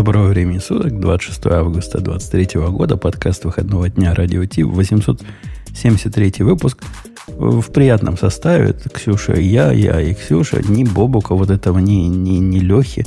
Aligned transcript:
Доброго 0.00 0.28
времени 0.28 0.56
суток, 0.56 0.98
26 0.98 1.46
августа 1.48 2.00
2023 2.00 2.58
года, 2.70 2.96
подкаст 2.96 3.44
выходного 3.44 3.90
дня 3.90 4.14
Радио 4.14 4.46
Ти, 4.46 4.62
873 4.62 6.32
выпуск. 6.38 6.82
В 7.26 7.70
приятном 7.70 8.16
составе. 8.16 8.74
Ксюша 8.94 9.34
и 9.34 9.44
я, 9.44 9.70
я 9.72 10.00
и 10.00 10.14
Ксюша. 10.14 10.62
Ни 10.66 10.84
Бобука 10.84 11.34
вот 11.34 11.50
этого, 11.50 11.80
ни, 11.80 12.06
ни, 12.06 12.38
ни 12.38 12.60
Лехи. 12.60 13.04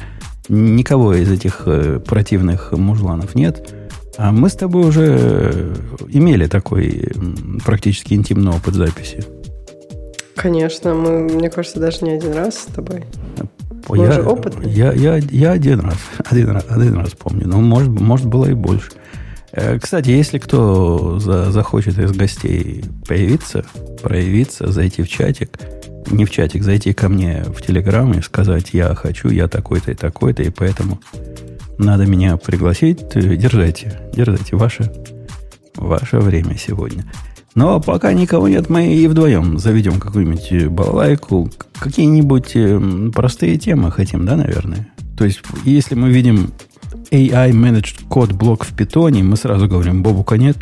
Никого 0.49 1.15
из 1.15 1.31
этих 1.31 1.63
э, 1.65 1.99
противных 1.99 2.74
мужланов 2.74 3.33
нет. 3.33 3.73
А 4.19 4.31
мы 4.31 4.47
с 4.47 4.53
тобой 4.53 4.87
уже 4.87 5.73
имели 6.10 6.46
такой 6.46 7.12
практически 7.65 8.13
интимный 8.13 8.51
опыт 8.51 8.75
записи. 8.75 9.25
Конечно, 10.35 10.94
мы, 10.94 11.21
мне 11.21 11.49
кажется, 11.49 11.79
даже 11.79 12.05
не 12.05 12.12
один 12.12 12.33
раз 12.33 12.55
с 12.55 12.65
тобой. 12.65 13.05
Мы 13.90 13.97
я, 13.97 14.10
уже 14.10 14.22
опытные. 14.24 14.72
Я, 14.72 14.94
я, 14.94 15.18
я 15.18 15.52
один 15.52 15.79
раз, 15.81 15.97
один 16.26 16.50
раз, 16.50 16.66
один 16.70 16.95
раз 16.95 17.12
помню. 17.12 17.48
Но 17.48 17.59
может, 17.59 17.90
может 17.90 18.26
было 18.26 18.45
и 18.45 18.54
больше. 18.54 18.91
Э, 19.52 19.78
кстати, 19.80 20.10
если 20.10 20.40
кто 20.40 21.20
за, 21.20 21.52
захочет 21.52 21.98
из 22.00 22.12
гостей 22.12 22.84
появиться, 23.08 23.66
проявиться, 24.02 24.72
зайти 24.72 25.04
в 25.04 25.10
чатик, 25.10 25.60
не 26.10 26.26
в 26.26 26.32
чатик, 26.32 26.64
зайти 26.64 26.94
ко 26.94 27.10
мне 27.10 27.44
в 27.44 27.62
Телеграм 27.62 28.12
и 28.14 28.22
сказать, 28.22 28.70
я 28.74 28.94
хочу, 28.96 29.30
я 29.30 29.48
такой-то 29.48 29.91
и 29.91 29.96
такой-то, 29.96 30.44
и 30.44 30.50
поэтому 30.50 31.00
надо 31.77 32.05
меня 32.05 32.38
пригласить, 32.38 33.00
держайте, 33.13 34.00
держайте 34.13 34.55
ваше, 34.55 34.91
ваше 35.76 36.20
время 36.20 36.58
сегодня. 36.58 37.05
Но 37.55 37.80
пока 37.80 38.13
никого 38.13 38.48
нет, 38.48 38.70
мы 38.70 38.95
и 38.95 39.07
вдвоем 39.07 39.59
заведем 39.59 39.99
какую-нибудь 39.99 40.67
балалайку. 40.71 41.52
Какие-нибудь 41.79 42.55
эм, 42.55 43.12
простые 43.12 43.57
темы 43.57 43.91
хотим, 43.91 44.26
да, 44.26 44.35
наверное? 44.35 44.89
То 45.17 45.26
есть, 45.26 45.41
если 45.63 45.93
мы 45.93 46.09
видим 46.09 46.52
AI 47.12 47.52
Managed 47.52 48.07
Code 48.09 48.34
блок 48.34 48.66
в 48.66 48.76
питоне, 48.76 49.23
мы 49.23 49.38
сразу 49.38 49.67
говорим, 49.67 50.02
Бобука 50.02 50.38
нет. 50.38 50.57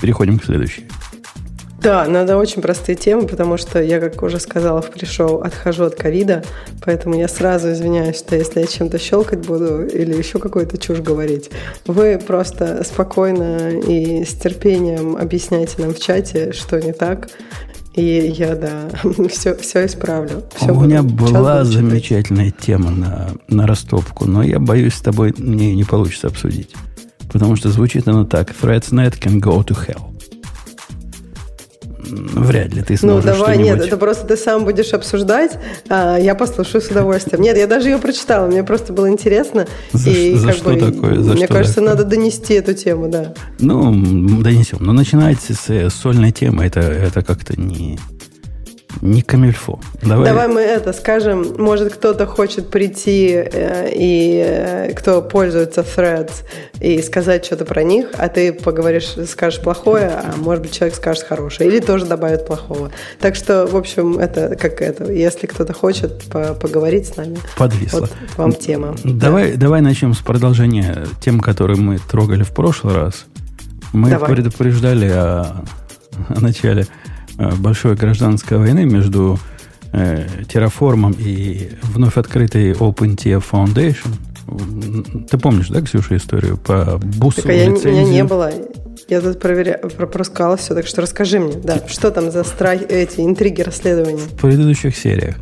Переходим 0.00 0.38
к 0.38 0.44
следующей. 0.44 0.84
Да, 1.82 2.06
надо 2.06 2.36
очень 2.36 2.60
простые 2.60 2.94
темы, 2.94 3.26
потому 3.26 3.56
что 3.56 3.82
я, 3.82 4.00
как 4.00 4.22
уже 4.22 4.38
сказала 4.38 4.82
в 4.82 4.90
пришел, 4.90 5.40
отхожу 5.42 5.84
от 5.84 5.94
ковида, 5.94 6.44
поэтому 6.84 7.16
я 7.16 7.26
сразу 7.26 7.72
извиняюсь, 7.72 8.18
что 8.18 8.36
если 8.36 8.60
я 8.60 8.66
чем-то 8.66 8.98
щелкать 8.98 9.46
буду 9.46 9.86
или 9.86 10.14
еще 10.14 10.38
какую-то 10.38 10.76
чушь 10.76 10.98
говорить, 10.98 11.50
вы 11.86 12.18
просто 12.18 12.84
спокойно 12.84 13.70
и 13.70 14.24
с 14.24 14.34
терпением 14.34 15.16
объясняйте 15.16 15.76
нам 15.78 15.94
в 15.94 15.98
чате, 15.98 16.52
что 16.52 16.78
не 16.78 16.92
так, 16.92 17.30
и 17.94 18.34
я, 18.36 18.56
да, 18.56 18.90
все, 19.30 19.56
все 19.56 19.86
исправлю. 19.86 20.44
Все 20.54 20.72
У 20.72 20.80
меня 20.82 21.02
была 21.02 21.64
замечательная 21.64 22.50
тема 22.50 22.90
на, 22.90 23.30
на 23.48 23.66
растопку, 23.66 24.26
но 24.26 24.42
я 24.42 24.58
боюсь, 24.58 24.94
с 24.94 25.00
тобой 25.00 25.34
мне 25.38 25.74
не 25.74 25.84
получится 25.84 26.26
обсудить. 26.26 26.74
Потому 27.32 27.56
что 27.56 27.70
звучит 27.70 28.06
она 28.06 28.24
так. 28.24 28.50
Threads.net 28.50 29.18
can 29.18 29.40
go 29.40 29.64
to 29.64 29.76
hell 29.86 30.09
вряд 32.10 32.74
ли 32.74 32.82
ты 32.82 32.96
сможешь 32.96 33.24
Ну, 33.24 33.32
давай, 33.32 33.58
нет, 33.58 33.80
это 33.80 33.96
просто 33.96 34.26
ты 34.26 34.36
сам 34.36 34.64
будешь 34.64 34.92
обсуждать, 34.92 35.52
а 35.88 36.18
я 36.18 36.34
послушаю 36.34 36.82
с 36.82 36.88
удовольствием. 36.88 37.42
Нет, 37.42 37.56
я 37.56 37.66
даже 37.66 37.88
ее 37.88 37.98
прочитала, 37.98 38.46
мне 38.46 38.62
просто 38.62 38.92
было 38.92 39.08
интересно. 39.08 39.66
За, 39.92 40.10
и, 40.10 40.34
за 40.34 40.52
что 40.52 40.70
бы, 40.70 40.92
такое? 40.92 41.20
За 41.20 41.32
мне 41.32 41.46
что 41.46 41.54
кажется, 41.54 41.76
такое? 41.76 41.90
надо 41.90 42.04
донести 42.04 42.54
эту 42.54 42.74
тему, 42.74 43.08
да. 43.08 43.34
Ну, 43.58 43.92
донесем. 44.42 44.78
Но 44.80 44.92
начинать 44.92 45.38
с, 45.40 45.68
с 45.68 45.94
сольной 45.94 46.32
темы, 46.32 46.64
это, 46.64 46.80
это 46.80 47.22
как-то 47.22 47.60
не, 47.60 47.98
не 49.00 49.22
камильфо. 49.22 49.80
Давай. 50.02 50.26
Давай 50.26 50.48
мы 50.48 50.60
это 50.60 50.92
скажем. 50.92 51.54
Может, 51.58 51.94
кто-то 51.94 52.26
хочет 52.26 52.70
прийти 52.70 53.30
э, 53.32 53.90
и 53.94 54.42
э, 54.44 54.92
кто 54.92 55.22
пользуется 55.22 55.80
Threads 55.80 56.44
и 56.80 57.00
сказать 57.02 57.44
что-то 57.44 57.64
про 57.64 57.82
них, 57.82 58.08
а 58.18 58.28
ты 58.28 58.52
поговоришь, 58.52 59.14
скажешь 59.28 59.60
плохое, 59.60 60.08
а 60.08 60.34
может 60.36 60.62
быть 60.62 60.72
человек 60.72 60.96
скажет 60.96 61.24
хорошее, 61.24 61.70
или 61.70 61.80
тоже 61.80 62.06
добавит 62.06 62.46
плохого. 62.46 62.90
Так 63.18 63.36
что, 63.36 63.66
в 63.66 63.76
общем, 63.76 64.18
это 64.18 64.56
как 64.56 64.82
это. 64.82 65.10
Если 65.10 65.46
кто-то 65.46 65.72
хочет 65.72 66.22
по 66.24 66.54
поговорить 66.54 67.08
с 67.08 67.16
нами, 67.16 67.38
подвисло. 67.56 68.00
Вот 68.00 68.10
вам 68.36 68.52
тема. 68.52 68.94
Давай, 69.04 69.52
да. 69.52 69.58
давай 69.58 69.80
начнем 69.80 70.14
с 70.14 70.18
продолжения 70.18 71.06
тем, 71.20 71.40
которые 71.40 71.78
мы 71.78 71.98
трогали 71.98 72.42
в 72.42 72.50
прошлый 72.50 72.94
раз. 72.94 73.24
Мы 73.92 74.10
давай. 74.10 74.30
предупреждали 74.30 75.08
о, 75.08 75.64
о 76.28 76.40
начале 76.40 76.86
большой 77.58 77.94
гражданской 77.96 78.58
войны 78.58 78.84
между 78.84 79.38
э, 79.92 80.26
Terraform 80.42 81.16
и 81.18 81.70
вновь 81.82 82.16
открытой 82.16 82.72
OpenTF 82.72 83.42
Foundation. 83.50 85.26
Ты 85.28 85.38
помнишь, 85.38 85.68
да, 85.68 85.80
Ксюша, 85.80 86.16
историю 86.16 86.56
по 86.56 86.98
бусу 86.98 87.42
так, 87.42 87.50
а 87.50 87.52
я, 87.52 87.68
меня 87.68 88.04
не 88.04 88.24
было. 88.24 88.50
Я 89.08 89.20
тут 89.20 89.40
проверя... 89.40 89.78
пропускала 89.78 90.56
все, 90.56 90.74
так 90.74 90.86
что 90.86 91.02
расскажи 91.02 91.40
мне, 91.40 91.54
да, 91.54 91.80
что 91.88 92.10
там 92.10 92.30
за 92.30 92.44
страх... 92.44 92.82
эти 92.88 93.20
интриги 93.20 93.62
расследования? 93.62 94.18
В 94.18 94.40
предыдущих 94.40 94.96
сериях 94.96 95.36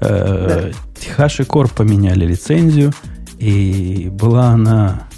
э, 0.00 0.72
да. 1.16 1.26
HashiCorp 1.26 1.72
поменяли 1.74 2.26
лицензию, 2.26 2.92
и 3.38 4.08
была 4.12 4.48
она 4.48 5.08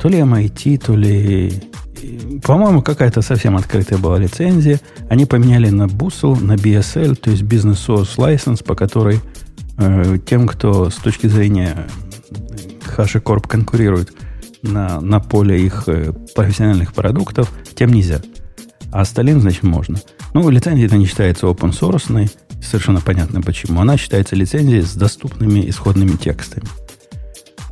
то 0.00 0.08
ли 0.08 0.18
MIT, 0.18 0.78
то 0.78 0.94
ли 0.94 1.62
по-моему, 2.42 2.82
какая-то 2.82 3.22
совсем 3.22 3.56
открытая 3.56 3.98
была 3.98 4.18
лицензия. 4.18 4.80
Они 5.08 5.26
поменяли 5.26 5.70
на 5.70 5.84
Bustle, 5.84 6.40
на 6.42 6.54
BSL, 6.54 7.16
то 7.16 7.30
есть 7.30 7.42
Business 7.42 7.86
Source 7.86 8.16
License, 8.16 8.64
по 8.64 8.74
которой 8.74 9.20
э, 9.78 10.18
тем, 10.26 10.46
кто 10.46 10.90
с 10.90 10.96
точки 10.96 11.26
зрения 11.26 11.86
HashiCorp 12.96 13.48
конкурирует 13.48 14.12
на, 14.62 15.00
на 15.00 15.20
поле 15.20 15.64
их 15.64 15.84
э, 15.86 16.12
профессиональных 16.34 16.92
продуктов, 16.92 17.52
тем 17.74 17.92
нельзя. 17.92 18.20
А 18.92 19.00
остальным, 19.00 19.40
значит, 19.40 19.62
можно. 19.62 19.98
Ну, 20.34 20.48
лицензия 20.48 20.86
это 20.86 20.96
не 20.96 21.06
считается 21.06 21.46
open 21.46 21.72
source, 21.72 22.30
совершенно 22.62 23.00
понятно 23.00 23.42
почему. 23.42 23.80
Она 23.80 23.96
считается 23.96 24.36
лицензией 24.36 24.82
с 24.82 24.94
доступными 24.94 25.68
исходными 25.68 26.16
текстами. 26.16 26.66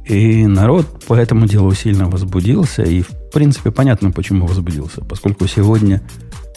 И 0.06 0.46
народ 0.46 1.04
по 1.06 1.14
этому 1.14 1.46
делу 1.46 1.72
сильно 1.72 2.08
возбудился, 2.08 2.82
и 2.82 3.02
в 3.02 3.10
принципе 3.32 3.70
понятно, 3.70 4.10
почему 4.10 4.46
возбудился, 4.46 5.02
поскольку 5.02 5.46
сегодня 5.46 6.02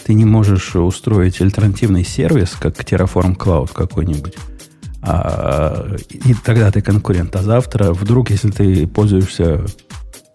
ты 0.05 0.13
не 0.13 0.25
можешь 0.25 0.75
устроить 0.75 1.39
альтернативный 1.41 2.03
сервис, 2.03 2.55
как 2.59 2.77
Terraform 2.77 3.37
Cloud 3.37 3.71
какой-нибудь, 3.73 4.35
а, 5.01 5.95
и 6.09 6.33
тогда 6.43 6.71
ты 6.71 6.81
конкурент. 6.81 7.35
А 7.35 7.41
завтра, 7.41 7.93
вдруг, 7.93 8.29
если 8.29 8.51
ты 8.51 8.87
пользуешься 8.87 9.65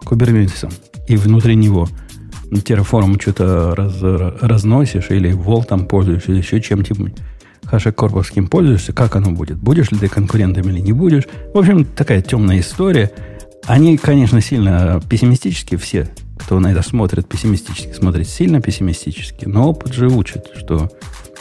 Kubernetes 0.04 0.72
и 1.06 1.16
внутри 1.16 1.54
него 1.54 1.88
Terraform 2.50 3.20
что-то 3.20 3.74
раз, 3.74 3.96
разносишь, 4.00 5.10
или 5.10 5.32
Волтом 5.32 5.86
пользуешься, 5.86 6.32
или 6.32 6.38
еще 6.38 6.60
чем-нибудь, 6.60 7.14
хашекорповским 7.72 8.48
пользуешься, 8.48 8.92
как 8.92 9.16
оно 9.16 9.30
будет? 9.30 9.56
Будешь 9.56 9.90
ли 9.90 9.98
ты 9.98 10.08
конкурентом 10.08 10.68
или 10.68 10.78
не 10.78 10.92
будешь? 10.92 11.24
В 11.54 11.58
общем, 11.58 11.86
такая 11.86 12.20
темная 12.20 12.60
история. 12.60 13.10
Они, 13.64 13.96
конечно, 13.96 14.42
сильно 14.42 15.00
пессимистически 15.08 15.76
все, 15.76 16.10
кто 16.38 16.60
на 16.60 16.70
это 16.70 16.82
смотрит 16.82 17.26
пессимистически, 17.26 17.94
смотрит 17.94 18.28
сильно 18.28 18.60
пессимистически, 18.60 19.46
но 19.46 19.70
опыт 19.70 19.94
же 19.94 20.08
учит, 20.08 20.48
что 20.54 20.90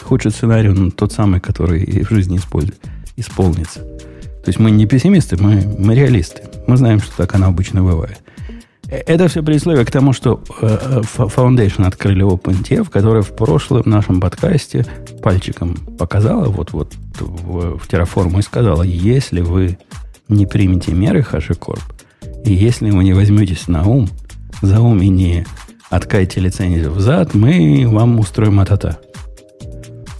худший 0.02 0.32
сценарий, 0.32 0.70
он 0.70 0.92
тот 0.92 1.12
самый, 1.12 1.42
который 1.42 1.84
и 1.84 2.06
в 2.06 2.10
жизни 2.10 2.38
использует, 2.38 2.80
исполнится. 3.18 3.82
То 3.82 4.48
есть 4.48 4.58
мы 4.58 4.72
не 4.72 4.86
пессимисты, 4.86 5.36
мы, 5.36 5.62
мы 5.78 5.96
реалисты. 5.96 6.44
Мы 6.66 6.78
знаем, 6.78 7.02
что 7.02 7.18
так 7.18 7.36
оно 7.36 7.48
обычно 7.48 7.84
бывает. 7.84 8.20
Это 8.92 9.30
все 9.30 9.42
предисловие 9.42 9.86
к 9.86 9.92
тому, 9.92 10.12
что 10.12 10.44
э, 10.62 10.68
э, 10.68 11.02
Foundation 11.18 11.88
открыли 11.88 12.26
OpenTF, 12.26 12.90
который 12.90 13.22
в 13.22 13.34
прошлом 13.34 13.84
нашем 13.86 14.20
подкасте 14.20 14.86
пальчиком 15.24 15.78
показала 15.98 16.50
вот-вот 16.50 16.94
в, 17.18 17.78
в 17.78 17.88
Terraform 17.88 18.38
и 18.38 18.42
сказала, 18.42 18.84
если 18.84 19.40
вы 19.40 19.78
не 20.28 20.46
примете 20.46 20.92
меры 20.92 21.22
HashiCorp, 21.22 21.80
и 22.44 22.54
если 22.54 22.92
вы 22.92 23.06
не 23.06 23.14
возьметесь 23.14 23.70
на 23.70 23.88
ум, 23.88 24.10
за 24.62 24.82
ум 24.82 25.02
и 25.02 25.08
не 25.08 25.46
откаете 25.90 26.42
лицензию 26.42 26.92
взад, 26.92 27.34
мы 27.34 27.88
вам 27.88 28.20
устроим 28.20 28.60
атата. 28.60 29.00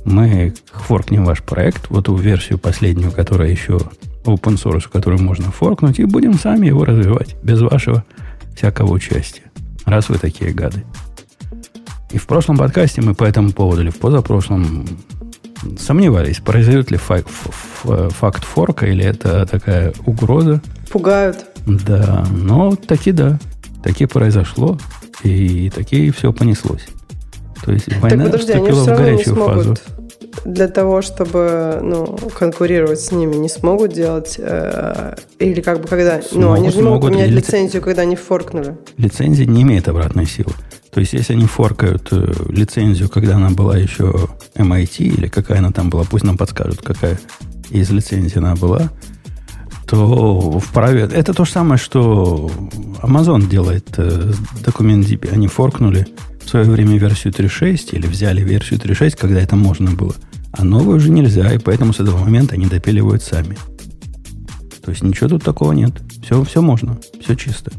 Мы 0.06 0.54
форкнем 0.72 1.26
ваш 1.26 1.44
проект, 1.44 1.90
вот 1.90 2.06
ту 2.06 2.16
версию 2.16 2.58
последнюю, 2.58 3.12
которая 3.12 3.50
еще 3.50 3.82
open 4.24 4.56
source, 4.56 4.90
которую 4.90 5.22
можно 5.22 5.52
форкнуть, 5.52 6.00
и 6.00 6.06
будем 6.06 6.36
сами 6.36 6.68
его 6.68 6.86
развивать 6.86 7.36
без 7.44 7.60
вашего 7.60 8.06
всякого 8.62 8.92
участия. 8.92 9.42
Раз 9.86 10.10
вы 10.10 10.20
такие 10.20 10.54
гады. 10.54 10.84
И 12.12 12.20
в 12.20 12.28
прошлом 12.28 12.58
подкасте 12.58 13.02
мы 13.02 13.16
по 13.16 13.24
этому 13.24 13.54
поводу, 13.54 13.82
или 13.82 13.90
в 13.90 13.98
позапрошлом, 13.98 14.86
сомневались, 15.80 16.38
произойдет 16.38 16.92
ли 16.92 16.98
факт, 16.98 17.28
факт 17.82 18.44
форка, 18.44 18.86
или 18.86 19.04
это 19.04 19.48
такая 19.48 19.94
угроза. 20.06 20.62
Пугают. 20.92 21.44
Да, 21.66 22.28
но 22.32 22.76
таки 22.76 23.12
да. 23.12 23.40
Таки 23.82 24.06
произошло, 24.06 24.78
и 25.24 25.72
таки 25.72 26.12
все 26.12 26.32
понеслось. 26.32 26.86
То 27.66 27.72
есть 27.72 27.88
война 28.00 28.26
так, 28.26 28.34
подожди, 28.34 28.54
вступила 28.54 28.84
в 28.84 28.88
горячую 28.88 29.36
фазу. 29.38 29.76
Для 30.46 30.68
того, 30.68 31.02
чтобы 31.02 31.80
ну, 31.82 32.18
конкурировать 32.38 33.00
с 33.00 33.12
ними, 33.12 33.36
не 33.36 33.50
смогут 33.50 33.94
делать? 33.94 34.36
Э, 34.38 35.16
или 35.40 35.62
как 35.62 35.82
бы 35.82 35.88
когда... 35.88 36.22
Смогут, 36.22 36.34
ну, 36.34 36.52
они 36.54 36.70
же 36.70 36.78
не 36.78 36.84
могут 36.84 37.12
поменять 37.12 37.30
лиц... 37.30 37.48
лицензию, 37.48 37.82
когда 37.82 38.04
они 38.04 38.16
форкнули. 38.16 38.78
Лицензия 38.98 39.46
не 39.46 39.64
имеет 39.64 39.88
обратной 39.88 40.26
силы. 40.26 40.54
То 40.92 41.00
есть, 41.00 41.14
если 41.14 41.34
они 41.34 41.46
форкают 41.46 42.10
э, 42.12 42.34
лицензию, 42.50 43.10
когда 43.10 43.38
она 43.38 43.50
была 43.50 43.78
еще 43.78 44.30
MIT, 44.56 44.98
или 44.98 45.28
какая 45.28 45.60
она 45.60 45.72
там 45.72 45.90
была, 45.90 46.04
пусть 46.04 46.26
нам 46.26 46.38
подскажут, 46.38 46.82
какая 46.82 47.18
из 47.70 47.90
лицензий 47.90 48.40
она 48.40 48.56
была, 48.56 48.90
то 49.88 50.60
вправе... 50.60 51.10
Это 51.12 51.34
то 51.34 51.46
же 51.46 51.52
самое, 51.52 51.78
что 51.78 52.50
Amazon 53.02 53.48
делает 53.50 53.88
э, 53.98 54.32
документ 54.66 55.06
DB. 55.06 55.32
Они 55.34 55.48
форкнули 55.48 56.08
в 56.44 56.50
свое 56.50 56.70
время 56.70 56.98
версию 56.98 57.34
3.6 57.34 57.96
или 57.96 58.08
взяли 58.08 58.42
версию 58.42 58.80
3.6, 58.80 59.18
когда 59.18 59.40
это 59.42 59.56
можно 59.56 59.92
было. 59.92 60.16
А 60.52 60.64
новую 60.64 60.98
уже 60.98 61.10
нельзя, 61.10 61.52
и 61.54 61.58
поэтому 61.58 61.94
с 61.94 62.00
этого 62.00 62.18
момента 62.18 62.56
они 62.56 62.66
допиливают 62.66 63.24
сами. 63.24 63.58
То 64.84 64.92
есть 64.92 65.04
ничего 65.04 65.30
тут 65.30 65.44
такого 65.44 65.72
нет. 65.72 65.92
Все, 66.24 66.44
все 66.44 66.62
можно, 66.62 66.98
все 67.22 67.36
чисто. 67.36 67.72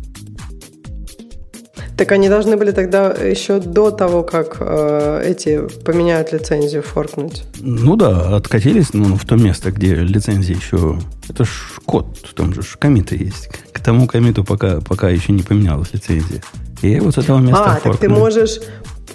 Так 1.97 2.11
они 2.13 2.29
должны 2.29 2.57
были 2.57 2.73
тогда 2.73 3.13
еще 3.13 3.61
до 3.61 3.91
того, 3.91 4.23
как 4.23 4.57
э, 4.61 5.23
эти 5.27 5.61
поменяют 5.85 6.33
лицензию, 6.33 6.83
форкнуть. 6.83 7.45
Ну 7.61 7.97
да, 7.97 8.35
откатились 8.37 8.95
ну, 8.95 9.17
в 9.17 9.25
то 9.25 9.37
место, 9.37 9.71
где 9.71 9.95
лицензия 9.95 10.57
еще... 10.57 10.99
Это 11.29 11.45
ж 11.45 11.51
код, 11.85 12.07
там 12.35 12.55
же 12.55 12.63
комиты 12.79 13.17
есть. 13.17 13.51
К 13.73 13.81
тому 13.81 14.07
комиту 14.07 14.43
пока, 14.43 14.81
пока 14.81 15.11
еще 15.11 15.33
не 15.33 15.43
поменялась 15.43 15.93
лицензия. 15.93 16.43
И 16.83 17.01
вот 17.01 17.15
с 17.15 17.19
этого 17.19 17.39
места 17.39 17.65
А, 17.65 17.71
форкнули. 17.75 17.93
так 17.93 18.01
ты 18.01 18.09
можешь... 18.09 18.61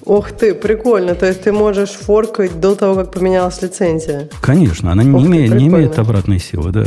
Ох 0.06 0.31
ты, 0.31 0.56
прикольно. 0.56 1.16
То 1.16 1.25
есть 1.25 1.42
ты 1.42 1.52
можешь 1.52 1.92
форкать 1.92 2.60
до 2.60 2.75
того, 2.75 2.96
как 2.96 3.12
поменялась 3.12 3.62
лицензия. 3.62 4.30
Конечно, 4.42 4.92
она 4.92 5.04
не, 5.04 5.25
имеет, 5.25 5.54
не 5.54 5.68
имеет 5.68 6.00
обратной 6.00 6.40
силы, 6.40 6.72
да. 6.72 6.86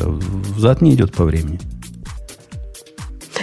Взад 0.57 0.81
не 0.81 0.95
идет 0.95 1.13
по 1.13 1.25
времени. 1.25 1.61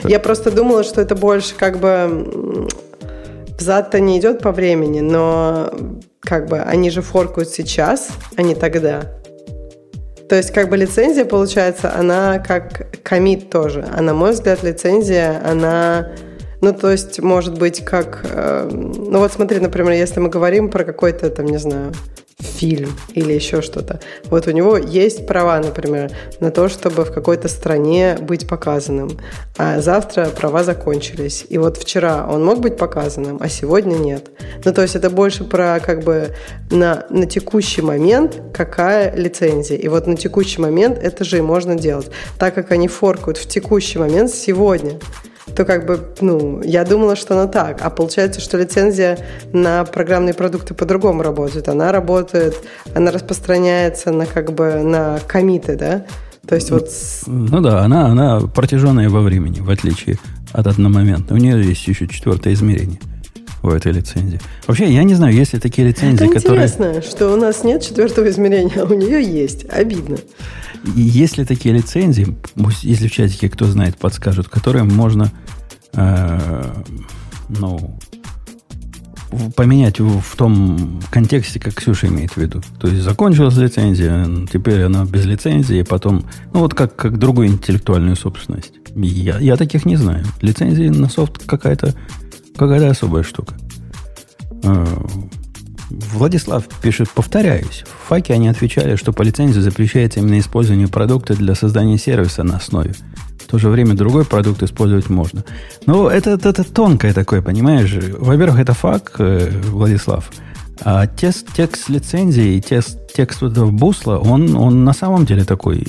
Я 0.03 0.19
просто 0.19 0.51
думала, 0.51 0.83
что 0.83 1.01
это 1.01 1.15
больше 1.15 1.53
как 1.55 1.79
бы 1.79 2.67
взад-то 3.59 3.99
не 3.99 4.19
идет 4.19 4.41
по 4.41 4.51
времени, 4.51 4.99
но 4.99 5.71
как 6.19 6.47
бы 6.47 6.59
они 6.59 6.89
же 6.89 7.01
форкают 7.01 7.49
сейчас, 7.49 8.09
а 8.35 8.41
не 8.41 8.55
тогда. 8.55 9.03
То 10.29 10.35
есть 10.35 10.51
как 10.51 10.69
бы 10.69 10.77
лицензия, 10.77 11.25
получается, 11.25 11.93
она 11.95 12.39
как 12.39 13.01
комит 13.03 13.49
тоже. 13.49 13.87
А 13.95 14.01
на 14.01 14.13
мой 14.13 14.31
взгляд, 14.31 14.63
лицензия, 14.63 15.41
она... 15.45 16.09
Ну, 16.61 16.73
то 16.73 16.91
есть, 16.91 17.19
может 17.19 17.57
быть, 17.57 17.83
как... 17.85 18.21
Э, 18.23 18.69
ну, 18.71 19.19
вот 19.19 19.31
смотри, 19.31 19.59
например, 19.59 19.91
если 19.91 20.19
мы 20.19 20.29
говорим 20.29 20.69
про 20.69 20.83
какой-то, 20.83 21.29
там, 21.29 21.45
не 21.45 21.57
знаю, 21.57 21.93
фильм 22.39 22.91
или 23.13 23.33
еще 23.33 23.61
что-то. 23.61 23.99
Вот 24.25 24.47
у 24.47 24.51
него 24.51 24.77
есть 24.77 25.25
права, 25.25 25.59
например, 25.59 26.11
на 26.39 26.51
то, 26.51 26.69
чтобы 26.69 27.03
в 27.03 27.11
какой-то 27.11 27.47
стране 27.47 28.17
быть 28.19 28.47
показанным. 28.47 29.09
А 29.57 29.81
завтра 29.81 30.27
права 30.27 30.63
закончились. 30.63 31.45
И 31.49 31.57
вот 31.57 31.77
вчера 31.77 32.27
он 32.29 32.45
мог 32.45 32.59
быть 32.59 32.77
показанным, 32.77 33.37
а 33.41 33.49
сегодня 33.49 33.95
нет. 33.95 34.29
Ну, 34.65 34.73
то 34.73 34.83
есть 34.83 34.95
это 34.95 35.09
больше 35.09 35.45
про 35.45 35.79
как 35.79 36.03
бы 36.03 36.35
на, 36.69 37.05
на 37.09 37.25
текущий 37.25 37.81
момент 37.81 38.39
какая 38.53 39.15
лицензия. 39.15 39.77
И 39.77 39.87
вот 39.87 40.05
на 40.05 40.15
текущий 40.15 40.61
момент 40.61 40.99
это 40.99 41.23
же 41.23 41.39
и 41.39 41.41
можно 41.41 41.75
делать. 41.75 42.11
Так 42.37 42.53
как 42.53 42.71
они 42.71 42.87
форкают 42.87 43.37
в 43.37 43.47
текущий 43.47 43.97
момент 43.97 44.29
сегодня 44.29 44.99
то 45.55 45.65
как 45.65 45.85
бы, 45.85 45.99
ну, 46.21 46.61
я 46.63 46.83
думала, 46.83 47.15
что 47.15 47.39
оно 47.39 47.51
так. 47.51 47.79
А 47.81 47.89
получается, 47.89 48.41
что 48.41 48.57
лицензия 48.57 49.17
на 49.53 49.83
программные 49.85 50.33
продукты 50.33 50.73
по-другому 50.73 51.23
работает. 51.23 51.67
Она 51.69 51.91
работает, 51.91 52.55
она 52.93 53.11
распространяется 53.11 54.11
на 54.11 54.25
как 54.25 54.53
бы 54.53 54.83
на 54.83 55.19
комиты, 55.27 55.75
да? 55.75 56.05
То 56.47 56.55
есть 56.55 56.71
вот... 56.71 56.89
Ну 57.25 57.59
да, 57.61 57.83
она, 57.83 58.05
она 58.07 58.39
протяженная 58.39 59.09
во 59.09 59.21
времени, 59.21 59.59
в 59.59 59.69
отличие 59.69 60.17
от 60.53 60.67
одномоментной. 60.67 61.37
У 61.37 61.41
нее 61.41 61.61
есть 61.61 61.87
еще 61.87 62.07
четвертое 62.07 62.53
измерение 62.53 62.99
у 63.63 63.69
этой 63.69 63.91
лицензии. 63.91 64.39
Вообще, 64.65 64.91
я 64.91 65.03
не 65.03 65.13
знаю, 65.13 65.33
есть 65.33 65.53
ли 65.53 65.59
такие 65.59 65.87
лицензии, 65.87 66.25
Это 66.25 66.33
которые... 66.35 66.67
интересно, 66.67 67.01
что 67.01 67.33
у 67.33 67.35
нас 67.35 67.63
нет 67.63 67.81
четвертого 67.81 68.29
измерения, 68.29 68.81
а 68.81 68.85
у 68.85 68.93
нее 68.93 69.21
есть. 69.21 69.65
Обидно. 69.69 70.17
Есть 70.95 71.37
ли 71.37 71.45
такие 71.45 71.73
лицензии, 71.75 72.37
если 72.81 73.07
в 73.07 73.11
чатике 73.11 73.49
кто 73.49 73.65
знает, 73.65 73.97
подскажут, 73.97 74.47
которые 74.47 74.83
можно 74.83 75.31
э, 75.93 76.83
ну, 77.49 77.99
поменять 79.55 79.99
в, 79.99 80.19
в 80.19 80.35
том 80.35 81.01
контексте, 81.09 81.59
как 81.59 81.75
Ксюша 81.75 82.07
имеет 82.07 82.31
в 82.31 82.37
виду. 82.37 82.61
То 82.79 82.87
есть 82.87 83.01
закончилась 83.01 83.57
лицензия, 83.57 84.27
теперь 84.51 84.83
она 84.83 85.05
без 85.05 85.25
лицензии, 85.25 85.81
потом, 85.83 86.25
ну 86.53 86.61
вот 86.61 86.73
как, 86.73 86.95
как 86.95 87.17
другую 87.17 87.47
интеллектуальную 87.47 88.15
собственность. 88.15 88.73
Я, 88.95 89.37
я 89.39 89.57
таких 89.57 89.85
не 89.85 89.95
знаю. 89.95 90.25
Лицензии 90.41 90.89
на 90.89 91.09
софт 91.09 91.45
какая-то 91.45 91.93
какая 92.57 92.89
особая 92.89 93.23
штука. 93.23 93.55
Владислав 95.89 96.65
пишет, 96.81 97.09
повторяюсь, 97.09 97.83
в 97.85 98.09
ФАКе 98.09 98.33
они 98.33 98.49
отвечали, 98.49 98.95
что 98.95 99.13
по 99.13 99.21
лицензии 99.21 99.59
запрещается 99.59 100.19
именно 100.19 100.39
использование 100.39 100.87
продукта 100.87 101.33
для 101.33 101.55
создания 101.55 101.97
сервиса 101.97 102.43
на 102.43 102.57
основе. 102.57 102.93
В 103.39 103.49
то 103.49 103.57
же 103.57 103.69
время 103.69 103.93
другой 103.93 104.25
продукт 104.25 104.61
использовать 104.63 105.09
можно. 105.09 105.45
Но 105.85 106.09
это, 106.09 106.31
это, 106.31 106.49
это 106.49 106.63
тонкое 106.65 107.13
такое, 107.13 107.41
понимаешь? 107.41 107.97
Во-первых, 108.17 108.59
это 108.59 108.73
факт, 108.73 109.13
э, 109.19 109.49
Владислав. 109.69 110.29
А 110.81 111.07
текст, 111.07 111.47
текст 111.55 111.87
лицензии, 111.87 112.59
текст, 112.59 112.99
текст 113.15 113.41
этого 113.41 113.71
бусла, 113.71 114.17
он, 114.17 114.55
он 114.55 114.83
на 114.83 114.93
самом 114.93 115.25
деле 115.25 115.45
такой 115.45 115.81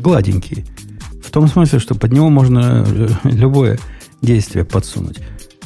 гладенький. 0.00 0.64
В 1.24 1.30
том 1.32 1.48
смысле, 1.48 1.80
что 1.80 1.96
под 1.96 2.12
него 2.12 2.28
можно 2.28 2.84
э, 2.86 3.08
любое 3.24 3.80
действие 4.22 4.64
подсунуть. 4.64 5.18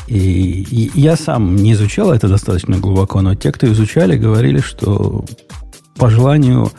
И, 0.09 0.63
и 0.71 1.01
я 1.01 1.17
сам 1.17 1.57
не 1.57 1.75
изучал 1.75 2.13
это 2.13 2.29
достаточно 2.29 2.79
глубоко, 2.79 3.21
но 3.21 3.35
те, 3.35 3.53
кто 3.53 3.67
изучали, 3.67 4.17
говорили, 4.17 4.61
что 4.61 5.25
по 5.97 6.09
желанию, 6.09 6.71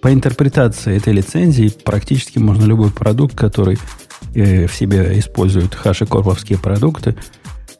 по 0.00 0.12
интерпретации 0.12 0.96
этой 0.96 1.12
лицензии 1.12 1.70
практически 1.84 2.38
можно 2.38 2.64
любой 2.64 2.90
продукт, 2.90 3.36
который 3.36 3.78
э, 4.34 4.66
в 4.66 4.74
себе 4.74 5.18
использует 5.18 5.74
хаши-корповские 5.74 6.58
продукты 6.58 7.16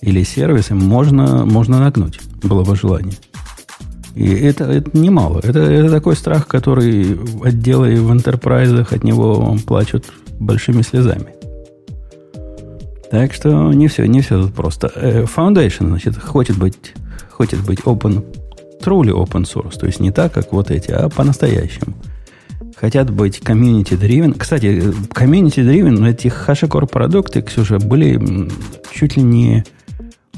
или 0.02 0.22
сервисы, 0.22 0.74
можно, 0.74 1.46
можно 1.46 1.80
нагнуть, 1.80 2.20
было 2.42 2.62
бы 2.62 2.76
желание. 2.76 3.14
И 4.14 4.28
это, 4.28 4.64
это 4.64 4.96
немало. 4.96 5.40
Это, 5.42 5.60
это 5.60 5.90
такой 5.90 6.16
страх, 6.16 6.46
который 6.46 7.18
отделы 7.42 7.94
в 7.96 8.12
интерпрайзах 8.12 8.92
от 8.92 9.04
него 9.04 9.56
плачут 9.66 10.06
большими 10.38 10.82
слезами. 10.82 11.39
Так 13.10 13.34
что 13.34 13.72
не 13.72 13.88
все, 13.88 14.06
не 14.06 14.20
все 14.20 14.40
тут 14.40 14.54
просто. 14.54 14.90
Э, 14.94 15.24
Foundation, 15.24 15.88
значит, 15.88 16.16
хочет 16.16 16.56
быть, 16.56 16.94
хочет 17.28 17.60
быть 17.64 17.80
open, 17.80 18.24
truly 18.80 19.10
open 19.10 19.42
source, 19.42 19.76
то 19.78 19.86
есть 19.86 19.98
не 19.98 20.12
так, 20.12 20.32
как 20.32 20.52
вот 20.52 20.70
эти, 20.70 20.92
а 20.92 21.08
по-настоящему. 21.08 21.94
Хотят 22.76 23.10
быть 23.10 23.40
community 23.40 23.98
driven. 23.98 24.38
Кстати, 24.38 24.66
community 25.12 25.64
driven, 25.64 26.08
эти 26.08 26.28
HashiCorp 26.28 26.86
продукты, 26.88 27.42
Ксюша, 27.42 27.78
были 27.78 28.48
чуть 28.92 29.16
ли 29.16 29.22
не 29.22 29.64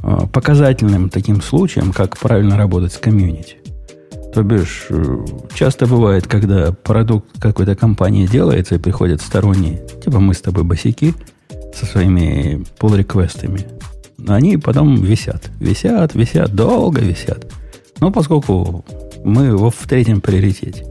а, 0.02 0.26
показательным 0.26 1.10
таким 1.10 1.42
случаем, 1.42 1.92
как 1.92 2.16
правильно 2.16 2.56
работать 2.56 2.94
с 2.94 2.98
комьюнити. 2.98 3.58
То 4.34 4.42
бишь, 4.42 4.86
э, 4.88 5.26
часто 5.54 5.86
бывает, 5.86 6.26
когда 6.26 6.72
продукт 6.72 7.38
какой-то 7.38 7.76
компании 7.76 8.26
делается 8.26 8.76
и 8.76 8.78
приходят 8.78 9.20
сторонние, 9.20 9.86
типа 10.02 10.20
мы 10.20 10.32
с 10.32 10.40
тобой 10.40 10.64
босики– 10.64 11.14
со 11.74 11.86
своими 11.86 12.64
pull-реквестами, 12.78 13.66
они 14.26 14.56
потом 14.56 15.02
висят. 15.02 15.50
Висят, 15.60 16.14
висят, 16.14 16.54
долго 16.54 17.00
висят. 17.00 17.50
Но 18.00 18.10
поскольку 18.10 18.84
мы 19.24 19.56
в 19.56 19.88
третьем 19.88 20.20
приоритете. 20.20 20.86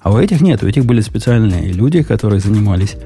А 0.00 0.12
у 0.12 0.18
этих 0.18 0.40
нет, 0.40 0.62
у 0.62 0.66
этих 0.66 0.84
были 0.84 1.00
специальные 1.00 1.72
люди, 1.72 2.02
которые 2.02 2.40
занимались 2.40 2.96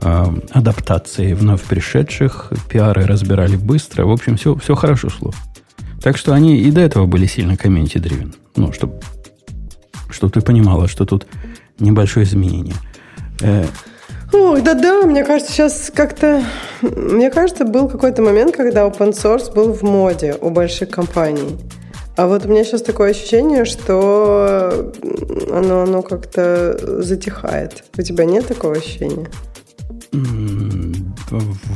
э, 0.00 0.24
адаптацией 0.50 1.34
вновь 1.34 1.62
пришедших, 1.62 2.52
пиары 2.68 3.06
разбирали 3.06 3.56
быстро. 3.56 4.04
В 4.04 4.10
общем, 4.10 4.36
все, 4.36 4.56
все 4.56 4.74
хорошо 4.74 5.08
шло. 5.08 5.32
Так 6.02 6.16
что 6.16 6.32
они 6.32 6.58
и 6.58 6.70
до 6.70 6.80
этого 6.80 7.06
были 7.06 7.26
сильно 7.26 7.56
комьюнити 7.56 7.98
дривен. 7.98 8.34
Ну, 8.56 8.72
чтобы 8.72 9.00
чтоб 10.10 10.32
ты 10.32 10.40
понимала, 10.40 10.88
что 10.88 11.04
тут 11.04 11.26
небольшое 11.78 12.26
изменение. 12.26 12.74
Э, 13.40 13.66
Ой, 14.32 14.62
да-да, 14.62 15.02
мне 15.02 15.24
кажется, 15.24 15.52
сейчас 15.52 15.90
как-то... 15.94 16.42
Мне 16.80 17.30
кажется, 17.30 17.64
был 17.64 17.88
какой-то 17.88 18.22
момент, 18.22 18.56
когда 18.56 18.86
open 18.86 19.12
source 19.12 19.52
был 19.52 19.72
в 19.72 19.82
моде 19.82 20.36
у 20.40 20.50
больших 20.50 20.90
компаний. 20.90 21.58
А 22.16 22.26
вот 22.26 22.44
у 22.44 22.48
меня 22.48 22.64
сейчас 22.64 22.82
такое 22.82 23.10
ощущение, 23.10 23.64
что 23.64 24.92
оно, 25.50 25.82
оно 25.82 26.02
как-то 26.02 26.78
затихает. 27.02 27.84
У 27.96 28.02
тебя 28.02 28.24
нет 28.24 28.46
такого 28.46 28.74
ощущения? 28.74 29.28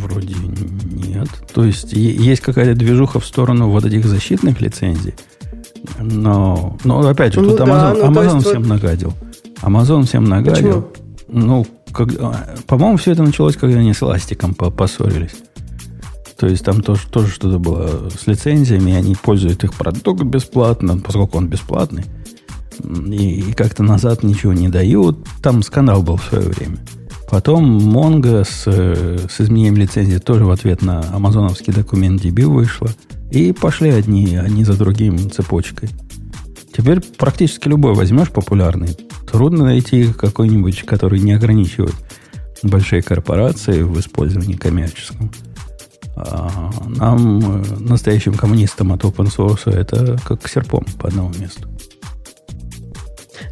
Вроде 0.03 0.35
нет. 0.35 1.29
То 1.55 1.65
есть 1.65 1.93
есть 1.93 2.43
какая-то 2.43 2.75
движуха 2.75 3.19
в 3.21 3.27
сторону 3.27 3.71
вот 3.71 3.85
этих 3.87 4.05
защитных 4.05 4.61
лицензий. 4.61 5.15
Но, 5.99 6.77
но 6.85 7.07
опять 7.09 7.33
же, 7.33 7.41
тут 7.41 7.59
Ну 7.59 7.65
Amazon, 7.65 8.01
да, 8.01 8.11
ну, 8.11 8.21
Amazon 8.21 8.41
всем 8.41 8.63
вот- 8.63 8.69
нагадил. 8.69 9.13
Amazon 9.63 10.03
всем 10.05 10.25
нагадил. 10.25 10.83
Почему? 10.83 10.85
Ну, 11.29 11.67
как- 11.97 12.15
а, 12.21 12.55
по-моему, 12.67 12.99
все 12.99 13.13
это 13.13 13.23
началось, 13.23 13.57
когда 13.57 13.79
они 13.79 13.95
с 13.95 14.03
эластиком 14.03 14.55
по- 14.55 14.71
поссорились. 14.71 15.35
То 16.37 16.47
есть 16.47 16.65
там 16.65 16.83
тоже, 16.83 17.09
тоже 17.11 17.29
что-то 17.29 17.59
было 17.59 18.11
с 18.11 18.27
лицензиями, 18.27 18.93
они 18.93 19.15
пользуют 19.15 19.65
их 19.65 19.73
продукт 19.73 20.23
бесплатно, 20.23 20.99
поскольку 20.99 21.39
он 21.39 21.49
бесплатный. 21.49 22.05
И, 22.85 23.41
и 23.41 23.53
как-то 23.53 23.83
назад 23.83 24.23
ничего 24.23 24.53
не 24.53 24.69
дают. 24.69 25.27
Там 25.43 25.63
скандал 25.63 26.03
был 26.03 26.17
в 26.17 26.25
свое 26.25 26.47
время. 26.49 26.77
Потом 27.31 27.79
Mongo 27.79 28.45
с, 28.45 28.65
с 28.67 29.41
изменением 29.41 29.77
лицензии 29.77 30.19
тоже 30.19 30.45
в 30.45 30.51
ответ 30.51 30.83
на 30.83 31.01
амазоновский 31.13 31.73
документ 31.73 32.23
DB 32.23 32.45
вышла. 32.47 32.91
И 33.31 33.53
пошли 33.53 33.91
одни, 33.91 34.37
одни 34.37 34.63
за 34.63 34.75
другим 34.77 35.31
цепочкой. 35.31 35.89
Теперь 36.77 37.01
практически 37.01 37.69
любой 37.69 37.95
возьмешь 37.95 38.31
популярный. 38.31 38.95
Трудно 39.31 39.65
найти 39.65 40.13
какой-нибудь, 40.13 40.83
который 40.85 41.21
не 41.21 41.33
ограничивает 41.33 41.95
большие 42.63 43.03
корпорации 43.03 43.83
в 43.83 43.99
использовании 43.99 44.57
коммерческом. 44.57 45.31
А 46.17 46.71
нам, 46.87 47.61
э, 47.61 47.65
настоящим 47.81 48.35
коммунистам 48.35 48.93
от 48.93 49.03
open 49.03 49.27
source, 49.27 49.71
это 49.71 50.19
как 50.25 50.49
серпом 50.49 50.85
по 50.99 51.09
одному 51.09 51.31
месту. 51.39 51.69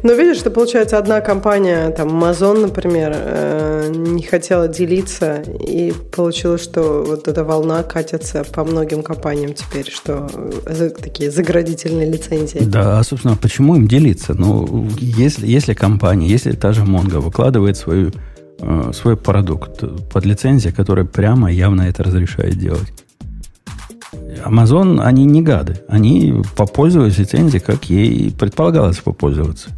Но 0.05 0.13
видишь, 0.13 0.37
что 0.37 0.51
получается 0.51 0.99
одна 0.99 1.19
компания, 1.19 1.89
там 1.89 2.09
Amazon, 2.23 2.61
например, 2.61 3.11
э, 3.15 3.91
не 3.91 4.21
хотела 4.21 4.67
делиться, 4.67 5.41
и 5.67 5.93
получилось, 6.15 6.61
что 6.61 7.03
вот 7.07 7.27
эта 7.27 7.43
волна 7.43 7.81
катится 7.81 8.43
по 8.43 8.63
многим 8.63 9.01
компаниям 9.01 9.55
теперь, 9.55 9.89
что 9.89 10.29
э, 10.31 10.73
за- 10.75 10.91
такие 10.91 11.31
заградительные 11.31 12.07
лицензии. 12.07 12.59
Да, 12.59 12.99
а, 12.99 13.03
собственно, 13.03 13.35
почему 13.35 13.77
им 13.77 13.87
делиться? 13.87 14.35
Ну, 14.35 14.87
если, 14.99 15.47
если 15.47 15.73
компания, 15.73 16.27
если 16.27 16.51
та 16.51 16.71
же 16.71 16.83
Mongo 16.83 17.19
выкладывает 17.19 17.75
свою, 17.75 18.11
э, 18.59 18.91
свой 18.93 19.17
продукт 19.17 19.83
под 20.13 20.23
лицензию, 20.23 20.71
которая 20.75 21.05
прямо 21.05 21.51
явно 21.51 21.81
это 21.81 22.03
разрешает 22.03 22.59
делать. 22.59 22.93
Amazon, 24.45 25.01
они 25.01 25.25
не 25.25 25.41
гады. 25.41 25.77
Они 25.87 26.43
попользовались 26.55 27.17
лицензией, 27.17 27.59
как 27.59 27.85
ей 27.85 28.31
предполагалось 28.31 28.97
попользоваться. 28.99 29.69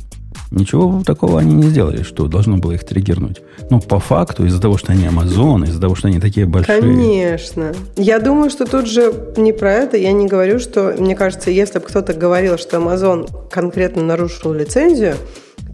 Ничего 0.51 1.03
такого 1.05 1.39
они 1.39 1.55
не 1.55 1.63
сделали, 1.63 2.03
что 2.03 2.27
должно 2.27 2.57
было 2.57 2.73
их 2.73 2.85
триггернуть. 2.85 3.41
Но 3.69 3.79
по 3.81 3.99
факту, 3.99 4.45
из-за 4.45 4.61
того, 4.61 4.77
что 4.77 4.93
они 4.93 5.05
Amazon, 5.05 5.65
из-за 5.67 5.81
того, 5.81 5.95
что 5.95 6.07
они 6.07 6.19
такие 6.19 6.45
большие... 6.45 6.79
Конечно. 6.79 7.73
Я 7.97 8.19
думаю, 8.19 8.49
что 8.49 8.65
тут 8.65 8.87
же 8.87 9.13
не 9.35 9.51
про 9.51 9.73
это. 9.73 9.97
Я 9.97 10.13
не 10.13 10.27
говорю, 10.27 10.59
что, 10.59 10.95
мне 10.97 11.15
кажется, 11.15 11.51
если 11.51 11.79
бы 11.79 11.85
кто-то 11.85 12.13
говорил, 12.13 12.57
что 12.57 12.77
Amazon 12.77 13.29
конкретно 13.51 14.03
нарушил 14.03 14.53
лицензию, 14.53 15.15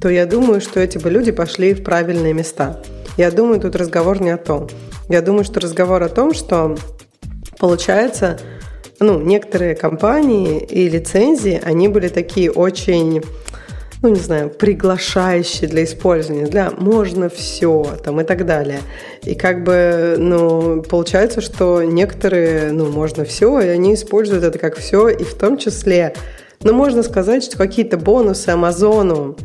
то 0.01 0.10
я 0.10 0.25
думаю, 0.25 0.60
что 0.60 0.80
эти 0.80 0.98
бы 0.98 1.10
люди 1.10 1.32
пошли 1.32 1.74
в 1.74 1.84
правильные 1.84 2.34
места. 2.34 2.82
Я 3.15 3.30
думаю, 3.30 3.60
тут 3.60 3.75
разговор 3.75 4.22
не 4.22 4.32
о 4.32 4.38
том. 4.38 4.68
Я 5.08 5.22
думаю, 5.22 5.44
что 5.44 5.60
разговор 5.60 6.01
о 6.01 6.10
том, 6.10 6.34
что 6.34 6.75
получается, 7.60 8.39
ну, 9.00 9.22
некоторые 9.22 9.75
компании 9.75 10.60
и 10.60 10.89
лицензии, 10.89 11.62
они 11.63 11.88
были 11.89 12.08
такие 12.08 12.51
очень 12.51 13.22
ну, 14.03 14.10
не 14.10 14.19
знаю, 14.19 14.50
приглашающие 14.50 15.69
для 15.69 15.86
использования, 15.86 16.45
для 16.45 16.72
можно 16.72 17.29
все 17.29 17.88
там 18.03 18.19
и 18.19 18.25
так 18.25 18.45
далее. 18.45 18.81
И 19.24 19.33
как 19.33 19.63
бы, 19.63 20.17
ну, 20.19 20.83
получается, 20.83 21.39
что 21.39 21.81
некоторые, 21.83 22.74
ну, 22.74 22.91
можно 22.91 23.24
все, 23.24 23.62
и 23.62 23.67
они 23.67 23.93
используют 23.93 24.43
это 24.43 24.60
как 24.60 24.75
все, 24.75 25.07
и 25.07 25.24
в 25.24 25.36
том 25.36 25.57
числе, 25.57 26.13
ну, 26.63 26.74
можно 26.74 27.01
сказать, 27.01 27.45
что 27.45 27.57
какие-то 27.57 27.98
бонусы 27.98 28.50
Амазону, 28.50 29.38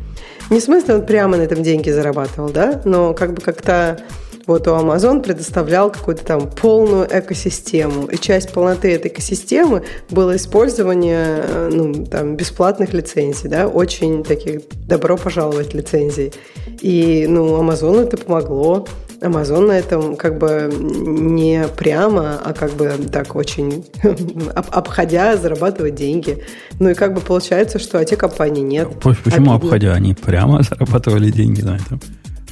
не 0.49 0.59
в 0.59 0.63
смысле 0.63 0.95
он 0.95 1.05
прямо 1.05 1.37
на 1.37 1.43
этом 1.43 1.63
деньги 1.63 1.89
зарабатывал, 1.89 2.49
да, 2.49 2.81
но 2.83 3.13
как 3.13 3.35
бы 3.35 3.41
как-то 3.41 4.01
вот 4.49 4.67
у 4.67 4.71
Amazon 4.71 5.21
предоставлял 5.21 5.91
какую-то 5.91 6.25
там 6.25 6.49
полную 6.49 7.07
экосистему. 7.09 8.07
И 8.07 8.17
часть 8.17 8.51
полноты 8.51 8.91
этой 8.91 9.11
экосистемы 9.11 9.83
было 10.09 10.35
использование 10.35 11.43
э, 11.43 11.69
ну, 11.71 12.05
там, 12.05 12.35
бесплатных 12.35 12.91
лицензий, 12.93 13.47
да, 13.47 13.67
очень 13.67 14.23
таких 14.23 14.61
добро 14.87 15.17
пожаловать 15.17 15.75
лицензий. 15.75 16.33
И 16.81 17.27
ну, 17.29 17.61
Amazon 17.61 18.01
это 18.01 18.17
помогло. 18.17 18.87
Amazon 19.21 19.67
на 19.67 19.73
этом 19.73 20.15
как 20.15 20.39
бы 20.39 20.73
не 20.73 21.67
прямо, 21.77 22.39
а 22.43 22.53
как 22.53 22.71
бы 22.71 22.93
так 23.11 23.35
очень 23.35 23.85
об- 24.55 24.69
обходя 24.71 25.37
зарабатывать 25.37 25.93
деньги. 25.93 26.43
Ну 26.79 26.89
и 26.89 26.93
как 26.95 27.13
бы 27.13 27.21
получается, 27.21 27.77
что 27.77 27.99
а 27.99 28.05
те 28.05 28.15
компании 28.15 28.63
нет. 28.63 28.89
Почему 28.99 29.53
обходя? 29.53 29.93
Они 29.93 30.15
прямо 30.15 30.63
зарабатывали 30.63 31.29
деньги 31.29 31.61
на 31.61 31.75
этом. 31.75 32.01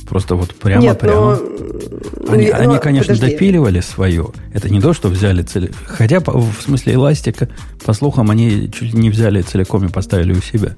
Просто 0.10 0.36
вот 0.36 0.56
прямо-прямо. 0.56 0.94
Нет, 0.94 1.04
но... 1.04 2.32
Они, 2.32 2.48
ну, 2.48 2.58
они, 2.58 2.80
конечно, 2.80 3.14
подожди. 3.14 3.34
допиливали 3.34 3.82
свое. 3.82 4.30
Это 4.54 4.70
не 4.70 4.82
то, 4.82 4.94
что 4.94 5.10
взяли 5.10 5.42
цель. 5.44 5.72
Хотя, 5.86 6.20
в 6.20 6.54
смысле 6.62 6.94
эластика, 6.94 7.50
по 7.86 7.94
слухам, 7.94 8.30
они 8.32 8.72
чуть 8.72 8.94
не 8.94 9.10
взяли 9.10 9.42
целиком 9.42 9.86
и 9.86 9.90
поставили 9.90 10.34
у 10.34 10.42
себя. 10.42 10.76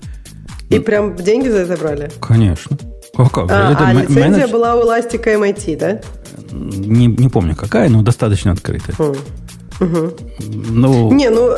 И 0.69 0.79
прям 0.79 1.15
деньги 1.15 1.47
за 1.47 1.59
это 1.59 1.77
брали? 1.77 2.11
Конечно. 2.19 2.77
Как 3.15 3.49
же? 3.49 3.55
А, 3.55 3.71
Это 3.73 3.87
а 3.87 3.93
лицензия 3.93 4.45
менедж- 4.45 4.51
была 4.51 4.75
у 4.75 4.83
Elastic 4.83 5.23
MIT, 5.25 5.77
да? 5.77 6.01
Не, 6.51 7.07
не 7.07 7.29
помню 7.29 7.55
какая, 7.55 7.89
но 7.89 8.01
достаточно 8.01 8.51
открытая. 8.51 8.95
Хм. 8.97 9.15
Ну, 9.79 11.11
Не, 11.11 11.29
ну, 11.29 11.53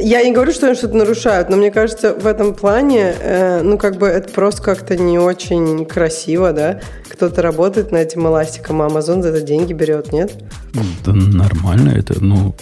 я 0.00 0.22
не 0.22 0.32
говорю, 0.32 0.52
что 0.52 0.66
они 0.66 0.76
что-то 0.76 0.96
нарушают, 0.96 1.48
но 1.48 1.56
мне 1.56 1.70
кажется, 1.70 2.14
в 2.14 2.26
этом 2.26 2.54
плане, 2.54 3.14
э, 3.18 3.62
ну, 3.62 3.76
как 3.76 3.96
бы 3.96 4.06
это 4.06 4.32
просто 4.32 4.62
как-то 4.62 4.96
не 4.96 5.18
очень 5.18 5.84
красиво, 5.84 6.52
да? 6.52 6.80
Кто-то 7.08 7.42
работает 7.42 7.92
над 7.92 8.02
этим 8.02 8.26
эластиком, 8.26 8.82
а 8.82 8.86
Amazon 8.86 9.22
за 9.22 9.28
это 9.28 9.40
деньги 9.40 9.72
берет, 9.72 10.12
нет? 10.12 10.32
да 11.04 11.12
нормально 11.12 11.90
это. 11.90 12.22
Ну, 12.22 12.54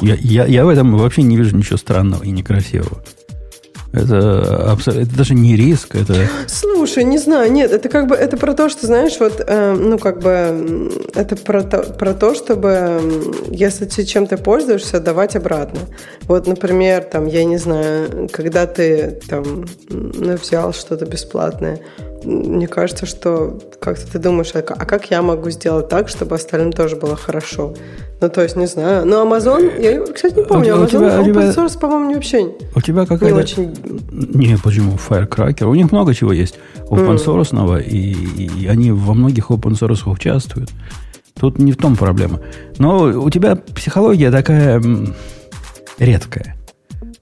я, 0.00 0.16
я, 0.20 0.44
я 0.46 0.64
в 0.64 0.68
этом 0.68 0.96
вообще 0.96 1.22
не 1.22 1.36
вижу 1.36 1.56
ничего 1.56 1.76
странного 1.76 2.24
и 2.24 2.30
некрасивого. 2.30 3.02
Это, 3.94 4.70
абсо- 4.72 5.00
это 5.00 5.16
даже 5.16 5.34
не 5.34 5.56
риск, 5.56 5.94
это... 5.94 6.14
Слушай, 6.46 7.04
не 7.04 7.18
знаю, 7.18 7.52
нет, 7.52 7.70
это 7.70 7.88
как 7.88 8.06
бы, 8.08 8.14
это 8.16 8.36
про 8.36 8.52
то, 8.54 8.68
что, 8.68 8.86
знаешь, 8.86 9.16
вот, 9.20 9.42
э, 9.46 9.72
ну, 9.72 9.98
как 9.98 10.20
бы, 10.20 10.90
это 11.14 11.36
про 11.36 11.62
то, 11.62 11.82
про 11.82 12.12
то, 12.12 12.34
чтобы, 12.34 13.00
если 13.50 13.84
ты 13.84 14.04
чем-то 14.04 14.36
пользуешься, 14.36 15.00
давать 15.00 15.36
обратно. 15.36 15.80
Вот, 16.22 16.46
например, 16.46 17.04
там, 17.04 17.26
я 17.26 17.44
не 17.44 17.56
знаю, 17.56 18.28
когда 18.32 18.66
ты, 18.66 19.20
там, 19.28 19.66
ну, 19.88 20.34
взял 20.36 20.72
что-то 20.72 21.06
бесплатное, 21.06 21.80
мне 22.24 22.66
кажется, 22.66 23.06
что 23.06 23.58
как-то 23.80 24.10
ты 24.10 24.18
думаешь, 24.18 24.52
а 24.54 24.58
а 24.58 24.84
как 24.84 25.10
я 25.10 25.22
могу 25.22 25.50
сделать 25.50 25.88
так, 25.88 26.08
чтобы 26.08 26.36
остальным 26.36 26.72
тоже 26.72 26.96
было 26.96 27.16
хорошо? 27.16 27.74
Ну, 28.20 28.28
то 28.30 28.42
есть, 28.42 28.56
не 28.56 28.66
знаю. 28.66 29.04
Но 29.06 29.22
Amazon, 29.26 29.80
я, 29.82 30.00
кстати, 30.00 30.38
не 30.38 30.44
помню, 30.44 30.74
А 30.74 30.78
у 30.78 30.84
Amazon 30.84 30.88
тебя- 30.88 31.20
open 31.20 31.54
source, 31.54 31.78
по-моему, 31.78 32.08
не 32.08 32.14
вообще 32.14 32.52
У 32.74 32.80
тебя 32.80 33.02
не 33.02 33.06
какая-то... 33.06 33.36
очень... 33.36 33.74
Не, 34.10 34.56
почему? 34.56 34.92
Firecracker. 34.96 35.64
У 35.66 35.74
них 35.74 35.92
много 35.92 36.14
чего 36.14 36.32
есть 36.32 36.58
open 36.88 37.16
source, 37.16 37.82
и, 37.82 38.12
и 38.12 38.66
они 38.66 38.92
во 38.92 39.14
многих 39.14 39.50
open 39.50 39.72
source 39.72 40.10
участвуют. 40.10 40.70
Тут 41.38 41.58
не 41.58 41.72
в 41.72 41.76
том 41.76 41.96
проблема. 41.96 42.40
Но 42.78 43.02
у 43.02 43.28
тебя 43.30 43.56
психология 43.56 44.30
такая 44.30 44.82
редкая. 45.98 46.56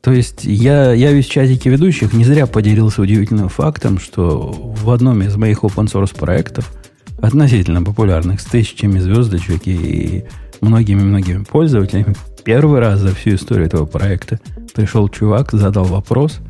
То 0.02 0.12
есть 0.12 0.44
я, 0.44 0.92
я 0.92 1.12
весь 1.12 1.26
в 1.26 1.30
чатике 1.30 1.70
ведущих 1.70 2.12
не 2.12 2.24
зря 2.24 2.46
поделился 2.46 3.02
удивительным 3.02 3.48
фактом, 3.48 4.00
что 4.00 4.50
в 4.52 4.90
одном 4.90 5.22
из 5.22 5.36
моих 5.36 5.62
open 5.62 5.86
source 5.86 6.16
проектов, 6.18 6.72
относительно 7.20 7.82
популярных, 7.84 8.40
с 8.40 8.44
тысячами 8.44 8.98
звездочек 8.98 9.62
и 9.66 10.24
многими-многими 10.60 11.44
пользователями, 11.44 12.16
первый 12.44 12.80
раз 12.80 12.98
за 12.98 13.14
всю 13.14 13.36
историю 13.36 13.66
этого 13.66 13.86
проекта 13.86 14.40
пришел 14.74 15.08
чувак, 15.08 15.52
задал 15.52 15.84
вопрос, 15.84 16.40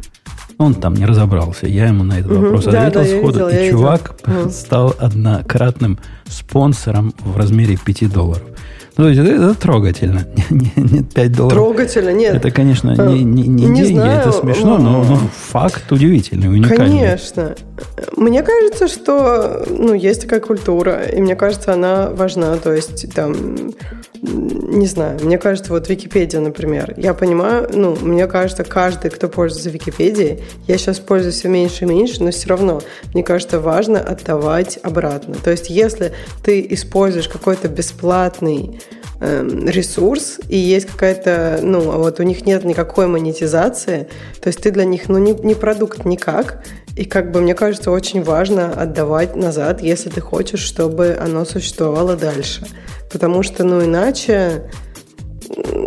он 0.57 0.75
там 0.75 0.95
не 0.95 1.05
разобрался. 1.05 1.67
Я 1.67 1.89
ему 1.89 2.05
на 2.05 2.21
этот 2.21 2.33
вопрос 2.33 2.65
Да, 2.65 2.87
ответил 2.87 3.01
да, 3.01 3.19
сходу, 3.19 3.49
видела, 3.49 3.65
и 3.67 3.71
чувак 3.71 4.15
Мгм. 4.27 4.51
стал 4.51 4.95
однократным 4.99 5.99
спонсором 6.27 7.13
в 7.19 7.37
размере 7.37 7.77
5 7.77 8.09
долларов. 8.09 8.45
Ну, 8.97 9.05
то 9.05 9.09
есть 9.11 9.21
это, 9.21 9.31
это 9.31 9.55
трогательно. 9.55 10.27
Не, 10.51 10.73
не 10.77 11.03
5 11.03 11.33
долларов. 11.33 11.53
Трогательно, 11.59 12.11
нет. 12.11 12.35
Это, 12.35 12.51
конечно, 12.51 12.95
Э, 12.99 13.09
не, 13.09 13.25
не, 13.25 13.49
не 13.49 13.67
не 13.67 13.83
деньги, 13.83 13.95
знаю, 13.95 14.21
это 14.21 14.33
смешно, 14.33 14.79
но, 14.79 15.03
но 15.05 15.17
факт 15.33 15.91
удивительный, 15.91 16.49
уникальный. 16.49 16.77
Конечно. 16.77 17.55
Мне 18.17 18.43
кажется, 18.43 18.89
что 18.89 19.65
ну, 19.69 19.95
есть 19.95 20.23
такая 20.23 20.41
культура, 20.41 21.03
и 21.05 21.21
мне 21.21 21.37
кажется, 21.37 21.73
она 21.73 22.11
важна. 22.11 22.57
То 22.57 22.73
есть, 22.73 23.13
там, 23.15 23.35
не 24.23 24.87
знаю, 24.87 25.19
мне 25.21 25.37
кажется, 25.37 25.73
вот 25.73 25.89
Википедия, 25.89 26.39
например, 26.39 26.95
я 26.97 27.13
понимаю, 27.13 27.69
ну, 27.73 27.97
мне 28.01 28.29
кажется, 28.29 28.63
каждый, 28.63 29.11
кто 29.11 29.29
пользуется 29.29 29.69
Википедией, 29.69 30.45
я 30.69 30.79
сейчас 30.79 31.01
пользуюсь 31.01 31.35
все 31.35 31.49
меньше 31.49 31.85
и 31.85 31.89
меньше, 31.89 32.23
но 32.23 32.31
все 32.31 32.49
равно, 32.49 32.81
мне 33.15 33.25
кажется, 33.25 33.59
важно 33.59 34.01
отдавать 34.01 34.79
обратно. 34.85 35.35
То 35.43 35.51
есть, 35.51 35.71
если 35.71 36.13
ты 36.45 36.65
используешь 36.71 37.29
какой-то 37.29 37.67
бесплатный 37.67 38.81
э, 39.19 39.45
ресурс, 39.67 40.39
и 40.49 40.57
есть 40.57 40.87
какая-то, 40.87 41.59
ну, 41.61 41.91
а 41.91 41.99
вот 41.99 42.21
у 42.21 42.23
них 42.23 42.47
нет 42.47 42.63
никакой 42.65 43.09
монетизации, 43.09 44.09
то 44.41 44.47
есть 44.47 44.63
ты 44.63 44.71
для 44.71 44.85
них, 44.85 45.09
ну, 45.09 45.19
не, 45.19 45.33
не 45.33 45.57
продукт 45.57 46.05
никак, 46.05 46.63
и 46.97 47.05
как 47.05 47.31
бы 47.31 47.41
мне 47.41 47.55
кажется, 47.55 47.91
очень 47.91 48.23
важно 48.23 48.73
отдавать 48.73 49.35
назад, 49.35 49.83
если 49.83 50.11
ты 50.11 50.21
хочешь, 50.21 50.61
чтобы 50.61 51.17
оно 51.19 51.45
существовало 51.45 52.17
дальше. 52.17 52.67
Потому 53.11 53.43
что, 53.43 53.65
ну, 53.65 53.85
иначе... 53.85 54.71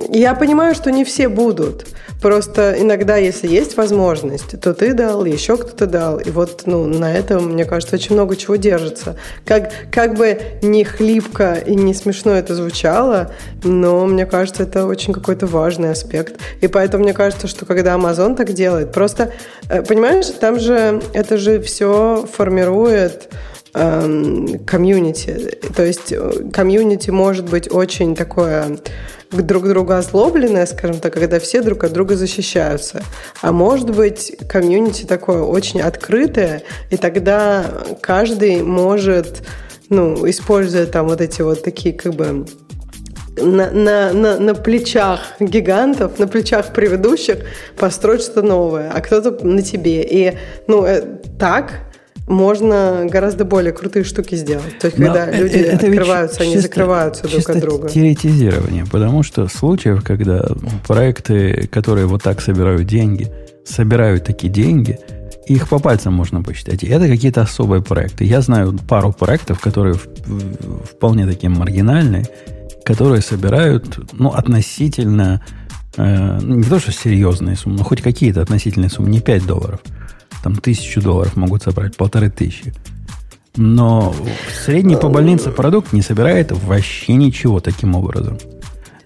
Я 0.10 0.36
понимаю, 0.36 0.76
что 0.76 0.92
не 0.92 1.04
все 1.04 1.28
будут. 1.28 1.88
Просто 2.22 2.76
иногда, 2.78 3.18
если 3.18 3.48
есть 3.48 3.78
возможность, 3.78 4.60
то 4.60 4.74
ты 4.74 4.94
дал, 4.94 5.26
еще 5.26 5.58
кто-то 5.58 5.86
дал. 5.86 6.20
И 6.20 6.30
вот 6.32 6.64
ну, 6.66 6.86
на 6.86 7.14
этом, 7.14 7.54
мне 7.54 7.66
кажется, 7.66 7.96
очень 7.96 8.16
много 8.16 8.36
чего 8.36 8.56
держится. 8.56 9.18
Как, 9.46 9.72
как 9.92 10.16
бы 10.16 10.40
не 10.62 10.84
хлипко 10.84 11.54
и 11.54 11.76
не 11.76 11.94
смешно 11.94 12.32
это 12.32 12.56
звучало, 12.56 13.32
но 13.64 14.06
мне 14.06 14.26
кажется, 14.26 14.64
это 14.64 14.86
очень 14.86 15.14
какой-то 15.14 15.46
важный 15.46 15.92
аспект. 15.92 16.40
И 16.62 16.68
поэтому 16.68 17.04
мне 17.04 17.14
кажется, 17.14 17.48
что 17.48 17.66
когда 17.66 17.96
Amazon 17.96 18.36
так 18.36 18.54
делает, 18.54 18.92
просто, 18.92 19.32
э, 19.70 19.82
понимаешь, 19.82 20.28
там 20.40 20.60
же 20.60 21.02
это 21.14 21.38
же 21.38 21.62
все 21.62 22.28
формирует 22.32 23.30
комьюнити. 23.76 25.58
То 25.76 25.84
есть 25.84 26.12
э, 26.12 26.50
комьюнити 26.54 27.10
может 27.10 27.50
быть 27.50 27.70
очень 27.70 28.16
такое 28.16 28.78
друг 29.32 29.68
друга 29.68 29.98
озлобленное, 29.98 30.66
скажем 30.66 31.00
так, 31.00 31.14
когда 31.14 31.40
все 31.40 31.62
друг 31.62 31.84
от 31.84 31.92
друга 31.92 32.16
защищаются. 32.16 33.04
А 33.42 33.52
может 33.52 33.90
быть, 33.90 34.34
комьюнити 34.48 35.04
такое 35.04 35.42
очень 35.42 35.82
открытое, 35.82 36.64
и 36.90 36.96
тогда 36.96 37.66
каждый 38.02 38.62
может, 38.62 39.46
ну, 39.90 40.30
используя 40.30 40.86
там 40.86 41.10
вот 41.10 41.20
эти 41.20 41.42
вот 41.42 41.62
такие 41.62 41.94
как 41.94 42.14
бы 42.14 42.46
на, 43.38 43.72
на, 43.72 44.14
на, 44.14 44.40
на 44.40 44.56
плечах 44.56 45.20
гигантов, 45.42 46.18
на 46.18 46.28
плечах 46.28 46.72
предыдущих 46.72 47.40
построить 47.78 48.22
что-то 48.22 48.42
новое, 48.42 48.90
а 48.90 49.02
кто-то 49.02 49.46
на 49.46 49.62
тебе. 49.62 50.04
И 50.04 50.38
ну, 50.68 50.86
э, 50.86 51.02
так 51.38 51.85
можно 52.28 53.06
гораздо 53.10 53.46
более 53.46 53.72
крутые 53.72 54.04
штуки 54.04 54.36
сделать. 54.36 54.80
То 54.80 54.88
есть, 54.88 54.98
Но 54.98 55.08
когда 55.08 55.32
люди 55.32 55.58
это 55.58 55.88
открываются, 55.88 56.42
они 56.42 56.54
чисто, 56.54 56.68
закрываются 56.68 57.28
друг 57.28 57.50
от 57.50 57.60
друга. 57.60 57.90
теоретизирование, 57.90 58.86
потому 58.92 59.24
что 59.24 59.48
случаев, 59.48 60.04
когда 60.04 60.46
проекты, 60.88 61.68
которые 61.72 62.08
вот 62.08 62.24
так 62.24 62.42
собирают 62.42 62.86
деньги, 62.86 63.32
собирают 63.64 64.24
такие 64.24 64.52
деньги, 64.52 65.00
их 65.48 65.70
по 65.70 65.78
пальцам 65.78 66.14
можно 66.14 66.42
посчитать. 66.42 66.84
И 66.84 66.88
это 66.88 67.08
какие-то 67.08 67.42
особые 67.42 67.84
проекты. 67.84 68.26
Я 68.26 68.42
знаю 68.42 68.76
пару 68.88 69.14
проектов, 69.14 69.60
которые 69.60 69.94
вполне 69.94 71.28
такие 71.28 71.50
маргинальные, 71.50 72.26
которые 72.84 73.22
собирают 73.22 74.00
ну, 74.14 74.30
относительно, 74.30 75.46
э, 75.98 76.40
не 76.42 76.64
то 76.64 76.80
что 76.80 76.92
серьезные 76.92 77.56
суммы, 77.56 77.78
но 77.78 77.84
хоть 77.84 78.02
какие-то 78.02 78.42
относительные 78.42 78.90
суммы, 78.90 79.10
не 79.10 79.22
5 79.22 79.46
долларов– 79.46 79.80
там 80.46 80.56
тысячу 80.58 81.02
долларов 81.02 81.36
могут 81.36 81.64
собрать, 81.64 81.98
полторы 81.98 82.30
тысячи. 82.30 82.72
Но 83.56 84.14
средний 84.64 84.96
по 84.96 85.10
больнице 85.10 85.50
продукт 85.50 85.92
не 85.92 86.04
собирает 86.04 86.52
вообще 86.52 87.16
ничего 87.16 87.60
таким 87.60 87.96
образом. 87.96 88.38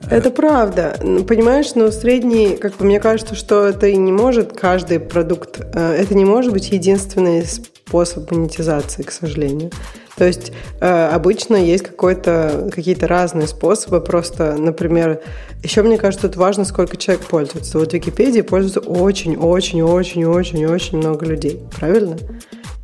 Это 0.10 0.31
правда. 0.31 0.98
Понимаешь, 1.25 1.75
но 1.75 1.91
средний, 1.91 2.58
как 2.58 2.75
бы 2.75 2.84
мне 2.84 3.00
кажется, 3.00 3.36
что 3.36 3.67
это 3.67 3.88
и 3.88 3.96
не 3.96 4.12
может 4.12 4.51
каждый 4.51 5.00
продукт, 5.00 5.62
э, 5.62 5.93
это 5.93 6.13
не 6.13 6.25
может 6.25 6.51
быть 6.51 6.72
единственный 6.72 7.46
способ 7.46 8.29
монетизации, 8.31 9.03
к 9.03 9.12
сожалению. 9.12 9.72
То 10.19 10.27
есть 10.27 10.51
э, 10.81 11.09
обычно 11.13 11.55
есть 11.55 11.85
какие-то 11.85 13.07
разные 13.07 13.47
способы. 13.47 14.01
Просто, 14.01 14.57
например, 14.57 15.21
еще 15.63 15.81
мне 15.81 15.97
кажется, 15.97 16.27
тут 16.27 16.35
важно, 16.35 16.65
сколько 16.65 16.97
человек 16.97 17.25
пользуется. 17.25 17.79
Вот 17.79 17.91
в 17.91 17.93
Википедии 17.93 18.41
пользуется 18.41 18.81
очень-очень-очень-очень-очень 18.81 20.97
много 20.97 21.25
людей. 21.25 21.61
Правильно? 21.79 22.17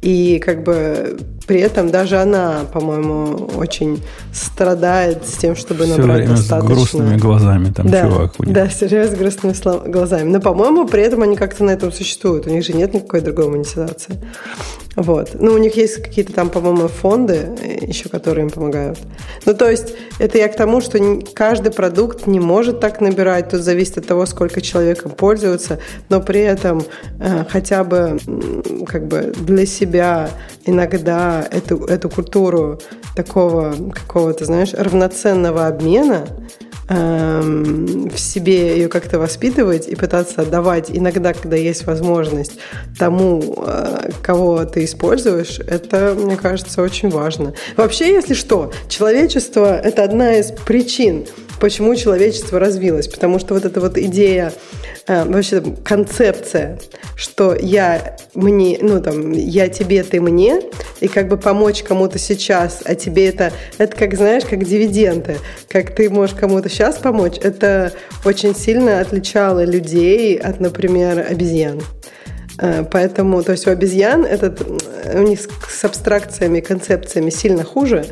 И 0.05 0.37
как 0.37 0.61
бы 0.61 1.17
при 1.47 1.59
этом 1.59 1.89
даже 1.89 2.17
она, 2.17 2.61
по-моему, 2.71 3.49
очень 3.57 4.03
страдает 4.31 5.25
с 5.25 5.37
тем, 5.37 5.55
чтобы 5.55 5.85
Все 5.85 5.97
набрать 5.97 6.17
время 6.17 6.35
достаточно. 6.35 6.69
с 6.69 6.77
грустными 6.77 7.17
глазами 7.17 7.71
там 7.71 7.89
да, 7.89 8.01
чувак 8.01 8.33
у 8.37 8.43
них. 8.43 8.53
Да, 8.53 8.69
время 8.81 9.07
с 9.07 9.15
грустными 9.15 9.89
глазами. 9.89 10.29
Но, 10.29 10.39
по-моему, 10.39 10.87
при 10.87 11.01
этом 11.01 11.23
они 11.23 11.35
как-то 11.35 11.63
на 11.63 11.71
этом 11.71 11.91
существуют. 11.91 12.45
У 12.45 12.51
них 12.51 12.63
же 12.63 12.73
нет 12.73 12.93
никакой 12.93 13.21
другой 13.21 13.47
монетизации. 13.47 14.19
Вот. 14.95 15.31
Ну, 15.33 15.53
у 15.53 15.57
них 15.57 15.75
есть 15.75 16.01
какие-то 16.01 16.33
там, 16.33 16.49
по-моему, 16.49 16.87
фонды 16.87 17.49
еще, 17.81 18.07
которые 18.07 18.45
им 18.45 18.49
помогают. 18.49 18.97
Ну, 19.45 19.53
то 19.53 19.69
есть, 19.69 19.93
это 20.19 20.37
я 20.37 20.47
к 20.47 20.55
тому, 20.55 20.81
что 20.81 20.99
каждый 21.33 21.71
продукт 21.71 22.27
не 22.27 22.39
может 22.39 22.79
так 22.79 23.01
набирать. 23.01 23.49
Тут 23.49 23.61
зависит 23.61 23.97
от 23.97 24.07
того, 24.07 24.25
сколько 24.25 24.61
человек 24.61 25.05
им 25.05 25.11
пользуется. 25.11 25.79
Но 26.09 26.21
при 26.21 26.39
этом 26.39 26.83
э, 27.19 27.43
хотя 27.49 27.83
бы 27.83 28.17
как 28.87 29.07
бы 29.07 29.33
для 29.37 29.65
себя 29.65 29.94
иногда 30.65 31.45
эту, 31.51 31.85
эту 31.85 32.09
культуру 32.09 32.79
такого 33.15 33.75
какого-то, 33.91 34.45
знаешь, 34.45 34.73
равноценного 34.73 35.67
обмена 35.67 36.27
эм, 36.89 38.09
в 38.09 38.19
себе 38.19 38.77
ее 38.77 38.87
как-то 38.87 39.19
воспитывать 39.19 39.87
и 39.87 39.95
пытаться 39.95 40.41
отдавать 40.41 40.89
иногда, 40.89 41.33
когда 41.33 41.55
есть 41.55 41.85
возможность 41.85 42.59
тому, 42.99 43.63
э, 43.65 44.09
кого 44.21 44.65
ты 44.65 44.85
используешь, 44.85 45.59
это, 45.59 46.15
мне 46.17 46.35
кажется, 46.35 46.81
очень 46.81 47.09
важно. 47.09 47.53
Вообще, 47.77 48.13
если 48.13 48.33
что, 48.33 48.71
человечество– 48.89 49.75
это 49.83 50.03
одна 50.03 50.35
из 50.35 50.51
причин, 50.51 51.25
почему 51.59 51.95
человечество 51.95 52.59
развилось. 52.59 53.07
Потому 53.07 53.39
что 53.39 53.53
вот 53.53 53.65
эта 53.65 53.79
вот 53.79 53.97
идея, 53.97 54.53
э, 55.07 55.23
вообще 55.25 55.61
концепция, 55.83 56.79
что 57.15 57.55
я 57.55 58.17
мне, 58.33 58.77
ну 58.81 59.01
там, 59.01 59.31
я 59.31 59.69
тебе, 59.69 60.03
ты 60.03 60.21
мне, 60.21 60.61
и 60.99 61.07
как 61.07 61.27
бы 61.27 61.37
помочь 61.37 61.83
кому-то 61.83 62.19
сейчас, 62.19 62.81
а 62.85 62.95
тебе 62.95 63.29
это, 63.29 63.51
это 63.77 63.95
как, 63.95 64.15
знаешь, 64.15 64.43
как 64.45 64.63
дивиденды, 64.63 65.37
как 65.69 65.95
ты 65.95 66.09
можешь 66.09 66.35
кому-то 66.35 66.69
сейчас 66.69 66.97
помочь, 66.97 67.37
это 67.41 67.93
очень 68.23 68.55
сильно 68.55 68.99
отличало 68.99 69.63
людей 69.63 70.37
от, 70.37 70.59
например, 70.59 71.25
обезьян. 71.29 71.81
Э, 72.59 72.83
поэтому, 72.89 73.43
то 73.43 73.51
есть 73.51 73.67
у 73.67 73.71
обезьян 73.71 74.25
этот, 74.25 74.61
у 75.13 75.21
них 75.21 75.39
с 75.69 75.83
абстракциями, 75.83 76.59
концепциями 76.59 77.29
сильно 77.29 77.63
хуже, 77.63 78.05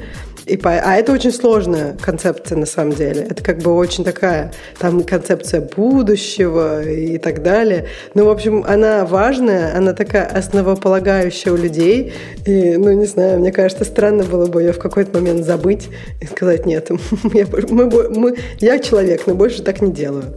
и 0.45 0.58
по, 0.58 0.71
а 0.71 0.95
это 0.95 1.13
очень 1.13 1.32
сложная 1.32 1.95
концепция 2.01 2.58
на 2.58 2.65
самом 2.65 2.93
деле. 2.93 3.27
Это 3.29 3.41
как 3.43 3.60
бы 3.60 3.73
очень 3.73 4.03
такая, 4.03 4.51
там 4.77 5.03
концепция 5.03 5.62
будущего 5.62 6.84
и 6.84 7.17
так 7.17 7.41
далее. 7.41 7.88
Ну, 8.13 8.25
в 8.25 8.29
общем, 8.29 8.63
она 8.67 9.06
важная, 9.06 9.75
она 9.75 9.93
такая 9.93 10.25
основополагающая 10.25 11.53
у 11.53 11.56
людей. 11.56 12.13
И, 12.45 12.75
ну, 12.77 12.91
не 12.91 13.06
знаю, 13.06 13.39
мне 13.39 13.51
кажется, 13.51 13.86
странно 13.86 14.23
было 14.23 14.47
бы 14.47 14.62
ее 14.62 14.73
в 14.73 14.79
какой-то 14.79 15.17
момент 15.17 15.45
забыть 15.45 15.89
и 16.21 16.25
сказать, 16.25 16.65
нет, 16.65 16.89
я, 17.34 17.45
мы, 17.69 18.10
мы, 18.10 18.36
я 18.60 18.79
человек, 18.79 19.25
но 19.27 19.36
больше 19.36 19.63
так 19.63 19.82
не 19.82 19.91
делаю. 19.91 20.36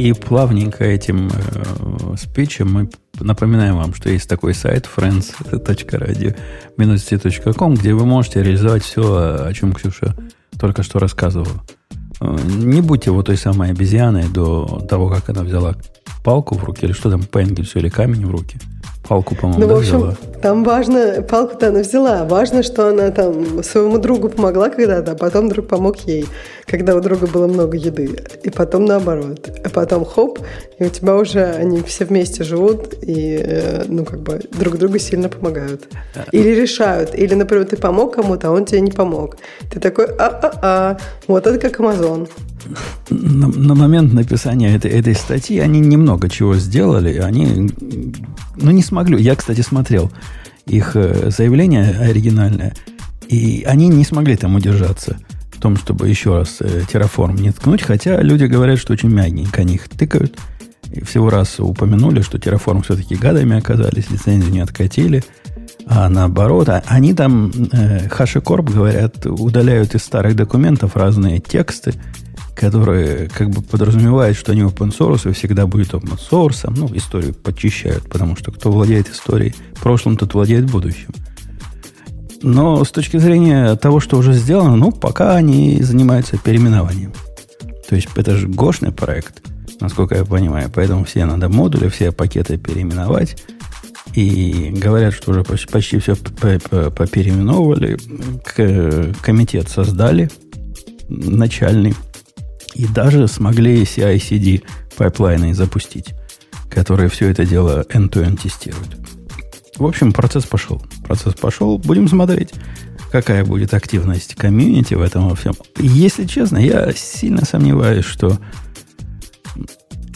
И 0.00 0.12
плавненько 0.14 0.82
этим 0.82 1.28
э, 1.28 2.16
спичем 2.16 2.72
мы 2.72 2.88
напоминаем 3.20 3.76
вам, 3.76 3.92
что 3.92 4.08
есть 4.08 4.26
такой 4.30 4.54
сайт 4.54 4.88
friends.radio-c.com, 4.96 7.74
где 7.74 7.92
вы 7.92 8.06
можете 8.06 8.42
реализовать 8.42 8.82
все, 8.82 9.44
о 9.46 9.52
чем 9.52 9.74
Ксюша 9.74 10.16
только 10.58 10.82
что 10.82 11.00
рассказывала. 11.00 11.62
Э, 12.22 12.34
не 12.46 12.80
будьте 12.80 13.10
вот 13.10 13.26
той 13.26 13.36
самой 13.36 13.72
обезьяной 13.72 14.30
до 14.30 14.86
того, 14.88 15.10
как 15.10 15.28
она 15.28 15.42
взяла 15.42 15.76
палку 16.24 16.54
в 16.54 16.64
руки, 16.64 16.86
или 16.86 16.92
что 16.92 17.10
там, 17.10 17.22
по 17.24 17.42
или 17.42 17.90
камень 17.90 18.24
в 18.24 18.30
руки– 18.30 18.56
Палку, 19.08 19.34
по-моему, 19.34 19.60
ну, 19.60 19.66
да, 19.66 19.74
в 19.74 19.78
общем, 19.78 19.96
взяла? 19.96 20.14
там 20.42 20.62
важно, 20.62 21.22
палку-то 21.22 21.68
она 21.68 21.80
взяла. 21.80 22.24
Важно, 22.24 22.62
что 22.62 22.88
она 22.88 23.10
там 23.10 23.62
своему 23.62 23.98
другу 23.98 24.28
помогла 24.28 24.68
когда-то, 24.68 25.12
а 25.12 25.14
потом 25.14 25.48
друг 25.48 25.68
помог 25.68 25.96
ей, 26.00 26.26
когда 26.66 26.94
у 26.94 27.00
друга 27.00 27.26
было 27.26 27.46
много 27.46 27.76
еды. 27.76 28.10
И 28.42 28.50
потом 28.50 28.84
наоборот. 28.84 29.50
А 29.64 29.68
потом 29.70 30.04
хоп, 30.04 30.38
и 30.78 30.84
у 30.84 30.88
тебя 30.90 31.16
уже 31.16 31.44
они 31.44 31.80
все 31.82 32.04
вместе 32.04 32.44
живут 32.44 32.94
и, 33.02 33.40
э, 33.42 33.84
ну, 33.88 34.04
как 34.04 34.20
бы 34.20 34.40
друг 34.52 34.76
другу 34.76 34.98
сильно 34.98 35.28
помогают. 35.28 35.88
Или 36.30 36.50
решают. 36.50 37.14
Или, 37.14 37.34
например, 37.34 37.64
ты 37.64 37.76
помог 37.76 38.14
кому-то, 38.14 38.48
а 38.48 38.50
он 38.50 38.66
тебе 38.66 38.82
не 38.82 38.92
помог. 38.92 39.38
Ты 39.72 39.80
такой, 39.80 40.06
а-а-а. 40.06 40.98
Вот 41.26 41.46
это 41.46 41.58
как 41.58 41.80
Амазон 41.80 42.28
на, 43.10 43.48
на 43.48 43.74
момент 43.74 44.12
написания 44.12 44.74
этой, 44.74 44.90
этой 44.90 45.14
статьи 45.14 45.58
они 45.58 45.80
немного 45.80 46.28
чего 46.28 46.54
сделали. 46.56 47.18
Они, 47.18 47.70
ну, 48.56 48.70
не 48.70 48.82
смогли. 48.82 49.22
Я, 49.22 49.36
кстати, 49.36 49.60
смотрел 49.60 50.10
их 50.66 50.92
э, 50.94 51.30
заявление 51.30 51.98
оригинальное, 51.98 52.74
и 53.28 53.64
они 53.66 53.88
не 53.88 54.04
смогли 54.04 54.36
там 54.36 54.54
удержаться 54.54 55.18
в 55.50 55.60
том, 55.60 55.76
чтобы 55.76 56.08
еще 56.08 56.36
раз 56.38 56.58
э, 56.60 56.82
не 57.38 57.52
ткнуть, 57.52 57.82
хотя 57.82 58.20
люди 58.22 58.44
говорят, 58.44 58.78
что 58.78 58.92
очень 58.92 59.10
мягенько 59.10 59.62
они 59.62 59.74
их 59.74 59.88
тыкают. 59.88 60.38
И 60.90 61.04
всего 61.04 61.30
раз 61.30 61.60
упомянули, 61.60 62.20
что 62.20 62.38
Terraform 62.38 62.82
все-таки 62.82 63.14
гадами 63.14 63.56
оказались, 63.56 64.10
лицензию 64.10 64.52
не 64.52 64.60
откатили. 64.60 65.22
А 65.86 66.08
наоборот, 66.08 66.68
а 66.68 66.82
они 66.86 67.14
там, 67.14 67.52
э, 67.72 68.08
HashiCorp, 68.08 68.72
говорят, 68.72 69.26
удаляют 69.26 69.94
из 69.94 70.02
старых 70.02 70.36
документов 70.36 70.96
разные 70.96 71.40
тексты, 71.40 71.94
которые 72.54 73.28
как 73.28 73.50
бы 73.50 73.62
подразумевают, 73.62 74.36
что 74.36 74.52
они 74.52 74.62
open 74.62 74.96
source 74.96 75.30
и 75.30 75.32
всегда 75.32 75.66
будет 75.66 75.94
open 75.94 76.18
source. 76.18 76.70
Ну, 76.74 76.90
историю 76.94 77.34
почищают, 77.34 78.08
потому 78.08 78.36
что 78.36 78.52
кто 78.52 78.70
владеет 78.70 79.08
историей 79.08 79.54
прошлым, 79.80 80.16
тот 80.16 80.34
владеет 80.34 80.70
будущим. 80.70 81.14
Но 82.42 82.84
с 82.84 82.90
точки 82.90 83.18
зрения 83.18 83.74
того, 83.76 84.00
что 84.00 84.16
уже 84.16 84.32
сделано, 84.32 84.76
ну, 84.76 84.92
пока 84.92 85.34
они 85.36 85.82
занимаются 85.82 86.38
переименованием. 86.38 87.12
То 87.88 87.96
есть 87.96 88.08
это 88.14 88.36
же 88.36 88.48
гошный 88.48 88.92
проект, 88.92 89.42
насколько 89.80 90.14
я 90.14 90.24
понимаю. 90.24 90.70
Поэтому 90.74 91.04
все 91.04 91.24
надо 91.26 91.48
модули, 91.48 91.88
все 91.88 92.12
пакеты 92.12 92.56
переименовать. 92.56 93.42
И 94.14 94.72
говорят, 94.76 95.14
что 95.14 95.30
уже 95.32 95.44
почти, 95.44 95.66
почти 95.68 95.98
все 95.98 96.16
попереименовывали. 96.16 97.98
Комитет 99.22 99.68
создали 99.68 100.30
начальный. 101.08 101.94
И 102.74 102.86
даже 102.86 103.26
смогли 103.28 103.82
CI-CD 103.82 104.62
пайплайны 104.96 105.54
запустить, 105.54 106.14
которые 106.70 107.08
все 107.08 107.28
это 107.28 107.44
дело 107.44 107.84
end-to-end 107.90 108.42
тестируют. 108.42 108.96
В 109.76 109.86
общем, 109.86 110.12
процесс 110.12 110.44
пошел. 110.44 110.82
Процесс 111.04 111.34
пошел. 111.34 111.78
Будем 111.78 112.06
смотреть, 112.08 112.50
какая 113.10 113.44
будет 113.44 113.74
активность 113.74 114.34
комьюнити 114.34 114.94
в 114.94 115.02
этом 115.02 115.28
во 115.28 115.34
всем. 115.34 115.54
Если 115.78 116.26
честно, 116.26 116.58
я 116.58 116.92
сильно 116.92 117.44
сомневаюсь, 117.44 118.04
что 118.04 118.38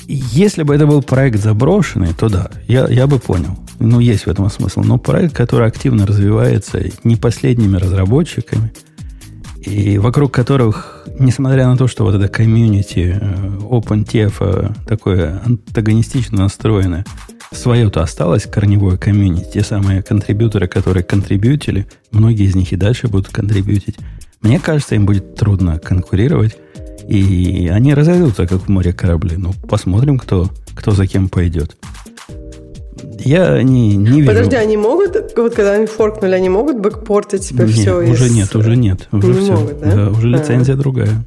если 0.07 0.63
бы 0.63 0.75
это 0.75 0.87
был 0.87 1.03
проект 1.03 1.41
заброшенный, 1.41 2.13
то 2.13 2.29
да, 2.29 2.51
я, 2.69 2.87
я 2.89 3.07
бы 3.07 3.19
понял. 3.19 3.59
Ну, 3.79 4.01
есть 4.01 4.27
в 4.27 4.29
этом 4.29 4.51
смысл. 4.51 4.83
Но 4.83 4.99
проект, 4.99 5.35
который 5.35 5.67
активно 5.67 6.07
развивается 6.07 6.83
не 7.03 7.17
последними 7.17 7.77
разработчиками, 7.77 8.73
и 9.65 9.99
вокруг 9.99 10.33
которых, 10.33 11.04
несмотря 11.19 11.67
на 11.67 11.77
то, 11.77 11.87
что 11.87 12.05
вот 12.05 12.15
это 12.15 12.29
комьюнити 12.29 13.19
э, 13.21 13.59
OpenTF 13.61 14.35
э, 14.41 14.71
такое 14.87 15.41
антагонистично 15.45 16.39
настроенное, 16.39 17.05
свое-то 17.53 18.03
осталось 18.03 18.45
корневое 18.45 18.97
комьюнити, 18.97 19.53
те 19.55 19.63
самые 19.63 20.03
контрибьюторы, 20.03 20.69
которые 20.69 21.05
контрибьютили, 21.05 21.87
многие 22.11 22.47
из 22.47 22.55
них 22.55 22.73
и 22.73 22.77
дальше 22.77 23.09
будут 23.09 23.29
контрибьютить. 23.29 23.97
Мне 24.41 24.61
кажется, 24.61 24.95
им 24.95 25.07
будет 25.07 25.37
трудно 25.37 25.79
конкурировать, 25.79 26.57
и 27.09 27.71
они 27.73 27.95
разойдутся, 27.95 28.47
как 28.47 28.63
в 28.63 28.69
море 28.69 28.93
корабли. 28.93 29.37
Ну, 29.37 29.53
посмотрим, 29.69 30.19
кто, 30.19 30.51
кто 30.75 30.91
за 30.91 31.07
кем 31.07 31.29
пойдет. 31.29 31.77
Я 33.21 33.63
не, 33.63 33.97
не 33.97 34.21
вижу. 34.21 34.29
Подожди, 34.29 34.57
они 34.57 34.77
могут, 34.77 35.17
вот 35.37 35.55
когда 35.55 35.73
они 35.73 35.87
форкнули, 35.87 36.35
они 36.35 36.49
могут 36.49 36.79
бэкпортить 36.79 37.43
себе 37.43 37.65
нет, 37.65 37.75
все 37.75 37.97
уже 37.99 38.27
из... 38.27 38.35
нет, 38.35 38.55
уже 38.55 38.77
нет. 38.77 39.09
Уже 39.13 39.27
не 39.29 39.41
все. 39.41 39.53
могут, 39.53 39.81
да? 39.81 39.95
да 39.95 40.11
уже 40.11 40.29
лицензия 40.29 40.75
а. 40.75 40.79
другая. 40.79 41.25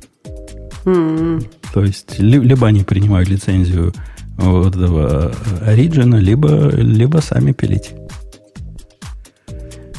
Mm-hmm. 0.85 1.45
То 1.73 1.83
есть, 1.83 2.19
либо 2.19 2.67
они 2.67 2.83
принимают 2.83 3.29
лицензию 3.29 3.93
вот 4.37 4.75
этого 4.75 5.33
Origin, 5.65 6.17
либо, 6.19 6.69
либо 6.69 7.17
сами 7.17 7.51
пилить. 7.51 7.91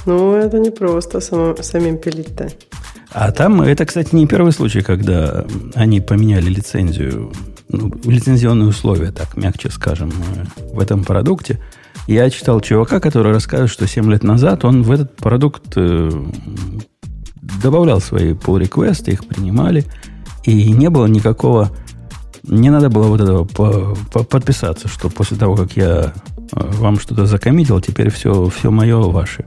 Ну, 0.07 0.35
это 0.35 0.59
не 0.59 0.71
просто 0.71 1.21
само, 1.21 1.55
самим 1.61 1.99
пилить-то. 1.99 2.49
А 3.11 3.33
там, 3.33 3.61
это, 3.63 3.85
кстати, 3.85 4.15
не 4.15 4.27
первый 4.27 4.53
случай, 4.53 4.81
когда 4.81 5.45
они 5.75 6.01
поменяли 6.01 6.49
лицензию, 6.49 7.33
ну, 7.69 7.93
лицензионные 8.05 8.69
условия, 8.69 9.11
так 9.11 9.37
мягче 9.37 9.71
скажем, 9.71 10.11
э, 10.11 10.65
в 10.73 10.81
этом 10.81 11.05
продукте. 11.05 11.61
Я 12.07 12.31
читал 12.31 12.61
чувака, 12.61 13.01
который 13.01 13.33
рассказывает, 13.33 13.71
что 13.71 13.87
7 13.87 14.11
лет 14.11 14.23
назад 14.23 14.65
он 14.65 14.83
в 14.83 14.91
этот 14.91 15.17
продукт 15.17 15.65
э, 15.77 16.11
добавлял 17.63 18.01
свои 18.01 18.33
pull 18.33 18.59
реквесты 18.59 19.13
их 19.13 19.27
принимали, 19.27 19.85
и 20.45 20.73
не 20.73 20.89
было 20.91 21.07
никакого 21.07 21.71
не 22.49 22.71
надо 22.71 22.89
было 22.89 23.09
вот 23.09 23.21
этого 23.21 23.45
по, 23.45 23.97
по, 24.13 24.25
подписаться, 24.25 24.89
что 24.89 25.11
после 25.11 25.37
того, 25.37 25.55
как 25.57 25.77
я 25.77 26.13
э, 26.53 26.71
вам 26.79 26.99
что-то 26.99 27.27
закоммитил, 27.27 27.81
теперь 27.81 28.11
все, 28.11 28.49
все 28.49 28.71
мое 28.71 28.99
ваше. 29.01 29.45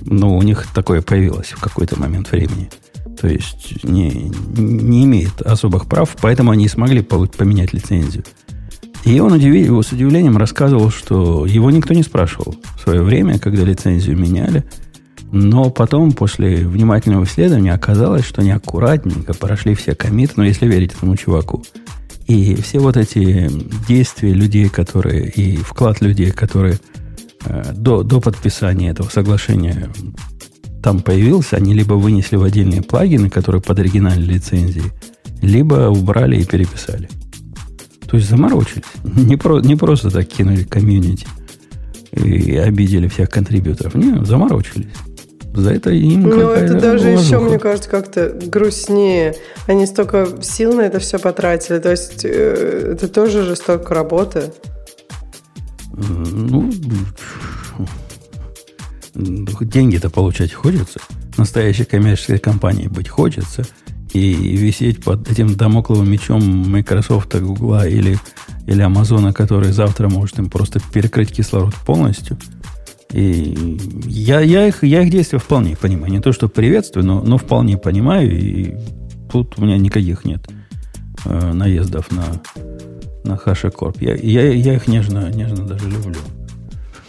Ну, 0.00 0.36
у 0.36 0.42
них 0.42 0.66
такое 0.74 1.02
появилось 1.02 1.48
в 1.48 1.60
какой-то 1.60 1.98
момент 1.98 2.30
времени. 2.30 2.70
То 3.20 3.28
есть 3.28 3.84
не, 3.84 4.30
не 4.56 5.04
имеет 5.04 5.42
особых 5.42 5.86
прав, 5.86 6.16
поэтому 6.20 6.50
они 6.50 6.68
смогли 6.68 7.02
поменять 7.02 7.72
лицензию. 7.72 8.24
И 9.04 9.20
он 9.20 9.32
удивил, 9.32 9.82
с 9.82 9.92
удивлением 9.92 10.36
рассказывал, 10.36 10.90
что 10.90 11.46
его 11.46 11.70
никто 11.70 11.94
не 11.94 12.02
спрашивал 12.02 12.56
в 12.76 12.80
свое 12.80 13.02
время, 13.02 13.38
когда 13.38 13.64
лицензию 13.64 14.18
меняли– 14.18 14.64
но 15.30 15.70
потом, 15.70 16.12
после 16.12 16.66
внимательного 16.66 17.24
исследования, 17.24 17.72
оказалось, 17.72 18.24
что 18.24 18.40
они 18.40 18.50
аккуратненько 18.50 19.34
прошли 19.34 19.74
все 19.74 19.94
комиты, 19.94 20.34
ну, 20.36 20.42
если 20.42 20.66
верить 20.66 20.94
этому 20.94 21.16
чуваку. 21.16 21.62
И 22.26 22.54
все 22.56 22.78
вот 22.78 22.96
эти 22.96 23.50
действия 23.86 24.32
людей, 24.32 24.68
которые, 24.68 25.28
и 25.28 25.56
вклад 25.56 26.00
людей, 26.00 26.30
которые 26.30 26.78
э, 27.44 27.72
до, 27.74 28.02
до 28.02 28.20
подписания 28.20 28.90
этого 28.90 29.08
соглашения 29.08 29.90
там 30.82 31.00
появился, 31.00 31.56
они 31.56 31.74
либо 31.74 31.94
вынесли 31.94 32.36
в 32.36 32.44
отдельные 32.44 32.82
плагины, 32.82 33.30
которые 33.30 33.60
под 33.60 33.78
оригинальной 33.78 34.26
лицензией, 34.26 34.92
либо 35.42 35.88
убрали 35.88 36.40
и 36.40 36.44
переписали. 36.44 37.08
То 38.08 38.16
есть 38.16 38.28
заморочились. 38.28 38.84
Не, 39.04 39.36
про, 39.36 39.60
не 39.60 39.76
просто 39.76 40.10
так 40.10 40.26
кинули 40.26 40.64
комьюнити 40.64 41.26
и 42.12 42.56
обидели 42.56 43.06
всех 43.08 43.28
контрибьюторов. 43.28 43.94
Не, 43.94 44.24
заморочились. 44.24 44.88
За 45.54 45.72
это 45.72 45.90
им 45.90 46.22
Ну, 46.22 46.50
это 46.50 46.74
даже 46.74 47.10
ложуха. 47.10 47.24
еще, 47.24 47.38
мне 47.40 47.58
кажется, 47.58 47.90
как-то 47.90 48.30
грустнее. 48.46 49.34
Они 49.66 49.86
столько 49.86 50.28
сил 50.40 50.74
на 50.74 50.82
это 50.82 51.00
все 51.00 51.18
потратили. 51.18 51.78
То 51.78 51.90
есть 51.90 52.24
э, 52.24 52.92
это 52.94 53.08
тоже 53.08 53.42
же 53.44 53.56
столько 53.56 53.94
работы. 53.94 54.52
Ну, 55.92 56.70
деньги-то 59.18 60.10
получать 60.10 60.52
хочется. 60.52 61.00
Настоящей 61.36 61.84
коммерческой 61.84 62.38
компанией 62.38 62.88
быть 62.88 63.08
хочется. 63.08 63.64
И 64.12 64.32
висеть 64.32 65.04
под 65.04 65.30
этим 65.30 65.54
домокловым 65.54 66.10
мечом 66.10 66.42
Microsoft, 66.42 67.34
Google 67.34 67.82
или, 67.84 68.18
или 68.66 68.84
Amazon, 68.84 69.32
который 69.32 69.72
завтра 69.72 70.08
может 70.08 70.38
им 70.38 70.48
просто 70.48 70.80
перекрыть 70.92 71.30
кислород 71.32 71.74
полностью– 71.86 72.38
и 73.12 73.78
я, 74.06 74.40
я, 74.40 74.66
их, 74.66 74.84
я 74.84 75.02
их 75.02 75.10
действия 75.10 75.38
вполне 75.38 75.76
понимаю. 75.76 76.12
Не 76.12 76.20
то, 76.20 76.32
что 76.32 76.48
приветствую, 76.48 77.06
но, 77.06 77.22
но 77.22 77.38
вполне 77.38 77.78
понимаю. 77.78 78.30
И 78.38 78.76
тут 79.30 79.58
у 79.58 79.64
меня 79.64 79.78
никаких 79.78 80.24
нет 80.24 80.46
э, 81.24 81.52
наездов 81.52 82.10
на, 82.10 82.24
на 83.24 83.36
HashiCorp. 83.36 83.96
Я, 84.00 84.14
я, 84.14 84.52
я 84.52 84.74
их 84.74 84.88
нежно, 84.88 85.30
нежно 85.30 85.66
даже 85.66 85.88
люблю. 85.88 86.16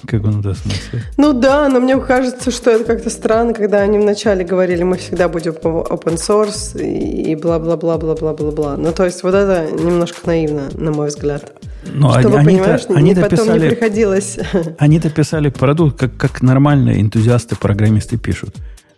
Как 0.08 0.24
он 0.24 0.40
это 0.40 0.54
смысле? 0.54 1.04
Ну 1.18 1.34
да, 1.34 1.68
но 1.70 1.80
мне 1.80 2.00
кажется, 2.00 2.52
что 2.52 2.72
это 2.72 2.86
как-то 2.86 3.10
странно, 3.10 3.54
когда 3.54 3.80
они 3.80 3.98
вначале 3.98 4.46
говорили, 4.46 4.84
мы 4.84 4.98
всегда 4.98 5.28
будем 5.28 5.54
open 5.54 6.16
source 6.16 6.82
и 6.82 7.36
бла-бла-бла-бла-бла-бла-бла. 7.36 8.78
Ну 8.78 8.92
то 8.92 9.06
есть 9.06 9.24
вот 9.24 9.34
это 9.34 9.70
немножко 9.72 10.20
наивно, 10.26 10.70
на 10.74 10.92
мой 10.92 11.08
взгляд. 11.08 11.54
Но 11.86 12.20
Чтобы, 12.20 12.38
они, 12.38 12.46
понимаешь, 12.46 12.82
они 12.90 13.16
потом 13.16 13.30
писали, 13.30 13.60
не 13.62 13.70
приходилось... 13.70 14.40
Они-то 14.78 15.10
писали 15.10 15.50
продукт, 15.50 15.98
как, 16.00 16.16
как 16.18 16.42
нормальные 16.42 17.02
энтузиасты, 17.02 17.56
программисты 17.56 18.18
пишут. 18.18 18.56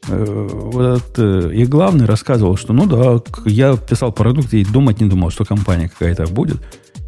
Э, 0.08 0.48
вот 0.52 1.18
э, 1.18 1.52
и 1.54 1.66
главный 1.66 2.06
рассказывал, 2.06 2.58
что 2.58 2.74
ну 2.74 2.86
да, 2.86 3.22
я 3.46 3.78
писал 3.78 4.12
продукт 4.12 4.54
и 4.54 4.66
думать 4.66 5.00
не 5.00 5.10
думал, 5.10 5.30
что 5.30 5.46
компания 5.46 5.90
какая-то 5.90 6.26
будет. 6.28 6.58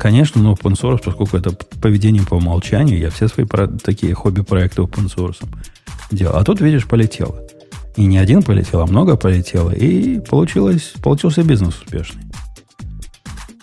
Конечно, 0.03 0.41
но 0.41 0.51
open 0.51 0.73
source, 0.73 0.99
поскольку 1.01 1.37
это 1.37 1.51
поведение 1.81 2.23
по 2.23 2.33
умолчанию, 2.33 2.99
я 2.99 3.09
все 3.09 3.29
свои 3.29 3.45
про- 3.45 3.67
такие 3.67 4.13
хобби-проекты 4.13 4.81
open 4.81 5.05
source 5.05 5.37
делал. 6.11 6.35
А 6.35 6.43
тут, 6.43 6.59
видишь, 6.59 6.85
полетело. 6.85 7.39
И 7.95 8.05
не 8.05 8.17
один 8.17 8.43
полетел, 8.43 8.81
а 8.81 8.85
много 8.85 9.15
полетело. 9.15 9.71
И 9.71 10.19
получилось, 10.19 10.91
получился 11.01 11.41
бизнес 11.43 11.81
успешный. 11.81 12.21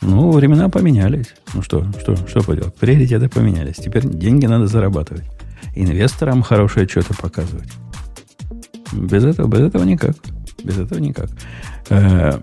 Ну, 0.00 0.30
времена 0.30 0.70
поменялись. 0.70 1.26
Ну 1.52 1.60
что, 1.60 1.84
что, 2.00 2.16
что 2.26 2.40
поделать? 2.42 2.74
Приоритеты 2.74 3.28
поменялись. 3.28 3.76
Теперь 3.76 4.08
деньги 4.08 4.46
надо 4.46 4.66
зарабатывать. 4.66 5.24
Инвесторам 5.76 6.40
хорошие 6.40 6.84
отчеты 6.84 7.12
показывать. 7.12 7.68
Без 8.94 9.24
этого, 9.24 9.46
без 9.46 9.60
этого 9.60 9.84
никак. 9.84 10.16
Без 10.64 10.78
этого 10.78 11.00
никак. 11.00 11.28
Э, 11.90 12.40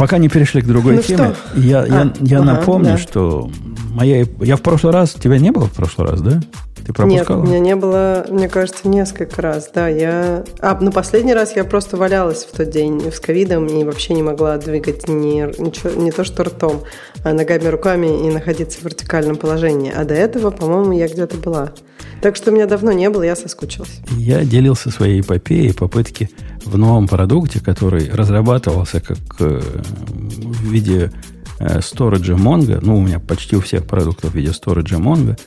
пока 0.00 0.16
не 0.16 0.30
перешли 0.30 0.62
к 0.62 0.66
другой 0.66 0.96
ну 0.96 1.02
теме, 1.02 1.34
что? 1.34 1.60
я, 1.60 1.82
а, 1.82 1.86
я, 1.86 2.12
я 2.20 2.38
ага, 2.38 2.54
напомню, 2.54 2.92
да. 2.92 2.98
что 2.98 3.50
моя, 3.92 4.24
я 4.40 4.56
в 4.56 4.62
прошлый 4.62 4.94
раз, 4.94 5.10
тебя 5.12 5.36
не 5.36 5.50
было 5.52 5.66
в 5.66 5.72
прошлый 5.72 6.08
раз, 6.08 6.22
да? 6.22 6.40
Ты 6.86 6.92
пропускала? 6.92 7.38
Нет, 7.38 7.48
у 7.48 7.50
меня 7.50 7.58
не 7.58 7.76
было, 7.76 8.26
мне 8.28 8.48
кажется, 8.48 8.88
несколько 8.88 9.42
раз. 9.42 9.70
Да, 9.74 9.88
я... 9.88 10.44
А, 10.60 10.78
ну, 10.80 10.92
последний 10.92 11.34
раз 11.34 11.56
я 11.56 11.64
просто 11.64 11.96
валялась 11.96 12.44
в 12.44 12.56
тот 12.56 12.70
день 12.70 13.12
с 13.12 13.20
ковидом 13.20 13.66
и 13.66 13.84
вообще 13.84 14.14
не 14.14 14.22
могла 14.22 14.56
двигать 14.58 15.08
ни, 15.08 15.40
ничего, 15.60 15.90
не 15.90 16.10
то 16.10 16.24
что 16.24 16.44
ртом, 16.44 16.82
а 17.24 17.32
ногами, 17.32 17.66
руками 17.66 18.26
и 18.26 18.30
находиться 18.30 18.80
в 18.80 18.84
вертикальном 18.84 19.36
положении. 19.36 19.92
А 19.94 20.04
до 20.04 20.14
этого, 20.14 20.50
по-моему, 20.50 20.92
я 20.92 21.08
где-то 21.08 21.36
была. 21.36 21.72
Так 22.20 22.36
что 22.36 22.50
у 22.50 22.54
меня 22.54 22.66
давно 22.66 22.92
не 22.92 23.08
было, 23.08 23.22
я 23.22 23.34
соскучилась. 23.34 24.00
Я 24.10 24.44
делился 24.44 24.90
своей 24.90 25.22
эпопеей 25.22 25.72
попытки 25.72 26.30
в 26.64 26.76
новом 26.76 27.08
продукте, 27.08 27.60
который 27.60 28.10
разрабатывался 28.10 29.00
как 29.00 29.18
э, 29.38 29.60
в 29.60 30.70
виде 30.70 31.10
э, 31.58 31.80
сториджа 31.80 32.34
Mongo. 32.34 32.78
Ну, 32.82 32.98
у 32.98 33.00
меня 33.00 33.20
почти 33.20 33.56
у 33.56 33.60
всех 33.60 33.86
продуктов 33.86 34.32
в 34.32 34.34
виде 34.34 34.52
сториджа 34.52 34.96
Mongo. 34.96 35.38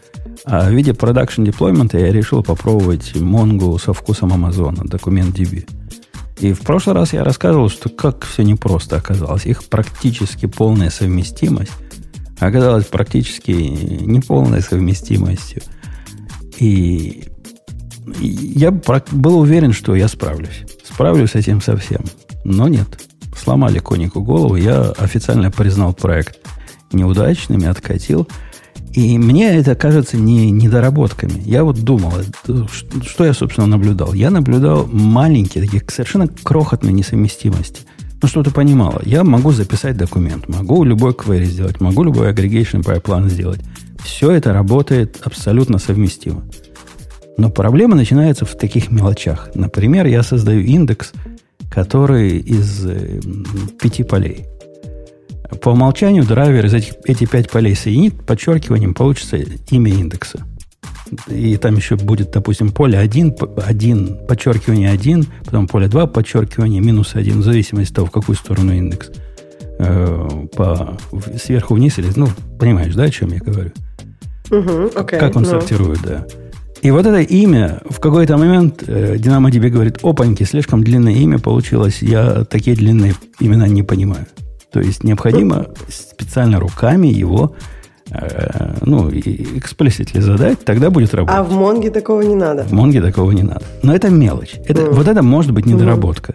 А 0.45 0.69
в 0.69 0.73
виде 0.73 0.91
production 0.91 1.45
deployment 1.45 1.97
я 1.99 2.11
решил 2.11 2.43
попробовать 2.43 3.13
Mongo 3.15 3.79
со 3.79 3.93
вкусом 3.93 4.33
Амазона, 4.33 4.83
документ 4.85 5.37
DB. 5.37 5.67
И 6.39 6.53
в 6.53 6.61
прошлый 6.61 6.95
раз 6.95 7.13
я 7.13 7.23
рассказывал, 7.23 7.69
что 7.69 7.89
как 7.89 8.25
все 8.25 8.43
непросто 8.43 8.97
оказалось. 8.97 9.45
Их 9.45 9.63
практически 9.65 10.45
полная 10.45 10.89
совместимость 10.89 11.71
оказалась 12.39 12.85
практически 12.85 13.51
неполной 13.51 14.61
совместимостью. 14.61 15.61
И 16.59 17.25
я 18.19 18.71
был 18.71 19.39
уверен, 19.39 19.73
что 19.73 19.95
я 19.95 20.07
справлюсь. 20.07 20.65
Справлюсь 20.83 21.31
с 21.31 21.35
этим 21.35 21.61
совсем. 21.61 22.01
Но 22.43 22.67
нет. 22.67 22.87
Сломали 23.35 23.79
конику 23.79 24.21
голову. 24.21 24.55
Я 24.55 24.91
официально 24.91 25.51
признал 25.51 25.93
проект 25.93 26.39
неудачным 26.91 27.61
и 27.61 27.65
откатил. 27.65 28.27
И 28.93 29.17
мне 29.17 29.55
это 29.55 29.73
кажется 29.75 30.17
не 30.17 30.51
недоработками. 30.51 31.41
Я 31.45 31.63
вот 31.63 31.79
думал, 31.79 32.13
что 33.03 33.25
я, 33.25 33.33
собственно, 33.33 33.65
наблюдал. 33.65 34.13
Я 34.13 34.29
наблюдал 34.29 34.87
маленькие, 34.91 35.63
такие 35.63 35.83
совершенно 35.87 36.27
крохотные 36.27 36.93
несовместимости. 36.93 37.81
Ну, 38.21 38.27
что 38.27 38.43
ты 38.43 38.51
понимала. 38.51 39.01
Я 39.03 39.23
могу 39.23 39.51
записать 39.51 39.97
документ, 39.97 40.47
могу 40.47 40.83
любой 40.83 41.13
query 41.13 41.45
сделать, 41.45 41.81
могу 41.81 42.03
любой 42.03 42.31
aggregation 42.31 42.83
pipeline 42.83 43.29
сделать. 43.29 43.61
Все 44.03 44.31
это 44.31 44.53
работает 44.53 45.19
абсолютно 45.23 45.79
совместимо. 45.79 46.43
Но 47.37 47.49
проблема 47.49 47.95
начинается 47.95 48.45
в 48.45 48.55
таких 48.55 48.91
мелочах. 48.91 49.49
Например, 49.55 50.05
я 50.05 50.21
создаю 50.21 50.61
индекс, 50.61 51.13
который 51.71 52.37
из 52.37 52.85
э, 52.85 53.19
пяти 53.81 54.03
полей. 54.03 54.45
По 55.61 55.69
умолчанию 55.69 56.23
драйвер 56.23 56.65
из 56.65 56.73
этих, 56.73 56.93
эти 57.05 57.25
пять 57.25 57.49
полей 57.49 57.75
соединит, 57.75 58.25
подчеркиванием 58.25 58.93
получится 58.93 59.37
имя 59.37 59.91
индекса. 59.91 60.45
И 61.27 61.57
там 61.57 61.75
еще 61.75 61.95
будет, 61.95 62.31
допустим, 62.31 62.71
поле 62.71 62.97
1, 62.97 63.35
1 63.57 64.17
подчеркивание 64.27 64.89
1, 64.89 65.25
потом 65.45 65.67
поле 65.67 65.87
2, 65.87 66.07
подчеркивание 66.07 66.81
минус 66.81 67.15
1, 67.15 67.39
в 67.39 67.43
зависимости 67.43 67.91
от 67.91 67.95
того, 67.95 68.07
в 68.07 68.11
какую 68.11 68.35
сторону 68.35 68.73
индекс. 68.73 69.11
Э, 69.79 70.27
по, 70.55 70.97
сверху 71.37 71.75
вниз 71.75 71.97
или... 71.97 72.07
Ну, 72.15 72.29
понимаешь, 72.59 72.95
да, 72.95 73.03
о 73.03 73.09
чем 73.09 73.31
я 73.31 73.39
говорю? 73.39 73.71
Угу, 74.49 74.59
okay, 74.95 75.17
как 75.17 75.35
он 75.35 75.43
no. 75.43 75.51
Ну. 75.53 75.59
сортирует, 75.59 76.01
да. 76.01 76.25
И 76.81 76.91
вот 76.91 77.05
это 77.05 77.21
имя 77.21 77.79
в 77.89 77.99
какой-то 77.99 78.37
момент 78.37 78.83
э, 78.85 79.15
DynamoDB 79.15 79.69
говорит, 79.69 79.99
опаньки, 80.03 80.43
слишком 80.43 80.83
длинное 80.83 81.13
имя 81.13 81.39
получилось, 81.39 82.01
я 82.01 82.43
такие 82.43 82.75
длинные 82.75 83.15
имена 83.39 83.67
не 83.67 83.83
понимаю. 83.83 84.27
То 84.73 84.81
есть 84.81 85.03
необходимо 85.03 85.67
специально 85.87 86.59
руками 86.59 87.07
его 87.07 87.55
э, 88.09 88.75
ну, 88.81 89.07
эксплиситли 89.11 90.19
задать, 90.19 90.65
тогда 90.65 90.89
будет 90.89 91.13
работать. 91.13 91.39
А 91.39 91.43
в 91.43 91.51
Монге 91.51 91.91
такого 91.91 92.23
не 92.23 92.33
надо? 92.33 92.63
В 92.63 92.71
Монге 92.71 92.99
такого 92.99 93.31
не 93.31 93.43
надо. 93.43 93.61
Но 93.83 93.95
это 93.95 94.09
мелочь. 94.09 94.55
Это, 94.65 94.81
mm. 94.81 94.93
Вот 94.93 95.07
это 95.07 95.21
может 95.21 95.51
быть 95.51 95.67
недоработка. 95.67 96.33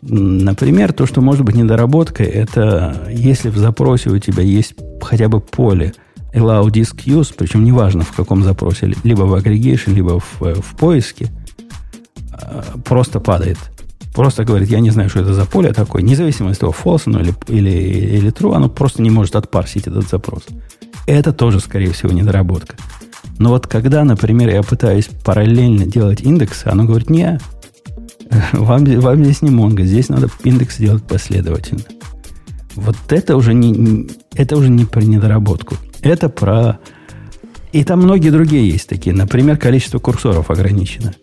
Mm. 0.00 0.42
Например, 0.42 0.94
то, 0.94 1.04
что 1.04 1.20
может 1.20 1.44
быть 1.44 1.54
недоработкой, 1.54 2.26
это 2.26 3.06
если 3.10 3.50
в 3.50 3.58
запросе 3.58 4.08
у 4.08 4.18
тебя 4.18 4.42
есть 4.42 4.74
хотя 5.02 5.28
бы 5.28 5.40
поле 5.40 5.92
allow 6.32 6.64
disk 6.64 7.04
use, 7.04 7.34
причем 7.36 7.62
неважно 7.62 8.04
в 8.04 8.12
каком 8.12 8.42
запросе, 8.42 8.94
либо 9.04 9.22
в 9.24 9.34
aggregation, 9.34 9.92
либо 9.92 10.18
в, 10.18 10.42
э, 10.42 10.54
в 10.54 10.76
поиске, 10.78 11.28
э, 12.32 12.62
просто 12.86 13.20
падает 13.20 13.58
просто 14.14 14.44
говорит, 14.44 14.68
я 14.68 14.80
не 14.80 14.90
знаю, 14.90 15.08
что 15.08 15.20
это 15.20 15.34
за 15.34 15.44
поле 15.44 15.72
такое, 15.72 16.02
независимо 16.02 16.50
от 16.50 16.58
того, 16.58 16.74
false 16.78 17.02
оно 17.06 17.20
или, 17.20 17.34
или, 17.48 17.70
или 17.70 18.32
true, 18.32 18.54
оно 18.54 18.68
просто 18.68 19.02
не 19.02 19.10
может 19.10 19.36
отпарсить 19.36 19.86
этот 19.86 20.08
запрос. 20.08 20.46
Это 21.06 21.32
тоже, 21.32 21.60
скорее 21.60 21.92
всего, 21.92 22.12
недоработка. 22.12 22.76
Но 23.38 23.50
вот 23.50 23.66
когда, 23.66 24.04
например, 24.04 24.50
я 24.50 24.62
пытаюсь 24.62 25.08
параллельно 25.24 25.86
делать 25.86 26.20
индексы, 26.20 26.66
оно 26.66 26.84
говорит, 26.84 27.10
не, 27.10 27.38
вам, 28.52 28.84
вам 28.84 29.24
здесь 29.24 29.42
не 29.42 29.50
Mongo, 29.50 29.82
здесь 29.82 30.08
надо 30.08 30.28
индекс 30.44 30.76
делать 30.76 31.02
последовательно. 31.02 31.82
Вот 32.74 32.96
это 33.08 33.36
уже 33.36 33.54
не, 33.54 34.08
это 34.34 34.56
уже 34.56 34.68
не 34.68 34.84
про 34.84 35.02
недоработку. 35.02 35.76
Это 36.02 36.28
про... 36.28 36.78
И 37.72 37.84
там 37.84 38.00
многие 38.00 38.30
другие 38.30 38.68
есть 38.68 38.88
такие. 38.88 39.14
Например, 39.14 39.56
количество 39.56 39.98
курсоров 39.98 40.50
ограничено. 40.50 41.14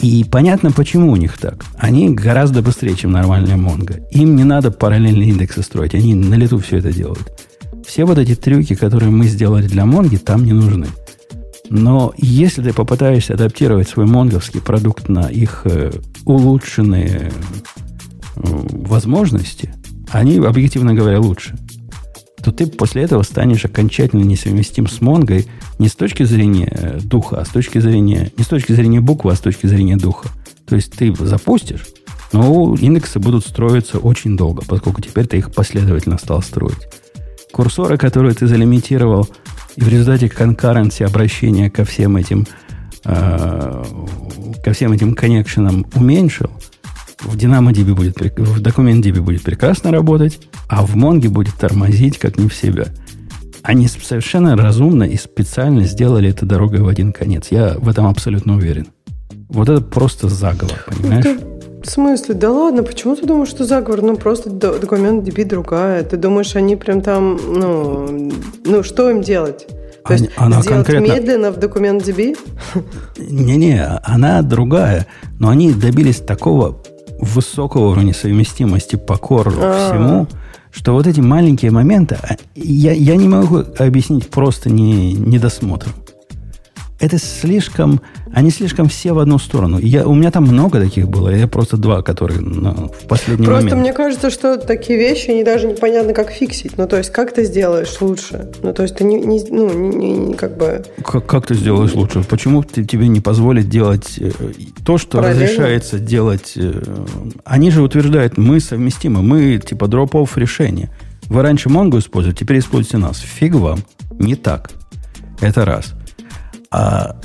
И 0.00 0.24
понятно, 0.24 0.72
почему 0.72 1.12
у 1.12 1.16
них 1.16 1.36
так. 1.36 1.64
Они 1.76 2.08
гораздо 2.08 2.62
быстрее, 2.62 2.94
чем 2.94 3.12
нормальная 3.12 3.56
Mongo. 3.56 4.02
Им 4.10 4.34
не 4.34 4.44
надо 4.44 4.70
параллельные 4.70 5.28
индексы 5.28 5.62
строить. 5.62 5.94
Они 5.94 6.14
на 6.14 6.34
лету 6.34 6.58
все 6.58 6.78
это 6.78 6.92
делают. 6.92 7.30
Все 7.86 8.04
вот 8.04 8.18
эти 8.18 8.34
трюки, 8.34 8.74
которые 8.74 9.10
мы 9.10 9.26
сделали 9.26 9.66
для 9.66 9.84
Монги, 9.84 10.16
там 10.16 10.44
не 10.44 10.52
нужны. 10.52 10.86
Но 11.68 12.12
если 12.16 12.62
ты 12.62 12.72
попытаешься 12.72 13.34
адаптировать 13.34 13.88
свой 13.88 14.06
монговский 14.06 14.60
продукт 14.60 15.08
на 15.08 15.28
их 15.28 15.62
э, 15.64 15.92
улучшенные 16.24 17.30
э, 17.30 18.40
возможности, 18.42 19.72
они, 20.10 20.38
объективно 20.38 20.94
говоря, 20.94 21.20
лучше 21.20 21.56
то 22.42 22.52
ты 22.52 22.66
после 22.66 23.02
этого 23.02 23.22
станешь 23.22 23.64
окончательно 23.64 24.22
несовместим 24.22 24.86
с 24.88 25.00
Монгой 25.00 25.46
не 25.78 25.88
с 25.88 25.94
точки 25.94 26.22
зрения 26.22 26.68
э, 26.70 27.00
духа, 27.02 27.40
а 27.40 27.44
с 27.44 27.48
точки 27.48 27.78
зрения, 27.78 28.32
не 28.36 28.44
с 28.44 28.46
точки 28.46 28.72
зрения 28.72 29.00
буквы, 29.00 29.32
а 29.32 29.36
с 29.36 29.40
точки 29.40 29.66
зрения 29.66 29.96
духа. 29.96 30.28
То 30.66 30.76
есть 30.76 30.92
ты 30.92 31.14
запустишь, 31.14 31.86
но 32.32 32.74
индексы 32.74 33.18
будут 33.18 33.44
строиться 33.46 33.98
очень 33.98 34.36
долго, 34.36 34.62
поскольку 34.66 35.00
теперь 35.00 35.26
ты 35.26 35.38
их 35.38 35.52
последовательно 35.52 36.18
стал 36.18 36.42
строить. 36.42 36.88
Курсоры, 37.52 37.98
которые 37.98 38.34
ты 38.34 38.46
залимитировал, 38.46 39.28
и 39.76 39.82
в 39.82 39.88
результате 39.88 40.28
конкуренции 40.28 41.04
обращения 41.04 41.70
ко 41.70 41.84
всем 41.84 42.16
этим 42.16 42.46
э, 43.04 43.84
ко 44.64 44.72
всем 44.72 44.92
этим 44.92 45.14
коннекшенам 45.14 45.86
уменьшил– 45.94 46.50
в 47.22 47.36
DynamoDB 47.36 47.94
будет, 47.94 48.16
в 48.18 48.60
DocumentDB 48.60 49.20
будет 49.20 49.42
прекрасно 49.42 49.90
работать, 49.90 50.40
а 50.68 50.84
в 50.84 50.96
Монге 50.96 51.28
будет 51.28 51.54
тормозить, 51.54 52.18
как 52.18 52.38
не 52.38 52.48
в 52.48 52.54
себя. 52.54 52.86
Они 53.62 53.88
совершенно 53.88 54.56
разумно 54.56 55.04
и 55.04 55.16
специально 55.16 55.84
сделали 55.84 56.30
это 56.30 56.46
дорогой 56.46 56.80
в 56.80 56.88
один 56.88 57.12
конец. 57.12 57.48
Я 57.50 57.76
в 57.78 57.88
этом 57.88 58.06
абсолютно 58.06 58.56
уверен. 58.56 58.88
Вот 59.48 59.68
это 59.68 59.82
просто 59.82 60.28
заговор, 60.28 60.84
понимаешь? 60.86 61.26
Это, 61.26 61.44
в 61.82 61.86
смысле? 61.86 62.34
Да 62.34 62.50
ладно, 62.50 62.82
почему 62.82 63.16
ты 63.16 63.26
думаешь, 63.26 63.48
что 63.48 63.64
заговор? 63.64 64.02
Ну, 64.02 64.16
просто 64.16 64.50
документ 64.50 65.26
DB 65.26 65.44
другая. 65.44 66.02
Ты 66.04 66.16
думаешь, 66.16 66.56
они 66.56 66.76
прям 66.76 67.00
там, 67.00 67.38
ну, 67.46 68.32
ну 68.64 68.82
что 68.82 69.10
им 69.10 69.22
делать? 69.22 69.66
То 70.06 70.14
есть 70.14 70.30
она 70.36 70.62
сделать 70.62 70.86
конкретно... 70.86 71.12
медленно 71.12 71.50
в 71.50 71.58
документ 71.58 72.02
DB? 72.06 72.36
Не-не, 73.18 73.84
она 74.02 74.40
другая. 74.42 75.06
Но 75.38 75.50
они 75.50 75.72
добились 75.72 76.18
такого 76.18 76.82
высокого 77.20 77.90
уровня 77.90 78.14
совместимости 78.14 78.96
по 78.96 79.16
кору 79.16 79.52
А-а-а. 79.52 79.90
всему, 79.90 80.28
что 80.70 80.92
вот 80.92 81.06
эти 81.06 81.20
маленькие 81.20 81.70
моменты, 81.70 82.18
а, 82.22 82.36
я, 82.54 82.92
я 82.92 83.16
не 83.16 83.28
могу 83.28 83.62
объяснить 83.78 84.28
просто 84.28 84.70
не, 84.70 85.12
недосмотром 85.14 85.92
это 87.00 87.18
слишком, 87.18 88.02
они 88.32 88.50
слишком 88.50 88.88
все 88.88 89.12
в 89.12 89.18
одну 89.18 89.38
сторону. 89.38 89.78
Я, 89.78 90.06
у 90.06 90.14
меня 90.14 90.30
там 90.30 90.44
много 90.44 90.78
таких 90.78 91.08
было, 91.08 91.30
я 91.30 91.48
просто 91.48 91.78
два, 91.78 92.02
которые 92.02 92.40
ну, 92.40 92.88
в 92.88 93.06
последний 93.06 93.46
просто 93.46 93.64
момент. 93.64 93.70
Просто 93.70 93.76
мне 93.76 93.92
кажется, 93.94 94.30
что 94.30 94.58
такие 94.58 94.98
вещи, 94.98 95.30
они 95.30 95.42
даже 95.42 95.66
непонятно, 95.66 96.12
как 96.12 96.30
фиксить. 96.30 96.76
Ну, 96.76 96.86
то 96.86 96.98
есть, 96.98 97.10
как 97.10 97.32
ты 97.32 97.44
сделаешь 97.44 98.00
лучше? 98.00 98.50
Ну, 98.62 98.74
то 98.74 98.82
есть, 98.82 98.96
ты 98.96 99.04
не, 99.04 99.18
не 99.18 99.42
ну, 99.48 99.72
не, 99.72 99.96
не, 99.96 100.12
не 100.12 100.34
как 100.34 100.58
бы... 100.58 100.84
Как, 101.02 101.26
как 101.26 101.46
ты 101.46 101.54
сделаешь 101.54 101.94
лучше? 101.94 102.22
Почему 102.22 102.62
ты, 102.62 102.84
тебе 102.84 103.08
не 103.08 103.20
позволит 103.20 103.70
делать 103.70 104.18
э, 104.18 104.30
то, 104.84 104.98
что 104.98 105.22
разрешается 105.22 105.98
делать? 105.98 106.52
Э, 106.56 106.82
они 107.46 107.70
же 107.70 107.82
утверждают, 107.82 108.36
мы 108.36 108.60
совместимы, 108.60 109.22
мы 109.22 109.58
типа 109.58 109.88
drop-off 109.88 110.36
решение. 110.36 110.90
Вы 111.28 111.42
раньше 111.42 111.70
Mongo 111.70 111.98
используете, 111.98 112.40
теперь 112.40 112.58
используйте 112.58 112.98
нас. 112.98 113.20
Фиг 113.20 113.54
вам. 113.54 113.78
Не 114.18 114.34
так. 114.34 114.70
Это 115.40 115.64
раз 115.64 115.94
а, 116.70 117.16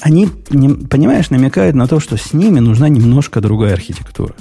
они, 0.00 0.26
понимаешь, 0.26 1.30
намекают 1.30 1.76
на 1.76 1.86
то, 1.86 2.00
что 2.00 2.16
с 2.16 2.32
ними 2.32 2.60
нужна 2.60 2.88
немножко 2.88 3.40
другая 3.40 3.74
архитектура. 3.74 4.34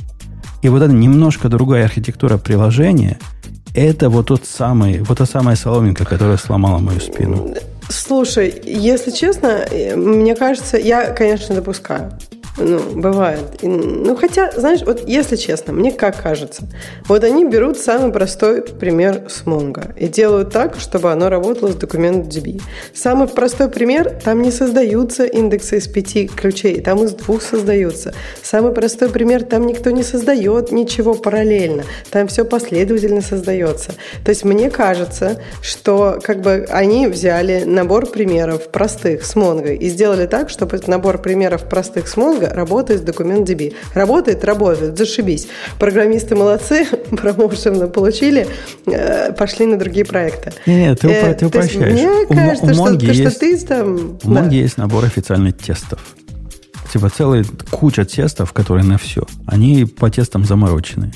И 0.61 0.69
вот 0.69 0.81
эта 0.81 0.93
немножко 0.93 1.49
другая 1.49 1.85
архитектура 1.85 2.37
приложения, 2.37 3.19
это 3.75 4.09
вот 4.09 4.27
тот 4.27 4.45
самый, 4.45 5.01
вот 5.01 5.19
та 5.19 5.25
самая 5.25 5.55
соломинка, 5.55 6.05
которая 6.05 6.37
сломала 6.37 6.79
мою 6.79 6.99
спину. 6.99 7.53
Слушай, 7.89 8.61
если 8.65 9.11
честно, 9.11 9.65
мне 9.95 10.35
кажется, 10.35 10.77
я, 10.77 11.11
конечно, 11.13 11.55
допускаю. 11.55 12.11
Ну, 12.57 12.79
бывает. 12.95 13.59
Ну, 13.61 14.15
хотя, 14.15 14.51
знаешь, 14.51 14.81
вот 14.81 15.07
если 15.07 15.35
честно, 15.35 15.73
мне 15.73 15.91
как 15.91 16.21
кажется, 16.21 16.63
вот 17.07 17.23
они 17.23 17.45
берут 17.45 17.77
самый 17.77 18.11
простой 18.11 18.63
пример 18.63 19.25
с 19.29 19.43
Mongo 19.43 19.95
и 19.95 20.07
делают 20.07 20.51
так, 20.51 20.79
чтобы 20.79 21.11
оно 21.11 21.29
работало 21.29 21.71
с 21.71 21.75
документом 21.75 22.23
DB. 22.23 22.59
Самый 22.95 23.27
простой 23.27 23.69
пример, 23.69 24.09
там 24.23 24.41
не 24.41 24.51
создаются 24.51 25.25
индексы 25.25 25.77
из 25.77 25.87
пяти 25.87 26.27
ключей, 26.27 26.81
там 26.81 27.03
из 27.03 27.11
двух 27.11 27.43
создаются. 27.43 28.15
Самый 28.41 28.73
простой 28.73 29.09
пример, 29.09 29.43
там 29.43 29.67
никто 29.67 29.91
не 29.91 30.01
создает 30.01 30.71
ничего 30.71 31.13
параллельно, 31.13 31.83
там 32.09 32.27
все 32.27 32.43
последовательно 32.43 33.21
создается. 33.21 33.93
То 34.25 34.29
есть 34.29 34.43
мне 34.43 34.71
кажется, 34.71 35.41
что 35.61 36.19
как 36.23 36.41
бы 36.41 36.65
они 36.69 37.05
взяли 37.07 37.65
набор 37.65 38.07
примеров 38.07 38.69
простых 38.69 39.23
с 39.23 39.35
Mongo 39.35 39.75
и 39.75 39.89
сделали 39.89 40.25
так, 40.25 40.49
чтобы 40.49 40.79
набор 40.87 41.21
примеров 41.21 41.69
простых 41.69 42.07
с 42.07 42.17
Mongo 42.17 42.46
работает 42.53 43.01
с 43.01 43.03
документ 43.03 43.49
DB. 43.49 43.73
Работает, 43.93 44.43
работает, 44.43 44.97
зашибись. 44.97 45.47
Программисты 45.79 46.35
молодцы, 46.35 46.85
промоушен 47.11 47.89
получили, 47.91 48.47
э, 48.85 49.31
пошли 49.33 49.65
на 49.65 49.77
другие 49.77 50.05
проекты. 50.05 50.53
Нет, 50.65 50.99
ты, 50.99 51.09
э, 51.09 51.33
ты 51.33 51.45
упрощаешь. 51.47 51.93
Мне 51.93 52.25
кажется, 52.27 52.73
что, 52.73 52.91
есть, 52.93 53.39
ты 53.39 53.57
там... 53.59 54.17
У 54.23 54.29
Монги 54.29 54.55
есть 54.55 54.77
набор 54.77 55.05
официальных 55.05 55.57
тестов. 55.57 55.99
Типа 56.91 57.09
целая 57.09 57.45
куча 57.69 58.05
тестов, 58.05 58.53
которые 58.53 58.85
на 58.85 58.97
все. 58.97 59.23
Они 59.45 59.85
по 59.85 60.09
тестам 60.09 60.45
заморочены. 60.45 61.11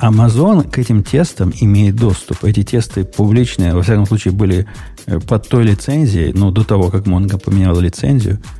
Amazon 0.00 0.68
к 0.68 0.78
этим 0.78 1.04
тестам 1.04 1.52
имеет 1.60 1.94
доступ. 1.94 2.44
Эти 2.44 2.64
тесты 2.64 3.04
публичные, 3.04 3.74
во 3.74 3.82
всяком 3.82 4.06
случае, 4.06 4.32
были 4.32 4.66
э, 5.06 5.20
под 5.20 5.48
той 5.48 5.62
лицензией, 5.64 6.32
но 6.32 6.50
до 6.50 6.64
того, 6.64 6.90
как 6.90 7.04
Mongo 7.04 7.38
поменял 7.38 7.78
лицензию– 7.78 8.38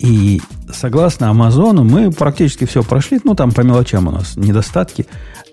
и 0.00 0.40
согласно 0.72 1.28
Амазону, 1.28 1.84
мы 1.84 2.10
практически 2.10 2.64
все 2.64 2.82
прошли. 2.82 3.20
Ну, 3.22 3.34
там 3.34 3.52
по 3.52 3.60
мелочам 3.60 4.08
у 4.08 4.10
нас 4.10 4.34
недостатки. 4.34 5.06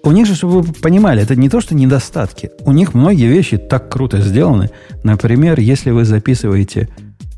У 0.03 0.11
них 0.11 0.25
же, 0.25 0.35
чтобы 0.35 0.61
вы 0.61 0.73
понимали, 0.73 1.21
это 1.21 1.35
не 1.35 1.49
то, 1.49 1.59
что 1.59 1.75
недостатки. 1.75 2.51
У 2.61 2.71
них 2.71 2.93
многие 2.93 3.27
вещи 3.27 3.57
так 3.57 3.91
круто 3.91 4.21
сделаны. 4.21 4.69
Например, 5.03 5.59
если 5.59 5.91
вы 5.91 6.05
записываете, 6.05 6.87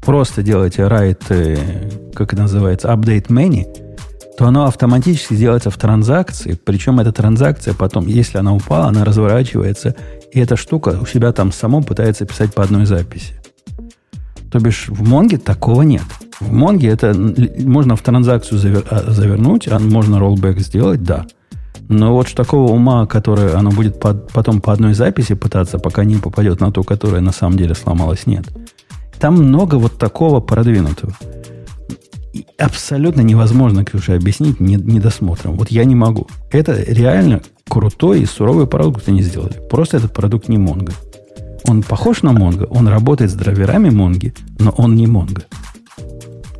просто 0.06 0.44
делаете 0.44 0.84
write, 0.84 1.24
э, 1.30 2.12
как 2.14 2.34
это 2.34 2.44
называется, 2.44 2.90
update 2.90 3.30
many, 3.30 3.66
то 4.38 4.46
оно 4.46 4.66
автоматически 4.66 5.36
делается 5.36 5.72
в 5.72 5.78
транзакции. 5.78 6.60
Причем 6.64 7.00
эта 7.00 7.12
транзакция 7.12 7.74
потом, 7.74 8.06
если 8.06 8.38
она 8.38 8.54
упала, 8.54 8.86
она 8.86 9.04
разворачивается. 9.04 9.96
И 10.32 10.40
эта 10.40 10.56
штука 10.56 11.00
у 11.02 11.08
себя 11.08 11.32
там 11.32 11.52
само 11.52 11.82
пытается 11.82 12.28
писать 12.28 12.54
по 12.54 12.62
одной 12.62 12.86
записи. 12.86 13.34
То 14.52 14.60
бишь 14.60 14.90
в 14.90 15.08
Монге 15.08 15.40
такого 15.40 15.82
нет. 15.82 16.04
В 16.40 16.52
Монге 16.52 16.90
это 16.90 17.14
можно 17.14 17.96
в 17.96 18.02
транзакцию 18.02 18.60
завер, 18.60 18.86
а, 18.90 19.12
завернуть, 19.12 19.68
а 19.68 19.80
можно 19.80 20.20
роллбэк 20.20 20.60
сделать, 20.60 21.04
да. 21.04 21.26
Но 21.90 22.14
вот 22.14 22.34
такого 22.34 22.72
ума, 22.72 23.08
которое 23.08 23.56
оно 23.56 23.72
будет 23.72 24.00
под, 24.00 24.32
потом 24.32 24.62
по 24.62 24.72
одной 24.72 24.94
записи 24.94 25.34
пытаться, 25.34 25.80
пока 25.80 26.04
не 26.04 26.16
попадет 26.16 26.60
на 26.62 26.72
ту, 26.72 26.84
которая 26.84 27.22
на 27.22 27.32
самом 27.32 27.58
деле 27.58 27.74
сломалась, 27.74 28.28
нет. 28.28 28.46
Там 29.20 29.36
много 29.36 29.76
вот 29.76 29.98
такого 29.98 30.40
продвинутого. 30.40 31.14
И 32.32 32.46
абсолютно 32.58 33.22
невозможно, 33.22 33.84
Ксюша, 33.84 34.16
объяснить 34.16 34.60
недосмотром. 34.60 35.58
Вот 35.58 35.72
я 35.72 35.84
не 35.84 35.96
могу. 35.96 36.28
Это 36.52 36.74
реально 36.74 37.42
крутой 37.68 38.22
и 38.22 38.26
суровый 38.26 38.68
продукт 38.68 39.10
они 39.10 39.22
сделали. 39.24 39.60
Просто 39.70 39.98
этот 39.98 40.14
продукт 40.14 40.48
не 40.48 40.58
Монго. 40.58 40.94
Он 41.68 41.84
похож 41.84 42.22
на 42.22 42.32
Монго, 42.32 42.64
он 42.66 42.88
работает 42.88 43.32
с 43.32 43.34
драйверами 43.34 43.90
Монги, 43.90 44.34
но 44.60 44.72
он 44.72 44.96
не 44.96 45.08
Монго. 45.08 45.44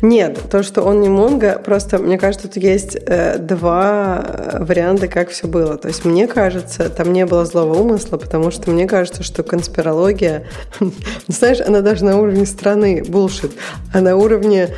Нет, 0.00 0.38
то, 0.50 0.62
что 0.62 0.82
он 0.82 1.00
не 1.00 1.08
Монго, 1.08 1.60
просто, 1.64 1.98
мне 1.98 2.18
кажется, 2.18 2.48
тут 2.48 2.56
есть 2.62 2.96
э, 2.96 3.38
два 3.38 4.24
варианта, 4.60 5.08
как 5.08 5.30
все 5.30 5.46
было. 5.48 5.76
То 5.76 5.88
есть, 5.88 6.04
мне 6.04 6.26
кажется, 6.26 6.88
там 6.88 7.12
не 7.12 7.26
было 7.26 7.44
злого 7.44 7.78
умысла, 7.78 8.16
потому 8.16 8.50
что 8.50 8.70
мне 8.70 8.86
кажется, 8.86 9.22
что 9.22 9.42
конспирология, 9.42 10.44
знаешь, 11.28 11.60
она 11.60 11.80
даже 11.80 12.04
на 12.04 12.18
уровне 12.18 12.46
страны 12.46 13.02
булшит, 13.06 13.52
а 13.92 14.00
на 14.00 14.16
уровне 14.16 14.70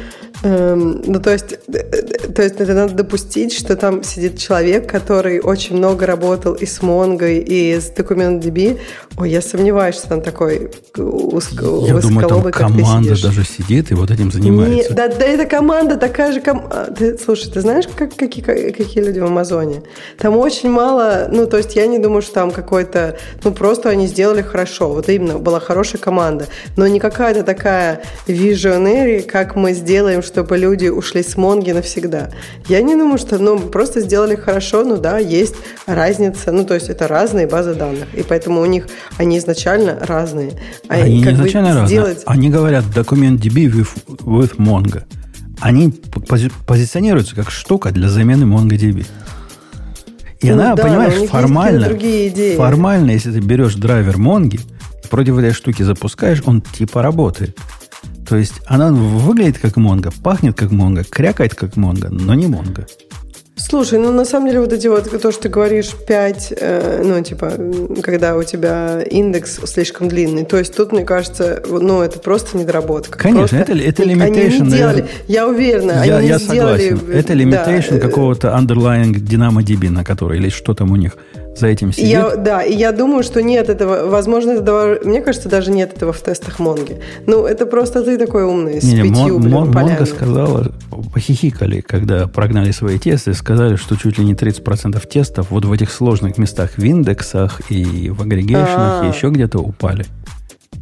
Эм, 0.43 1.03
ну, 1.05 1.21
то 1.21 1.33
есть, 1.33 1.53
э, 1.53 1.59
э, 1.69 2.29
то 2.33 2.43
есть 2.43 2.55
это 2.59 2.73
надо 2.73 2.95
допустить, 2.95 3.53
что 3.53 3.77
там 3.77 4.03
сидит 4.03 4.39
человек, 4.39 4.91
который 4.91 5.39
очень 5.41 5.77
много 5.77 6.07
работал 6.07 6.55
и 6.55 6.65
с 6.65 6.81
Монгой, 6.81 7.39
и 7.39 7.79
с 7.79 7.93
DocumentDB. 7.95 8.79
Ой, 9.19 9.31
я 9.31 9.43
сомневаюсь, 9.43 9.97
что 9.97 10.09
там 10.09 10.23
такой 10.23 10.71
узко, 10.97 11.65
Я 11.87 11.99
думаю, 11.99 12.27
там 12.27 12.51
команда 12.53 13.21
даже 13.21 13.45
сидит 13.45 13.91
и 13.91 13.95
вот 13.95 14.11
этим 14.11 14.33
занимается. 14.33 14.91
Не, 14.91 14.97
да, 15.19 15.27
эта 15.27 15.47
команда 15.47 15.97
такая 15.97 16.33
же 16.33 16.41
команда. 16.41 17.19
Слушай, 17.23 17.51
ты 17.53 17.61
знаешь, 17.61 17.87
как, 17.95 18.15
какие, 18.15 18.43
какие 18.43 19.05
люди 19.05 19.19
в 19.19 19.25
Амазоне? 19.25 19.83
Там 20.19 20.37
очень 20.37 20.71
мало, 20.71 21.29
ну, 21.31 21.47
то 21.47 21.59
есть 21.59 21.77
я 21.77 21.87
не 21.87 21.99
думаю, 21.99 22.23
что 22.23 22.35
там 22.35 22.51
какой-то, 22.51 23.19
ну, 23.45 23.53
просто 23.53 23.89
они 23.91 24.07
сделали 24.07 24.43
хорошо. 24.43 24.89
Вот 24.89 25.09
именно, 25.09 25.39
была 25.39 25.61
хорошая 25.61 26.01
команда. 26.01 26.47
Но 26.77 26.87
не 26.87 27.01
какая-то 27.01 27.43
такая 27.43 28.03
visionary, 28.27 29.23
как 29.23 29.57
мы 29.57 29.73
сделаем 29.75 30.23
чтобы 30.31 30.57
люди 30.59 30.87
ушли 30.87 31.23
с 31.23 31.37
Монги 31.37 31.73
навсегда. 31.73 32.31
Я 32.69 32.83
не 32.83 32.95
думаю, 32.95 33.19
что 33.19 33.39
ну, 33.39 33.59
просто 33.59 34.01
сделали 34.01 34.37
хорошо, 34.37 34.85
ну 34.85 34.97
да, 34.97 35.19
есть 35.19 35.57
разница, 35.87 36.53
ну 36.53 36.65
то 36.65 36.75
есть 36.75 36.89
это 36.89 37.09
разные 37.09 37.47
базы 37.47 37.75
данных, 37.75 38.07
и 38.15 38.23
поэтому 38.23 38.61
у 38.61 38.67
них 38.67 38.87
они 39.19 39.39
изначально 39.39 39.99
разные. 40.01 40.53
А 40.89 40.95
они 40.95 41.23
как 41.23 41.35
изначально 41.35 41.69
разные. 41.71 41.87
Сделать... 41.89 42.23
Они 42.27 42.49
говорят 42.49 42.85
документ 42.95 43.41
DB 43.41 43.67
with, 43.67 43.89
with 44.25 44.57
Mongo. 44.57 45.00
Они 45.61 45.89
пози- 45.89 46.53
позиционируются 46.67 47.35
как 47.35 47.51
штука 47.51 47.91
для 47.91 48.09
замены 48.09 48.45
MongoDB. 48.45 49.07
И 50.41 50.49
ну, 50.49 50.55
она, 50.55 50.75
да, 50.75 50.83
понимаешь, 50.83 51.29
формально, 51.29 51.91
формально, 52.57 53.11
если 53.11 53.31
ты 53.31 53.41
берешь 53.41 53.75
драйвер 53.75 54.17
Монги, 54.17 54.59
против 55.11 55.37
этой 55.37 55.53
штуки 55.53 55.83
запускаешь, 55.83 56.43
он 56.47 56.63
типа 56.63 57.03
работает. 57.03 57.59
То 58.27 58.37
есть 58.37 58.55
она 58.67 58.93
выглядит 58.93 59.59
как 59.59 59.77
Монго, 59.77 60.11
пахнет 60.23 60.57
как 60.57 60.71
Монго, 60.71 61.05
крякает 61.05 61.55
как 61.55 61.77
Монго, 61.77 62.09
но 62.11 62.35
не 62.35 62.47
Монго. 62.47 62.87
Слушай, 63.61 63.99
ну 63.99 64.11
на 64.11 64.25
самом 64.25 64.49
деле 64.49 64.61
вот 64.61 64.73
эти 64.73 64.89
вот, 64.89 65.11
то, 65.11 65.33
что 65.33 65.43
ты 65.43 65.49
говоришь, 65.49 65.91
5, 65.95 66.55
э, 66.57 67.03
ну 67.05 67.23
типа, 67.23 67.53
когда 68.03 68.37
у 68.37 68.43
тебя 68.43 69.03
индекс 69.03 69.61
слишком 69.65 70.09
длинный, 70.09 70.45
то 70.45 70.57
есть 70.57 70.75
тут, 70.75 70.93
мне 70.93 71.05
кажется, 71.05 71.63
ну 71.69 72.01
это 72.01 72.19
просто 72.19 72.57
недоработка. 72.57 73.19
Конечно, 73.19 73.59
просто 73.59 73.73
это, 73.73 73.83
это 73.83 74.03
limitation. 74.03 74.61
Они 74.61 74.61
не 74.61 74.71
делали, 74.71 75.07
я 75.29 75.47
уверена, 75.47 76.03
я, 76.05 76.17
они 76.17 76.29
я 76.29 76.39
не 76.39 76.41
согласен. 76.41 76.97
сделали... 76.97 77.17
Это 77.17 77.33
limitation 77.35 77.95
да. 77.95 78.01
какого-то 78.01 78.49
underlying 78.49 79.13
DynamoDB, 79.13 79.91
на 79.91 80.05
который, 80.05 80.39
или 80.39 80.49
что 80.49 80.75
там 80.75 80.91
у 80.91 80.97
них 80.97 81.17
за 81.61 81.69
этим 81.69 81.93
сидит. 81.93 82.09
Я, 82.09 82.37
да, 82.37 82.63
и 82.63 82.75
я 82.75 82.93
думаю, 82.93 83.23
что 83.23 83.43
нет 83.43 83.69
этого, 83.69 84.09
возможно, 84.09 84.53
этого, 84.53 84.99
мне 85.05 85.21
кажется, 85.21 85.49
даже 85.49 85.71
нет 85.71 85.95
этого 85.95 86.13
в 86.13 86.21
тестах 86.21 86.59
Монги. 86.59 87.01
Ну, 87.27 87.45
это 87.45 87.67
просто 87.67 88.03
ты 88.03 88.19
такой 88.19 88.45
умный, 88.45 88.81
с 88.81 88.85
не, 88.85 89.03
пятью, 89.03 89.39
Мон, 89.39 89.71
блин, 89.71 89.73
Монга 89.73 90.07
сказала, 90.07 90.73
похихикали, 91.13 91.81
когда 91.81 92.27
прогнали 92.27 92.71
свои 92.73 92.99
тесты, 92.99 93.35
сказали, 93.35 93.77
что 93.77 93.97
чуть 93.97 94.19
ли 94.19 94.25
не 94.25 94.35
30% 94.35 95.07
тестов 95.07 95.51
вот 95.51 95.65
в 95.65 95.73
этих 95.73 95.91
сложных 95.93 96.39
местах 96.39 96.73
в 96.77 96.85
индексах 96.85 97.61
и 97.71 98.11
в 98.11 98.23
агрегейшенах 98.23 99.05
и 99.05 99.07
а. 99.07 99.13
еще 99.15 99.29
где-то 99.29 99.59
упали. 99.59 100.07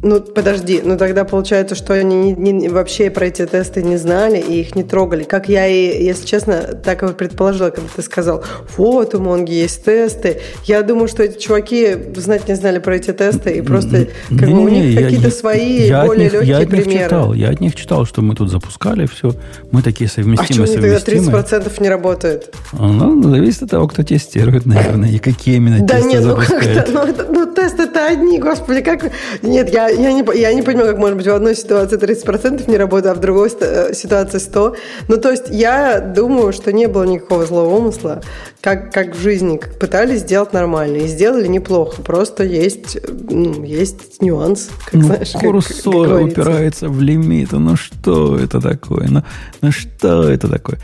Ну, 0.01 0.21
подожди, 0.21 0.81
ну 0.81 0.97
тогда 0.97 1.25
получается, 1.25 1.75
что 1.75 1.93
они 1.93 2.31
не, 2.31 2.51
не, 2.51 2.69
вообще 2.69 3.09
про 3.09 3.25
эти 3.25 3.45
тесты 3.45 3.83
не 3.83 3.97
знали 3.97 4.39
и 4.39 4.61
их 4.61 4.73
не 4.75 4.83
трогали. 4.83 5.23
Как 5.23 5.49
я 5.49 5.67
и, 5.67 6.05
если 6.05 6.25
честно, 6.25 6.61
так 6.61 7.03
и 7.03 7.13
предположила, 7.13 7.69
когда 7.69 7.89
ты 7.93 8.01
сказал, 8.01 8.43
вот 8.77 9.13
у 9.13 9.19
Монги 9.19 9.51
есть 9.51 9.83
тесты. 9.83 10.39
Я 10.63 10.83
думаю, 10.83 11.09
что 11.09 11.23
эти 11.23 11.37
чуваки 11.37 11.97
знать 12.15 12.47
не 12.47 12.55
знали 12.55 12.79
про 12.79 12.95
эти 12.95 13.11
тесты 13.11 13.51
и 13.51 13.61
просто 13.61 14.07
как 14.29 14.47
не, 14.47 14.53
бы, 14.53 14.61
у 14.61 14.69
них 14.69 14.97
какие-то 14.97 15.31
свои 15.31 15.87
я 15.87 16.05
более 16.05 16.25
них, 16.25 16.33
легкие 16.33 16.49
я 16.49 16.59
от 16.59 16.69
примеры. 16.69 16.91
Них 16.91 17.03
читал, 17.03 17.33
я 17.33 17.49
от 17.49 17.59
них 17.59 17.75
читал, 17.75 18.05
что 18.05 18.21
мы 18.21 18.35
тут 18.35 18.49
запускали 18.49 19.05
все, 19.05 19.33
мы 19.71 19.81
такие 19.81 20.09
совместимые, 20.09 20.63
а 20.63 20.67
совместимые. 20.67 21.43
тогда 21.43 21.59
30% 21.67 21.83
не 21.83 21.89
работает? 21.89 22.55
Ну, 22.71 23.29
зависит 23.29 23.63
от 23.63 23.71
того, 23.71 23.87
кто 23.89 24.03
тестирует, 24.03 24.65
наверное, 24.65 25.09
и 25.09 25.17
какие 25.17 25.57
именно 25.57 25.85
да 25.85 25.95
тесты 25.95 26.09
нет, 26.09 26.23
ну, 26.23 26.29
запускают. 26.29 26.89
Ну, 26.93 27.01
это, 27.01 27.27
ну, 27.29 27.53
тесты 27.53 27.83
это 27.83 28.07
одни, 28.07 28.39
господи, 28.39 28.81
как... 28.81 29.11
Нет, 29.41 29.73
я, 29.73 29.88
я, 29.89 30.13
не, 30.13 30.23
я 30.39 30.53
не 30.53 30.61
понимаю, 30.61 30.89
как 30.89 30.97
может 30.97 31.17
быть 31.17 31.27
в 31.27 31.33
одной 31.33 31.55
ситуации 31.55 31.97
30% 31.97 32.69
не 32.69 32.77
работает, 32.77 33.15
а 33.15 33.17
в 33.17 33.21
другой 33.21 33.51
э, 33.59 33.93
ситуации 33.93 34.39
100%. 34.39 34.75
Ну, 35.07 35.17
то 35.17 35.31
есть 35.31 35.45
я 35.49 35.99
думаю, 35.99 36.53
что 36.53 36.71
не 36.71 36.87
было 36.87 37.03
никакого 37.03 37.45
злого 37.45 37.75
умысла, 37.75 38.21
как, 38.61 38.91
как 38.93 39.15
в 39.15 39.21
жизни. 39.21 39.57
Как 39.57 39.77
пытались 39.79 40.21
сделать 40.21 40.53
нормально 40.53 40.97
и 40.97 41.07
сделали 41.07 41.47
неплохо. 41.47 42.01
Просто 42.01 42.43
есть, 42.43 42.97
ну, 43.29 43.63
есть 43.63 44.21
нюанс. 44.21 44.69
Как, 44.85 44.93
ну, 44.93 45.01
знаешь, 45.03 45.31
курсор 45.31 46.07
как, 46.07 46.17
как 46.17 46.27
упирается 46.27 46.89
в 46.89 47.01
лимиты. 47.01 47.57
Ну, 47.57 47.75
что 47.75 48.37
это 48.37 48.61
такое? 48.61 49.07
Ну, 49.09 49.23
ну, 49.61 49.71
что 49.71 50.29
это 50.29 50.47
такое? 50.47 50.79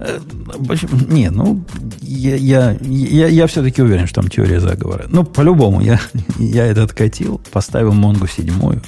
Э, 0.00 0.20
не, 1.08 1.30
ну, 1.30 1.64
я, 2.00 2.36
я, 2.36 2.76
я, 2.80 3.26
я 3.26 3.46
все-таки 3.46 3.82
уверен, 3.82 4.06
что 4.06 4.20
там 4.20 4.30
теория 4.30 4.60
заговора. 4.60 5.06
Ну, 5.08 5.24
по-любому, 5.24 5.80
я, 5.80 6.00
я 6.38 6.66
это 6.66 6.84
откатил, 6.84 7.40
поставил 7.50 7.92
Монгу 7.92 8.26
седьмую, 8.26 8.80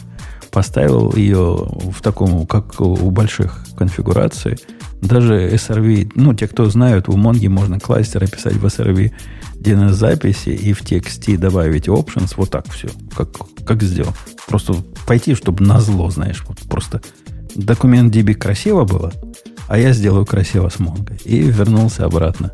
поставил 0.50 1.12
ее 1.14 1.68
в 1.90 2.00
таком, 2.02 2.46
как 2.46 2.80
у 2.80 3.10
больших 3.10 3.66
конфигураций. 3.76 4.56
Даже 5.00 5.50
SRV, 5.50 6.12
ну, 6.14 6.34
те, 6.34 6.46
кто 6.46 6.66
знают, 6.66 7.08
у 7.08 7.16
Монги 7.16 7.48
можно 7.48 7.80
кластер 7.80 8.22
описать 8.22 8.54
в 8.54 8.66
SRV 8.66 9.12
DNS-записи 9.54 10.50
и 10.50 10.72
в 10.72 10.84
тексте 10.84 11.36
добавить 11.36 11.88
options, 11.88 12.34
вот 12.36 12.50
так 12.50 12.70
все, 12.70 12.88
как, 13.16 13.28
как 13.64 13.82
сделал. 13.82 14.14
Просто 14.46 14.74
пойти, 15.06 15.34
чтобы 15.34 15.64
на 15.64 15.80
зло, 15.80 16.10
знаешь, 16.10 16.44
вот 16.46 16.58
просто 16.68 17.00
документ 17.54 18.14
DB 18.14 18.34
красиво 18.34 18.84
было, 18.84 19.12
а 19.70 19.78
я 19.78 19.92
сделаю 19.92 20.26
красиво 20.26 20.68
с 20.68 20.80
Монгой. 20.80 21.16
И 21.24 21.38
вернулся 21.38 22.04
обратно 22.04 22.52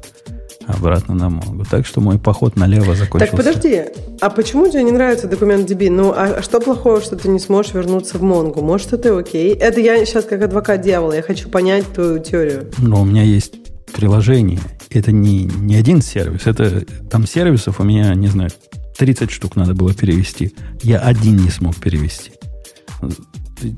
обратно 0.66 1.14
на 1.14 1.30
Монгу. 1.30 1.64
Так 1.70 1.86
что 1.86 2.00
мой 2.00 2.18
поход 2.18 2.56
налево 2.56 2.94
закончился. 2.96 3.36
Так 3.36 3.44
подожди, 3.44 3.84
а 4.20 4.30
почему 4.30 4.68
тебе 4.68 4.82
не 4.82 4.90
нравится 4.90 5.28
документ 5.28 5.70
DB? 5.70 5.88
Ну, 5.88 6.12
а 6.14 6.42
что 6.42 6.60
плохого, 6.60 7.00
что 7.00 7.16
ты 7.16 7.28
не 7.28 7.38
сможешь 7.38 7.72
вернуться 7.72 8.18
в 8.18 8.22
Монгу? 8.22 8.62
Может, 8.62 8.92
это 8.92 9.16
окей? 9.16 9.54
Это 9.54 9.80
я 9.80 10.04
сейчас 10.04 10.24
как 10.24 10.42
адвокат 10.42 10.82
дьявола, 10.82 11.12
я 11.12 11.22
хочу 11.22 11.48
понять 11.48 11.86
твою 11.92 12.18
теорию. 12.18 12.70
Но 12.78 13.00
у 13.00 13.04
меня 13.04 13.22
есть 13.22 13.54
приложение. 13.94 14.60
Это 14.90 15.12
не, 15.12 15.44
не 15.44 15.76
один 15.76 16.02
сервис, 16.02 16.46
это 16.46 16.84
там 17.08 17.26
сервисов 17.28 17.78
у 17.78 17.84
меня, 17.84 18.12
не 18.14 18.26
знаю, 18.26 18.50
30 18.98 19.30
штук 19.30 19.54
надо 19.54 19.72
было 19.72 19.94
перевести. 19.94 20.52
Я 20.82 20.98
один 20.98 21.36
не 21.36 21.50
смог 21.50 21.76
перевести. 21.76 22.32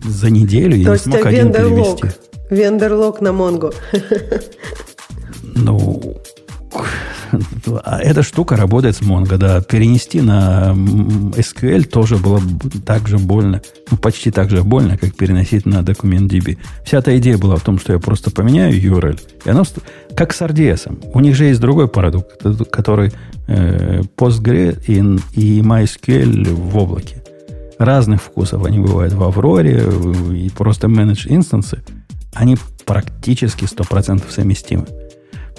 За 0.05 0.31
неделю 0.31 0.75
я 0.75 0.87
То 0.87 0.93
не 0.93 0.99
смог 0.99 1.27
один 1.27 1.53
перевести. 1.53 2.09
Вендерлог 2.51 3.21
на 3.21 3.33
Монгу. 3.33 3.73
Ну, 5.43 6.17
а 7.85 8.01
эта 8.01 8.23
штука 8.23 8.57
работает 8.57 8.97
с 8.97 9.03
Mongo, 9.03 9.37
да. 9.37 9.61
Перенести 9.61 10.21
на 10.21 10.73
SQL 10.73 11.85
тоже 11.85 12.17
было 12.17 12.41
так 12.87 13.09
же 13.09 13.19
больно, 13.19 13.61
ну, 13.91 13.97
почти 13.97 14.31
так 14.31 14.51
же 14.51 14.63
больно, 14.63 14.97
как 14.97 15.15
переносить 15.15 15.67
на 15.67 15.83
документ 15.83 16.33
DB. 16.33 16.59
Вся 16.85 16.99
эта 16.99 17.17
идея 17.19 17.39
была 17.39 17.57
в 17.57 17.63
том, 17.63 17.79
что 17.79 17.93
я 17.93 17.99
просто 17.99 18.31
поменяю 18.31 18.73
URL, 18.73 19.21
и 19.45 19.51
оно 19.51 19.65
как 20.17 20.33
с 20.33 20.41
RDS. 20.41 21.13
У 21.13 21.21
них 21.21 21.35
же 21.37 21.45
есть 21.45 21.61
другой 21.61 21.89
продукт, 21.89 22.43
который 22.71 23.13
э, 23.47 24.03
Postgre 24.17 24.83
и, 24.87 24.99
и 25.41 25.61
MySQL 25.61 26.55
в 26.55 26.77
облаке. 26.77 27.23
Разных 27.79 28.23
вкусов 28.23 28.65
они 28.65 28.81
бывают 28.81 29.13
в 29.13 29.23
Авроре 29.23 29.85
и 30.35 30.51
просто 30.51 30.89
менедж 30.89 31.27
инстансы. 31.29 31.83
Они 32.35 32.57
практически 32.85 33.65
100% 33.65 34.31
совместимы. 34.31 34.87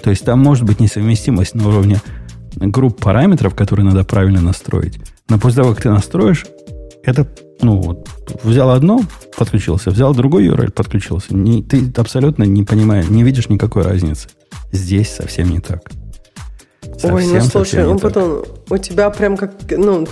То 0.02 0.10
есть 0.10 0.24
там 0.24 0.40
может 0.40 0.64
быть 0.64 0.80
несовместимость 0.80 1.54
на 1.54 1.68
уровне 1.68 2.00
групп 2.56 3.00
параметров, 3.00 3.54
которые 3.54 3.84
надо 3.86 4.04
правильно 4.04 4.40
настроить. 4.40 4.98
Но 5.28 5.38
после 5.38 5.62
того, 5.62 5.74
как 5.74 5.82
ты 5.82 5.90
настроишь, 5.90 6.46
это, 7.02 7.26
ну, 7.62 7.80
вот, 7.80 8.08
взял 8.42 8.70
одно, 8.70 9.00
подключился, 9.36 9.90
взял 9.90 10.14
другой 10.14 10.46
URL, 10.48 10.70
подключился. 10.72 11.34
Не, 11.34 11.62
ты 11.62 11.92
абсолютно 11.96 12.44
не 12.44 12.64
понимаешь, 12.64 13.08
не 13.08 13.22
видишь 13.22 13.48
никакой 13.48 13.82
разницы. 13.82 14.28
Здесь 14.72 15.10
совсем 15.10 15.50
не 15.50 15.60
так. 15.60 15.90
Совсем, 16.82 17.14
Ой, 17.14 17.26
ну 17.26 17.40
слушай, 17.42 17.86
он 17.86 17.98
потом, 17.98 18.44
у 18.68 18.76
тебя 18.76 19.10
прям 19.10 19.36
как, 19.36 19.52
ну, 19.70 20.06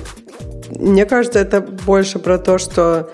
мне 0.70 1.04
кажется, 1.06 1.38
это 1.38 1.60
больше 1.60 2.18
про 2.18 2.38
то, 2.38 2.58
что 2.58 3.10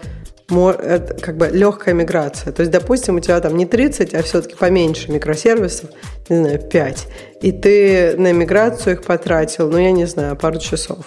как 0.47 1.36
бы 1.36 1.49
легкая 1.49 1.95
миграция. 1.95 2.53
То 2.53 2.61
есть, 2.61 2.72
допустим, 2.72 3.16
у 3.16 3.20
тебя 3.20 3.40
там 3.40 3.57
не 3.57 3.66
30, 3.66 4.14
а 4.14 4.22
все-таки 4.22 4.55
поменьше 4.55 5.11
микросервисов, 5.11 5.90
не 6.28 6.36
знаю, 6.36 6.59
5. 6.59 7.09
И 7.42 7.53
ты 7.53 8.14
на 8.16 8.32
миграцию 8.32 8.95
их 8.95 9.03
потратил, 9.05 9.70
ну, 9.70 9.78
я 9.78 9.92
не 9.92 10.07
знаю, 10.07 10.36
пару 10.36 10.59
часов. 10.59 11.07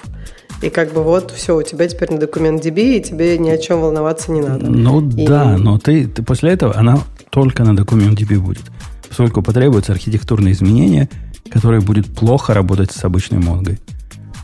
И 0.61 0.71
как 0.71 0.91
бы 0.91 1.03
вот 1.03 1.31
все, 1.31 1.55
у 1.55 1.61
тебя 1.61 1.87
теперь 1.87 2.11
на 2.11 2.17
документ 2.17 2.65
DB, 2.65 2.97
и 2.97 3.01
тебе 3.01 3.37
ни 3.37 3.49
о 3.49 3.57
чем 3.59 3.81
волноваться 3.81 4.31
не 4.31 4.41
надо. 4.41 4.67
Ну 4.69 5.07
и... 5.07 5.27
да, 5.27 5.55
но 5.57 5.77
ты, 5.77 6.07
ты 6.07 6.23
после 6.23 6.51
этого 6.51 6.75
она 6.75 6.97
только 7.29 7.63
на 7.63 7.75
документ 7.75 8.19
DB 8.19 8.39
будет. 8.39 8.63
Поскольку 9.07 9.43
потребуются 9.43 9.91
архитектурные 9.91 10.53
изменения, 10.53 11.09
которые 11.51 11.81
будет 11.81 12.07
плохо 12.07 12.53
работать 12.55 12.91
с 12.91 13.03
обычной 13.03 13.37
Монгой. 13.37 13.79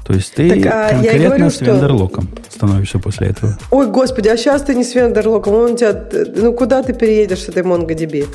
То 0.06 0.14
есть 0.14 0.34
ты 0.34 0.49
так, 0.49 0.74
а 0.74 0.89
конкретно 0.89 1.26
говорю, 1.26 1.49
с 1.49 1.62
вендерлоком 1.62 2.28
что... 2.28 2.56
становишься 2.58 2.99
после 2.99 3.28
этого. 3.28 3.58
Ой, 3.72 3.88
господи, 3.88 4.28
а 4.28 4.38
сейчас 4.38 4.64
ты 4.64 4.76
не 4.76 4.84
с 4.84 4.93
вендерлоком. 4.95 5.54
Он 5.54 5.72
у 5.72 5.78
тебя, 5.78 6.06
ну 6.36 6.54
куда 6.54 6.84
ты 6.84 6.93
переедешь 6.93 7.39
с 7.39 7.49
этой 7.49 7.64
MongoDB? 7.64 8.28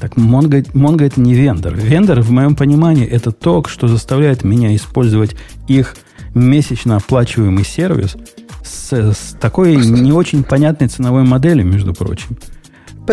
Так 0.00 0.16
Mongo, 0.16 0.64
Mongo 0.72 1.04
это 1.04 1.20
не 1.20 1.34
вендор. 1.34 1.74
Вендор, 1.74 2.20
в 2.20 2.30
моем 2.30 2.54
понимании, 2.54 3.06
это 3.06 3.32
то, 3.32 3.64
что 3.64 3.88
заставляет 3.88 4.44
меня 4.44 4.74
использовать 4.76 5.34
их 5.66 5.96
месячно 6.34 6.96
оплачиваемый 6.96 7.64
сервис 7.64 8.16
с, 8.64 8.92
с 8.92 9.36
такой 9.40 9.76
не 9.76 10.12
очень 10.12 10.44
понятной 10.44 10.88
ценовой 10.88 11.24
моделью, 11.24 11.66
между 11.66 11.94
прочим. 11.94 12.38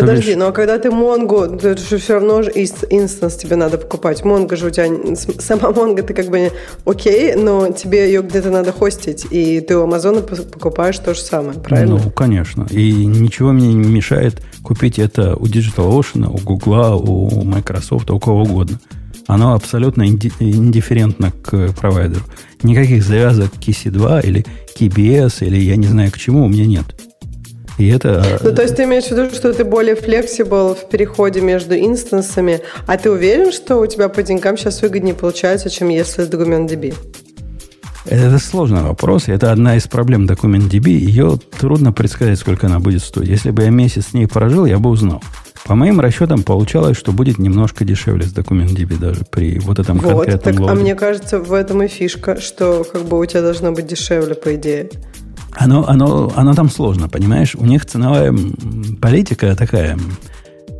Подожди, 0.00 0.34
но 0.34 0.44
ну, 0.44 0.50
а 0.50 0.52
когда 0.52 0.78
ты 0.78 0.88
Mongo, 0.88 1.58
то 1.58 1.68
это 1.68 1.82
же 1.82 1.98
все 1.98 2.14
равно 2.14 2.42
же 2.42 2.50
инстанс 2.50 3.36
тебе 3.36 3.56
надо 3.56 3.78
покупать. 3.78 4.22
Mongo 4.22 4.56
же 4.56 4.66
у 4.66 4.70
тебя, 4.70 4.86
сама 5.38 5.70
Mongo 5.70 6.02
ты 6.02 6.14
как 6.14 6.26
бы 6.26 6.52
окей, 6.84 7.34
но 7.34 7.72
тебе 7.72 8.06
ее 8.06 8.22
где-то 8.22 8.50
надо 8.50 8.72
хостить, 8.72 9.26
и 9.30 9.60
ты 9.60 9.76
у 9.76 9.84
Амазона 9.84 10.20
покупаешь 10.20 10.98
то 10.98 11.14
же 11.14 11.20
самое, 11.20 11.58
правильно? 11.58 12.00
Ну, 12.02 12.10
конечно. 12.10 12.66
И 12.70 12.92
ничего 13.06 13.52
мне 13.52 13.72
не 13.72 13.88
мешает 13.88 14.42
купить 14.62 14.98
это 14.98 15.36
у 15.36 15.46
DigitalOcean, 15.46 16.26
у 16.28 16.38
Google, 16.38 17.02
у 17.08 17.44
Microsoft, 17.44 18.10
у 18.10 18.18
кого 18.18 18.42
угодно. 18.42 18.78
Оно 19.26 19.54
абсолютно 19.54 20.06
индифферентно 20.06 21.32
к 21.42 21.72
провайдеру. 21.72 22.22
Никаких 22.62 23.02
завязок 23.02 23.50
к 23.52 23.68
EC2 23.68 24.24
или 24.24 24.46
KBS, 24.78 25.44
или 25.44 25.56
я 25.56 25.76
не 25.76 25.86
знаю 25.86 26.12
к 26.12 26.18
чему 26.18 26.44
у 26.44 26.48
меня 26.48 26.66
нет. 26.66 26.84
И 27.78 27.88
это... 27.88 28.24
Ну, 28.42 28.54
то 28.54 28.62
есть 28.62 28.76
ты 28.76 28.84
имеешь 28.84 29.04
в 29.04 29.10
виду, 29.10 29.30
что 29.34 29.52
ты 29.52 29.64
более 29.64 29.96
флексибл 29.96 30.74
в 30.74 30.88
переходе 30.88 31.40
между 31.40 31.76
инстансами, 31.76 32.60
а 32.86 32.96
ты 32.96 33.10
уверен, 33.10 33.52
что 33.52 33.76
у 33.76 33.86
тебя 33.86 34.08
по 34.08 34.22
деньгам 34.22 34.56
сейчас 34.56 34.80
выгоднее 34.82 35.14
получается, 35.14 35.68
чем 35.68 35.88
если 35.90 36.24
с 36.24 36.28
DocumentDB? 36.28 36.94
Это 38.06 38.38
сложный 38.38 38.82
вопрос. 38.82 39.24
Это 39.26 39.50
одна 39.50 39.76
из 39.76 39.88
проблем 39.88 40.26
DocumentDB. 40.26 40.90
Ее 40.90 41.38
трудно 41.58 41.92
предсказать, 41.92 42.38
сколько 42.38 42.68
она 42.68 42.78
будет 42.78 43.02
стоить. 43.02 43.28
Если 43.28 43.50
бы 43.50 43.64
я 43.64 43.70
месяц 43.70 44.08
с 44.08 44.14
ней 44.14 44.26
прожил, 44.26 44.64
я 44.64 44.78
бы 44.78 44.90
узнал. 44.90 45.22
По 45.66 45.74
моим 45.74 45.98
расчетам 45.98 46.44
получалось, 46.44 46.96
что 46.96 47.10
будет 47.10 47.38
немножко 47.38 47.84
дешевле 47.84 48.22
с 48.22 48.32
DocumentDB 48.32 48.98
даже 48.98 49.22
при 49.28 49.58
вот 49.58 49.80
этом 49.80 49.98
вот, 49.98 50.10
конкретном 50.10 50.54
так, 50.54 50.60
логе. 50.60 50.72
А 50.72 50.74
мне 50.76 50.94
кажется, 50.94 51.40
в 51.40 51.52
этом 51.52 51.82
и 51.82 51.88
фишка, 51.88 52.40
что 52.40 52.84
как 52.84 53.02
бы 53.02 53.18
у 53.18 53.24
тебя 53.26 53.42
должно 53.42 53.72
быть 53.72 53.88
дешевле, 53.88 54.36
по 54.36 54.54
идее. 54.54 54.88
Оно, 55.56 55.88
оно, 55.88 56.32
оно 56.36 56.54
там 56.54 56.70
сложно, 56.70 57.08
понимаешь? 57.08 57.54
У 57.54 57.64
них 57.64 57.86
ценовая 57.86 58.34
политика 59.00 59.56
такая. 59.56 59.98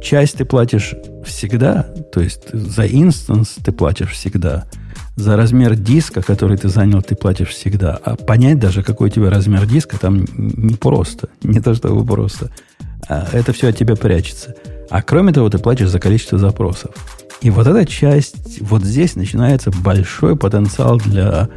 Часть 0.02 0.36
ты 0.36 0.44
платишь 0.44 0.94
всегда, 1.24 1.82
то 2.12 2.20
есть 2.20 2.52
за 2.52 2.86
инстанс 2.86 3.56
ты 3.64 3.72
платишь 3.72 4.10
всегда. 4.10 4.66
За 5.16 5.34
размер 5.34 5.74
диска, 5.76 6.20
который 6.20 6.58
ты 6.58 6.68
занял, 6.68 7.00
ты 7.00 7.14
платишь 7.14 7.48
всегда. 7.48 7.98
А 8.04 8.16
понять 8.16 8.58
даже, 8.58 8.82
какой 8.82 9.08
у 9.08 9.10
тебя 9.10 9.30
размер 9.30 9.66
диска, 9.66 9.98
там 9.98 10.26
не 10.36 10.74
просто. 10.74 11.30
Не 11.42 11.60
то, 11.60 11.74
чтобы 11.74 12.04
просто. 12.04 12.50
А 13.08 13.26
это 13.32 13.54
все 13.54 13.68
от 13.68 13.78
тебя 13.78 13.96
прячется. 13.96 14.54
А 14.90 15.02
кроме 15.02 15.32
того, 15.32 15.48
ты 15.48 15.58
платишь 15.58 15.88
за 15.88 15.98
количество 15.98 16.38
запросов. 16.38 16.94
И 17.40 17.48
вот 17.48 17.66
эта 17.66 17.86
часть, 17.86 18.60
вот 18.60 18.82
здесь 18.82 19.16
начинается 19.16 19.70
большой 19.70 20.36
потенциал 20.36 20.98
для 20.98 21.48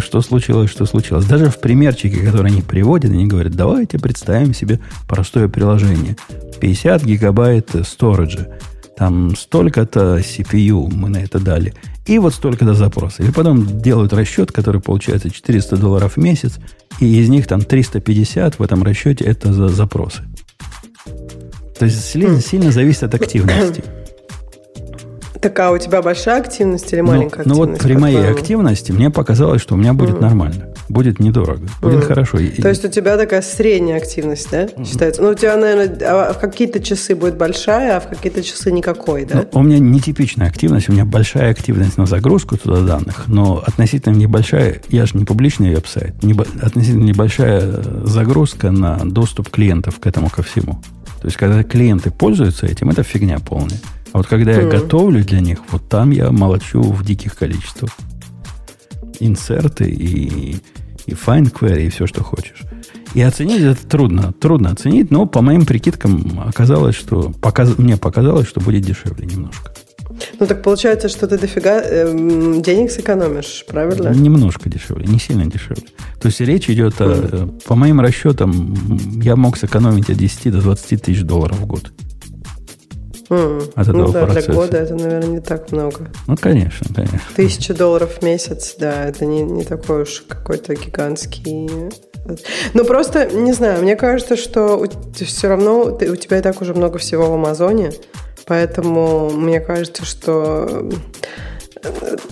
что 0.00 0.20
случилось, 0.20 0.70
что 0.70 0.86
случилось. 0.86 1.24
Даже 1.26 1.50
в 1.50 1.58
примерчике, 1.58 2.24
который 2.24 2.50
они 2.50 2.62
приводят, 2.62 3.10
они 3.10 3.26
говорят, 3.26 3.54
давайте 3.54 3.98
представим 3.98 4.54
себе 4.54 4.80
простое 5.08 5.48
приложение. 5.48 6.16
50 6.60 7.04
гигабайт 7.04 7.70
сториджа. 7.84 8.48
Там 8.96 9.36
столько-то 9.36 10.18
CPU 10.18 10.90
мы 10.92 11.10
на 11.10 11.18
это 11.18 11.38
дали. 11.38 11.74
И 12.06 12.18
вот 12.18 12.34
столько-то 12.34 12.74
запросов. 12.74 13.28
И 13.28 13.32
потом 13.32 13.80
делают 13.80 14.12
расчет, 14.12 14.52
который 14.52 14.80
получается 14.80 15.30
400 15.30 15.76
долларов 15.76 16.16
в 16.16 16.20
месяц. 16.20 16.54
И 17.00 17.20
из 17.20 17.28
них 17.28 17.46
там 17.46 17.60
350 17.60 18.58
в 18.58 18.62
этом 18.62 18.82
расчете 18.82 19.24
это 19.24 19.52
за 19.52 19.68
запросы. 19.68 20.22
То 21.78 21.84
есть 21.84 22.02
сильно, 22.04 22.40
сильно 22.40 22.70
зависит 22.70 23.02
от 23.02 23.14
активности. 23.14 23.84
Так 25.46 25.60
а 25.60 25.70
у 25.70 25.78
тебя 25.78 26.02
большая 26.02 26.40
активность 26.40 26.92
или 26.92 27.02
ну, 27.02 27.06
маленькая 27.06 27.44
ну, 27.44 27.52
активность? 27.52 27.60
Ну 27.60 27.66
вот 27.74 27.78
при 27.80 27.96
моей 27.96 28.28
активности 28.28 28.90
мне 28.90 29.10
показалось, 29.10 29.62
что 29.62 29.74
у 29.74 29.78
меня 29.78 29.94
будет 29.94 30.16
mm. 30.16 30.20
нормально. 30.20 30.74
Будет 30.88 31.20
недорого. 31.20 31.68
Будет 31.80 32.02
mm. 32.02 32.06
хорошо. 32.06 32.38
То 32.38 32.68
есть 32.68 32.84
у 32.84 32.88
тебя 32.88 33.16
такая 33.16 33.42
средняя 33.42 33.98
активность, 33.98 34.50
да, 34.50 34.64
mm. 34.64 34.84
считается? 34.84 35.22
Ну, 35.22 35.28
у 35.28 35.34
тебя, 35.34 35.56
наверное, 35.56 35.96
а 36.02 36.32
в 36.32 36.40
какие-то 36.40 36.80
часы 36.80 37.14
будет 37.14 37.36
большая, 37.36 37.98
а 37.98 38.00
в 38.00 38.08
какие-то 38.08 38.42
часы 38.42 38.72
никакой, 38.72 39.24
да? 39.24 39.46
Ну, 39.52 39.60
у 39.60 39.62
меня 39.62 39.78
нетипичная 39.78 40.48
активность. 40.48 40.88
У 40.88 40.92
меня 40.92 41.04
большая 41.04 41.52
активность 41.52 41.96
на 41.96 42.06
загрузку 42.06 42.56
туда 42.56 42.80
данных, 42.80 43.28
но 43.28 43.62
относительно 43.64 44.16
небольшая, 44.16 44.80
я 44.88 45.06
же 45.06 45.16
не 45.16 45.24
публичный 45.24 45.72
веб-сайт, 45.72 46.24
не, 46.24 46.32
относительно 46.60 47.04
небольшая 47.04 47.82
загрузка 48.02 48.72
на 48.72 48.98
доступ 49.04 49.50
клиентов 49.50 50.00
к 50.00 50.08
этому 50.08 50.28
ко 50.28 50.42
всему. 50.42 50.82
То 51.20 51.28
есть, 51.28 51.36
когда 51.36 51.62
клиенты 51.62 52.10
пользуются 52.10 52.66
этим, 52.66 52.90
это 52.90 53.04
фигня 53.04 53.38
полная. 53.38 53.78
А 54.16 54.20
вот 54.20 54.28
когда 54.28 54.52
mm. 54.52 54.62
я 54.62 54.80
готовлю 54.80 55.22
для 55.22 55.40
них, 55.40 55.58
вот 55.68 55.90
там 55.90 56.10
я 56.10 56.30
молочу 56.30 56.80
в 56.80 57.04
диких 57.04 57.36
количествах. 57.36 57.90
Инсерты 59.20 59.90
и, 59.90 60.56
и 61.04 61.10
find 61.10 61.52
query, 61.52 61.84
и 61.84 61.88
все, 61.90 62.06
что 62.06 62.24
хочешь. 62.24 62.62
И 63.12 63.20
оценить 63.20 63.60
это 63.60 63.86
трудно. 63.86 64.32
Трудно 64.32 64.70
оценить, 64.70 65.10
но 65.10 65.26
по 65.26 65.42
моим 65.42 65.66
прикидкам 65.66 66.40
оказалось, 66.46 66.96
что 66.96 67.30
показ, 67.42 67.76
мне 67.76 67.98
показалось, 67.98 68.48
что 68.48 68.62
будет 68.62 68.84
дешевле 68.84 69.26
немножко. 69.26 69.70
Ну 70.40 70.46
так 70.46 70.62
получается, 70.62 71.10
что 71.10 71.26
ты 71.26 71.36
дофига 71.36 71.82
э, 71.82 72.10
денег 72.62 72.90
сэкономишь, 72.90 73.66
правильно? 73.68 74.14
Немножко 74.14 74.70
дешевле, 74.70 75.04
не 75.06 75.18
сильно 75.18 75.44
дешевле. 75.44 75.88
То 76.22 76.28
есть 76.28 76.40
речь 76.40 76.70
идет 76.70 76.98
о, 77.02 77.04
mm. 77.04 77.64
по 77.64 77.74
моим 77.74 78.00
расчетам, 78.00 78.74
я 79.22 79.36
мог 79.36 79.58
сэкономить 79.58 80.08
от 80.08 80.16
10 80.16 80.52
до 80.52 80.62
20 80.62 81.02
тысяч 81.02 81.20
долларов 81.20 81.58
в 81.58 81.66
год. 81.66 81.90
Mm. 81.90 82.05
От 83.28 83.88
этого 83.88 84.06
ну 84.06 84.12
да, 84.12 84.24
процесса. 84.24 84.46
для 84.46 84.54
года 84.54 84.76
это, 84.78 84.94
наверное, 84.94 85.28
не 85.28 85.40
так 85.40 85.72
много. 85.72 86.08
Ну, 86.26 86.36
конечно, 86.36 86.86
конечно. 86.94 87.20
Тысяча 87.34 87.74
долларов 87.74 88.18
в 88.18 88.22
месяц, 88.22 88.76
да, 88.78 89.04
это 89.04 89.26
не, 89.26 89.42
не 89.42 89.64
такой 89.64 90.02
уж 90.02 90.24
какой-то 90.28 90.74
гигантский 90.74 91.90
ну, 92.74 92.84
просто, 92.84 93.26
не 93.26 93.52
знаю, 93.52 93.82
мне 93.82 93.96
кажется, 93.96 94.36
что 94.36 94.84
все 95.14 95.48
равно 95.48 95.90
ты, 95.92 96.10
у 96.10 96.16
тебя 96.16 96.38
и 96.38 96.42
так 96.42 96.60
уже 96.60 96.74
много 96.74 96.98
всего 96.98 97.30
в 97.30 97.34
Амазоне, 97.34 97.92
поэтому 98.46 99.30
мне 99.30 99.60
кажется, 99.60 100.04
что 100.04 100.90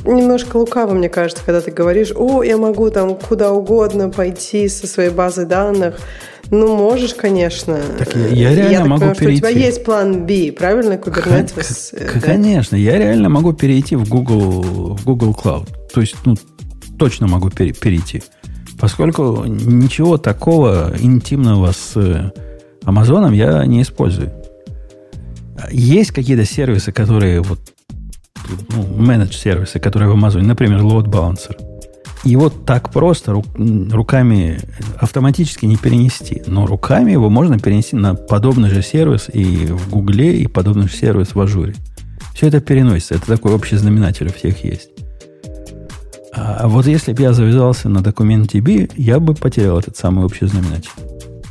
немножко 0.05 0.57
лукаво, 0.57 0.95
мне 0.95 1.09
кажется, 1.09 1.43
когда 1.45 1.61
ты 1.61 1.71
говоришь, 1.71 2.13
о, 2.15 2.43
я 2.43 2.57
могу 2.57 2.91
там 2.91 3.17
куда 3.17 3.53
угодно 3.53 4.11
пойти 4.11 4.69
со 4.69 4.87
своей 4.87 5.11
базой 5.11 5.47
данных. 5.47 5.99
Ну, 6.51 6.77
можешь, 6.77 7.15
конечно. 7.15 7.81
Так 7.99 8.15
я, 8.15 8.51
я 8.51 8.55
реально 8.55 8.73
я 8.73 8.79
так 8.79 8.87
могу 8.87 9.01
понимаю, 9.01 9.17
перейти. 9.17 9.39
Что 9.39 9.47
у 9.47 9.51
тебя 9.51 9.61
есть 9.67 9.85
план 9.85 10.27
B, 10.27 10.53
правильно, 10.53 10.93
Kubernetes? 10.95 12.07
К- 12.07 12.15
да? 12.15 12.21
Конечно, 12.21 12.77
я 12.77 12.99
реально 12.99 13.29
могу 13.29 13.55
перейти 13.55 13.97
в 13.97 14.09
Google, 14.09 14.95
в 14.95 15.05
Google 15.05 15.35
Cloud. 15.35 15.69
То 15.93 16.01
есть, 16.01 16.17
ну, 16.25 16.37
точно 16.99 17.27
могу 17.27 17.51
перейти. 17.51 18.23
Поскольку 18.79 19.45
ничего 19.47 20.19
такого 20.19 20.95
интимного 21.01 21.73
с 21.73 22.33
Амазоном 22.85 23.33
я 23.33 23.65
не 23.65 23.81
использую. 23.81 24.31
Есть 25.71 26.11
какие-то 26.11 26.45
сервисы, 26.45 26.93
которые 26.93 27.41
вот 27.41 27.59
ну, 28.69 29.03
менедж-сервисы, 29.03 29.79
которые 29.79 30.09
в 30.09 30.13
Амазоне, 30.13 30.47
например, 30.47 30.81
load 30.81 31.07
balancer. 31.07 31.57
Его 32.25 32.49
так 32.49 32.91
просто 32.91 33.33
рук, 33.33 33.45
руками 33.93 34.59
автоматически 34.99 35.67
не 35.67 35.77
перенести. 35.77 36.43
Но 36.47 36.67
руками 36.67 37.13
его 37.13 37.29
можно 37.29 37.59
перенести 37.59 37.97
на 37.97 38.15
подобный 38.15 38.71
же 38.71 38.83
сервис 38.83 39.29
и 39.33 39.67
в 39.67 39.91
Гугле, 39.91 40.39
и 40.39 40.47
подобный 40.47 40.89
же 40.89 40.97
сервис 40.97 41.35
в 41.35 41.41
Ажуре. 41.41 41.75
Все 42.35 42.49
это 42.49 42.61
переносится. 42.61 43.17
Это 43.17 43.27
такой 43.27 43.53
общий 43.53 43.77
знаменатель 43.77 44.29
у 44.29 44.33
всех 44.33 44.65
есть. 44.65 44.91
А 46.33 46.67
вот 46.67 46.87
если 46.87 47.13
бы 47.13 47.23
я 47.23 47.33
завязался 47.33 47.89
на 47.89 48.03
документ 48.03 48.55
DB, 48.55 48.91
я 48.97 49.21
бы 49.21 49.35
потерял 49.35 49.79
этот 49.79 49.97
самый 49.97 50.25
общий 50.25 50.47
знаменатель. 50.47 50.91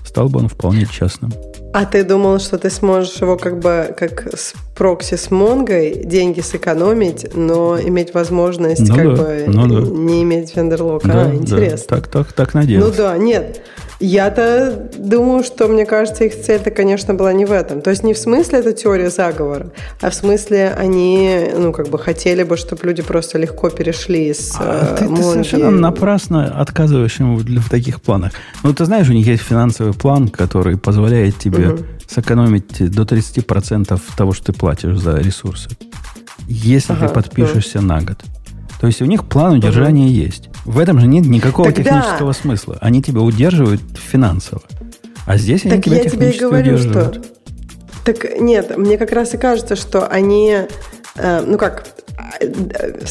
Стал 0.05 0.27
бы 0.27 0.39
он 0.39 0.49
вполне 0.49 0.85
частным. 0.85 1.31
А 1.73 1.85
ты 1.85 2.03
думал, 2.03 2.39
что 2.39 2.57
ты 2.57 2.69
сможешь 2.69 3.15
его 3.21 3.37
как 3.37 3.59
бы 3.59 3.95
как 3.97 4.27
прокси 4.75 5.15
с 5.15 5.29
Монгой 5.31 6.01
деньги 6.03 6.41
сэкономить, 6.41 7.35
но 7.35 7.79
иметь 7.79 8.13
возможность 8.13 8.87
ну 8.87 8.95
как 8.95 9.15
да, 9.15 9.23
бы 9.23 9.43
ну 9.47 9.67
да. 9.67 9.89
не 9.89 10.23
иметь 10.23 10.55
вендерлока? 10.55 11.07
Да, 11.07 11.25
а, 11.25 11.35
интересно. 11.35 11.85
Да, 11.89 11.95
так, 11.95 12.07
так, 12.07 12.33
так 12.33 12.53
надеялся. 12.53 12.87
Ну 12.87 12.93
да, 12.95 13.17
нет. 13.17 13.61
Я-то 13.99 14.89
думаю, 14.97 15.45
что, 15.45 15.69
мне 15.69 15.85
кажется, 15.85 16.25
их 16.25 16.35
цель-то, 16.35 16.71
конечно, 16.71 17.13
была 17.13 17.31
не 17.31 17.45
в 17.45 17.53
этом. 17.53 17.81
То 17.81 17.89
есть 17.89 18.03
не 18.03 18.13
в 18.13 18.17
смысле 18.17 18.59
это 18.59 18.73
теория 18.73 19.09
заговора, 19.09 19.67
а 20.01 20.09
в 20.09 20.13
смысле 20.13 20.73
они, 20.77 21.47
ну, 21.57 21.71
как 21.71 21.87
бы 21.87 21.97
хотели 21.97 22.43
бы, 22.43 22.57
чтобы 22.57 22.85
люди 22.85 23.01
просто 23.01 23.37
легко 23.37 23.69
перешли 23.69 24.33
с 24.33 24.57
а, 24.59 24.97
ты, 24.97 25.07
ты 25.07 25.23
совершенно 25.23 25.71
напрасно 25.71 26.59
отказываешь 26.59 27.17
ему 27.19 27.37
в, 27.37 27.43
в 27.45 27.69
таких 27.69 28.01
планах. 28.01 28.33
Ну, 28.63 28.73
ты 28.73 28.83
знаешь, 28.83 29.09
у 29.09 29.13
них 29.13 29.25
есть 29.25 29.43
финансовый 29.43 29.93
план, 29.93 30.27
который 30.27 30.77
позволяет 30.77 31.37
тебе 31.37 31.69
угу. 31.69 31.83
сэкономить 32.09 32.91
до 32.91 33.03
30% 33.03 34.01
того, 34.17 34.33
что 34.33 34.51
ты 34.51 34.53
платишь 34.63 34.97
за 34.97 35.17
ресурсы. 35.17 35.67
Если 36.47 36.93
ага, 36.93 37.09
ты 37.09 37.13
подпишешься 37.13 37.79
да. 37.79 37.81
на 37.81 38.01
год. 38.01 38.23
То 38.79 38.87
есть 38.87 39.01
у 39.01 39.05
них 39.05 39.25
план 39.25 39.55
удержания 39.55 40.05
угу. 40.05 40.13
есть. 40.13 40.49
В 40.63 40.79
этом 40.79 41.01
же 41.01 41.07
нет 41.07 41.25
никакого 41.25 41.69
Тогда... 41.69 41.83
технического 41.83 42.31
смысла. 42.31 42.77
Они 42.79 43.03
тебя 43.03 43.19
удерживают 43.19 43.81
финансово. 43.93 44.61
А 45.25 45.35
здесь 45.35 45.65
они 45.65 45.71
так 45.71 45.83
тебя 45.83 45.97
я 45.97 46.09
тебе 46.09 46.31
и 46.31 46.39
говорю, 46.39 46.75
удерживают. 46.75 47.15
Что... 47.15 47.23
Так 48.05 48.39
нет, 48.39 48.77
мне 48.77 48.97
как 48.97 49.11
раз 49.11 49.33
и 49.33 49.37
кажется, 49.37 49.75
что 49.75 50.07
они, 50.07 50.59
э, 51.15 51.41
ну 51.45 51.57
как, 51.57 51.85
э, 52.39 52.47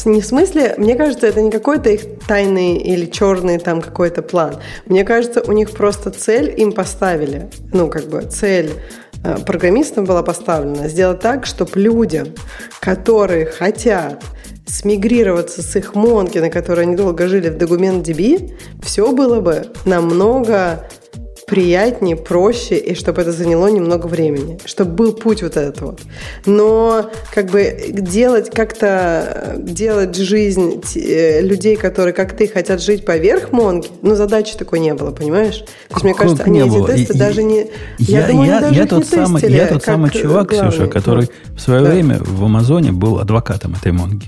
не 0.05 0.21
в 0.21 0.25
смысле, 0.25 0.73
мне 0.79 0.95
кажется, 0.95 1.27
это 1.27 1.39
не 1.39 1.51
какой-то 1.51 1.91
их 1.91 2.01
тайный 2.27 2.77
или 2.77 3.05
черный 3.05 3.59
там 3.59 3.79
какой-то 3.79 4.23
план. 4.23 4.55
Мне 4.87 5.03
кажется, 5.03 5.43
у 5.45 5.51
них 5.51 5.69
просто 5.69 6.09
цель 6.09 6.51
им 6.57 6.71
поставили. 6.71 7.51
Ну, 7.71 7.89
как 7.89 8.07
бы 8.07 8.23
цель 8.23 8.71
программистам 9.45 10.05
была 10.05 10.23
поставлена 10.23 10.87
сделать 10.87 11.19
так, 11.19 11.45
чтобы 11.45 11.71
людям, 11.79 12.27
которые 12.79 13.45
хотят 13.45 14.23
смигрироваться 14.65 15.61
с 15.61 15.75
их 15.75 15.95
Монки, 15.95 16.37
на 16.37 16.49
которой 16.49 16.81
они 16.81 16.95
долго 16.95 17.27
жили 17.27 17.49
в 17.49 17.57
документ 17.57 18.07
DB, 18.07 18.53
все 18.81 19.11
было 19.11 19.39
бы 19.39 19.67
намного 19.85 20.87
приятнее, 21.45 22.15
проще, 22.15 22.77
и 22.77 22.95
чтобы 22.95 23.21
это 23.21 23.31
заняло 23.31 23.67
немного 23.67 24.07
времени, 24.07 24.59
чтобы 24.65 24.91
был 24.91 25.13
путь 25.13 25.43
вот 25.43 25.57
этот 25.57 25.81
вот. 25.81 26.01
Но 26.45 27.09
как 27.33 27.51
бы 27.51 27.75
делать 27.89 28.49
как-то, 28.49 29.55
делать 29.57 30.15
жизнь 30.15 30.81
э, 30.95 31.41
людей, 31.41 31.75
которые, 31.75 32.13
как 32.13 32.35
ты, 32.35 32.47
хотят 32.47 32.81
жить 32.81 33.05
поверх 33.05 33.51
Монги, 33.51 33.87
ну, 34.01 34.15
задачи 34.15 34.57
такой 34.57 34.79
не 34.79 34.93
было, 34.93 35.11
понимаешь? 35.11 35.59
То 35.89 35.95
есть, 35.95 36.03
мне 36.03 36.13
кажется, 36.13 36.43
они 36.43 36.59
эти 36.59 36.85
тесты 36.85 37.13
и, 37.13 37.17
даже 37.17 37.43
не... 37.43 37.67
Я, 37.99 38.21
я, 38.21 38.27
думаю, 38.27 38.47
я, 38.47 38.59
даже 38.61 38.75
я, 38.75 38.85
тот 38.85 39.05
самый, 39.05 39.51
я 39.51 39.67
тот 39.67 39.83
самый 39.83 40.11
чувак, 40.11 40.49
главный. 40.49 40.71
Ксюша, 40.71 40.87
который 40.87 41.29
в 41.55 41.59
свое 41.59 41.81
да. 41.81 41.91
время 41.91 42.19
в 42.19 42.43
Амазоне 42.43 42.91
был 42.91 43.19
адвокатом 43.19 43.75
этой 43.75 43.91
Монги. 43.91 44.27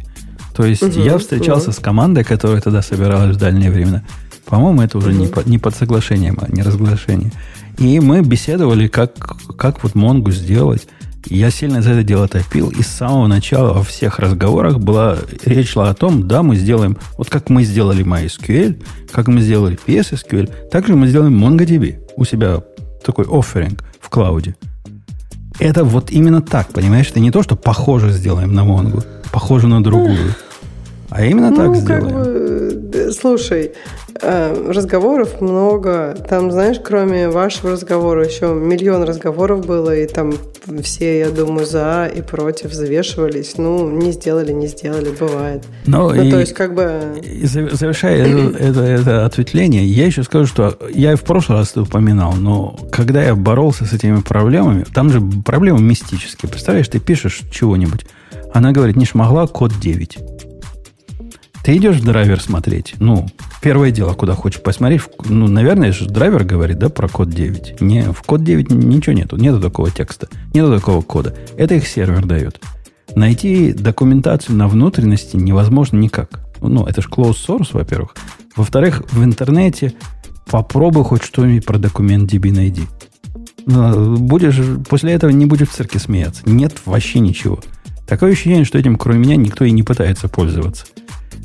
То 0.55 0.66
есть 0.66 0.84
угу, 0.84 0.99
я 0.99 1.18
встречался 1.18 1.70
угу. 1.70 1.76
с 1.76 1.80
командой, 1.80 2.24
которая 2.24 2.61
тогда 2.61 2.82
собиралась 2.82 3.36
в 3.36 3.39
дальние 3.39 3.70
времена. 3.70 4.03
По-моему, 4.46 4.82
это 4.82 4.98
уже 4.98 5.10
угу. 5.10 5.18
не, 5.18 5.28
под, 5.28 5.48
не 5.48 5.58
под 5.58 5.76
соглашением, 5.76 6.38
а 6.41 6.52
не 6.52 6.62
разглашение. 6.62 7.32
И 7.78 8.00
мы 8.00 8.22
беседовали, 8.22 8.88
как, 8.88 9.14
как 9.58 9.84
вот 9.84 9.96
Монгу 9.96 10.32
сделать. 10.32 10.88
я 11.26 11.50
сильно 11.50 11.82
за 11.82 11.91
это 11.91 12.04
дело 12.04 12.28
топил. 12.28 12.70
И 12.70 12.82
с 12.82 12.88
самого 12.88 13.28
начала 13.28 13.74
во 13.74 13.84
всех 13.84 14.20
разговорах 14.20 14.80
была 14.80 15.18
речь 15.43 15.72
шла 15.72 15.89
о 15.89 15.93
том, 15.93 16.28
да, 16.28 16.43
мы 16.43 16.56
сделаем, 16.56 16.98
вот 17.18 17.30
как 17.30 17.50
мы 17.50 17.64
сделали 17.64 18.06
MySQL, 18.06 18.84
как 19.12 19.28
мы 19.28 19.41
сделали 19.41 19.78
PSSQL, 19.86 20.70
так 20.70 20.88
же 20.88 20.96
мы 20.96 21.08
сделаем 21.08 21.43
MongoDB 21.43 22.02
у 22.16 22.24
себя 22.24 22.64
такой 23.04 23.26
офферинг 23.28 23.84
в 24.00 24.10
клауде. 24.10 24.56
Это 25.60 25.84
вот 25.84 26.12
именно 26.12 26.41
так, 26.41 26.68
понимаешь? 26.70 27.10
Это 27.10 27.20
не 27.20 27.32
то, 27.32 27.41
что 27.41 27.56
похоже 27.56 28.12
сделаем 28.12 28.54
на 28.54 28.66
Монгу, 28.66 29.04
похоже 29.32 29.68
на 29.68 29.84
другую. 29.84 30.36
А 31.10 31.24
именно 31.24 31.50
ну, 31.50 31.56
так 31.56 31.76
сделаем. 31.76 32.04
Как 32.04 32.14
бы, 32.14 32.55
слушай, 33.12 33.72
э, 34.22 34.72
разговоров 34.72 35.41
много. 35.41 36.16
Там, 36.30 36.52
знаешь, 36.52 36.78
кроме 36.84 37.30
вашего 37.30 37.72
разговора, 37.72 38.26
еще 38.26 38.54
миллион 38.54 39.04
разговоров 39.04 39.66
было, 39.66 39.96
и 39.96 40.08
там 40.08 40.34
все, 40.82 41.20
я 41.20 41.30
думаю, 41.30 41.66
за 41.66 42.10
и 42.14 42.22
против 42.22 42.72
взвешивались. 42.72 43.58
Ну, 43.58 43.89
не 43.89 44.12
сделали, 44.12 44.52
не 44.52 44.68
сделали, 44.68 45.10
бывает. 45.20 45.64
Но 45.86 46.10
ну, 46.10 46.22
и, 46.22 46.32
то 46.32 46.39
есть, 46.39 46.54
как 46.54 46.74
бы... 46.74 47.22
Завершая 47.43 48.26
это, 48.26 48.58
это, 48.60 48.82
это 48.82 49.26
ответвление, 49.26 49.86
я 49.86 50.06
еще 50.06 50.24
скажу, 50.24 50.46
что 50.46 50.78
я 50.93 51.14
и 51.14 51.16
в 51.16 51.24
прошлый 51.24 51.60
раз 51.60 51.72
это 51.72 51.82
упоминал, 51.82 52.34
но 52.34 52.78
когда 52.91 53.24
я 53.24 53.36
боролся 53.36 53.86
с 53.86 53.93
этими 53.93 54.22
проблемами, 54.22 54.86
там 54.93 55.10
же 55.10 55.22
проблемы 55.22 55.82
мистические. 55.82 56.50
Представляешь, 56.50 56.88
ты 56.88 57.00
пишешь 57.00 57.41
чего-нибудь, 57.52 58.06
она 58.54 58.72
говорит, 58.72 58.96
не 58.96 59.06
шмогла 59.06 59.48
код 59.48 59.72
9. 59.80 60.35
Ты 61.66 61.78
идешь 61.78 61.95
в 61.95 62.05
драйвер 62.05 62.39
смотреть. 62.39 62.93
Ну, 62.99 63.28
первое 63.59 63.89
дело, 63.89 64.13
куда 64.13 64.36
хочешь 64.36 64.61
посмотреть. 64.61 65.01
Ну, 65.28 65.47
наверное, 65.47 65.91
же 65.91 66.07
драйвер 66.07 66.43
говорит, 66.43 66.78
да, 66.78 66.89
про 66.89 67.07
код 67.07 67.32
9. 67.32 67.82
Не, 67.82 68.03
в 68.13 68.22
код 68.22 68.43
9 68.43 68.70
ничего 68.70 69.13
нету. 69.13 69.36
Нету 69.38 69.59
такого 69.59 69.89
текста. 69.89 70.28
Нету 70.53 70.72
такого 70.72 71.01
кода. 71.01 71.36
Это 71.57 71.74
их 71.74 71.88
сервер 71.88 72.24
дает. 72.24 72.61
Найти 73.16 73.74
документацию 73.74 74.55
на 74.55 74.68
внутренности 74.68 75.38
невозможно 75.38 75.97
никак. 75.97 76.41
Ну, 76.61 76.86
это 76.86 77.01
же 77.01 77.09
closed 77.09 77.38
source, 77.47 77.70
во-первых. 77.72 78.16
Во-вторых, 78.55 79.01
в 79.11 79.24
интернете 79.24 79.95
попробуй 80.45 81.03
хоть 81.03 81.24
что-нибудь 81.24 81.66
про 81.66 81.80
документ 81.80 82.32
DB 82.32 82.51
найди. 82.51 82.84
Ну, 83.66 84.18
будешь, 84.18 84.59
после 84.88 85.13
этого 85.13 85.32
не 85.32 85.47
будешь 85.47 85.70
в 85.70 85.74
цирке 85.74 85.97
смеяться. 85.97 86.43
Нет 86.45 86.76
вообще 86.86 87.18
ничего. 87.18 87.59
Такое 88.07 88.34
ощущение, 88.34 88.66
что 88.66 88.78
этим, 88.78 88.97
кроме 88.97 89.18
меня, 89.18 89.36
никто 89.36 89.66
и 89.66 89.72
не 89.72 89.82
пытается 89.82 90.28
пользоваться. 90.28 90.86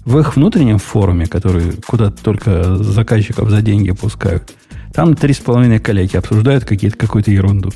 В 0.04 0.18
их 0.18 0.36
внутреннем 0.36 0.78
форуме, 0.78 1.26
который 1.26 1.72
куда 1.86 2.10
только 2.10 2.76
заказчиков 2.76 3.50
за 3.50 3.62
деньги 3.62 3.90
пускают, 3.92 4.52
там 4.92 5.14
три 5.14 5.34
с 5.34 5.38
половиной 5.38 5.78
коллеги 5.78 6.16
обсуждают 6.16 6.64
какие-то, 6.64 6.96
какую-то 6.96 7.30
ерунду. 7.30 7.70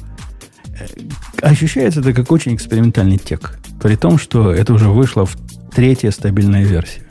Ощущается 1.43 2.01
это 2.01 2.13
как 2.13 2.33
очень 2.33 2.55
экспериментальный 2.55 3.19
тек. 3.19 3.59
При 3.81 3.97
том, 3.97 4.19
что 4.19 4.53
это 4.53 4.73
уже 4.73 4.89
вышло 4.89 5.27
в 5.27 5.37
третья 5.75 6.11
стабильная 6.11 6.65
версия. 6.65 7.03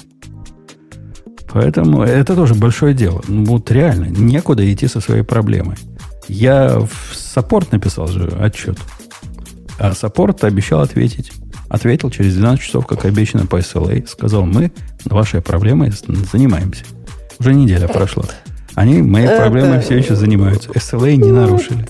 Поэтому 1.51 2.01
это 2.01 2.35
тоже 2.35 2.55
большое 2.55 2.95
дело. 2.95 3.21
Ну, 3.27 3.45
вот 3.45 3.69
реально, 3.69 4.05
некуда 4.05 4.71
идти 4.73 4.87
со 4.87 4.99
своей 4.99 5.21
проблемой. 5.21 5.77
Я 6.27 6.79
в 6.79 7.15
саппорт 7.15 7.71
написал 7.71 8.07
же 8.07 8.27
отчет. 8.39 8.79
А 9.77 9.93
саппорт 9.93 10.43
обещал 10.43 10.81
ответить. 10.81 11.31
Ответил 11.73 12.11
через 12.11 12.35
12 12.35 12.63
часов, 12.63 12.85
как 12.85 13.03
обещано 13.03 13.47
по 13.47 13.57
SLA. 13.57 14.07
Сказал, 14.07 14.45
мы 14.45 14.71
вашей 15.05 15.41
проблемой 15.41 15.91
занимаемся. 16.31 16.85
Уже 17.39 17.55
неделя 17.55 17.87
прошла. 17.87 18.25
Они 18.75 19.01
моей 19.01 19.25
это... 19.25 19.41
проблемой 19.41 19.81
все 19.81 19.97
еще 19.97 20.15
занимаются. 20.15 20.69
SLA 20.69 21.15
не 21.15 21.31
нарушили. 21.31 21.87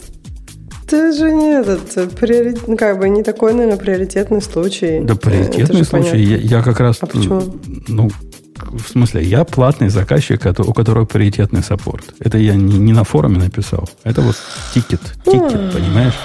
Это 0.86 1.12
же 1.12 1.34
не 1.34 1.60
этот, 1.60 2.16
приорит, 2.16 2.66
ну, 2.66 2.78
как 2.78 2.98
бы 2.98 3.10
не 3.10 3.24
такой, 3.24 3.54
наверное, 3.54 3.78
приоритетный 3.78 4.42
случай. 4.42 5.02
Да, 5.04 5.16
приоритетный 5.16 5.84
случай. 5.84 6.18
Я, 6.18 6.38
я 6.38 6.62
как 6.62 6.80
раз... 6.80 7.00
А 7.02 7.06
почему? 7.06 7.44
Ну, 7.90 8.10
в 8.56 8.88
смысле, 8.88 9.22
я 9.26 9.44
платный 9.44 9.90
заказчик, 9.90 10.46
у 10.60 10.74
которого 10.74 11.04
приоритетный 11.04 11.62
саппорт. 11.62 12.06
Это 12.20 12.38
я 12.38 12.56
не, 12.56 12.78
не 12.78 12.94
на 12.94 13.04
форуме 13.04 13.38
написал. 13.38 13.90
Это 14.06 14.22
вот 14.22 14.38
тикет, 14.74 15.02
тикет, 15.26 15.74
понимаешь? 15.74 16.16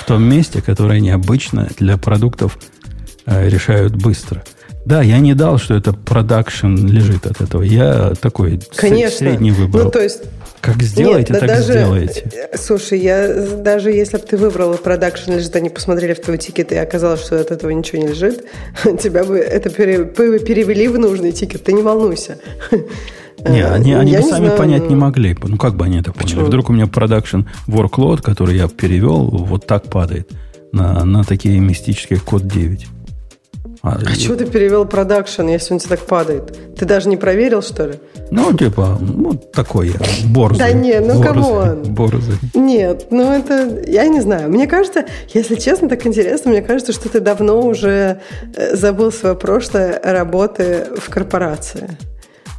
В 0.00 0.06
том 0.06 0.22
месте, 0.22 0.62
которое 0.62 1.00
необычно 1.00 1.68
для 1.78 1.98
продуктов 1.98 2.56
э, 2.56 2.73
решают 3.26 3.94
быстро. 3.94 4.42
Да, 4.84 5.02
я 5.02 5.18
не 5.18 5.34
дал, 5.34 5.58
что 5.58 5.74
это 5.74 5.92
продакшн 5.92 6.74
лежит 6.74 7.26
от 7.26 7.40
этого. 7.40 7.62
Я 7.62 8.12
такой 8.20 8.60
Конечно. 8.76 9.18
средний 9.18 9.50
выбрал. 9.50 9.84
Ну, 9.84 9.90
то 9.90 10.02
есть 10.02 10.24
как 10.60 10.82
сделаете, 10.82 11.32
Нет, 11.34 11.40
так 11.40 11.48
даже, 11.48 11.72
сделаете. 11.72 12.48
Слушай, 12.54 12.98
я 12.98 13.28
даже 13.58 13.90
если 13.90 14.16
бы 14.16 14.22
ты 14.22 14.38
выбрала 14.38 14.76
продакшн 14.76 15.32
лежит, 15.32 15.54
они 15.56 15.68
посмотрели 15.68 16.14
в 16.14 16.20
твой 16.20 16.38
тикет 16.38 16.72
и 16.72 16.76
оказалось, 16.76 17.20
что 17.20 17.38
от 17.38 17.50
этого 17.50 17.70
ничего 17.70 18.00
не 18.00 18.08
лежит, 18.08 18.46
тебя 18.98 19.24
бы 19.24 19.38
это 19.38 19.68
перевели 19.68 20.88
в 20.88 20.98
нужный 20.98 21.32
тикет. 21.32 21.64
Ты 21.64 21.72
не 21.72 21.82
волнуйся. 21.82 22.38
Не, 23.46 23.62
они, 23.62 23.92
они 23.92 24.16
бы 24.16 24.22
сами 24.22 24.46
знаю, 24.46 24.56
понять 24.56 24.88
не 24.88 24.94
могли. 24.94 25.36
Ну, 25.42 25.58
как 25.58 25.74
бы 25.74 25.84
они 25.84 25.98
это 25.98 26.12
поняли? 26.12 26.22
Почему? 26.22 26.46
Вдруг 26.46 26.70
у 26.70 26.72
меня 26.72 26.86
production 26.86 27.40
workload, 27.66 28.22
который 28.22 28.56
я 28.56 28.68
перевел, 28.68 29.28
вот 29.28 29.66
так 29.66 29.90
падает 29.90 30.30
на, 30.72 31.04
на 31.04 31.24
такие 31.24 31.58
мистические 31.58 32.20
код 32.20 32.46
9. 32.46 32.86
А, 33.84 33.98
а 34.02 34.14
что 34.14 34.34
ты 34.34 34.46
перевел 34.46 34.86
продакшн, 34.86 35.46
если 35.46 35.74
он 35.74 35.78
тебе 35.78 35.96
так 35.96 36.06
падает? 36.06 36.74
Ты 36.74 36.86
даже 36.86 37.10
не 37.10 37.18
проверил, 37.18 37.60
что 37.60 37.84
ли? 37.84 37.94
Ну, 38.30 38.50
типа, 38.54 38.98
ну, 38.98 39.34
такой 39.34 39.88
я, 39.88 40.00
борзый. 40.30 40.58
Да 40.58 40.72
не, 40.72 41.00
ну, 41.00 41.22
come 41.22 41.56
on. 41.56 41.82
Борзый. 41.82 42.36
Нет, 42.54 43.08
ну, 43.10 43.30
это, 43.30 43.82
я 43.86 44.08
не 44.08 44.22
знаю. 44.22 44.48
Мне 44.48 44.66
кажется, 44.66 45.04
если 45.34 45.56
честно, 45.56 45.90
так 45.90 46.06
интересно, 46.06 46.50
мне 46.50 46.62
кажется, 46.62 46.92
что 46.92 47.10
ты 47.10 47.20
давно 47.20 47.60
уже 47.60 48.20
э, 48.56 48.74
забыл 48.74 49.12
свое 49.12 49.34
прошлое 49.34 50.00
работы 50.02 50.86
в 50.96 51.10
корпорации. 51.10 51.98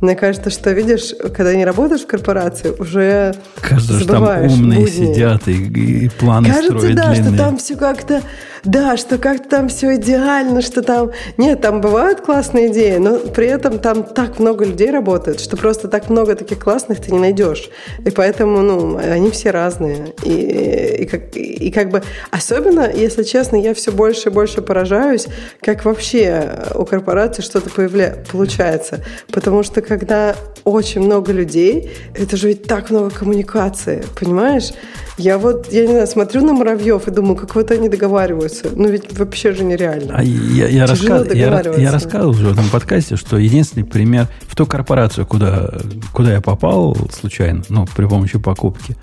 Мне 0.05 0.15
кажется, 0.15 0.51
что, 0.51 0.69
видишь, 0.71 1.15
когда 1.35 1.55
не 1.55 1.65
работаешь 1.65 2.03
в 2.03 2.07
корпорации, 2.07 2.69
уже 2.77 3.33
Кажется, 3.59 3.99
что 3.99 4.11
там 4.13 4.23
умные 4.23 4.81
будни. 4.81 5.13
сидят 5.13 5.47
и, 5.47 6.05
и 6.05 6.09
планы 6.09 6.49
Кажется, 6.49 6.77
строят 6.77 6.95
да, 6.95 7.09
длинные. 7.09 7.33
что 7.33 7.37
там 7.43 7.57
все 7.57 7.75
как-то 7.75 8.21
да, 8.65 8.97
что 8.97 9.19
как-то 9.19 9.47
там 9.47 9.69
все 9.69 9.95
идеально, 9.95 10.61
что 10.61 10.81
там... 10.81 11.11
Нет, 11.37 11.61
там 11.61 11.81
бывают 11.81 12.21
классные 12.21 12.71
идеи, 12.71 12.97
но 12.97 13.19
при 13.19 13.45
этом 13.45 13.77
там 13.77 14.03
так 14.03 14.39
много 14.39 14.65
людей 14.65 14.89
работает, 14.89 15.39
что 15.39 15.55
просто 15.55 15.87
так 15.87 16.09
много 16.09 16.35
таких 16.35 16.59
классных 16.59 16.99
ты 16.99 17.11
не 17.11 17.19
найдешь. 17.19 17.69
И 18.03 18.09
поэтому, 18.09 18.61
ну, 18.61 18.97
они 18.97 19.29
все 19.29 19.51
разные. 19.51 20.13
И, 20.23 21.03
и, 21.03 21.05
как, 21.05 21.35
и 21.35 21.71
как 21.71 21.89
бы... 21.91 22.01
Особенно, 22.31 22.91
если 22.91 23.21
честно, 23.21 23.55
я 23.55 23.75
все 23.75 23.91
больше 23.91 24.29
и 24.29 24.31
больше 24.31 24.63
поражаюсь, 24.63 25.27
как 25.61 25.85
вообще 25.85 26.65
у 26.73 26.85
корпорации 26.85 27.43
что-то 27.43 27.69
появля... 27.69 28.15
получается. 28.31 29.03
Потому 29.31 29.61
что 29.61 29.81
когда 29.97 30.35
очень 30.65 31.01
много 31.01 31.31
людей, 31.31 31.89
это 32.13 32.35
же 32.35 32.49
ведь 32.49 32.63
так 32.63 32.89
много 32.89 33.09
коммуникации, 33.09 34.03
понимаешь? 34.19 34.71
Я 35.17 35.37
вот, 35.37 35.71
я 35.71 35.83
не 35.83 35.91
знаю, 35.93 36.07
смотрю 36.07 36.45
на 36.45 36.51
муравьев 36.51 37.07
и 37.07 37.11
думаю, 37.11 37.37
как 37.37 37.55
вот 37.55 37.71
они 37.71 37.87
договариваются. 37.87 38.69
Ну 38.75 38.89
ведь 38.89 39.17
вообще 39.17 39.53
же 39.53 39.63
нереально. 39.63 40.17
А 40.17 40.23
я, 40.23 40.67
я, 40.67 40.85
рассказ, 40.85 41.27
я, 41.33 41.61
я 41.77 41.91
рассказывал 41.91 42.31
уже 42.31 42.47
в 42.47 42.51
этом 42.51 42.69
подкасте, 42.69 43.15
что 43.15 43.37
единственный 43.37 43.85
пример 43.85 44.27
в 44.41 44.55
ту 44.55 44.65
корпорацию, 44.65 45.25
куда, 45.25 45.71
куда 46.11 46.33
я 46.33 46.41
попал 46.41 46.97
случайно, 47.13 47.63
ну, 47.69 47.87
при 47.95 48.05
помощи 48.05 48.37
покупки 48.37 48.97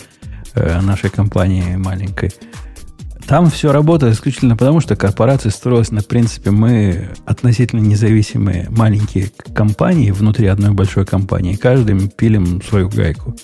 э, 0.55 0.80
нашей 0.82 1.09
компании 1.09 1.76
маленькой, 1.76 2.32
там 3.27 3.51
все 3.51 3.73
работает 3.73 4.14
исключительно 4.14 4.57
потому, 4.57 4.81
что 4.81 4.97
корпорация 4.97 5.51
строилась 5.51 5.91
на 5.91 6.03
принципе 6.03 6.51
мы 6.51 7.11
относительно 7.25 7.81
независимые 7.81 8.68
маленькие 8.70 9.31
компании 9.55 10.11
внутри 10.11 10.47
одной 10.49 10.73
большой 10.73 11.07
компании. 11.07 11.55
Каждым 11.55 12.09
пилим 12.09 12.61
свою 12.62 12.89
гайку. 12.89 13.35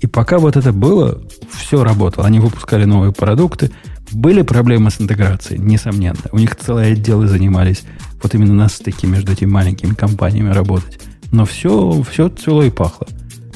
И 0.00 0.06
пока 0.06 0.38
вот 0.38 0.56
это 0.56 0.72
было, 0.72 1.20
все 1.52 1.84
работало. 1.84 2.26
Они 2.26 2.40
выпускали 2.40 2.84
новые 2.84 3.12
продукты. 3.12 3.70
Были 4.12 4.42
проблемы 4.42 4.90
с 4.90 5.00
интеграцией, 5.00 5.60
несомненно. 5.60 6.18
У 6.32 6.38
них 6.38 6.56
целые 6.56 6.92
отделы 6.92 7.28
занимались 7.28 7.84
вот 8.22 8.34
именно 8.34 8.54
на 8.54 8.68
стыке 8.68 9.06
между 9.06 9.32
этими 9.32 9.50
маленькими 9.50 9.94
компаниями 9.94 10.52
работать. 10.52 10.98
Но 11.30 11.44
все, 11.44 12.02
все 12.10 12.28
цвело 12.28 12.62
и 12.64 12.70
пахло. 12.70 13.06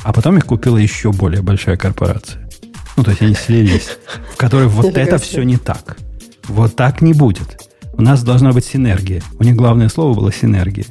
А 0.05 0.13
потом 0.13 0.37
их 0.37 0.45
купила 0.45 0.77
еще 0.77 1.13
более 1.13 1.43
большая 1.43 1.77
корпорация. 1.77 2.44
Ну, 2.97 3.03
то 3.03 3.11
есть 3.11 3.23
они 3.23 3.35
слились, 3.35 3.99
в 4.33 4.37
которой 4.37 4.69
вот 4.69 4.97
это 4.97 5.19
все 5.19 5.43
не 5.43 5.57
так. 5.57 5.97
Вот 6.49 6.77
так 6.77 7.01
не 7.01 7.13
будет. 7.13 7.61
У 7.95 8.03
нас 8.03 8.23
должна 8.23 8.53
быть 8.53 8.65
синергия. 8.65 9.23
У 9.39 9.45
них 9.45 9.57
главное 9.57 9.89
слово 9.89 10.15
было 10.15 10.33
синергия. 10.33 10.87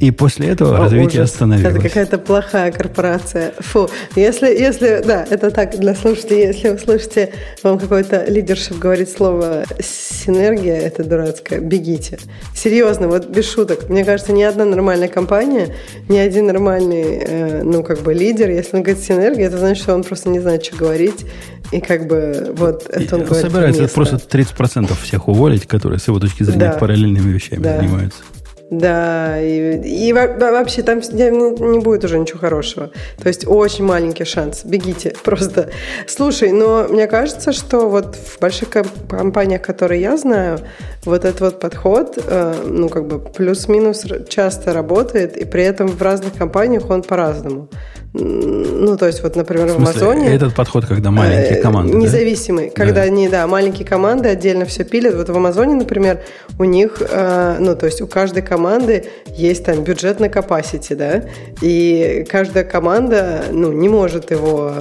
И 0.00 0.10
после 0.10 0.48
этого 0.48 0.76
О, 0.76 0.78
развитие 0.78 1.22
ужас. 1.22 1.32
остановилось. 1.32 1.74
Это 1.74 1.82
какая-то 1.82 2.18
плохая 2.18 2.70
корпорация. 2.70 3.52
Фу. 3.58 3.88
Если, 4.14 4.46
если, 4.46 5.02
да, 5.04 5.26
это 5.28 5.50
так 5.50 5.78
для 5.78 5.94
слушателей. 5.94 6.46
Если 6.46 6.68
вы 6.68 6.78
слышите, 6.78 7.32
вам 7.62 7.78
какой-то 7.78 8.24
лидершип 8.28 8.78
говорит 8.78 9.10
слово 9.10 9.64
синергия, 9.80 10.76
это 10.76 11.02
дурацкое, 11.02 11.60
бегите. 11.60 12.18
Серьезно, 12.54 13.08
вот 13.08 13.28
без 13.28 13.50
шуток. 13.50 13.88
Мне 13.88 14.04
кажется, 14.04 14.32
ни 14.32 14.42
одна 14.42 14.64
нормальная 14.64 15.08
компания, 15.08 15.74
ни 16.08 16.16
один 16.16 16.46
нормальный, 16.46 17.18
э, 17.20 17.62
ну, 17.64 17.82
как 17.82 18.02
бы 18.02 18.14
лидер, 18.14 18.50
если 18.50 18.76
он 18.76 18.82
говорит 18.82 19.02
синергия, 19.02 19.46
это 19.46 19.58
значит, 19.58 19.82
что 19.82 19.94
он 19.94 20.04
просто 20.04 20.28
не 20.28 20.38
знает, 20.38 20.64
что 20.64 20.76
говорить. 20.76 21.26
И 21.72 21.80
как 21.80 22.06
бы 22.06 22.54
вот 22.56 22.86
это 22.88 23.16
он, 23.16 23.22
он 23.22 23.26
говорит 23.26 23.46
Собирается 23.46 23.88
просто 23.88 24.16
30% 24.16 24.92
всех 25.02 25.28
уволить, 25.28 25.66
которые 25.66 25.98
с 25.98 26.06
его 26.06 26.18
точки 26.18 26.44
зрения 26.44 26.72
да. 26.72 26.78
параллельными 26.78 27.30
вещами 27.30 27.62
да. 27.62 27.76
занимаются. 27.78 28.22
Да, 28.70 29.40
и, 29.40 30.08
и 30.08 30.12
вообще 30.12 30.82
там 30.82 30.98
не 30.98 31.78
будет 31.78 32.04
уже 32.04 32.18
ничего 32.18 32.38
хорошего. 32.38 32.90
То 33.20 33.28
есть 33.28 33.46
очень 33.46 33.84
маленький 33.84 34.24
шанс. 34.24 34.62
Бегите 34.64 35.14
просто. 35.24 35.70
Слушай, 36.06 36.52
но 36.52 36.86
мне 36.88 37.06
кажется, 37.06 37.52
что 37.52 37.88
вот 37.88 38.14
в 38.16 38.38
больших 38.40 38.68
компаниях, 39.08 39.62
которые 39.62 40.02
я 40.02 40.16
знаю, 40.18 40.58
вот 41.04 41.24
этот 41.24 41.40
вот 41.40 41.60
подход, 41.60 42.18
э, 42.18 42.54
ну 42.66 42.88
как 42.90 43.06
бы 43.06 43.18
плюс-минус 43.18 44.04
часто 44.28 44.74
работает, 44.74 45.36
и 45.38 45.46
при 45.46 45.62
этом 45.62 45.88
в 45.88 46.02
разных 46.02 46.34
компаниях 46.34 46.90
он 46.90 47.02
по-разному. 47.02 47.68
Ну, 48.14 48.96
то 48.96 49.06
есть, 49.06 49.22
вот, 49.22 49.36
например, 49.36 49.66
в, 49.66 49.74
в 49.74 49.76
Амазоне... 49.76 50.34
Этот 50.34 50.54
подход, 50.54 50.86
когда 50.86 51.10
маленькие 51.10 51.58
э, 51.58 51.62
команды, 51.62 51.94
Независимый. 51.94 52.68
Да? 52.68 52.72
Когда 52.74 52.94
да. 52.94 53.02
они, 53.02 53.28
да, 53.28 53.46
маленькие 53.46 53.86
команды 53.86 54.30
отдельно 54.30 54.64
все 54.64 54.84
пилят. 54.84 55.14
Вот 55.14 55.28
в 55.28 55.36
Амазоне, 55.36 55.74
например, 55.74 56.20
у 56.58 56.64
них, 56.64 57.02
э, 57.02 57.56
ну, 57.60 57.76
то 57.76 57.84
есть 57.84 58.00
у 58.00 58.06
каждой 58.06 58.42
команды 58.42 59.04
есть 59.26 59.64
там 59.64 59.84
бюджет 59.84 60.20
на 60.20 60.26
capacity, 60.26 60.94
да, 60.94 61.24
и 61.60 62.24
каждая 62.28 62.64
команда, 62.64 63.44
ну, 63.52 63.72
не 63.72 63.90
может 63.90 64.30
его... 64.30 64.72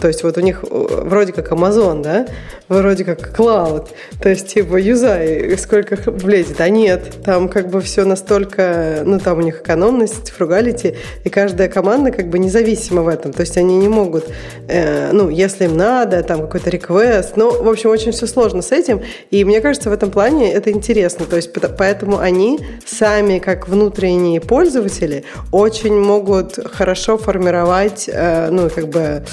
То 0.00 0.06
есть 0.06 0.22
вот 0.22 0.38
у 0.38 0.40
них 0.40 0.62
вроде 0.62 1.32
как 1.32 1.50
Amazon, 1.50 2.02
да, 2.02 2.26
вроде 2.68 3.04
как 3.04 3.36
Cloud. 3.36 3.88
То 4.22 4.28
есть, 4.28 4.54
типа, 4.54 4.76
юзай, 4.76 5.56
сколько 5.58 5.98
влезет. 6.10 6.60
А 6.60 6.68
нет, 6.68 7.24
там 7.24 7.48
как 7.48 7.70
бы 7.70 7.80
все 7.80 8.04
настолько... 8.04 9.02
Ну, 9.04 9.18
там 9.18 9.38
у 9.38 9.42
них 9.42 9.62
экономность, 9.62 10.30
фругалити, 10.30 10.94
и 11.24 11.28
каждая 11.28 11.68
команда 11.68 12.12
как 12.12 12.28
бы 12.28 12.38
независима 12.38 12.67
независимо 12.68 13.02
в 13.02 13.08
этом. 13.08 13.32
То 13.32 13.40
есть 13.42 13.56
они 13.56 13.76
не 13.76 13.88
могут, 13.88 14.24
э, 14.68 15.12
ну, 15.12 15.28
если 15.28 15.64
им 15.64 15.76
надо, 15.76 16.22
там 16.22 16.40
какой-то 16.40 16.70
реквест. 16.70 17.36
Ну, 17.36 17.62
в 17.62 17.68
общем, 17.68 17.90
очень 17.90 18.12
все 18.12 18.26
сложно 18.26 18.62
с 18.62 18.72
этим. 18.72 19.02
И 19.30 19.44
мне 19.44 19.60
кажется, 19.60 19.90
в 19.90 19.92
этом 19.92 20.10
плане 20.10 20.52
это 20.52 20.70
интересно. 20.70 21.26
То 21.26 21.36
есть 21.36 21.50
поэтому 21.78 22.18
они 22.18 22.60
сами, 22.86 23.38
как 23.38 23.68
внутренние 23.68 24.40
пользователи, 24.40 25.24
очень 25.52 25.98
могут 25.98 26.58
хорошо 26.72 27.18
формировать, 27.18 28.08
э, 28.12 28.50
ну, 28.50 28.70
как 28.70 28.88
бы 28.88 29.24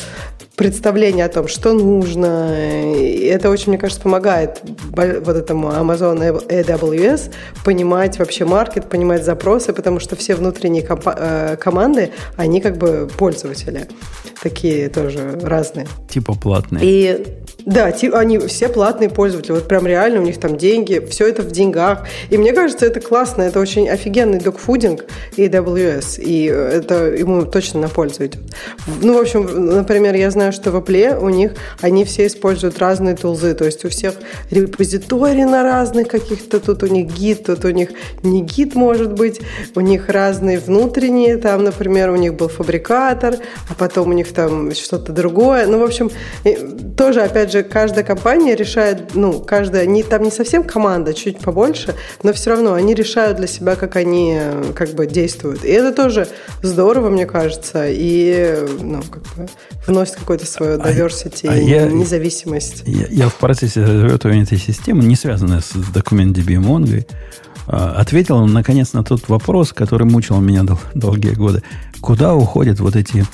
представление 0.56 1.26
о 1.26 1.30
том, 1.30 1.48
что 1.48 1.74
нужно. 1.74 2.94
И 2.96 3.26
это 3.26 3.50
очень, 3.50 3.70
мне 3.70 3.78
кажется, 3.78 4.02
помогает 4.02 4.62
вот 4.64 5.36
этому 5.36 5.70
Amazon 5.70 6.46
AWS 6.48 7.32
понимать 7.64 8.20
вообще 8.20 8.46
маркет, 8.46 8.90
понимать 8.90 9.24
запросы, 9.24 9.74
потому 9.74 10.00
что 10.00 10.16
все 10.16 10.36
внутренние 10.36 10.86
э, 10.88 11.58
команды, 11.58 12.12
они 12.38 12.62
как 12.62 12.78
бы 12.78 13.10
пользователи. 13.18 13.88
Такие 14.42 14.90
тоже 14.90 15.40
разные. 15.42 15.88
Типа 16.10 16.34
платные. 16.34 16.84
И 16.84 17.45
Да, 17.66 17.92
они 18.14 18.38
все 18.38 18.70
платные 18.70 19.10
пользователи, 19.10 19.54
вот 19.54 19.68
прям 19.68 19.88
реально 19.88 20.20
у 20.20 20.24
них 20.24 20.40
там 20.40 20.56
деньги, 20.56 21.04
все 21.10 21.28
это 21.28 21.42
в 21.42 21.52
деньгах. 21.52 22.06
И 22.30 22.38
мне 22.38 22.54
кажется, 22.54 22.86
это 22.86 23.00
классно, 23.00 23.42
это 23.42 23.60
очень 23.60 23.90
офигенный 23.90 24.40
докфудинг 24.40 25.06
и 25.36 25.48
AWS, 25.48 26.22
и 26.22 26.46
это 26.46 27.06
ему 27.06 27.44
точно 27.46 27.82
на 27.82 27.90
пользу 27.90 28.26
идет. 28.26 28.42
Ну, 29.02 29.18
в 29.18 29.22
общем, 29.22 29.48
например, 29.76 30.14
я 30.14 30.30
знаю, 30.30 30.54
что 30.54 30.70
в 30.70 30.76
Apple 30.76 31.20
у 31.20 31.30
них 31.30 31.54
они 31.82 32.06
все 32.06 32.28
используют 32.28 32.78
разные 32.78 33.16
тулзы, 33.16 33.56
то 33.56 33.66
есть 33.66 33.84
у 33.84 33.90
всех 33.90 34.14
репозитории 34.52 35.44
на 35.44 35.64
разных 35.64 36.08
каких-то, 36.08 36.60
тут 36.60 36.84
у 36.84 36.88
них 36.88 37.08
гид, 37.08 37.46
тут 37.46 37.66
у 37.66 37.72
них 37.72 37.90
не 38.22 38.44
гид 38.44 38.76
может 38.76 39.14
быть, 39.14 39.42
у 39.74 39.80
них 39.80 40.10
разные 40.10 40.60
внутренние, 40.60 41.38
там, 41.38 41.64
например, 41.64 42.12
у 42.12 42.16
них 42.16 42.36
был 42.36 42.48
фабрикатор, 42.48 43.38
а 43.70 43.74
потом 43.74 44.10
у 44.10 44.14
них 44.14 44.32
там 44.34 44.72
что-то 44.76 45.12
другое. 45.12 45.66
Ну, 45.66 45.80
в 45.80 45.84
общем, 45.84 46.12
тоже, 46.96 47.22
опять 47.22 47.52
же, 47.52 47.55
каждая 47.64 48.04
компания 48.04 48.56
решает, 48.56 49.16
ну, 49.16 49.40
каждая, 49.40 49.86
не, 49.86 50.04
там 50.04 50.24
не 50.24 50.32
совсем 50.32 50.64
команда, 50.64 51.14
чуть 51.14 51.40
побольше, 51.40 51.96
но 52.24 52.34
все 52.34 52.52
равно 52.52 52.74
они 52.74 52.94
решают 52.94 53.38
для 53.38 53.48
себя, 53.48 53.76
как 53.76 53.96
они 53.96 54.40
как 54.76 54.90
бы 54.92 55.08
действуют. 55.08 55.64
И 55.64 55.70
это 55.70 55.92
тоже 55.92 56.28
здорово, 56.62 57.10
мне 57.10 57.26
кажется, 57.26 57.86
и 57.88 58.66
ну, 58.82 59.02
как 59.04 59.24
бы 59.36 59.48
вносит 59.88 60.16
какое-то 60.16 60.46
свое 60.46 60.78
diversity 60.78 61.48
а, 61.48 61.58
и 61.58 61.66
я, 61.66 61.88
независимость. 61.88 62.84
Я, 62.86 63.08
я 63.10 63.30
в 63.30 63.36
процессе 63.36 63.84
разработывания 63.84 64.44
этой 64.44 64.58
системы, 64.58 65.04
не 65.04 65.16
связанной 65.16 65.62
с 65.62 65.74
документ 65.94 66.38
DB 66.38 66.56
Mongo, 66.58 67.06
а, 67.68 67.94
ответил, 67.98 68.46
наконец, 68.46 68.94
на 68.94 69.04
тот 69.04 69.28
вопрос, 69.28 69.74
который 69.74 70.06
мучил 70.06 70.40
меня 70.40 70.64
дол- 70.64 70.80
долгие 70.94 71.34
годы. 71.34 71.64
Куда 72.02 72.36
уходят 72.36 72.80
вот 72.80 72.96
эти 72.96 73.26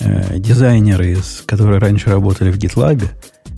э, 0.00 0.38
дизайнеры, 0.38 1.18
которые 1.46 1.78
раньше 1.78 2.10
работали 2.10 2.50
в 2.50 2.58
GitLab? 2.58 3.04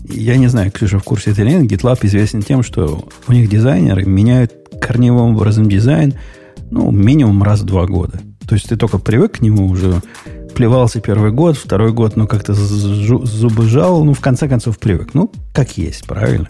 Я 0.04 0.36
не 0.36 0.46
знаю, 0.48 0.70
Ксюша 0.70 0.98
в 0.98 1.04
курсе 1.04 1.32
это 1.32 1.42
или 1.42 1.50
нет. 1.50 1.70
GitLab 1.70 1.98
известен 2.02 2.42
тем, 2.42 2.62
что 2.62 3.06
у 3.26 3.32
них 3.32 3.48
дизайнеры 3.48 4.04
меняют 4.04 4.52
корневым 4.80 5.34
образом 5.34 5.68
дизайн 5.68 6.14
ну, 6.70 6.90
минимум 6.90 7.42
раз 7.42 7.60
в 7.60 7.64
два 7.64 7.86
года. 7.86 8.20
То 8.46 8.54
есть 8.54 8.68
ты 8.68 8.76
только 8.76 8.98
привык 8.98 9.38
к 9.38 9.40
нему 9.40 9.66
уже, 9.66 10.00
плевался 10.54 11.00
первый 11.00 11.32
год, 11.32 11.56
второй 11.56 11.92
год, 11.92 12.16
ну, 12.16 12.26
как-то 12.26 12.54
зубы 12.54 13.68
жал, 13.68 14.04
ну, 14.04 14.14
в 14.14 14.20
конце 14.20 14.48
концов 14.48 14.78
привык. 14.78 15.14
Ну, 15.14 15.30
как 15.52 15.76
есть, 15.76 16.06
правильно? 16.06 16.48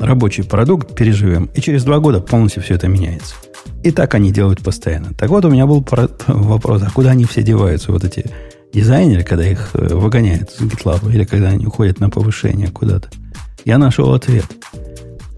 рабочий 0.00 0.42
продукт, 0.42 0.94
переживем, 0.94 1.50
и 1.54 1.60
через 1.60 1.84
два 1.84 1.98
года 1.98 2.20
полностью 2.20 2.62
все 2.62 2.74
это 2.74 2.88
меняется. 2.88 3.34
И 3.82 3.90
так 3.90 4.14
они 4.14 4.32
делают 4.32 4.62
постоянно. 4.62 5.12
Так 5.14 5.30
вот, 5.30 5.44
у 5.44 5.50
меня 5.50 5.66
был 5.66 5.86
вопрос, 6.26 6.82
а 6.82 6.90
куда 6.90 7.10
они 7.10 7.24
все 7.24 7.42
деваются, 7.42 7.92
вот 7.92 8.04
эти 8.04 8.26
дизайнеры, 8.72 9.22
когда 9.24 9.46
их 9.46 9.70
э, 9.74 9.94
выгоняют 9.94 10.50
с 10.50 10.60
GitLab, 10.60 11.12
или 11.12 11.24
когда 11.24 11.48
они 11.48 11.66
уходят 11.66 12.00
на 12.00 12.10
повышение 12.10 12.68
куда-то? 12.68 13.08
Я 13.64 13.78
нашел 13.78 14.14
ответ. 14.14 14.46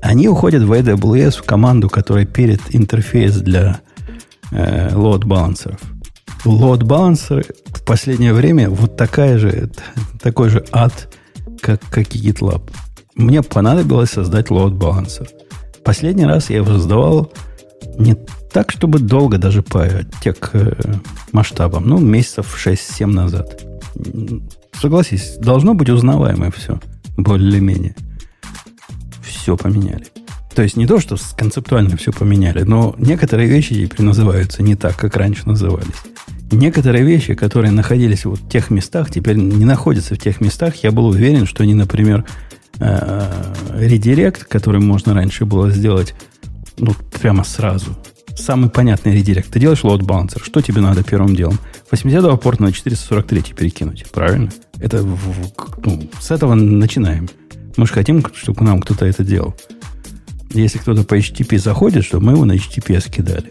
Они 0.00 0.28
уходят 0.28 0.62
в 0.62 0.72
AWS, 0.72 1.38
в 1.38 1.42
команду, 1.44 1.88
которая 1.88 2.26
перед 2.26 2.60
интерфейс 2.74 3.36
для 3.36 3.80
э, 4.50 4.90
load 4.90 5.24
балансеров. 5.24 5.80
Load 6.44 6.84
балансеры 6.84 7.44
в 7.66 7.84
последнее 7.84 8.32
время 8.32 8.68
вот 8.68 8.96
такая 8.96 9.38
же, 9.38 9.70
такой 10.20 10.50
же 10.50 10.64
ад, 10.72 11.14
как, 11.60 11.80
как 11.90 12.14
и 12.14 12.18
GitLab 12.18 12.62
мне 13.14 13.42
понадобилось 13.42 14.10
создать 14.10 14.48
load 14.48 14.72
балансер. 14.72 15.28
Последний 15.84 16.24
раз 16.24 16.50
я 16.50 16.56
его 16.56 16.66
создавал 16.66 17.32
не 17.98 18.16
так, 18.52 18.70
чтобы 18.70 18.98
долго, 18.98 19.38
даже 19.38 19.62
по 19.62 19.88
тех 20.22 20.36
э, 20.52 20.74
масштабам. 21.32 21.86
Ну, 21.86 21.98
месяцев 21.98 22.54
6-7 22.66 23.06
назад. 23.06 23.62
Согласись, 24.80 25.36
должно 25.38 25.74
быть 25.74 25.90
узнаваемое 25.90 26.50
все. 26.50 26.80
Более-менее. 27.16 27.94
Все 29.22 29.56
поменяли. 29.56 30.06
То 30.54 30.62
есть 30.62 30.76
не 30.76 30.86
то, 30.86 31.00
что 31.00 31.16
концептуально 31.36 31.96
все 31.96 32.12
поменяли, 32.12 32.62
но 32.62 32.94
некоторые 32.98 33.48
вещи 33.48 33.74
теперь 33.74 34.04
называются 34.04 34.62
не 34.62 34.76
так, 34.76 34.96
как 34.96 35.16
раньше 35.16 35.48
назывались. 35.48 35.88
Некоторые 36.50 37.04
вещи, 37.04 37.34
которые 37.34 37.72
находились 37.72 38.26
вот 38.26 38.40
в 38.40 38.48
тех 38.50 38.68
местах, 38.68 39.10
теперь 39.10 39.36
не 39.36 39.64
находятся 39.64 40.14
в 40.14 40.18
тех 40.18 40.42
местах. 40.42 40.76
Я 40.82 40.92
был 40.92 41.06
уверен, 41.06 41.46
что 41.46 41.62
они, 41.62 41.72
например, 41.72 42.26
Э, 42.84 43.54
редирект, 43.74 44.44
который 44.44 44.80
можно 44.80 45.14
раньше 45.14 45.44
было 45.44 45.70
сделать 45.70 46.14
ну, 46.78 46.94
прямо 47.20 47.44
сразу. 47.44 47.96
Самый 48.36 48.70
понятный 48.70 49.14
редирект. 49.14 49.50
Ты 49.50 49.60
делаешь 49.60 49.82
load 49.82 50.00
balancer. 50.00 50.42
Что 50.42 50.60
тебе 50.60 50.80
надо 50.80 51.02
первым 51.02 51.34
делом? 51.36 51.58
80 51.90 52.40
порта 52.40 52.62
на 52.62 52.72
443 52.72 53.54
перекинуть. 53.54 54.06
Правильно? 54.10 54.50
Это 54.78 55.02
ну, 55.02 56.10
с 56.20 56.30
этого 56.30 56.54
начинаем. 56.54 57.28
Мы 57.76 57.86
же 57.86 57.92
хотим, 57.92 58.24
чтобы 58.34 58.64
нам 58.64 58.80
кто-то 58.80 59.06
это 59.06 59.24
делал. 59.24 59.54
Если 60.50 60.78
кто-то 60.78 61.04
по 61.04 61.16
HTTP 61.16 61.58
заходит, 61.58 62.04
чтобы 62.04 62.26
мы 62.26 62.32
его 62.32 62.44
на 62.44 62.52
HTTP 62.52 63.00
скидали. 63.00 63.48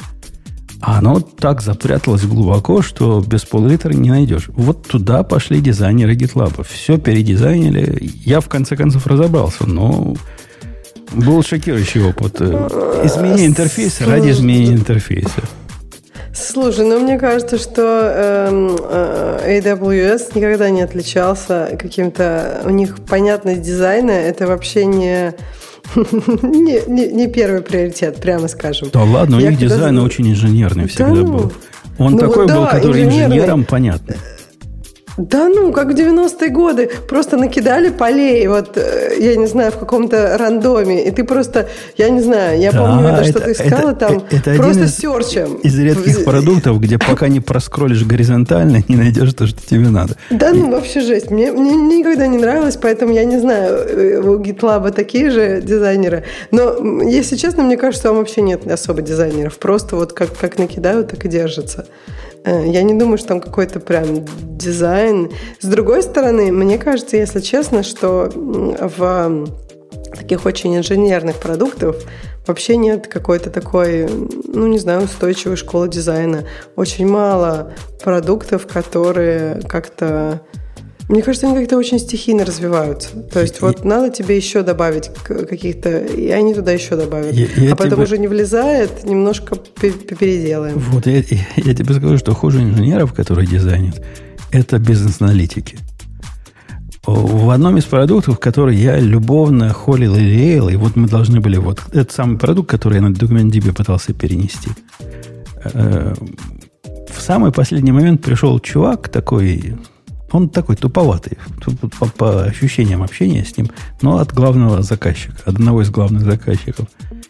А 0.82 0.98
оно 0.98 1.20
так 1.20 1.62
запряталось 1.62 2.26
глубоко, 2.26 2.82
что 2.82 3.24
без 3.26 3.44
пол-литра 3.44 3.94
не 3.94 4.10
найдешь. 4.10 4.50
Вот 4.50 4.88
туда 4.88 5.22
пошли 5.24 5.62
дизайнеры 5.62 6.16
GitLab. 6.16 6.66
Все 6.68 6.98
передизайнили. 6.98 8.12
Я 8.26 8.40
в 8.40 8.50
конце 8.50 8.76
концов 8.76 9.06
разобрался, 9.06 9.68
но 9.68 10.16
был 11.12 11.44
шокирующий 11.44 12.04
опыт. 12.04 12.42
Изменение 12.42 13.48
интерфейса 13.48 14.06
ради 14.06 14.30
изменения 14.32 14.74
интерфейса. 14.74 15.42
Слушай, 16.34 16.86
ну 16.86 17.00
мне 17.00 17.20
кажется, 17.20 17.58
что 17.58 17.82
эм, 17.82 18.78
э, 18.90 19.60
AWS 19.60 20.32
никогда 20.34 20.70
не 20.70 20.82
отличался 20.82 21.76
каким-то... 21.78 22.62
У 22.64 22.70
них 22.70 23.00
понятность 23.06 23.62
дизайна, 23.62 24.12
это 24.12 24.48
вообще 24.48 24.86
не 24.86 25.34
не, 25.96 26.88
не, 26.88 27.08
не 27.08 27.28
первый 27.28 27.62
приоритет, 27.62 28.18
прямо 28.22 28.48
скажем. 28.48 28.90
Да 28.94 29.04
ладно, 29.04 29.38
у 29.38 29.40
них 29.40 29.58
дизайн 29.58 30.00
очень 30.00 30.32
инженерный 30.32 30.88
всегда 30.88 31.08
да, 31.08 31.16
ну, 31.16 31.34
был. 31.34 31.54
Он 31.98 32.14
ну, 32.14 32.18
такой 32.18 32.48
был, 32.48 32.66
который 32.66 33.04
инженерам 33.04 33.66
понятно. 33.66 34.16
Да 35.22 35.50
ну, 35.50 35.72
как 35.72 35.88
в 35.88 35.96
90-е 35.96 36.50
годы. 36.50 36.90
Просто 37.08 37.38
накидали 37.38 37.90
полей, 37.90 38.48
вот, 38.48 38.76
э, 38.76 39.18
я 39.20 39.36
не 39.36 39.46
знаю, 39.46 39.72
в 39.72 39.78
каком-то 39.78 40.36
рандоме. 40.38 41.06
И 41.06 41.12
ты 41.12 41.24
просто, 41.24 41.70
я 41.98 42.10
не 42.10 42.22
знаю, 42.22 42.60
я 42.60 42.72
да, 42.72 42.80
помню, 42.80 43.08
это, 43.10 43.24
что 43.26 43.40
ты 43.40 43.52
искала 43.52 43.92
это, 43.92 44.08
там 44.08 44.24
это 44.32 44.56
просто 44.56 44.86
из, 44.86 44.98
серчем. 44.98 45.56
Из 45.64 45.78
редких 45.78 46.24
продуктов, 46.26 46.80
где 46.80 46.98
пока 47.10 47.28
не 47.28 47.40
проскролишь 47.40 48.04
горизонтально, 48.04 48.84
не 48.88 48.96
найдешь 48.96 49.34
то, 49.34 49.46
что 49.46 49.60
тебе 49.62 49.90
надо. 49.90 50.16
Да 50.32 50.54
ну, 50.54 50.72
вообще 50.72 51.02
жесть. 51.02 51.30
Мне, 51.30 51.52
мне 51.52 52.00
никогда 52.00 52.26
не 52.26 52.40
нравилось, 52.40 52.78
поэтому 52.82 53.14
я 53.14 53.24
не 53.24 53.38
знаю, 53.38 53.76
э, 53.76 54.22
у 54.22 54.40
GitLab 54.40 54.92
такие 54.92 55.30
же 55.30 55.62
дизайнеры. 55.62 56.24
Но, 56.50 57.02
если 57.04 57.36
честно, 57.36 57.64
мне 57.64 57.78
кажется, 57.78 58.08
там 58.08 58.16
вообще 58.16 58.42
нет 58.42 58.70
особо 58.70 59.04
дизайнеров. 59.04 59.60
Просто 59.60 59.96
вот 59.96 60.14
как, 60.14 60.36
как 60.36 60.58
накидают, 60.58 61.10
так 61.10 61.26
и 61.26 61.28
держатся. 61.28 61.86
Э, 62.44 62.68
я 62.68 62.84
не 62.84 62.94
думаю, 62.94 63.18
что 63.18 63.30
там 63.30 63.42
какой-то 63.42 63.80
прям 63.80 64.26
дизайн. 64.58 65.32
С 65.60 65.66
другой 65.66 66.04
стороны, 66.04 66.52
мне 66.52 66.78
кажется, 66.78 67.18
если 67.18 67.40
честно, 67.40 67.84
что 67.84 68.30
в 68.34 69.48
таких 70.16 70.46
очень 70.46 70.78
инженерных 70.78 71.38
продуктов 71.38 71.98
вообще 72.46 72.76
нет 72.78 73.08
какой-то 73.08 73.50
такой, 73.50 74.08
ну, 74.48 74.68
не 74.68 74.80
знаю, 74.80 75.04
устойчивой 75.04 75.56
школы 75.56 75.88
дизайна. 75.88 76.46
Очень 76.76 77.08
мало 77.08 77.74
продуктов, 78.04 78.68
которые 78.68 79.62
как-то 79.68 80.42
мне 81.10 81.22
кажется, 81.22 81.48
они 81.48 81.58
как-то 81.58 81.78
очень 81.78 82.00
стихийно 82.00 82.46
развиваются. 82.46 83.10
То 83.34 83.42
есть, 83.42 83.58
и, 83.58 83.62
вот 83.62 83.84
надо 83.84 84.10
тебе 84.10 84.38
еще 84.38 84.64
добавить 84.64 85.10
каких-то, 85.24 86.00
и 86.00 86.30
они 86.30 86.54
туда 86.54 86.72
еще 86.72 86.96
добавят. 86.96 87.34
Я, 87.34 87.48
я 87.58 87.74
а 87.74 87.76
потом 87.76 87.94
тебе... 87.94 88.04
уже 88.04 88.18
не 88.18 88.28
влезает, 88.28 89.04
немножко 89.04 89.56
переделаем. 89.56 90.80
Вот 90.92 91.06
я, 91.06 91.18
я 91.58 91.74
тебе 91.74 91.94
скажу, 91.94 92.18
что 92.18 92.34
хуже 92.34 92.62
инженеров, 92.62 93.14
которые 93.14 93.48
дизайнят, 93.48 94.02
это 94.52 94.80
бизнес-аналитики. 94.80 95.78
В 97.06 97.50
одном 97.50 97.78
из 97.78 97.86
продуктов, 97.86 98.38
который 98.40 98.76
я 98.76 99.00
любовно 99.00 99.74
холил 99.74 100.16
и 100.16 100.20
леял, 100.20 100.70
и 100.70 100.76
вот 100.76 100.96
мы 100.96 101.08
должны 101.08 101.40
были, 101.40 101.58
вот 101.58 101.82
этот 101.92 102.12
самый 102.12 102.38
продукт, 102.38 102.70
который 102.70 102.96
я 102.96 103.02
на 103.02 103.12
DocumentDB 103.12 103.74
пытался 103.74 104.14
перенести, 104.14 104.70
э, 105.74 106.14
в 107.10 107.22
самый 107.22 107.52
последний 107.52 107.92
момент 107.92 108.22
пришел 108.22 108.60
чувак 108.60 109.10
такой, 109.10 109.78
он 110.32 110.50
такой 110.50 110.76
туповатый, 110.76 111.38
по, 112.00 112.06
по 112.08 112.44
ощущениям 112.44 113.04
общения 113.04 113.44
с 113.44 113.58
ним, 113.58 113.70
но 114.02 114.18
от 114.18 114.34
главного 114.34 114.82
заказчика, 114.82 115.36
одного 115.46 115.82
из 115.82 115.90
главных 115.90 116.24
заказчиков. 116.24 116.88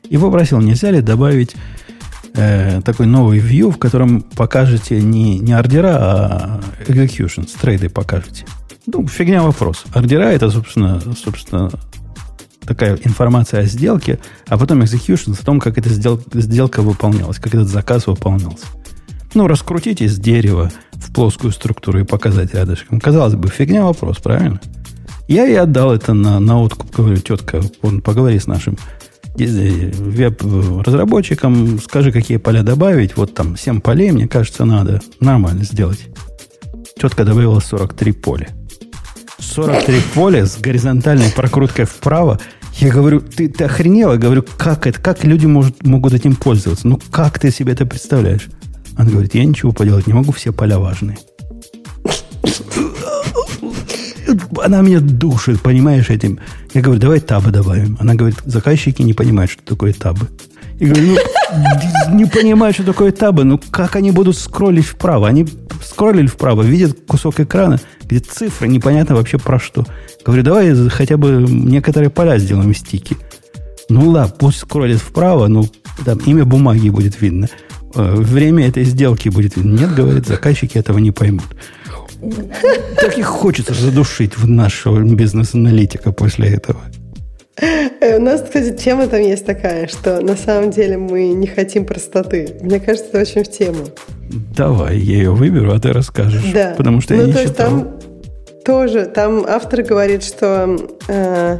И 0.09 0.17
попросил, 0.17 0.59
нельзя 0.59 0.91
ли 0.91 1.01
добавить 1.01 1.55
э, 2.35 2.81
такой 2.81 3.05
новый 3.05 3.39
view, 3.39 3.71
в 3.71 3.77
котором 3.77 4.21
покажете 4.21 5.01
не, 5.01 5.39
не 5.39 5.53
ордера, 5.53 5.97
а 5.97 6.61
executions, 6.87 7.49
трейды 7.59 7.89
покажете. 7.89 8.45
Ну, 8.87 9.07
фигня 9.07 9.43
вопрос. 9.43 9.83
Ордера 9.93 10.25
это, 10.25 10.49
собственно, 10.49 11.01
собственно, 11.15 11.69
такая 12.65 12.97
информация 13.03 13.61
о 13.61 13.65
сделке, 13.65 14.19
а 14.47 14.57
потом 14.57 14.81
executions 14.81 15.41
о 15.41 15.45
том, 15.45 15.59
как 15.59 15.77
эта 15.77 15.89
сделка, 15.89 16.39
сделка 16.39 16.81
выполнялась, 16.81 17.37
как 17.37 17.53
этот 17.53 17.67
заказ 17.67 18.07
выполнялся. 18.07 18.65
Ну, 19.33 19.47
раскрутить 19.47 20.01
из 20.01 20.19
дерева 20.19 20.71
в 20.93 21.13
плоскую 21.13 21.51
структуру 21.51 21.99
и 21.99 22.03
показать 22.03 22.53
рядышком. 22.53 22.99
Казалось 22.99 23.35
бы, 23.35 23.47
фигня 23.47 23.85
вопрос, 23.85 24.17
правильно? 24.17 24.59
Я 25.27 25.47
и 25.47 25.53
отдал 25.53 25.93
это 25.93 26.13
на, 26.13 26.39
на 26.39 26.59
откуп. 26.61 26.93
Говорю, 26.93 27.17
тетка, 27.17 27.61
он, 27.81 28.01
поговори 28.01 28.39
с 28.39 28.47
нашим 28.47 28.77
веб-разработчикам, 29.35 31.79
скажи, 31.79 32.11
какие 32.11 32.35
поля 32.37 32.63
добавить. 32.63 33.15
Вот 33.15 33.33
там 33.33 33.55
7 33.55 33.79
полей, 33.79 34.11
мне 34.11 34.27
кажется, 34.27 34.65
надо 34.65 34.99
нормально 35.21 35.63
сделать. 35.63 36.09
Тетка 36.99 37.23
добавила 37.23 37.61
43 37.61 38.11
поля. 38.11 38.49
43 39.39 40.01
поля 40.13 40.45
с 40.45 40.59
горизонтальной 40.59 41.31
прокруткой 41.31 41.85
вправо. 41.85 42.41
Я 42.79 42.91
говорю, 42.91 43.21
ты, 43.21 43.47
ты 43.47 43.63
охренела? 43.63 44.17
Говорю, 44.17 44.43
как 44.57 44.87
это? 44.87 44.99
Как 44.99 45.23
люди 45.23 45.45
может, 45.45 45.85
могут 45.85 46.13
этим 46.13 46.35
пользоваться? 46.35 46.85
Ну, 46.87 46.99
как 47.11 47.39
ты 47.39 47.51
себе 47.51 47.71
это 47.73 47.85
представляешь? 47.85 48.49
Она 48.95 49.09
говорит, 49.09 49.33
я 49.35 49.45
ничего 49.45 49.71
поделать 49.71 50.07
не 50.07 50.13
могу, 50.13 50.31
все 50.31 50.51
поля 50.51 50.79
важные. 50.79 51.17
Она 54.63 54.81
меня 54.81 54.99
душит, 54.99 55.61
понимаешь, 55.61 56.09
этим. 56.09 56.39
Я 56.73 56.81
говорю, 56.81 56.99
давай 56.99 57.19
табы 57.19 57.51
добавим. 57.51 57.97
Она 57.99 58.15
говорит, 58.15 58.39
заказчики 58.45 59.01
не 59.01 59.13
понимают, 59.13 59.51
что 59.51 59.63
такое 59.63 59.93
табы. 59.93 60.27
Я 60.79 60.87
говорю, 60.87 61.15
ну, 61.51 62.15
не 62.15 62.25
понимают, 62.25 62.75
что 62.75 62.85
такое 62.85 63.11
табы. 63.11 63.43
Ну, 63.43 63.59
как 63.71 63.95
они 63.95 64.11
будут 64.11 64.37
скроллить 64.37 64.85
вправо? 64.85 65.27
Они 65.27 65.47
скроллили 65.83 66.27
вправо, 66.27 66.61
видят 66.63 66.97
кусок 67.07 67.39
экрана, 67.39 67.79
где 68.03 68.19
цифры, 68.19 68.67
непонятно 68.67 69.15
вообще 69.15 69.37
про 69.37 69.59
что. 69.59 69.85
Говорю, 70.25 70.43
давай 70.43 70.89
хотя 70.89 71.17
бы 71.17 71.45
некоторые 71.47 72.09
поля 72.09 72.37
сделаем 72.37 72.73
стики. 72.73 73.17
Ну 73.89 74.13
да, 74.13 74.27
пусть 74.27 74.59
скроллит 74.59 74.99
вправо, 74.99 75.47
ну, 75.47 75.67
там 76.05 76.17
имя 76.19 76.45
бумаги 76.45 76.89
будет 76.89 77.21
видно. 77.21 77.47
Э, 77.95 78.15
время 78.15 78.67
этой 78.67 78.83
сделки 78.83 79.29
будет. 79.29 79.57
Нет, 79.57 79.93
говорит, 79.93 80.27
заказчики 80.27 80.77
этого 80.77 80.97
не 80.97 81.11
поймут. 81.11 81.47
Так 82.99 83.17
и 83.17 83.21
хочется 83.21 83.73
задушить 83.73 84.37
в 84.37 84.47
нашего 84.47 84.99
бизнес-аналитика 84.99 86.11
после 86.11 86.49
этого. 86.49 86.81
Э, 87.57 88.17
у 88.17 88.21
нас, 88.21 88.41
кстати, 88.41 88.75
тема 88.75 89.07
там 89.07 89.21
есть 89.21 89.45
такая, 89.45 89.87
что 89.87 90.21
на 90.21 90.35
самом 90.35 90.71
деле 90.71 90.97
мы 90.97 91.29
не 91.29 91.47
хотим 91.47 91.85
простоты. 91.85 92.57
Мне 92.61 92.79
кажется, 92.79 93.09
это 93.09 93.21
очень 93.21 93.43
в 93.43 93.51
тему. 93.51 93.87
Давай, 94.55 94.97
я 94.97 95.17
ее 95.17 95.31
выберу, 95.31 95.73
а 95.73 95.79
ты 95.79 95.91
расскажешь. 95.91 96.43
Да. 96.53 96.73
Потому 96.77 97.01
что 97.01 97.13
ну, 97.13 97.21
я 97.21 97.27
не 97.27 97.33
то 97.33 97.41
есть 97.41 97.55
там 97.55 97.99
тоже, 98.63 99.05
там 99.05 99.45
автор 99.47 99.83
говорит, 99.83 100.23
что 100.23 100.77
э, 101.07 101.59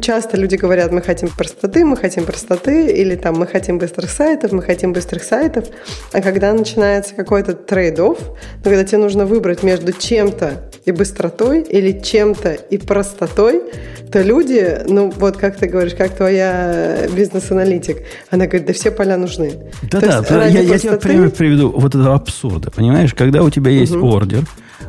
Часто 0.00 0.36
люди 0.36 0.56
говорят, 0.56 0.90
мы 0.92 1.00
хотим 1.00 1.28
простоты, 1.28 1.84
мы 1.84 1.96
хотим 1.96 2.24
простоты, 2.24 2.90
или 2.90 3.14
там 3.14 3.36
мы 3.36 3.46
хотим 3.46 3.78
быстрых 3.78 4.10
сайтов, 4.10 4.52
мы 4.52 4.62
хотим 4.62 4.92
быстрых 4.92 5.22
сайтов. 5.22 5.66
А 6.12 6.20
когда 6.20 6.52
начинается 6.52 7.14
какой-то 7.14 7.52
trade-off, 7.52 8.18
ну, 8.20 8.62
когда 8.64 8.84
тебе 8.84 8.98
нужно 8.98 9.26
выбрать 9.26 9.62
между 9.62 9.92
чем-то 9.92 10.70
и 10.84 10.92
быстротой, 10.92 11.62
или 11.62 12.00
чем-то 12.00 12.52
и 12.52 12.78
простотой, 12.78 13.62
то 14.10 14.22
люди, 14.22 14.78
ну 14.88 15.10
вот 15.10 15.36
как 15.36 15.56
ты 15.56 15.68
говоришь, 15.68 15.94
как 15.94 16.16
твоя 16.16 17.06
бизнес-аналитик, 17.14 17.98
она 18.30 18.46
говорит, 18.46 18.66
да 18.66 18.72
все 18.72 18.90
поля 18.90 19.16
нужны. 19.16 19.52
Да-да, 19.82 20.46
я, 20.46 20.60
я 20.60 20.78
тебе 20.78 20.96
пример 20.96 21.30
приведу 21.30 21.70
вот 21.70 21.94
этого 21.94 22.14
абсурда. 22.14 22.70
Понимаешь, 22.70 23.14
когда 23.14 23.42
у 23.42 23.50
тебя 23.50 23.70
есть 23.70 23.94
угу. 23.94 24.08
ордер, 24.08 24.44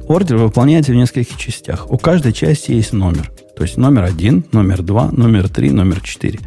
ордер 0.07 0.37
выполняется 0.37 0.91
в 0.91 0.95
нескольких 0.95 1.37
частях. 1.37 1.91
У 1.91 1.97
каждой 1.97 2.33
части 2.33 2.71
есть 2.71 2.93
номер. 2.93 3.31
То 3.61 3.65
есть 3.65 3.77
номер 3.77 4.05
один, 4.05 4.43
номер 4.51 4.81
два, 4.81 5.11
номер 5.11 5.47
три, 5.47 5.69
номер 5.69 6.01
четыре. 6.01 6.39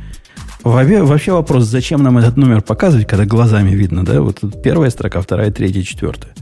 Вообще, 0.64 1.30
вопрос, 1.30 1.62
зачем 1.62 2.02
нам 2.02 2.18
этот 2.18 2.36
номер 2.36 2.60
показывать, 2.60 3.06
когда 3.06 3.24
глазами 3.24 3.70
видно, 3.70 4.04
да? 4.04 4.20
Вот 4.20 4.40
первая 4.64 4.90
строка, 4.90 5.20
вторая, 5.20 5.52
третья, 5.52 5.82
четвертая. 5.82 6.32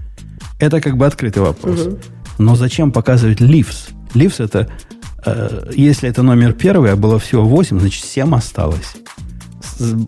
Это 0.59 0.81
как 0.81 0.97
бы 0.97 1.05
открытый 1.05 1.43
вопрос. 1.43 1.81
Угу. 1.81 1.99
Но 2.39 2.57
зачем 2.57 2.91
показывать 2.91 3.43
leaves? 3.43 3.91
Leaves 4.15 4.43
это, 4.43 4.67
э, 5.27 5.73
если 5.77 6.09
это 6.09 6.23
номер 6.23 6.55
первый, 6.55 6.93
а 6.93 6.97
было 6.97 7.19
всего 7.19 7.45
8, 7.45 7.79
значит 7.79 8.03
7 8.03 8.35
осталось. 8.35 8.95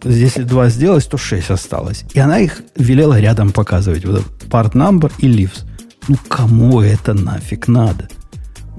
Если 0.02 0.44
2 0.44 0.70
сделать, 0.70 1.06
то 1.06 1.18
6 1.18 1.50
осталось. 1.50 2.06
И 2.14 2.18
она 2.20 2.38
их 2.38 2.62
велела 2.74 3.20
рядом 3.20 3.52
показывать. 3.52 4.06
Вот 4.06 4.24
part 4.48 4.72
number 4.72 5.12
и 5.18 5.28
leaves. 5.28 5.66
Ну, 6.08 6.16
кому 6.26 6.80
это 6.80 7.12
нафиг 7.12 7.68
надо? 7.68 8.08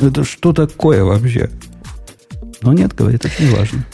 Это 0.01 0.23
что 0.23 0.51
такое 0.51 1.03
вообще? 1.03 1.51
Но 2.65 2.73
нет, 2.73 2.95
говорит, 2.95 3.23
это 3.23 3.43
не 3.43 3.51
важно. 3.51 3.85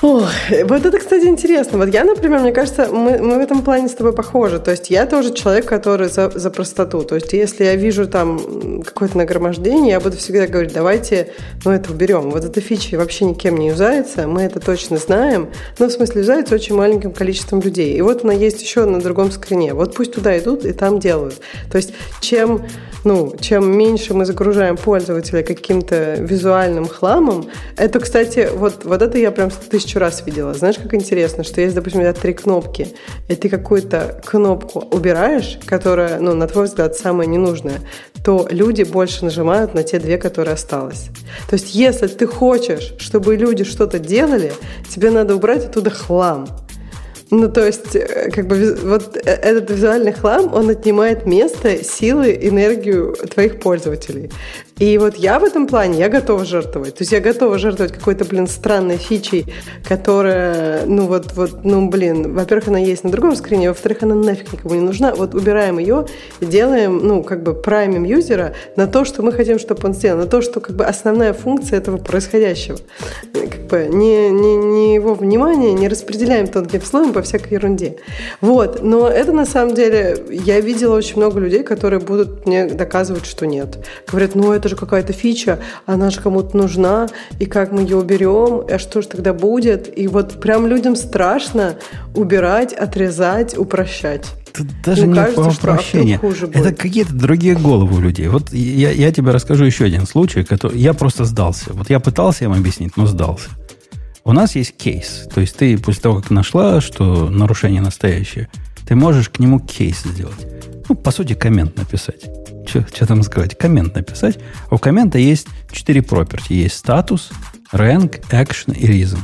Ох, 0.00 0.30
вот 0.64 0.86
это, 0.86 0.96
кстати, 0.96 1.24
интересно. 1.24 1.78
Вот 1.78 1.92
я, 1.92 2.04
например, 2.04 2.38
мне 2.38 2.52
кажется, 2.52 2.86
мы, 2.86 3.18
мы 3.18 3.38
в 3.38 3.40
этом 3.40 3.62
плане 3.62 3.88
с 3.88 3.94
тобой 3.94 4.12
похожи. 4.12 4.60
То 4.60 4.70
есть 4.70 4.90
я 4.90 5.06
тоже 5.06 5.34
человек, 5.34 5.66
который 5.66 6.08
за, 6.08 6.30
за 6.30 6.50
простоту. 6.50 7.02
То 7.02 7.16
есть 7.16 7.32
если 7.32 7.64
я 7.64 7.74
вижу 7.74 8.06
там 8.06 8.82
какое-то 8.84 9.18
нагромождение, 9.18 9.94
я 9.94 10.00
буду 10.00 10.16
всегда 10.16 10.46
говорить, 10.46 10.72
давайте, 10.72 11.32
ну, 11.64 11.72
это 11.72 11.90
уберем. 11.90 12.30
Вот 12.30 12.44
эта 12.44 12.60
фича 12.60 12.96
вообще 12.96 13.24
никем 13.24 13.56
не 13.56 13.68
юзается, 13.68 14.28
мы 14.28 14.42
это 14.42 14.60
точно 14.60 14.98
знаем. 14.98 15.48
Ну, 15.80 15.86
в 15.88 15.90
смысле, 15.90 16.20
юзается 16.20 16.54
очень 16.54 16.76
маленьким 16.76 17.10
количеством 17.10 17.60
людей. 17.60 17.96
И 17.96 18.00
вот 18.00 18.22
она 18.22 18.34
есть 18.34 18.62
еще 18.62 18.84
на 18.84 19.00
другом 19.00 19.32
скрине. 19.32 19.74
Вот 19.74 19.96
пусть 19.96 20.12
туда 20.12 20.38
идут 20.38 20.64
и 20.64 20.72
там 20.72 21.00
делают. 21.00 21.40
То 21.72 21.76
есть 21.76 21.92
чем, 22.20 22.64
ну, 23.02 23.34
чем 23.40 23.76
меньше 23.76 24.14
мы 24.14 24.26
загружаем 24.26 24.76
пользователя 24.76 25.42
каким-то 25.42 26.14
визуальным 26.20 26.86
хламом, 26.86 27.48
это, 27.76 27.98
кстати, 27.98 28.48
вот, 28.54 28.84
вот 28.84 29.02
это 29.02 29.18
я 29.18 29.32
прям 29.32 29.50
тысячу 29.50 29.87
тысячу 29.88 29.98
раз 30.00 30.22
видела. 30.26 30.52
Знаешь, 30.52 30.76
как 30.76 30.92
интересно, 30.92 31.44
что 31.44 31.62
есть, 31.62 31.74
допустим, 31.74 32.00
у 32.00 32.02
тебя 32.02 32.12
три 32.12 32.34
кнопки, 32.34 32.88
и 33.28 33.34
ты 33.34 33.48
какую-то 33.48 34.20
кнопку 34.24 34.80
убираешь, 34.90 35.58
которая, 35.64 36.20
ну, 36.20 36.34
на 36.34 36.46
твой 36.46 36.66
взгляд, 36.66 36.94
самая 36.94 37.26
ненужная, 37.26 37.80
то 38.22 38.46
люди 38.50 38.82
больше 38.82 39.24
нажимают 39.24 39.74
на 39.74 39.82
те 39.82 39.98
две, 39.98 40.18
которые 40.18 40.54
осталось. 40.54 41.08
То 41.48 41.54
есть, 41.54 41.74
если 41.74 42.06
ты 42.06 42.26
хочешь, 42.26 42.94
чтобы 42.98 43.36
люди 43.36 43.64
что-то 43.64 43.98
делали, 43.98 44.52
тебе 44.90 45.10
надо 45.10 45.34
убрать 45.34 45.64
оттуда 45.64 45.90
хлам. 45.90 46.48
Ну, 47.30 47.48
то 47.50 47.66
есть, 47.66 47.94
э, 47.94 48.30
как 48.30 48.46
бы 48.46 48.78
вот 48.82 49.16
э, 49.16 49.20
этот 49.20 49.70
визуальный 49.70 50.12
хлам, 50.12 50.52
он 50.54 50.70
отнимает 50.70 51.26
место, 51.26 51.84
силы, 51.84 52.38
энергию 52.40 53.14
твоих 53.34 53.60
пользователей. 53.60 54.30
И 54.78 54.96
вот 54.98 55.16
я 55.16 55.38
в 55.38 55.44
этом 55.44 55.66
плане, 55.66 55.98
я 55.98 56.08
готова 56.08 56.44
жертвовать. 56.44 56.94
То 56.94 57.02
есть 57.02 57.12
я 57.12 57.20
готова 57.20 57.58
жертвовать 57.58 57.92
какой-то, 57.92 58.24
блин, 58.24 58.46
странной 58.46 58.96
фичей, 58.96 59.46
которая, 59.84 60.86
ну 60.86 61.06
вот, 61.06 61.32
вот, 61.34 61.64
ну, 61.64 61.88
блин, 61.88 62.34
во-первых, 62.34 62.68
она 62.68 62.78
есть 62.78 63.04
на 63.04 63.10
другом 63.10 63.34
скрине, 63.34 63.68
во-вторых, 63.68 64.02
она 64.02 64.14
нафиг 64.14 64.52
никому 64.52 64.74
не 64.74 64.80
нужна. 64.80 65.14
Вот 65.14 65.34
убираем 65.34 65.78
ее 65.78 66.06
делаем, 66.40 66.98
ну, 66.98 67.22
как 67.22 67.42
бы 67.42 67.54
праймим 67.54 68.04
юзера 68.04 68.54
на 68.76 68.86
то, 68.86 69.04
что 69.04 69.22
мы 69.22 69.32
хотим, 69.32 69.58
чтобы 69.58 69.80
он 69.84 69.94
сделал, 69.94 70.18
на 70.18 70.26
то, 70.26 70.42
что 70.42 70.60
как 70.60 70.76
бы 70.76 70.84
основная 70.84 71.32
функция 71.32 71.78
этого 71.78 71.96
происходящего. 71.96 72.78
Как 73.32 73.66
бы 73.66 73.88
не, 73.88 74.30
не, 74.30 74.56
не 74.56 74.94
его 74.94 75.14
внимание 75.14 75.72
не 75.72 75.88
распределяем 75.88 76.46
тонким 76.46 76.82
слоем 76.82 77.12
по 77.12 77.22
всякой 77.22 77.54
ерунде. 77.54 77.96
Вот, 78.40 78.82
но 78.82 79.08
это 79.08 79.32
на 79.32 79.44
самом 79.44 79.74
деле, 79.74 80.24
я 80.30 80.60
видела 80.60 80.96
очень 80.96 81.16
много 81.16 81.40
людей, 81.40 81.62
которые 81.62 82.00
будут 82.00 82.46
мне 82.46 82.66
доказывать, 82.66 83.26
что 83.26 83.46
нет. 83.46 83.78
Говорят, 84.06 84.34
ну, 84.34 84.52
это 84.52 84.67
же 84.68 84.76
какая-то 84.76 85.12
фича, 85.12 85.58
она 85.86 86.10
же 86.10 86.20
кому-то 86.20 86.56
нужна, 86.56 87.08
и 87.38 87.46
как 87.46 87.72
мы 87.72 87.82
ее 87.82 87.96
уберем, 87.96 88.64
а 88.70 88.78
что 88.78 89.02
же 89.02 89.08
тогда 89.08 89.32
будет? 89.32 89.98
И 89.98 90.06
вот 90.08 90.40
прям 90.40 90.66
людям 90.66 90.96
страшно 90.96 91.76
убирать, 92.14 92.72
отрезать, 92.72 93.56
упрощать. 93.56 94.26
Тут 94.52 94.66
даже 94.84 95.06
ну, 95.06 95.12
не 95.12 95.18
кажется, 95.18 95.48
упрощение. 95.48 96.20
Это 96.52 96.74
какие-то 96.74 97.14
другие 97.14 97.54
головы 97.54 97.96
у 97.96 98.00
людей. 98.00 98.28
Вот 98.28 98.52
я, 98.52 98.90
я 98.90 99.12
тебе 99.12 99.30
расскажу 99.30 99.64
еще 99.64 99.84
один 99.84 100.06
случай, 100.06 100.42
который 100.42 100.78
я 100.78 100.94
просто 100.94 101.24
сдался. 101.24 101.72
Вот 101.72 101.90
я 101.90 102.00
пытался 102.00 102.44
им 102.44 102.52
объяснить, 102.52 102.96
но 102.96 103.06
сдался. 103.06 103.50
У 104.24 104.32
нас 104.32 104.56
есть 104.56 104.76
кейс. 104.76 105.28
То 105.32 105.40
есть 105.40 105.56
ты 105.56 105.78
после 105.78 106.02
того, 106.02 106.20
как 106.20 106.30
нашла, 106.30 106.80
что 106.80 107.30
нарушение 107.30 107.80
настоящее, 107.80 108.48
ты 108.86 108.94
можешь 108.94 109.28
к 109.28 109.38
нему 109.38 109.60
кейс 109.60 110.02
сделать. 110.02 110.46
Ну, 110.88 110.94
по 110.94 111.10
сути, 111.10 111.34
коммент 111.34 111.76
написать 111.76 112.26
что 112.68 113.06
там 113.06 113.22
сказать, 113.22 113.56
коммент 113.56 113.94
написать. 113.94 114.38
У 114.70 114.78
коммента 114.78 115.18
есть 115.18 115.48
четыре 115.72 116.00
property. 116.00 116.54
Есть 116.54 116.76
статус, 116.76 117.30
rank, 117.72 118.22
action 118.30 118.76
и 118.76 118.86
reason. 118.86 119.18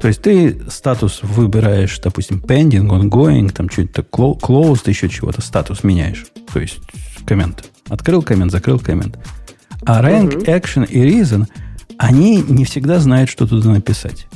То 0.00 0.08
есть 0.08 0.22
ты 0.22 0.60
статус 0.68 1.20
выбираешь, 1.22 1.98
допустим, 2.00 2.40
pending, 2.40 2.88
ongoing, 2.88 3.52
там 3.52 3.70
что-то 3.70 4.02
closed, 4.02 4.88
еще 4.88 5.08
чего-то, 5.08 5.42
статус 5.42 5.84
меняешь. 5.84 6.26
То 6.52 6.60
есть 6.60 6.80
коммент. 7.24 7.64
Открыл 7.88 8.22
коммент, 8.22 8.50
закрыл 8.50 8.80
коммент. 8.80 9.18
А 9.84 10.02
rank, 10.02 10.44
action 10.46 10.88
и 10.88 11.02
reason, 11.02 11.46
они 11.98 12.42
не 12.42 12.64
всегда 12.64 12.98
знают, 12.98 13.30
что 13.30 13.46
туда 13.46 13.70
написать. 13.70 14.26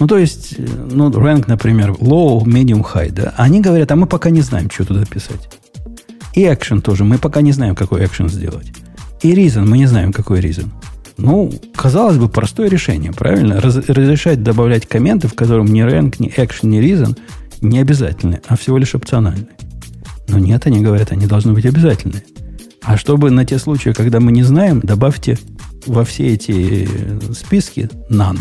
Ну, 0.00 0.06
то 0.06 0.16
есть, 0.16 0.56
ну, 0.58 1.10
rank, 1.10 1.44
например, 1.48 1.90
low, 1.90 2.42
medium, 2.44 2.84
high, 2.84 3.10
да, 3.10 3.34
они 3.36 3.60
говорят, 3.60 3.90
а 3.90 3.96
мы 3.96 4.06
пока 4.06 4.30
не 4.30 4.42
знаем, 4.42 4.70
что 4.70 4.84
туда 4.84 5.04
писать. 5.04 5.48
И 6.34 6.44
action 6.44 6.80
тоже. 6.80 7.04
Мы 7.04 7.18
пока 7.18 7.40
не 7.40 7.52
знаем, 7.52 7.74
какой 7.74 8.02
action 8.02 8.28
сделать. 8.28 8.72
И 9.22 9.32
reason. 9.34 9.66
Мы 9.66 9.78
не 9.78 9.86
знаем, 9.86 10.12
какой 10.12 10.40
reason. 10.40 10.68
Ну, 11.16 11.52
казалось 11.74 12.16
бы, 12.16 12.28
простое 12.28 12.68
решение, 12.68 13.12
правильно? 13.12 13.60
Раз, 13.60 13.76
разрешать 13.88 14.42
добавлять 14.42 14.86
комменты, 14.86 15.26
в 15.26 15.34
котором 15.34 15.66
ни 15.66 15.84
rank, 15.84 16.16
ни 16.20 16.28
action, 16.28 16.66
ни 16.66 16.80
reason 16.80 17.18
не 17.60 17.80
обязательны, 17.80 18.40
а 18.46 18.56
всего 18.56 18.78
лишь 18.78 18.94
опциональны. 18.94 19.48
Но 20.28 20.38
нет, 20.38 20.66
они 20.66 20.80
говорят, 20.80 21.10
они 21.10 21.26
должны 21.26 21.54
быть 21.54 21.66
обязательны. 21.66 22.22
А 22.82 22.96
чтобы 22.96 23.30
на 23.30 23.44
те 23.44 23.58
случаи, 23.58 23.90
когда 23.90 24.20
мы 24.20 24.30
не 24.30 24.44
знаем, 24.44 24.80
добавьте 24.80 25.38
во 25.86 26.04
все 26.04 26.28
эти 26.28 26.88
списки 27.34 27.90
none. 28.10 28.38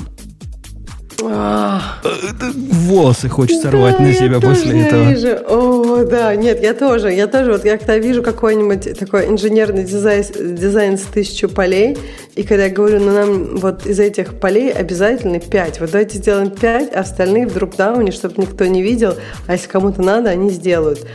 Волосы 2.88 3.30
хочется 3.30 3.72
рвать 3.72 4.00
на 4.00 4.14
себя 4.14 4.40
после 4.40 4.84
этого. 4.84 5.10
Вижу. 5.10 5.38
О, 5.48 6.06
да, 6.06 6.36
нет, 6.36 6.62
я 6.62 6.74
тоже, 6.74 7.12
я 7.12 7.28
тоже, 7.28 7.52
вот 7.52 7.66
я 7.66 7.78
когда 7.78 7.98
вижу 7.98 8.22
какой-нибудь 8.22 8.98
такой 9.00 9.28
инженерный 9.28 9.84
дизайн, 9.84 10.24
дизайн 10.56 10.98
с 10.98 11.04
тысячу 11.04 11.50
полей, 11.50 11.98
и 12.36 12.44
когда 12.44 12.66
я 12.66 12.70
говорю, 12.70 13.00
ну 13.00 13.12
нам 13.12 13.58
вот 13.58 13.86
из 13.86 14.00
этих 14.00 14.40
полей 14.40 14.72
обязательно 14.72 15.40
пять, 15.40 15.80
вот 15.80 15.92
давайте 15.92 16.18
сделаем 16.18 16.52
пять, 16.52 16.94
а 16.94 17.00
остальные 17.02 17.48
в 17.48 17.54
дропдауне, 17.54 18.12
чтобы 18.12 18.36
никто 18.38 18.66
не 18.66 18.82
видел, 18.82 19.16
а 19.48 19.54
если 19.54 19.68
кому-то 19.68 20.02
надо, 20.02 20.30
они 20.30 20.50
сделают. 20.50 21.06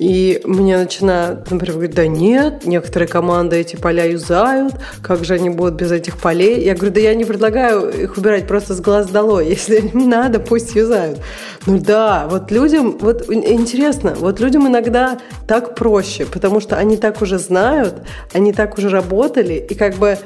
И 0.00 0.40
мне 0.44 0.78
начинают, 0.78 1.50
например, 1.50 1.74
говорить, 1.74 1.94
да 1.94 2.06
нет, 2.06 2.64
некоторые 2.64 3.06
команды 3.06 3.56
эти 3.56 3.76
поля 3.76 4.10
юзают, 4.10 4.72
как 5.02 5.26
же 5.26 5.34
они 5.34 5.50
будут 5.50 5.74
без 5.74 5.92
этих 5.92 6.16
полей? 6.16 6.64
Я 6.64 6.74
говорю, 6.74 6.94
да 6.94 7.00
я 7.00 7.14
не 7.14 7.26
предлагаю 7.26 7.90
их 7.90 8.16
убирать 8.16 8.46
просто 8.46 8.72
с 8.72 8.80
глаз 8.80 9.10
долой, 9.10 9.46
если 9.50 9.90
не 9.92 10.06
надо, 10.06 10.40
пусть 10.40 10.74
юзают. 10.74 11.18
Ну 11.66 11.76
да, 11.76 12.26
вот 12.30 12.50
людям, 12.50 12.96
вот 12.98 13.30
интересно, 13.30 14.14
вот 14.18 14.40
людям 14.40 14.66
иногда 14.66 15.18
так 15.46 15.74
проще, 15.74 16.24
потому 16.24 16.60
что 16.60 16.76
они 16.76 16.96
так 16.96 17.20
уже 17.20 17.38
знают, 17.38 17.96
они 18.32 18.54
так 18.54 18.78
уже 18.78 18.88
работали, 18.88 19.66
и 19.68 19.74
как 19.74 19.96
бы 19.96 20.16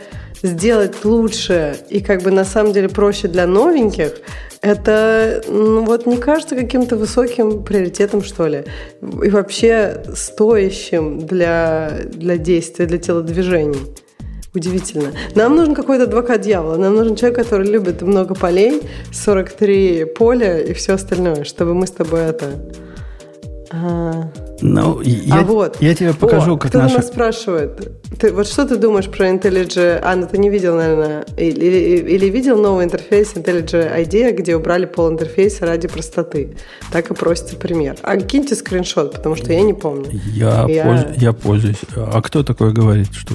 сделать 0.45 1.05
лучше 1.05 1.79
и 1.89 2.01
как 2.01 2.23
бы 2.23 2.31
на 2.31 2.45
самом 2.45 2.73
деле 2.73 2.89
проще 2.89 3.29
для 3.29 3.47
новеньких, 3.47 4.13
это 4.65 5.43
ну, 5.47 5.85
вот 5.85 6.07
не 6.07 6.17
кажется 6.17 6.57
каким-то 6.57 6.97
высоким 6.97 7.63
приоритетом, 7.65 8.23
что 8.23 8.47
ли. 8.47 8.65
И 9.03 9.29
вообще 9.29 10.03
стоящим 10.15 11.27
для, 11.27 12.01
для 12.07 12.39
действия, 12.39 12.87
для 12.87 12.97
телодвижений. 12.97 13.95
Удивительно. 14.55 15.09
Нам 15.35 15.55
нужен 15.57 15.75
какой-то 15.75 16.05
адвокат 16.05 16.41
дьявола. 16.41 16.77
Нам 16.77 16.95
нужен 16.95 17.15
человек, 17.15 17.39
который 17.41 17.67
любит 17.67 18.01
много 18.01 18.35
полей, 18.35 18.83
43 19.13 20.07
поля 20.17 20.59
и 20.61 20.73
все 20.73 20.95
остальное, 20.95 21.45
чтобы 21.45 21.75
мы 21.75 21.87
с 21.87 21.91
тобой 21.91 22.21
это... 22.23 22.47
А... 23.71 24.31
Ну, 24.67 25.03
я, 25.03 25.41
а 25.41 25.43
вот. 25.43 25.77
я 25.83 25.95
тебе 25.95 26.15
покажу, 26.15 26.55
О, 26.55 26.57
как 26.57 26.71
кто 26.71 26.79
наша... 26.79 26.97
нас 26.97 27.09
спрашивает. 27.09 27.93
Ты, 28.19 28.33
вот 28.33 28.47
что 28.47 28.67
ты 28.67 28.77
думаешь 28.77 29.11
про 29.11 29.29
IntelliJ? 29.29 30.01
Анна, 30.03 30.27
ты 30.27 30.39
не 30.39 30.49
видел, 30.49 30.77
наверное, 30.77 31.27
или, 31.37 31.67
или, 31.67 32.15
или 32.15 32.31
видел 32.31 32.57
новый 32.57 32.87
интерфейс 32.87 33.35
IntelliJ 33.35 33.95
IDEA, 34.03 34.33
где 34.33 34.57
убрали 34.57 34.87
пол 34.87 35.11
интерфейса 35.11 35.67
ради 35.67 35.87
простоты? 35.87 36.57
Так 36.91 37.11
и 37.11 37.15
просится 37.15 37.57
пример. 37.57 37.97
А 38.03 38.17
киньте 38.17 38.55
скриншот, 38.55 39.13
потому 39.13 39.37
что 39.37 39.53
я 39.53 39.61
не 39.61 39.75
помню. 39.75 40.07
Я, 40.33 40.65
я... 40.67 40.85
Польз... 40.85 41.03
я 41.19 41.33
пользуюсь. 41.35 41.81
А 41.95 42.23
кто 42.23 42.43
такое 42.43 42.73
говорит, 42.73 43.13
что? 43.13 43.35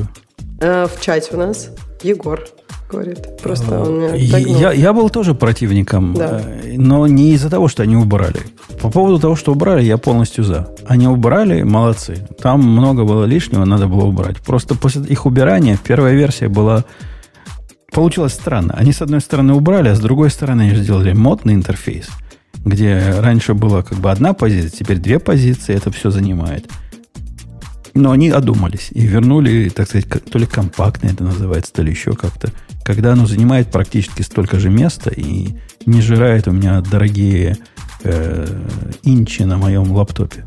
А, 0.61 0.88
в 0.88 0.99
чате 0.99 1.30
у 1.34 1.38
нас 1.38 1.69
Егор 2.03 2.41
говорит. 2.89 3.41
Просто 3.41 3.79
он 3.81 3.99
меня 3.99 4.15
я, 4.15 4.71
я 4.71 4.93
был 4.93 5.09
тоже 5.09 5.35
противником, 5.35 6.13
да. 6.13 6.41
Э, 6.43 6.73
но 6.77 7.07
не 7.07 7.33
из-за 7.33 7.49
того, 7.49 7.67
что 7.67 7.83
они 7.83 7.95
убрали. 7.95 8.41
По 8.81 8.89
поводу 8.89 9.19
того, 9.19 9.35
что 9.35 9.51
убрали, 9.51 9.83
я 9.83 9.97
полностью 9.97 10.43
за. 10.43 10.69
Они 10.87 11.07
убрали, 11.07 11.63
молодцы. 11.63 12.27
Там 12.41 12.61
много 12.61 13.05
было 13.05 13.25
лишнего, 13.25 13.65
надо 13.65 13.87
было 13.87 14.05
убрать. 14.05 14.37
Просто 14.37 14.75
после 14.75 15.03
их 15.03 15.25
убирания 15.25 15.77
первая 15.81 16.13
версия 16.13 16.47
была... 16.47 16.83
Получилось 17.91 18.33
странно. 18.33 18.75
Они, 18.77 18.91
с 18.91 19.01
одной 19.01 19.19
стороны, 19.19 19.53
убрали, 19.53 19.89
а 19.89 19.95
с 19.95 19.99
другой 19.99 20.29
стороны, 20.29 20.63
они 20.63 20.75
сделали 20.75 21.11
модный 21.13 21.55
интерфейс, 21.55 22.07
где 22.63 23.15
раньше 23.17 23.55
была 23.55 23.81
как 23.81 23.97
бы 23.97 24.11
одна 24.11 24.33
позиция, 24.33 24.69
теперь 24.69 24.97
две 24.97 25.17
позиции, 25.17 25.75
это 25.75 25.91
все 25.91 26.11
занимает. 26.11 26.69
Но 27.99 28.11
они 28.11 28.29
одумались 28.29 28.89
и 28.91 29.05
вернули, 29.05 29.69
так 29.69 29.87
сказать, 29.87 30.07
то 30.07 30.39
ли 30.39 30.45
компактно 30.45 31.07
это 31.07 31.23
называется, 31.23 31.73
то 31.73 31.81
ли 31.81 31.91
еще 31.91 32.13
как-то 32.13 32.51
когда 32.89 33.13
оно 33.13 33.27
занимает 33.27 33.69
практически 33.69 34.23
столько 34.23 34.57
же 34.57 34.69
места 34.69 35.11
и 35.11 35.49
не 35.85 36.01
жирает 36.01 36.47
у 36.47 36.51
меня 36.51 36.81
дорогие 36.81 37.57
э, 38.03 38.47
инчи 39.03 39.43
на 39.43 39.57
моем 39.57 39.91
лаптопе 39.91 40.45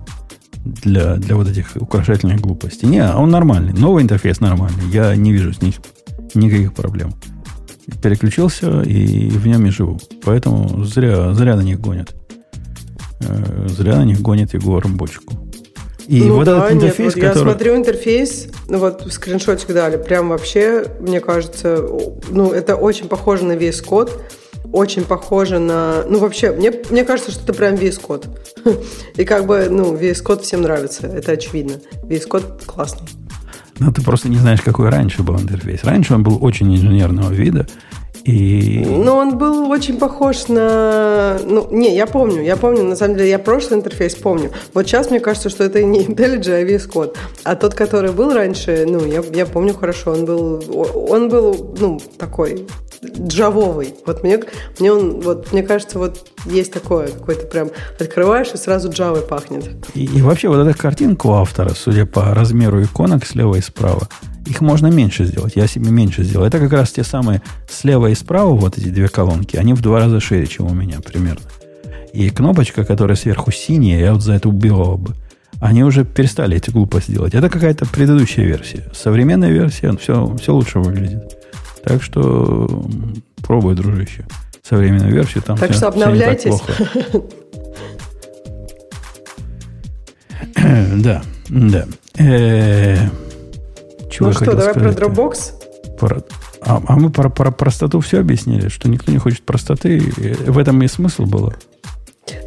для, 0.64 1.16
для 1.16 1.36
вот 1.36 1.48
этих 1.48 1.76
украшательных 1.76 2.40
глупостей. 2.40 2.86
Не, 2.86 3.07
он 3.07 3.30
нормальный. 3.30 3.72
Новый 3.72 4.03
интерфейс 4.03 4.40
нормальный. 4.40 4.88
Я 4.90 5.14
не 5.14 5.32
вижу 5.32 5.53
с 5.53 5.62
них 5.62 5.76
никаких 6.34 6.74
проблем. 6.74 7.14
Переключился 8.03 8.82
и 8.82 9.28
в 9.28 9.46
нем 9.46 9.66
и 9.66 9.70
живу. 9.70 10.00
Поэтому 10.24 10.82
зря, 10.84 11.34
зря 11.34 11.55
на 11.55 11.62
них 11.62 11.80
гонят. 11.80 12.12
Э, 13.20 13.66
зря 13.68 13.98
на 13.98 14.05
них 14.05 14.20
гонит 14.20 14.55
Егор 14.55 14.84
бочку. 14.88 15.51
И 16.13 16.23
ну, 16.25 16.35
вот 16.37 16.45
да, 16.45 16.67
этот 16.67 16.73
интерфейс, 16.73 17.15
нет, 17.17 17.25
вот 17.25 17.31
который... 17.31 17.39
Я 17.39 17.53
смотрю 17.53 17.77
интерфейс, 17.77 18.49
ну 18.69 18.79
вот 18.79 19.11
скриншотик 19.11 19.69
дали, 19.69 19.97
прям 19.97 20.29
вообще, 20.29 20.85
мне 21.01 21.21
кажется, 21.21 21.89
ну 22.29 22.53
это 22.53 22.77
очень 22.77 23.09
похоже 23.09 23.47
на 23.47 23.53
VS 23.53 23.83
Code, 23.83 24.11
очень 24.75 25.05
похоже 25.05 25.59
на... 25.59 26.05
Ну 26.07 26.19
вообще, 26.19 26.53
мне, 26.53 26.71
мне 26.91 27.05
кажется, 27.05 27.33
что 27.33 27.43
это 27.45 27.55
прям 27.55 27.77
VS 27.77 27.99
Code. 28.07 28.29
И 29.17 29.25
как 29.25 29.47
бы, 29.47 29.69
ну, 29.71 29.95
VS 29.95 30.23
Code 30.23 30.43
всем 30.43 30.61
нравится, 30.61 31.07
это 31.07 31.33
очевидно. 31.33 31.81
VS 32.03 32.29
Code 32.29 32.67
классный. 32.67 33.09
Ну, 33.79 33.91
ты 33.91 34.03
просто 34.03 34.29
не 34.29 34.37
знаешь, 34.37 34.61
какой 34.61 34.91
раньше 34.91 35.23
был 35.23 35.41
интерфейс. 35.41 35.83
Раньше 35.83 36.13
он 36.13 36.23
был 36.23 36.45
очень 36.45 36.75
инженерного 36.75 37.33
вида, 37.33 37.67
и... 38.25 38.85
Ну, 38.87 39.14
он 39.14 39.39
был 39.39 39.70
очень 39.70 39.99
похож 39.99 40.49
на... 40.49 41.39
Ну, 41.45 41.68
не, 41.70 41.95
я 41.95 42.07
помню, 42.07 42.43
я 42.43 42.57
помню, 42.57 42.85
на 42.85 42.97
самом 42.97 43.16
деле, 43.16 43.31
я 43.31 43.39
прошлый 43.39 43.81
интерфейс 43.81 44.14
помню. 44.14 44.51
Вот 44.75 44.87
сейчас 44.87 45.11
мне 45.11 45.20
кажется, 45.20 45.49
что 45.49 45.64
это 45.64 45.83
не 45.83 46.05
IntelliJ, 46.05 46.53
а 46.53 46.62
VS 46.62 46.91
Code. 46.91 47.16
А 47.45 47.57
тот, 47.57 47.75
который 47.75 48.12
был 48.12 48.33
раньше, 48.33 48.87
ну, 48.89 49.05
я, 49.05 49.23
я 49.33 49.47
помню 49.47 49.75
хорошо, 49.75 50.12
он 50.12 50.25
был, 50.25 50.62
он 51.11 51.29
был, 51.29 51.75
ну, 51.79 52.01
такой 52.18 52.66
джавовый. 53.05 53.94
Вот 54.07 54.22
мне, 54.22 54.40
мне 54.78 54.92
он, 54.92 55.20
вот 55.20 55.53
мне 55.53 55.62
кажется, 55.62 55.98
вот 55.98 56.30
есть 56.46 56.72
такое, 56.72 57.09
какой-то 57.09 57.46
прям 57.46 57.70
открываешь 57.98 58.53
и 58.55 58.57
сразу 58.57 58.90
джавой 58.90 59.22
пахнет. 59.22 59.70
И, 59.94 60.05
и 60.05 60.22
вообще 60.22 60.48
вот 60.48 60.66
эта 60.66 60.76
картинка 60.78 61.26
у 61.26 61.32
автора, 61.32 61.70
судя 61.74 62.07
по 62.07 62.34
размеру 62.34 62.82
иконок 62.82 63.26
слева 63.26 63.57
и 63.57 63.61
справа, 63.61 64.09
их 64.46 64.61
можно 64.61 64.86
меньше 64.86 65.24
сделать. 65.24 65.55
Я 65.57 65.66
себе 65.66 65.90
меньше 65.90 66.22
сделал. 66.22 66.46
Это 66.46 66.59
как 66.59 66.72
раз 66.72 66.92
те 66.92 67.03
самые 67.03 67.42
слева 67.68 68.09
и 68.09 68.14
справа, 68.14 68.55
вот 68.55 68.78
эти 68.78 68.88
две 68.88 69.09
колонки, 69.09 69.57
они 69.57 69.74
в 69.74 69.82
два 69.82 69.98
раза 69.98 70.20
шире, 70.20 70.46
чем 70.46 70.66
у 70.66 70.74
меня 70.74 71.00
примерно. 71.00 71.42
И 72.12 72.28
кнопочка, 72.30 72.84
которая 72.84 73.16
сверху 73.16 73.50
синяя, 73.50 74.00
я 74.00 74.12
вот 74.12 74.22
за 74.22 74.34
это 74.34 74.48
убивал 74.48 74.98
бы. 74.98 75.14
Они 75.61 75.84
уже 75.84 76.05
перестали 76.05 76.57
эти 76.57 76.70
глупости 76.70 77.12
делать. 77.12 77.34
Это 77.34 77.48
какая-то 77.48 77.86
предыдущая 77.86 78.44
версия. 78.44 78.84
Современная 78.92 79.50
версия, 79.50 79.96
все, 79.96 80.36
все 80.36 80.53
лучше 80.53 80.80
выглядит. 80.80 81.41
Так 81.85 82.03
что 82.03 82.85
пробуй, 83.43 83.74
дружище. 83.74 84.24
Современную 84.62 85.12
версию 85.12 85.43
там 85.43 85.59
так 85.59 85.70
все, 85.70 85.78
что 85.78 85.89
обновляйтесь. 85.89 86.61
Да, 90.97 91.22
да. 91.49 91.87
Э, 92.18 92.97
ну 94.20 94.33
что, 94.33 94.55
давай 94.55 94.74
про 94.74 94.91
Dropbox? 94.91 95.53
Про, 95.99 96.22
а, 96.61 96.80
а 96.87 96.97
мы 96.97 97.11
про, 97.11 97.28
про 97.28 97.51
простоту 97.51 98.01
все 98.01 98.20
объяснили, 98.20 98.68
что 98.68 98.89
никто 98.89 99.11
не 99.11 99.18
хочет 99.18 99.43
простоты. 99.43 100.01
В 100.47 100.59
этом 100.59 100.83
и 100.83 100.89
смысл 100.89 101.24
было. 101.24 101.55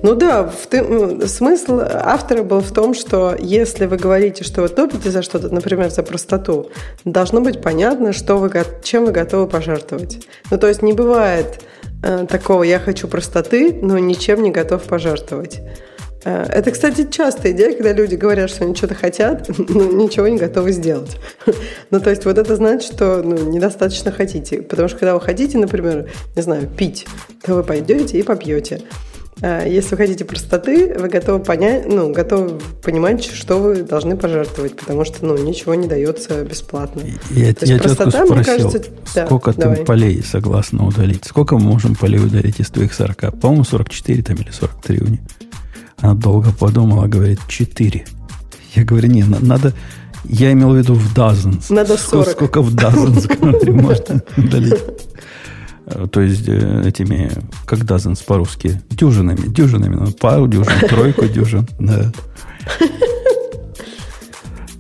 Ну 0.02 0.16
да, 0.16 0.44
в 0.44 0.68
ты, 0.68 1.28
смысл 1.28 1.82
автора 1.84 2.44
был 2.44 2.62
в 2.62 2.72
том, 2.72 2.94
что 2.94 3.36
если 3.38 3.86
вы 3.86 3.98
говорите, 3.98 4.44
что 4.44 4.62
вы 4.62 4.70
топите 4.70 5.12
за 5.12 5.22
что-то, 5.22 5.54
например, 5.54 5.90
за 5.90 6.02
простоту, 6.02 6.70
должно 7.04 7.42
быть 7.42 7.62
понятно, 7.62 8.14
что 8.14 8.38
вы, 8.38 8.52
чем 8.84 9.06
вы 9.06 9.12
готовы 9.12 9.48
пожертвовать. 9.48 10.26
Ну 10.50 10.58
то 10.58 10.68
есть 10.68 10.82
не 10.82 10.94
бывает 10.94 11.62
э, 12.04 12.26
такого 12.30 12.64
«я 12.64 12.80
хочу 12.80 13.08
простоты, 13.08 13.78
но 13.82 13.98
ничем 13.98 14.44
не 14.44 14.52
готов 14.52 14.84
пожертвовать». 14.84 15.62
Э, 16.24 16.44
это, 16.44 16.72
кстати, 16.72 17.08
частая 17.10 17.52
идея, 17.52 17.74
когда 17.74 17.92
люди 17.92 18.16
говорят, 18.16 18.50
что 18.50 18.64
они 18.64 18.76
что-то 18.76 18.96
хотят, 18.96 19.50
но 19.58 19.84
ничего 19.84 20.28
не 20.28 20.38
готовы 20.38 20.72
сделать. 20.72 21.18
ну, 21.92 22.00
то 22.00 22.10
есть 22.10 22.26
вот 22.26 22.38
это 22.38 22.56
значит, 22.56 22.92
что 22.94 23.22
ну, 23.24 23.38
недостаточно 23.50 24.12
хотите. 24.12 24.62
Потому 24.62 24.88
что 24.88 25.00
когда 25.00 25.14
вы 25.14 25.22
хотите, 25.22 25.58
например, 25.58 26.10
не 26.36 26.42
знаю, 26.42 26.68
пить, 26.68 27.06
то 27.44 27.56
вы 27.56 27.64
пойдете 27.64 28.20
и 28.20 28.24
попьете. 28.24 28.82
А 29.42 29.66
если 29.66 29.92
вы 29.92 29.98
хотите 29.98 30.24
простоты, 30.24 30.96
вы 30.98 31.10
готовы 31.10 31.40
понять, 31.40 31.86
ну, 31.88 32.12
готовы 32.14 32.58
понимать, 32.82 33.24
что 33.26 33.58
вы 33.58 33.84
должны 33.84 34.16
пожертвовать, 34.16 34.78
потому 34.78 35.04
что, 35.04 35.26
ну, 35.26 35.38
ничего 35.38 35.76
не 35.76 35.88
дается 35.88 36.44
бесплатно. 36.46 37.02
Я, 37.32 37.54
То 37.54 37.66
я 37.66 37.78
простота, 37.78 38.12
спросил, 38.12 38.36
мне 38.36 38.44
кажется, 38.46 38.84
сколько 39.26 39.52
да, 39.52 39.56
ты 39.56 39.62
давай. 39.62 39.86
полей 39.86 40.24
согласно 40.24 40.88
удалить? 40.88 41.26
Сколько 41.26 41.58
мы 41.58 41.66
можем 41.72 41.96
полей 41.96 42.20
удалить 42.20 42.62
из 42.62 42.70
твоих 42.70 42.94
40? 42.94 43.40
По-моему, 43.40 43.66
44 43.66 44.24
там 44.24 44.38
или 44.38 44.52
43 44.52 45.00
у 45.02 45.08
них. 45.08 45.20
Она 45.98 46.14
долго 46.14 46.52
подумала, 46.52 47.08
говорит, 47.08 47.40
4. 47.48 48.06
Я 48.76 48.84
говорю, 48.84 49.10
не, 49.10 49.24
надо... 49.24 49.74
Я 50.24 50.52
имел 50.54 50.72
в 50.72 50.78
виду 50.78 50.96
в 50.96 51.14
dozens. 51.14 51.66
Надо 51.70 51.98
40. 51.98 52.00
Сколько, 52.00 52.32
сколько 52.32 52.62
в 52.62 52.74
dozens, 52.74 53.72
можно 53.72 54.24
удалить. 54.38 54.80
То 56.12 56.22
есть 56.22 56.48
э, 56.48 56.84
этими, 56.88 57.32
как 57.66 57.80
dozens 57.80 58.24
по-русски, 58.26 58.82
дюжинами, 58.90 59.48
дюжинами. 59.48 59.96
Ну, 59.96 60.12
пару 60.12 60.48
дюжин, 60.48 60.80
тройку 60.90 61.26
дюжин, 61.28 61.68
да. 61.80 62.12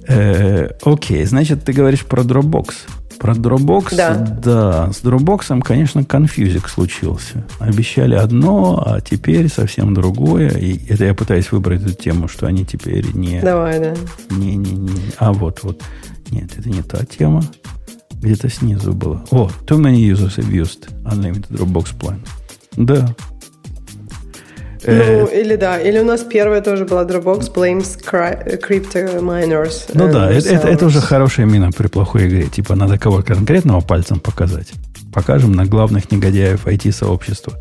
Э, 0.07 0.69
окей, 0.83 1.25
значит, 1.25 1.63
ты 1.63 1.73
говоришь 1.73 2.05
про 2.05 2.21
Dropbox. 2.23 2.73
Про 3.19 3.33
Dropbox, 3.33 3.95
Да. 3.95 4.13
да. 4.15 4.91
С 4.91 5.01
Dropbox, 5.03 5.61
конечно, 5.61 6.03
конфьюзик 6.03 6.67
случился. 6.69 7.43
Обещали 7.59 8.13
одно, 8.13 8.83
а 8.85 9.01
теперь 9.01 9.49
совсем 9.49 9.93
другое. 9.93 10.49
И 10.49 10.79
это 10.89 11.05
я 11.05 11.13
пытаюсь 11.13 11.51
выбрать 11.51 11.81
эту 11.81 11.93
тему, 11.93 12.27
что 12.27 12.45
они 12.45 12.65
теперь 12.65 13.05
не... 13.15 13.41
Давай, 13.41 13.79
да. 13.79 13.93
Не, 14.29 14.55
не, 14.57 14.71
не. 14.71 14.91
А 15.17 15.31
вот, 15.33 15.59
вот. 15.63 15.81
Нет, 16.29 16.51
это 16.57 16.69
не 16.69 16.81
та 16.83 17.03
тема. 17.05 17.41
Где-то 18.21 18.49
снизу 18.49 18.93
было. 18.93 19.23
О, 19.31 19.49
too 19.65 19.77
many 19.79 19.97
users 20.11 20.37
have 20.37 20.49
used 20.51 20.89
unlimited 21.05 21.47
Dropbox 21.49 21.93
plan. 21.99 22.17
Да. 22.75 23.15
Э, 24.83 25.21
Ну, 25.21 25.25
или 25.27 25.55
да, 25.55 25.79
или 25.79 25.99
у 25.99 26.05
нас 26.05 26.21
первая 26.21 26.61
тоже 26.61 26.85
была 26.85 27.03
Dropbox 27.05 27.51
blames 27.53 27.97
cri- 27.99 28.59
crypto 28.61 29.19
miners. 29.21 29.89
Ну 29.93 30.07
and 30.07 30.11
да, 30.13 30.31
это, 30.31 30.49
это, 30.49 30.67
это 30.67 30.85
уже 30.85 31.01
хорошая 31.01 31.45
мина 31.45 31.71
при 31.71 31.87
плохой 31.87 32.27
игре. 32.27 32.43
Типа 32.47 32.75
надо 32.75 32.97
кого 32.97 33.21
конкретного 33.21 33.81
пальцем 33.81 34.19
показать. 34.19 34.71
Покажем 35.13 35.53
на 35.53 35.65
главных 35.65 36.11
негодяев 36.11 36.67
IT-сообщества. 36.67 37.53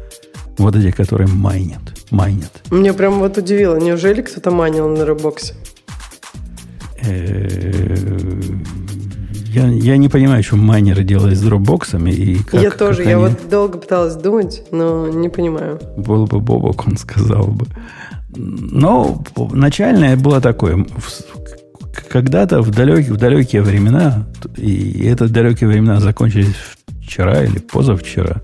Вот 0.58 0.76
эти, 0.76 0.90
которые 0.90 1.28
майнят. 1.28 1.80
Майнят. 2.10 2.52
Мне 2.70 2.92
прям 2.92 3.18
вот 3.18 3.38
удивило, 3.38 3.76
неужели 3.76 4.22
кто-то 4.22 4.50
манил 4.50 4.88
на 4.88 5.02
Dropbox? 5.02 5.52
Э, 9.54 9.60
Я, 9.60 9.66
я 9.68 9.96
не 9.96 10.08
понимаю, 10.08 10.42
что 10.42 10.56
майнеры 10.56 11.04
делают 11.04 11.36
с 11.36 11.40
дропбоксами 11.42 12.10
и 12.10 12.36
как, 12.42 12.62
я 12.62 12.70
тоже, 12.70 12.98
как 12.98 13.06
я 13.06 13.16
они- 13.18 13.28
вот 13.28 13.48
долго 13.50 13.78
пыталась 13.78 14.14
думать, 14.16 14.62
но 14.72 15.06
не 15.08 15.28
понимаю. 15.28 15.78
Был 15.96 16.26
бы 16.26 16.40
Бобок, 16.40 16.86
он 16.86 16.96
сказал 16.96 17.46
бы. 17.48 17.66
Но 18.36 19.22
начальное 19.52 20.16
было 20.16 20.40
такое. 20.40 20.84
Когда-то 22.10 22.62
в 22.62 22.70
далекие, 22.70 23.12
в 23.12 23.16
далекие 23.16 23.62
времена, 23.62 24.26
и 24.56 25.04
это 25.06 25.28
далекие 25.28 25.68
времена 25.68 26.00
закончились 26.00 26.54
вчера 27.02 27.44
или 27.44 27.58
позавчера, 27.58 28.40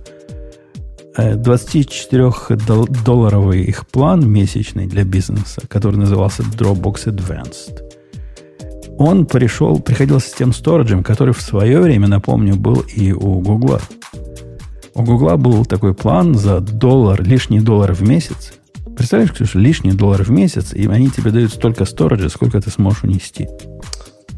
э, 1.17 1.35
24-долларовый 1.37 3.63
их 3.63 3.87
план 3.89 4.29
месячный 4.31 4.87
для 4.87 5.05
бизнеса, 5.05 5.63
который 5.69 5.97
назывался 5.97 6.43
Dropbox 6.43 7.07
Advanced, 7.07 7.81
он 9.01 9.25
пришел, 9.25 9.79
приходил 9.81 10.21
с 10.21 10.31
тем 10.31 10.53
сториджем, 10.53 11.03
который 11.03 11.33
в 11.33 11.41
свое 11.41 11.81
время, 11.81 12.07
напомню, 12.07 12.55
был 12.57 12.85
и 12.95 13.13
у 13.13 13.41
Гугла. 13.41 13.81
У 14.95 15.03
Гугла 15.03 15.37
был 15.37 15.65
такой 15.65 15.95
план 15.95 16.35
за 16.35 16.61
доллар, 16.61 17.23
лишний 17.23 17.61
доллар 17.61 17.95
в 17.95 18.03
месяц. 18.03 18.53
Представляешь, 18.95 19.33
Ксюша, 19.33 19.59
лишний 19.59 19.93
доллар 19.93 20.23
в 20.23 20.31
месяц, 20.31 20.75
и 20.75 20.87
они 20.87 21.09
тебе 21.09 21.31
дают 21.31 21.51
столько 21.51 21.87
сториджа, 21.87 22.29
сколько 22.29 22.61
ты 22.61 22.71
сможешь 22.71 23.05
унести. 23.05 23.49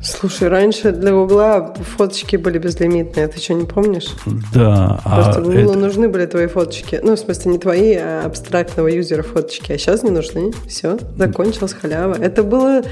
Слушай, 0.00 0.46
раньше 0.48 0.92
для 0.92 1.10
Гугла 1.10 1.74
фоточки 1.96 2.36
были 2.36 2.58
безлимитные, 2.58 3.26
ты 3.26 3.40
что, 3.40 3.54
не 3.54 3.64
помнишь? 3.66 4.10
Да, 4.54 5.00
Просто 5.04 5.40
а 5.40 5.42
Гуглу 5.42 5.58
это- 5.72 5.78
нужны 5.78 6.08
были 6.08 6.26
твои 6.26 6.46
фоточки. 6.46 7.00
Ну, 7.02 7.16
в 7.16 7.18
смысле, 7.18 7.50
не 7.52 7.58
твои, 7.58 7.94
а 7.94 8.22
абстрактного 8.26 8.86
юзера 8.86 9.24
фоточки. 9.24 9.72
А 9.72 9.78
сейчас 9.78 10.04
не 10.04 10.10
нужны. 10.10 10.52
Все, 10.68 10.98
закончилась 11.16 11.72
халява. 11.72 12.14
Это 12.14 12.44
было 12.44 12.82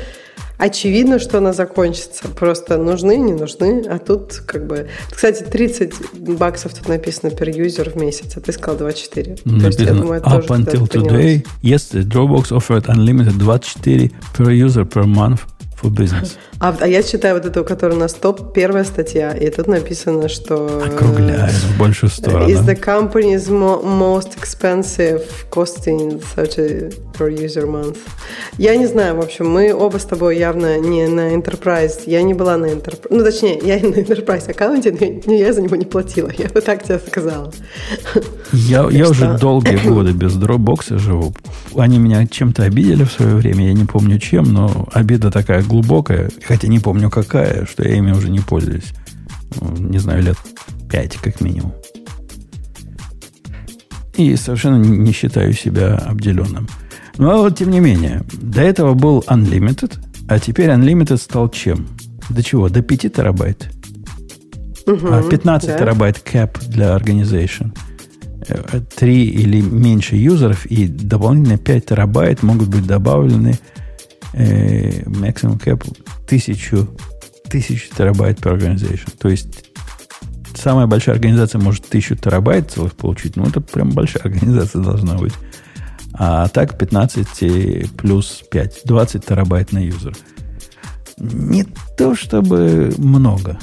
очевидно, 0.60 1.18
что 1.18 1.38
она 1.38 1.52
закончится. 1.52 2.28
Просто 2.28 2.76
нужны, 2.76 3.16
не 3.16 3.32
нужны. 3.32 3.82
А 3.88 3.98
тут 3.98 4.42
как 4.46 4.66
бы... 4.66 4.88
Кстати, 5.10 5.42
30 5.42 5.92
баксов 6.36 6.74
тут 6.74 6.88
написано 6.88 7.30
per 7.30 7.50
user 7.50 7.90
в 7.90 7.96
месяц, 7.96 8.36
а 8.36 8.40
ты 8.40 8.52
сказал 8.52 8.76
24. 8.78 9.24
То 9.24 9.30
есть, 9.30 9.46
я 9.46 9.52
написано, 9.52 10.00
думаю, 10.00 10.20
это 10.20 10.30
up 10.30 10.46
тоже 10.46 10.62
until 10.62 10.88
today, 10.88 11.46
yesterday, 11.62 12.06
Dropbox 12.06 12.52
offered 12.52 12.86
unlimited 12.86 13.38
24 13.38 14.10
per 14.36 14.50
user 14.50 14.84
per 14.84 15.04
month 15.06 15.40
for 15.82 15.90
business. 15.90 16.32
А, 16.58 16.76
а 16.80 16.86
я 16.86 17.02
читаю 17.02 17.36
вот 17.36 17.46
эту, 17.46 17.64
которая 17.64 17.96
у 17.96 18.00
нас 18.00 18.12
топ, 18.14 18.52
первая 18.52 18.84
статья, 18.84 19.32
и 19.32 19.48
тут 19.50 19.66
написано, 19.66 20.28
что... 20.28 20.82
Округляем 20.84 21.48
в 21.48 21.78
большую 21.78 22.10
сторону. 22.10 22.48
Is 22.48 22.64
the 22.66 22.78
company's 22.78 23.48
mo- 23.48 23.82
most 23.82 24.36
expensive 24.38 25.22
costing 25.50 26.22
30 26.36 26.94
per 27.18 27.28
user 27.30 27.66
month? 27.66 27.96
Я 28.58 28.76
не 28.76 28.86
знаю, 28.86 29.16
в 29.16 29.20
общем, 29.20 29.48
мы 29.48 29.72
оба 29.74 29.96
с 29.98 30.04
тобой 30.04 30.36
явно 30.38 30.78
не 30.78 31.06
на 31.06 31.34
Enterprise. 31.34 32.02
Я 32.06 32.22
не 32.22 32.34
была 32.34 32.56
на 32.58 32.66
Enterprise. 32.66 33.06
Ну, 33.08 33.24
точнее, 33.24 33.58
я 33.62 33.76
на 33.76 33.94
Enterprise 33.94 34.50
аккаунте, 34.50 35.20
но 35.26 35.32
я- 35.32 35.52
за 35.54 35.62
него 35.62 35.76
не 35.76 35.86
платила. 35.86 36.30
Я 36.36 36.48
бы 36.48 36.60
так 36.60 36.82
тебе 36.82 36.98
сказала. 36.98 37.50
Я, 38.52 38.86
я 38.90 39.04
что- 39.04 39.10
уже 39.12 39.38
долгие 39.38 39.76
годы 39.88 40.12
без 40.12 40.36
Dropbox 40.36 40.98
живу. 40.98 41.32
Они 41.76 41.98
меня 41.98 42.26
чем-то 42.26 42.64
обидели 42.64 43.04
в 43.04 43.12
свое 43.12 43.34
время, 43.36 43.66
я 43.68 43.72
не 43.72 43.84
помню 43.84 44.18
чем, 44.18 44.52
но 44.52 44.88
обида 44.92 45.30
такая 45.30 45.62
глубокая, 45.70 46.30
хотя 46.44 46.68
не 46.68 46.80
помню 46.80 47.10
какая, 47.10 47.64
что 47.64 47.86
я 47.88 47.96
ими 47.96 48.10
уже 48.12 48.28
не 48.28 48.40
пользуюсь. 48.40 48.92
Ну, 49.60 49.76
Не 49.76 49.98
знаю, 49.98 50.22
лет 50.22 50.36
пять 50.90 51.16
как 51.16 51.40
минимум. 51.40 51.72
И 54.16 54.36
совершенно 54.36 54.76
не 54.76 55.12
считаю 55.12 55.52
себя 55.52 55.94
обделенным. 55.96 56.68
Но 57.16 57.42
вот 57.42 57.56
тем 57.56 57.70
не 57.70 57.80
менее, 57.80 58.22
до 58.32 58.60
этого 58.62 58.94
был 58.94 59.24
Unlimited, 59.28 59.98
а 60.28 60.38
теперь 60.38 60.70
Unlimited 60.70 61.18
стал 61.18 61.48
чем? 61.48 61.86
До 62.28 62.42
чего? 62.42 62.68
До 62.68 62.82
5 62.82 63.12
терабайт. 63.12 63.70
А 64.86 65.22
15 65.22 65.68
да. 65.68 65.78
терабайт 65.78 66.22
cap 66.24 66.58
для 66.68 66.96
organization. 66.96 67.72
Э, 68.48 68.80
Три 68.96 69.24
или 69.24 69.60
меньше 69.60 70.16
юзеров 70.16 70.66
и 70.66 70.86
дополнительно 70.88 71.58
5 71.58 71.86
терабайт 71.86 72.42
могут 72.42 72.68
быть 72.68 72.86
добавлены 72.86 73.58
э, 74.32 75.02
maximum 75.04 75.58
cap 75.58 75.82
1000, 76.26 76.88
1000 77.48 77.90
терабайт 77.96 78.38
per 78.38 78.52
organization. 78.52 79.12
То 79.18 79.28
есть 79.28 79.70
самая 80.54 80.86
большая 80.86 81.14
организация 81.14 81.60
может 81.60 81.86
1000 81.86 82.16
терабайт 82.16 82.70
целых 82.70 82.94
получить. 82.94 83.36
Ну, 83.36 83.44
это 83.44 83.60
прям 83.60 83.90
большая 83.90 84.24
организация 84.24 84.82
должна 84.82 85.14
быть. 85.14 85.34
А 86.12 86.48
так 86.48 86.76
15 86.78 87.96
плюс 87.96 88.42
5, 88.50 88.82
20 88.84 89.24
терабайт 89.24 89.72
на 89.72 89.78
юзер. 89.78 90.16
Не 91.18 91.64
то 91.96 92.14
чтобы 92.14 92.92
много 92.98 93.58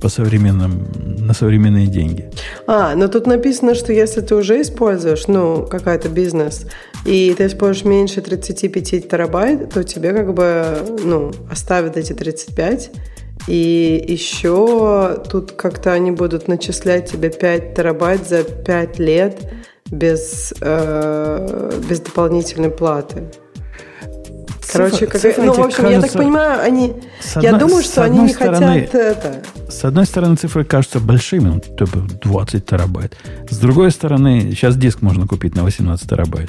по 0.00 0.08
современным, 0.08 0.88
на 1.18 1.32
современные 1.32 1.86
деньги. 1.86 2.28
А, 2.66 2.94
но 2.96 3.06
тут 3.06 3.26
написано, 3.26 3.74
что 3.74 3.92
если 3.92 4.20
ты 4.20 4.34
уже 4.34 4.60
используешь, 4.60 5.28
ну, 5.28 5.64
какая-то 5.64 6.08
бизнес, 6.08 6.66
и 7.04 7.34
ты 7.36 7.46
используешь 7.46 7.84
меньше 7.84 8.20
35 8.20 9.08
терабайт, 9.08 9.70
то 9.70 9.82
тебе 9.82 10.12
как 10.12 10.34
бы, 10.34 10.64
ну, 11.04 11.32
оставят 11.50 11.96
эти 11.96 12.12
35, 12.12 12.90
и 13.48 14.04
еще 14.08 15.22
тут 15.28 15.52
как-то 15.52 15.92
они 15.92 16.12
будут 16.12 16.48
начислять 16.48 17.10
тебе 17.10 17.30
5 17.30 17.74
терабайт 17.74 18.28
за 18.28 18.44
5 18.44 18.98
лет 18.98 19.52
без, 19.90 20.54
э, 20.60 21.80
без 21.88 22.00
дополнительной 22.00 22.70
платы. 22.70 23.24
Короче, 24.72 25.06
как... 25.06 25.20
цифры 25.20 25.44
ну, 25.44 25.52
в 25.52 25.60
общем, 25.60 25.84
я 25.84 26.00
так 26.00 26.10
кажутся- 26.10 26.18
понимаю, 26.18 26.60
они... 26.62 26.94
С 27.20 27.36
я 27.42 27.50
одной- 27.50 27.60
думаю, 27.60 27.82
что 27.84 28.04
они 28.04 28.18
одной 28.18 28.28
не 28.28 28.34
стороны- 28.34 28.80
хотят 28.86 28.94
это... 28.94 29.42
С 29.68 29.84
одной 29.84 30.06
стороны, 30.06 30.36
цифры 30.36 30.64
кажутся 30.64 30.98
большими, 31.00 31.48
ну, 31.48 31.60
типа 31.60 32.06
20 32.22 32.64
терабайт. 32.64 33.16
С 33.50 33.58
другой 33.58 33.90
стороны, 33.90 34.50
сейчас 34.52 34.76
диск 34.76 35.02
можно 35.02 35.26
купить 35.26 35.54
на 35.54 35.62
18 35.62 36.08
терабайт. 36.08 36.48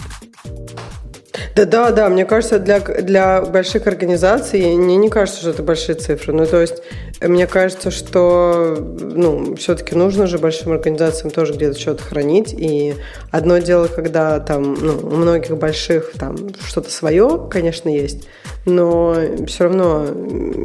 Да, 1.55 1.65
да, 1.65 1.91
да. 1.91 2.09
Мне 2.09 2.25
кажется, 2.25 2.59
для, 2.59 2.79
для 2.79 3.41
больших 3.41 3.87
организаций 3.87 4.75
мне 4.75 4.95
не 4.97 5.09
кажется, 5.09 5.41
что 5.41 5.49
это 5.51 5.63
большие 5.63 5.95
цифры. 5.95 6.33
Ну, 6.33 6.45
то 6.45 6.61
есть, 6.61 6.83
э, 7.19 7.27
мне 7.27 7.47
кажется, 7.47 7.91
что 7.91 8.75
ну, 8.99 9.55
все-таки 9.55 9.95
нужно 9.95 10.27
же 10.27 10.37
большим 10.37 10.71
организациям 10.73 11.31
тоже 11.31 11.53
где-то 11.53 11.79
что-то 11.79 12.03
хранить. 12.03 12.53
И 12.53 12.95
одно 13.31 13.57
дело, 13.57 13.87
когда 13.87 14.39
там 14.39 14.73
ну, 14.73 14.99
у 15.03 15.15
многих 15.15 15.57
больших 15.57 16.13
там 16.13 16.37
что-то 16.65 16.91
свое, 16.91 17.47
конечно, 17.49 17.89
есть. 17.89 18.27
Но 18.65 19.15
все 19.47 19.65
равно, 19.65 20.05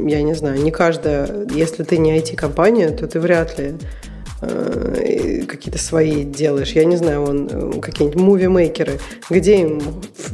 я 0.07 0.23
не 0.23 0.35
знаю, 0.35 0.63
не 0.63 0.71
каждая, 0.71 1.47
если 1.51 1.83
ты 1.83 1.99
не 1.99 2.17
IT-компания, 2.19 2.91
то 2.91 3.09
ты 3.09 3.19
вряд 3.19 3.59
ли 3.59 3.75
э, 4.41 5.43
какие-то 5.47 5.79
свои 5.79 6.25
делаешь. 6.25 6.71
Я 6.73 6.85
не 6.85 6.97
знаю, 6.97 7.25
вон 7.25 7.49
э, 7.51 7.81
какие-нибудь 7.81 8.21
муви-мейкеры, 8.21 9.01
где 9.31 9.63
им 9.63 9.81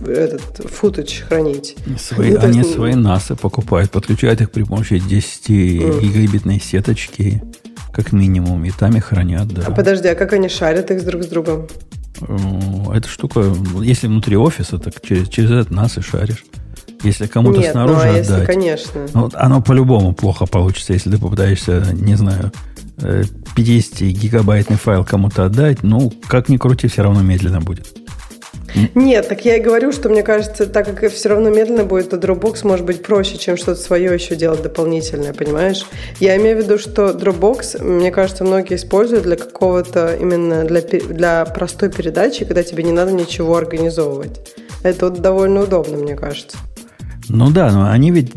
этот 0.07 0.59
футаж 0.71 1.25
хранить? 1.29 1.77
Свои, 1.99 2.33
Ну, 2.33 2.41
они 2.41 2.59
есть, 2.59 2.75
свои 2.75 2.95
НАСы 2.95 3.37
покупают, 3.37 3.91
подключают 3.91 4.41
их 4.41 4.51
при 4.51 4.63
помощи 4.63 4.99
10 4.99 5.49
гигабитной 5.49 6.61
сеточки, 6.61 7.43
как 7.93 8.13
минимум, 8.13 8.65
и 8.65 8.71
там 8.71 8.97
их 8.97 9.07
хранят, 9.07 9.49
да. 9.49 9.63
А 9.67 9.71
подожди, 9.71 10.09
а 10.09 10.15
как 10.15 10.33
они 10.33 10.49
шарят 10.49 10.91
их 10.91 11.05
друг 11.05 11.23
с 11.23 11.27
другом? 11.27 11.69
Эта 12.93 13.09
штука, 13.09 13.53
если 13.81 14.07
внутри 14.07 14.37
офиса, 14.37 14.79
так 14.79 14.95
через, 15.03 15.29
через 15.29 15.51
этот 15.51 15.97
и 15.97 16.01
шаришь. 16.01 16.45
Если 17.03 17.27
кому-то 17.27 17.59
Нет, 17.59 17.67
ну 17.67 17.73
снаружи 17.73 18.01
а 18.03 18.17
если, 18.17 18.33
отдать. 18.33 18.47
конечно. 18.47 19.07
Ну, 19.13 19.21
вот 19.23 19.35
оно 19.35 19.61
по-любому 19.61 20.15
плохо 20.15 20.47
получится, 20.47 20.95
если 20.95 21.11
ты 21.11 21.19
попытаешься, 21.19 21.87
не 21.93 22.15
знаю, 22.15 22.51
э, 22.99 23.25
50-гигабайтный 23.57 24.77
файл 24.77 25.05
кому-то 25.05 25.45
отдать. 25.45 25.83
Ну, 25.83 26.13
как 26.29 26.49
ни 26.49 26.57
крути, 26.57 26.89
все 26.89 27.03
равно 27.03 27.23
медленно 27.23 27.61
будет. 27.61 27.87
Нет, 28.95 29.29
так 29.29 29.45
я 29.45 29.57
и 29.57 29.61
говорю, 29.61 29.93
что 29.93 30.09
мне 30.09 30.23
кажется, 30.23 30.67
так 30.67 30.87
как 30.87 31.13
все 31.13 31.29
равно 31.29 31.51
медленно 31.51 31.85
будет, 31.85 32.11
то 32.11 32.17
Dropbox 32.17 32.67
может 32.67 32.85
быть 32.85 33.03
проще, 33.03 33.39
чем 33.39 33.57
что-то 33.57 33.81
свое 33.81 34.13
еще 34.13 34.35
делать 34.35 34.63
дополнительное, 34.63 35.33
понимаешь? 35.33 35.87
Я 36.19 36.37
имею 36.37 36.57
в 36.59 36.65
виду, 36.65 36.79
что 36.79 37.11
Dropbox, 37.11 37.83
мне 37.83 38.11
кажется, 38.11 38.45
многие 38.45 38.75
используют 38.75 39.25
для 39.25 39.37
какого-то 39.37 40.17
именно 40.17 40.65
для, 40.65 40.81
для 40.81 41.45
простой 41.45 41.91
передачи, 41.91 42.45
когда 42.45 42.63
тебе 42.63 42.83
не 42.83 42.93
надо 42.93 43.13
ничего 43.13 43.57
организовывать. 43.57 44.41
Это 44.83 45.09
вот 45.09 45.21
довольно 45.21 45.63
удобно, 45.63 45.97
мне 45.97 46.17
кажется. 46.17 46.57
Ну 47.29 47.51
да, 47.51 47.71
но 47.71 47.91
они 47.91 48.11
ведь... 48.11 48.33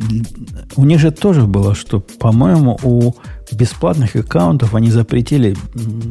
У 0.76 0.85
них 0.85 0.99
же 0.99 1.11
тоже 1.11 1.41
было, 1.41 1.73
что, 1.76 1.99
по-моему, 1.99 2.77
у 2.84 3.14
бесплатных 3.55 4.15
аккаунтов 4.15 4.75
они 4.75 4.89
запретили 4.89 5.55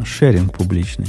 шеринг 0.04 0.54
публичный. 0.54 1.06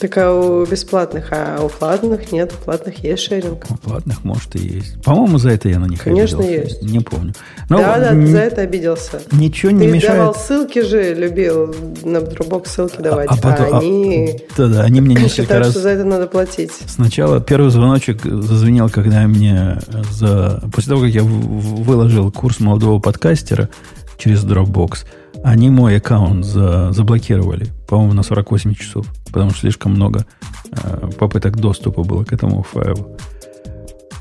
Так 0.00 0.16
а 0.16 0.32
у 0.32 0.64
бесплатных, 0.64 1.28
а 1.30 1.60
у 1.62 1.68
платных 1.68 2.32
нет, 2.32 2.54
у 2.58 2.64
платных 2.64 3.04
есть 3.04 3.22
шеринг. 3.22 3.66
У 3.68 3.76
платных, 3.76 4.24
может, 4.24 4.56
и 4.56 4.66
есть. 4.66 5.02
По-моему, 5.02 5.36
за 5.36 5.50
это 5.50 5.68
я 5.68 5.78
на 5.78 5.84
них 5.84 6.02
Конечно, 6.02 6.38
обиделся. 6.38 6.68
есть. 6.68 6.82
Не 6.82 7.00
помню. 7.00 7.34
Но 7.68 7.76
да, 7.76 7.98
да, 7.98 8.10
ты 8.12 8.26
за 8.26 8.38
это 8.38 8.62
обиделся. 8.62 9.20
Ничего 9.30 9.72
не 9.72 9.80
ты 9.80 9.92
мешает. 9.92 10.16
давал 10.16 10.34
ссылки 10.34 10.78
же, 10.78 11.12
любил 11.12 11.66
на 12.02 12.16
Dropbox 12.16 12.68
ссылки 12.68 13.02
давать. 13.02 13.28
А, 13.28 13.34
а, 13.34 13.36
потом, 13.36 13.74
а 13.74 13.78
они... 13.80 14.40
Да, 14.56 14.68
да, 14.68 14.80
они 14.84 15.02
мне 15.02 15.14
несколько 15.16 15.42
считают, 15.42 15.66
раз... 15.66 15.72
что 15.72 15.82
за 15.82 15.90
это 15.90 16.04
надо 16.04 16.26
платить. 16.28 16.72
Сначала 16.86 17.42
первый 17.42 17.70
звоночек 17.70 18.22
зазвенел, 18.24 18.88
когда 18.88 19.26
мне 19.26 19.80
за... 20.10 20.62
После 20.72 20.92
того, 20.92 21.02
как 21.02 21.10
я 21.10 21.22
выложил 21.22 22.32
курс 22.32 22.58
молодого 22.58 23.00
подкастера 23.00 23.68
через 24.16 24.42
Dropbox, 24.44 25.04
они 25.44 25.70
мой 25.70 25.96
аккаунт 25.96 26.44
за... 26.44 26.92
заблокировали, 26.92 27.68
по-моему, 27.88 28.14
на 28.14 28.22
48 28.22 28.74
часов 28.74 29.06
потому 29.30 29.50
что 29.50 29.60
слишком 29.60 29.92
много 29.92 30.26
э, 30.72 31.10
попыток 31.18 31.56
доступа 31.56 32.02
было 32.02 32.24
к 32.24 32.32
этому 32.32 32.62
файлу. 32.62 33.16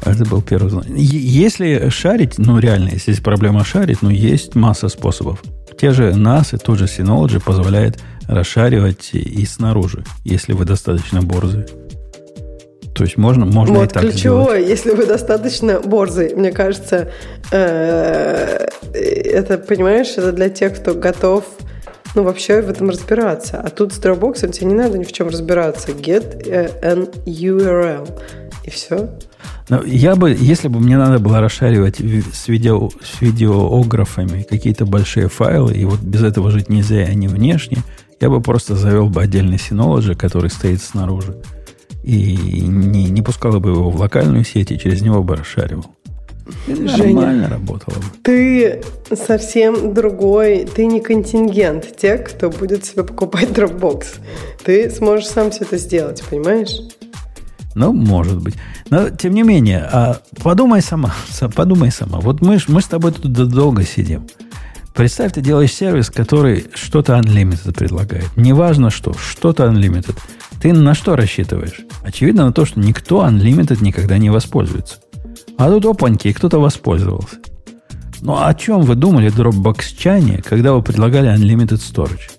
Это 0.06 0.26
был 0.26 0.41
первый 0.41 0.70
звонок. 0.70 0.90
Если 0.96 1.90
шарить, 1.90 2.38
ну 2.38 2.58
реально, 2.60 2.90
если 2.90 3.12
есть 3.12 3.24
проблема 3.24 3.66
шарить, 3.66 4.02
ну 4.02 4.10
есть 4.10 4.56
масса 4.56 4.88
способов. 4.88 5.44
Те 5.80 5.91
же 5.91 6.12
NAS 6.12 6.56
и 6.56 6.58
тот 6.58 6.78
же 6.78 6.86
Synology 6.86 7.41
позволяет 7.44 8.02
расшаривать 8.28 9.12
и 9.14 9.46
снаружи, 9.46 10.04
если 10.24 10.54
вы 10.54 10.66
достаточно 10.66 11.22
борзые. 11.22 11.68
То 13.00 13.06
есть 13.06 13.16
можно, 13.16 13.46
можно 13.46 13.80
вот 13.80 13.92
и 13.92 13.94
так 13.94 14.04
ключевое, 14.04 14.60
сделать. 14.60 14.68
если 14.68 14.92
вы 14.92 15.06
достаточно 15.06 15.80
борзый, 15.80 16.36
мне 16.36 16.52
кажется, 16.52 17.10
э, 17.50 18.68
это, 18.92 19.58
понимаешь, 19.58 20.10
это 20.18 20.34
для 20.34 20.50
тех, 20.50 20.76
кто 20.76 20.94
готов 20.94 21.46
ну, 22.14 22.24
вообще 22.24 22.62
в 22.62 22.70
этом 22.70 22.90
разбираться. 22.90 23.62
А 23.62 23.70
тут 23.70 23.94
с 23.94 24.00
Dropbox 24.02 24.52
тебе 24.52 24.68
не 24.68 24.74
надо 24.74 24.98
ни 24.98 25.06
в 25.06 25.14
чем 25.14 25.30
разбираться. 25.30 25.92
Get 25.92 26.46
an 26.84 27.10
URL. 27.24 28.20
И 28.66 28.70
все. 28.70 29.10
Но 29.70 29.82
я 29.84 30.18
бы, 30.18 30.36
если 30.38 30.68
бы 30.68 30.82
мне 30.82 30.98
надо 30.98 31.20
было 31.20 31.40
расшаривать 31.40 32.02
с, 32.34 32.50
видео, 32.50 32.90
с 33.02 33.22
видеографами 33.22 34.44
какие-то 34.44 34.86
большие 34.86 35.30
файлы, 35.30 35.74
и 35.74 35.86
вот 35.86 36.02
без 36.02 36.22
этого 36.22 36.52
жить 36.52 36.68
нельзя, 36.68 37.04
и 37.04 37.12
они 37.12 37.30
внешне, 37.30 37.78
я 38.20 38.30
бы 38.30 38.42
просто 38.42 38.76
завел 38.76 39.08
бы 39.08 39.22
отдельный 39.22 39.56
Synology, 39.56 40.16
который 40.16 40.50
стоит 40.50 40.82
снаружи, 40.82 41.38
и 42.04 42.62
не, 42.62 43.06
не 43.10 43.22
пускал 43.22 43.60
бы 43.60 43.72
его 43.72 43.90
в 43.90 44.00
локальную 44.00 44.44
сеть, 44.44 44.72
и 44.72 44.80
через 44.80 45.02
него 45.02 45.24
бы 45.24 45.36
расшаривал. 45.36 45.86
Женя, 46.68 47.14
нормально 47.14 47.50
работало 47.50 47.96
бы. 47.96 48.06
Ты 48.24 48.82
совсем 49.14 49.94
другой, 49.94 50.66
ты 50.66 50.86
не 50.86 51.00
контингент 51.00 51.96
тех, 51.96 52.24
кто 52.24 52.50
будет 52.50 52.86
себе 52.86 53.04
покупать 53.04 53.50
Dropbox. 53.50 54.06
Ты 54.64 54.90
сможешь 54.90 55.28
сам 55.28 55.52
все 55.52 55.64
это 55.64 55.78
сделать, 55.78 56.24
понимаешь? 56.30 56.72
Ну, 57.76 57.94
может 57.94 58.42
быть. 58.42 58.56
Но, 58.90 59.10
тем 59.10 59.34
не 59.34 59.44
менее, 59.44 59.88
а 59.92 60.20
подумай 60.42 60.82
сама, 60.82 61.14
подумай 61.56 61.92
сама. 61.92 62.20
Вот 62.20 62.42
мы, 62.42 62.60
мы 62.68 62.82
с 62.82 62.86
тобой 62.86 63.12
тут 63.12 63.32
долго 63.32 63.84
сидим. 63.84 64.28
Представь, 64.96 65.34
ты 65.34 65.42
делаешь 65.42 65.74
сервис, 65.74 66.10
который 66.10 66.66
что-то 66.74 67.14
unlimited 67.14 67.74
предлагает. 67.74 68.26
Неважно 68.36 68.90
что, 68.90 69.14
что-то 69.14 69.64
unlimited. 69.66 70.18
Ты 70.61 70.73
на 70.73 70.94
что 70.94 71.15
рассчитываешь? 71.15 71.81
Очевидно 72.03 72.45
на 72.45 72.52
то, 72.52 72.65
что 72.65 72.80
никто 72.80 73.26
unlimited 73.26 73.81
никогда 73.81 74.18
не 74.18 74.30
воспользуется. 74.30 74.98
А 75.57 75.69
тут 75.69 75.86
опаньки, 75.86 76.34
кто-то 76.34 76.60
воспользовался. 76.60 77.38
Ну, 78.22 78.34
о 78.34 78.53
чем 78.53 78.81
вы 78.81 78.95
думали, 78.95 79.31
Dropbox-чане, 79.31 80.44
когда 80.44 80.73
вы 80.73 80.81
предлагали 80.81 81.34
Unlimited 81.34 81.80
Storage? 81.80 82.31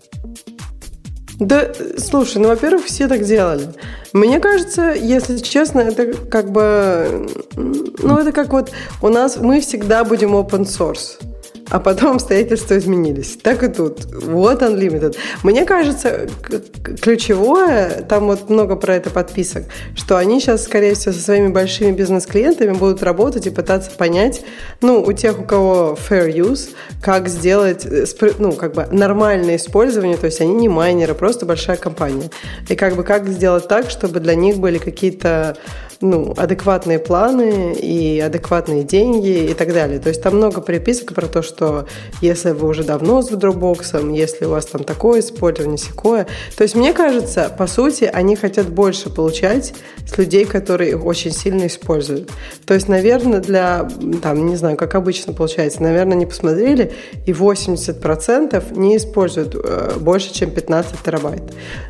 Да, 1.39 1.69
слушай, 1.97 2.37
ну, 2.37 2.49
во-первых, 2.49 2.85
все 2.85 3.09
так 3.09 3.25
делали. 3.25 3.69
Мне 4.13 4.41
кажется, 4.41 4.93
если 4.93 5.39
честно, 5.39 5.81
это 5.81 6.13
как 6.13 6.53
бы... 6.53 7.27
Ну, 7.57 8.19
это 8.19 8.33
как 8.33 8.53
вот 8.53 8.71
у 9.01 9.09
нас... 9.09 9.39
Мы 9.39 9.63
всегда 9.63 10.05
будем 10.05 10.35
open 10.35 10.67
source 10.67 11.30
а 11.71 11.79
потом 11.79 12.17
обстоятельства 12.17 12.77
изменились. 12.77 13.39
Так 13.43 13.63
и 13.63 13.69
тут. 13.69 14.07
Вот 14.13 14.63
Unlimited. 14.63 15.17
Мне 15.43 15.65
кажется, 15.65 16.29
ключевое, 17.01 18.03
там 18.09 18.27
вот 18.27 18.51
много 18.51 18.77
про 18.77 18.97
это 18.97 19.11
подписок, 19.11 19.65
что 19.95 20.17
они 20.17 20.41
сейчас, 20.41 20.65
скорее 20.65 20.95
всего, 20.95 21.15
со 21.15 21.21
своими 21.21 21.49
большими 21.49 21.93
бизнес-клиентами 21.93 22.73
будут 22.73 23.03
работать 23.03 23.47
и 23.47 23.51
пытаться 23.51 23.91
понять, 23.93 24.43
ну, 24.83 25.01
у 25.01 25.13
тех, 25.13 25.39
у 25.39 25.45
кого 25.45 25.97
fair 26.09 26.31
use, 26.33 26.71
как 27.03 27.29
сделать, 27.29 27.87
э, 27.87 28.05
ну, 28.39 28.53
как 28.53 28.75
бы 28.75 28.87
нормальное 28.91 29.57
использование, 29.57 30.17
то 30.17 30.27
есть 30.27 30.41
они 30.41 30.55
не 30.55 30.69
майнеры, 30.69 31.15
просто 31.15 31.47
большая 31.47 31.77
компания. 31.77 32.31
И 32.69 32.75
как 32.75 32.97
бы 32.97 33.05
как 33.05 33.29
сделать 33.29 33.69
так, 33.69 33.91
чтобы 33.91 34.21
для 34.21 34.35
них 34.35 34.59
были 34.59 34.79
какие-то 34.79 35.57
ну, 36.01 36.33
адекватные 36.37 36.99
планы 36.99 37.75
и 37.75 38.21
адекватные 38.21 38.85
деньги 38.85 39.51
и 39.51 39.55
так 39.55 39.73
далее. 39.73 39.99
То 39.99 40.09
есть 40.09 40.23
там 40.23 40.37
много 40.37 40.61
приписок 40.61 41.15
про 41.15 41.27
то, 41.27 41.43
что 41.43 41.60
если 42.21 42.51
вы 42.51 42.69
уже 42.69 42.85
давно 42.85 43.23
с 43.23 43.31
Dropbox, 43.31 44.15
если 44.15 44.45
у 44.45 44.51
вас 44.51 44.67
там 44.67 44.85
такое 44.85 45.21
использование, 45.21 45.79
секое. 45.79 46.27
То 46.57 46.63
есть 46.63 46.75
мне 46.75 46.93
кажется, 46.93 47.53
по 47.57 47.67
сути, 47.67 48.05
они 48.05 48.37
хотят 48.37 48.69
больше 48.69 49.11
получать 49.11 49.75
с 50.07 50.19
людей, 50.19 50.45
которые 50.45 50.91
их 50.91 51.05
очень 51.05 51.31
сильно 51.31 51.67
используют. 51.67 52.31
То 52.67 52.75
есть, 52.75 52.89
наверное, 52.89 53.41
для, 53.41 53.89
там, 54.23 54.47
не 54.47 54.57
знаю, 54.57 54.77
как 54.77 54.95
обычно 54.95 55.33
получается, 55.33 55.83
наверное, 55.83 56.17
не 56.17 56.27
посмотрели, 56.27 56.93
и 57.27 57.33
80% 57.33 58.79
не 58.79 58.97
используют 58.97 59.55
э, 59.55 59.99
больше, 60.01 60.33
чем 60.35 60.51
15 60.51 61.03
терабайт. 61.03 61.43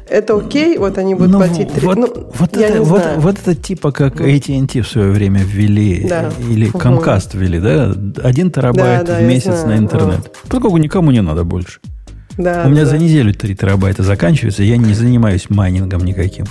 Это 0.09 0.37
окей, 0.37 0.77
вот 0.77 0.99
они 0.99 1.15
будут 1.15 1.33
ну, 1.33 1.39
платить... 1.39 1.73
3, 1.73 1.87
вот, 1.87 1.97
ну, 1.97 2.31
вот, 2.35 2.57
я 2.57 2.69
это, 2.69 2.79
не 2.79 2.85
вот, 2.85 3.03
знаю. 3.03 3.21
вот 3.21 3.37
это 3.39 3.55
типа 3.55 3.93
как 3.93 4.21
AT&T 4.21 4.81
в 4.83 4.89
свое 4.89 5.11
время 5.11 5.43
ввели, 5.45 6.07
Да. 6.09 6.31
или 6.51 6.71
Comcast 6.73 7.37
ввели, 7.37 7.61
да? 7.61 7.95
Один 8.23 8.51
терабайт 8.51 9.07
Да, 9.07 9.15
да, 9.15 9.19
в 9.19 9.21
я 9.21 9.27
месяц 9.65 9.81
на 9.81 9.82
интернет. 9.82 10.31
Поскольку 10.49 10.77
никому 10.78 11.11
не 11.11 11.23
надо 11.23 11.45
больше. 11.45 11.81
Да, 12.39 12.65
У 12.66 12.70
меня 12.70 12.85
да. 12.85 12.91
за 12.91 12.99
неделю 12.99 13.35
3 13.35 13.55
терабайта 13.55 14.03
заканчивается, 14.03 14.62
я 14.62 14.77
не 14.77 14.95
занимаюсь 14.95 15.51
майнингом 15.51 16.05
никаким. 16.05 16.47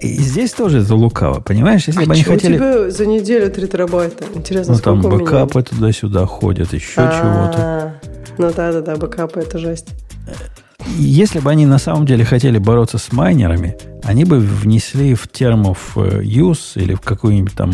И 0.00 0.14
здесь 0.14 0.52
тоже 0.52 0.80
это 0.80 0.94
лукаво, 0.94 1.40
понимаешь? 1.40 1.86
Если 1.86 2.04
бы 2.06 2.12
а 2.12 2.14
они 2.14 2.24
чё 2.24 2.30
хотели... 2.32 2.54
у 2.54 2.56
тебя 2.56 2.90
за 2.90 3.04
неделю 3.04 3.50
3 3.50 3.66
терабайта? 3.66 4.24
Интересно, 4.34 4.74
Ну, 4.74 4.80
там 4.80 5.02
бэкапы 5.02 5.62
туда-сюда 5.62 6.24
ходят, 6.24 6.72
еще 6.72 6.94
чего-то. 6.94 7.56
А, 7.58 7.92
Ну 8.38 8.50
да-да-да, 8.50 8.96
бэкапы, 8.96 9.40
это 9.40 9.58
жесть. 9.58 9.88
Если 10.86 11.38
бы 11.40 11.50
они 11.50 11.66
на 11.66 11.78
самом 11.78 12.06
деле 12.06 12.24
хотели 12.24 12.58
бороться 12.58 12.98
с 12.98 13.12
майнерами, 13.12 13.76
они 14.02 14.24
бы 14.24 14.38
внесли 14.38 15.14
в 15.14 15.28
термов 15.28 15.92
э, 15.96 16.22
use 16.22 16.72
или 16.76 16.94
в 16.94 17.00
какую-нибудь 17.00 17.54
там, 17.54 17.70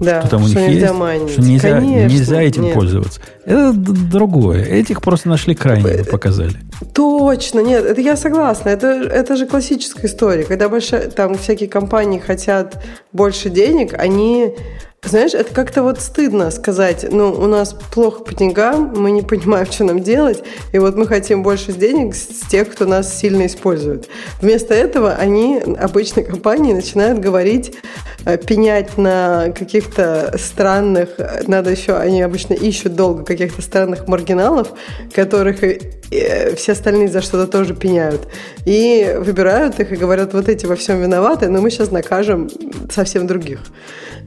Да, 0.00 0.20
что 0.22 0.30
там 0.30 0.42
у 0.44 0.48
что 0.48 0.58
них 0.60 0.68
нельзя 0.70 0.86
есть, 0.88 0.98
майнить. 0.98 1.30
что 1.30 1.42
нельзя, 1.42 1.78
Конечно, 1.78 2.12
нельзя 2.12 2.42
этим 2.42 2.62
нет. 2.64 2.74
пользоваться. 2.74 3.20
Это 3.44 3.72
другое. 3.72 4.64
Этих 4.64 5.00
просто 5.02 5.28
нашли 5.28 5.54
крайне 5.54 6.04
показали. 6.04 6.56
Точно, 6.94 7.60
нет, 7.60 7.84
это 7.84 8.00
я 8.00 8.16
согласна. 8.16 8.70
Это, 8.70 8.88
это 8.88 9.36
же 9.36 9.46
классическая 9.46 10.06
история. 10.08 10.44
Когда 10.44 10.68
большая, 10.68 11.10
там 11.10 11.36
всякие 11.38 11.68
компании 11.68 12.18
хотят 12.18 12.82
больше 13.12 13.50
денег, 13.50 13.94
они 13.98 14.54
знаешь, 15.04 15.34
это 15.34 15.52
как-то 15.52 15.82
вот 15.82 16.00
стыдно 16.00 16.50
сказать, 16.52 17.04
ну, 17.10 17.32
у 17.32 17.46
нас 17.46 17.74
плохо 17.92 18.22
по 18.22 18.34
деньгам, 18.34 18.94
мы 18.96 19.10
не 19.10 19.22
понимаем, 19.22 19.66
что 19.66 19.84
нам 19.84 20.00
делать, 20.00 20.44
и 20.72 20.78
вот 20.78 20.96
мы 20.96 21.06
хотим 21.08 21.42
больше 21.42 21.72
денег 21.72 22.14
с 22.14 22.48
тех, 22.48 22.70
кто 22.70 22.84
нас 22.84 23.18
сильно 23.18 23.46
использует. 23.46 24.08
Вместо 24.40 24.74
этого 24.74 25.14
они, 25.14 25.58
обычные 25.58 26.24
компании, 26.24 26.72
начинают 26.72 27.18
говорить, 27.18 27.74
пенять 28.24 28.98
на 28.98 29.50
каких-то 29.50 30.36
странных, 30.38 31.10
э, 31.18 31.42
надо 31.46 31.70
еще, 31.70 31.96
они 31.96 32.22
обычно 32.22 32.54
ищут 32.54 32.94
долго 32.94 33.24
каких-то 33.24 33.62
странных 33.62 34.06
маргиналов, 34.06 34.72
которых 35.14 35.62
э, 35.62 35.80
э, 36.10 36.54
все 36.54 36.72
остальные 36.72 37.08
за 37.08 37.22
что-то 37.22 37.50
тоже 37.50 37.74
пеняют. 37.74 38.28
И 38.64 39.16
выбирают 39.18 39.80
их 39.80 39.92
и 39.92 39.96
говорят, 39.96 40.34
вот 40.34 40.48
эти 40.48 40.66
во 40.66 40.76
всем 40.76 41.00
виноваты, 41.00 41.48
но 41.48 41.60
мы 41.60 41.70
сейчас 41.70 41.90
накажем 41.90 42.48
совсем 42.90 43.26
других. 43.26 43.60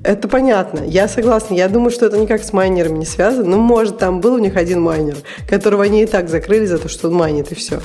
Это 0.04 0.28
понятно, 0.28 0.82
я 0.86 1.08
согласна. 1.08 1.56
Я 1.56 1.68
думаю, 1.68 1.90
что 1.90 2.06
это 2.06 2.18
никак 2.18 2.44
с 2.44 2.54
майнерами 2.54 3.00
не 3.00 3.06
связано. 3.06 3.50
Ну, 3.50 3.58
может, 3.58 3.98
там 3.98 4.22
был 4.22 4.36
у 4.36 4.40
них 4.40 4.56
один 4.56 4.82
майнер, 4.82 5.16
которого 5.50 5.84
они 5.84 6.04
и 6.04 6.06
так 6.06 6.30
закрыли 6.30 6.66
за 6.66 6.78
то, 6.78 6.90
что 6.90 7.08
он 7.08 7.16
майнит, 7.16 7.52
и 7.52 7.56
все. 7.56 7.80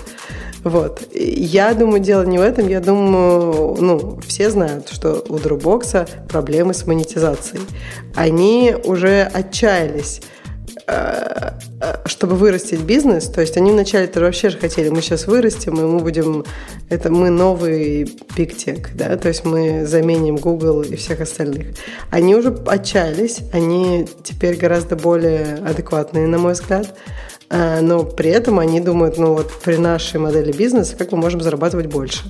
Вот. 0.64 1.08
Я 1.14 1.74
думаю, 1.74 2.00
дело 2.00 2.24
не 2.24 2.38
в 2.38 2.42
этом. 2.42 2.68
Я 2.68 2.80
думаю, 2.80 3.76
ну, 3.80 4.20
все 4.26 4.50
знают, 4.50 4.88
что 4.90 5.24
у 5.28 5.36
Dropbox 5.36 6.28
проблемы 6.28 6.74
с 6.74 6.86
монетизацией. 6.86 7.62
Они 8.14 8.74
уже 8.84 9.22
отчаялись 9.22 10.20
Э, 10.86 11.52
э, 11.80 11.96
чтобы 12.06 12.34
вырастить 12.34 12.80
бизнес, 12.80 13.26
то 13.26 13.40
есть 13.40 13.56
они 13.56 13.70
вначале 13.70 14.06
это 14.06 14.20
вообще 14.20 14.50
же 14.50 14.58
хотели, 14.58 14.88
мы 14.88 15.02
сейчас 15.02 15.28
вырастем, 15.28 15.74
и 15.78 15.82
мы 15.82 16.00
будем, 16.00 16.44
это 16.88 17.12
мы 17.12 17.30
новый 17.30 18.02
Big 18.36 18.56
Tech, 18.56 18.88
да, 18.94 19.16
то 19.16 19.28
есть 19.28 19.44
мы 19.44 19.86
заменим 19.86 20.36
Google 20.36 20.82
и 20.82 20.96
всех 20.96 21.20
остальных. 21.20 21.76
Они 22.10 22.34
уже 22.34 22.52
отчаялись, 22.66 23.38
они 23.52 24.08
теперь 24.24 24.56
гораздо 24.56 24.96
более 24.96 25.58
адекватные, 25.64 26.26
на 26.26 26.38
мой 26.38 26.54
взгляд, 26.54 26.98
но 27.51 28.05
при 28.05 28.31
этом 28.31 28.60
они 28.60 28.81
думают, 28.81 29.18
ну 29.18 29.35
вот 29.35 29.51
при 29.64 29.77
нашей 29.77 30.20
модели 30.20 30.52
бизнеса 30.52 30.94
как 30.97 31.10
мы 31.12 31.18
можем 31.18 31.40
зарабатывать 31.40 31.86
больше. 31.86 32.22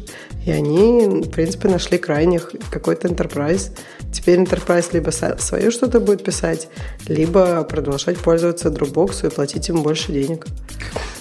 И 0.46 0.50
они, 0.50 1.22
в 1.22 1.30
принципе, 1.30 1.68
нашли 1.68 1.98
крайних 1.98 2.52
какой-то 2.70 3.08
enterprise. 3.08 3.72
Теперь 4.12 4.40
enterprise 4.40 4.86
либо 4.92 5.10
свое 5.10 5.70
что-то 5.70 6.00
будет 6.00 6.24
писать, 6.24 6.68
либо 7.06 7.62
продолжать 7.64 8.18
пользоваться 8.18 8.70
Dropbox 8.70 9.26
и 9.26 9.30
платить 9.30 9.68
им 9.68 9.82
больше 9.82 10.12
денег. 10.12 10.46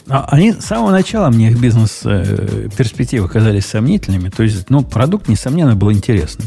А 0.07 0.27
они 0.31 0.53
с 0.53 0.65
самого 0.65 0.91
начала 0.91 1.29
мне 1.29 1.51
их 1.51 1.59
бизнес-перспективы 1.59 3.27
э, 3.27 3.29
казались 3.29 3.65
сомнительными. 3.65 4.29
То 4.29 4.43
есть, 4.43 4.69
ну, 4.69 4.83
продукт, 4.83 5.27
несомненно, 5.27 5.75
был 5.75 5.91
интересный. 5.91 6.45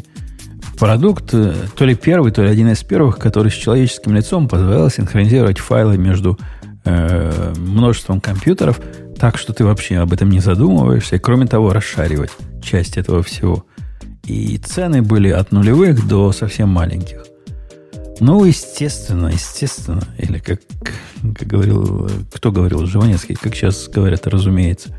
Продукт 0.79 1.33
э, 1.33 1.55
то 1.77 1.85
ли 1.85 1.95
первый, 1.95 2.33
то 2.33 2.43
ли 2.43 2.49
один 2.49 2.73
из 2.73 2.83
первых, 2.83 3.19
который 3.19 3.53
с 3.53 3.55
человеческим 3.55 4.16
лицом 4.16 4.49
позволял 4.49 4.91
синхронизировать 4.91 5.59
файлы 5.59 5.97
между 5.97 6.39
э, 6.85 7.55
множеством 7.57 8.21
компьютеров, 8.21 8.81
так 9.19 9.39
что 9.39 9.53
ты 9.53 9.65
вообще 9.65 9.99
об 9.99 10.13
этом 10.13 10.31
не 10.31 10.41
задумываешься, 10.41 11.17
и 11.17 11.19
кроме 11.19 11.47
того, 11.47 11.73
расшаривать 11.73 12.31
часть 12.63 12.97
этого 12.97 13.23
всего. 13.23 13.65
И 14.25 14.57
цены 14.59 15.03
были 15.03 15.31
от 15.31 15.53
нулевых 15.53 16.07
до 16.07 16.33
совсем 16.33 16.69
маленьких. 16.69 17.25
Ну, 18.21 18.45
естественно, 18.45 19.29
естественно, 19.29 20.03
или 20.19 20.39
как, 20.39 20.61
как 21.23 21.49
говорил, 21.49 22.09
кто 22.33 22.53
говорил, 22.53 22.87
Жванецкий, 22.87 23.35
как 23.35 23.55
сейчас 23.55 23.89
говорят, 23.89 24.27
разумеется, 24.27 24.97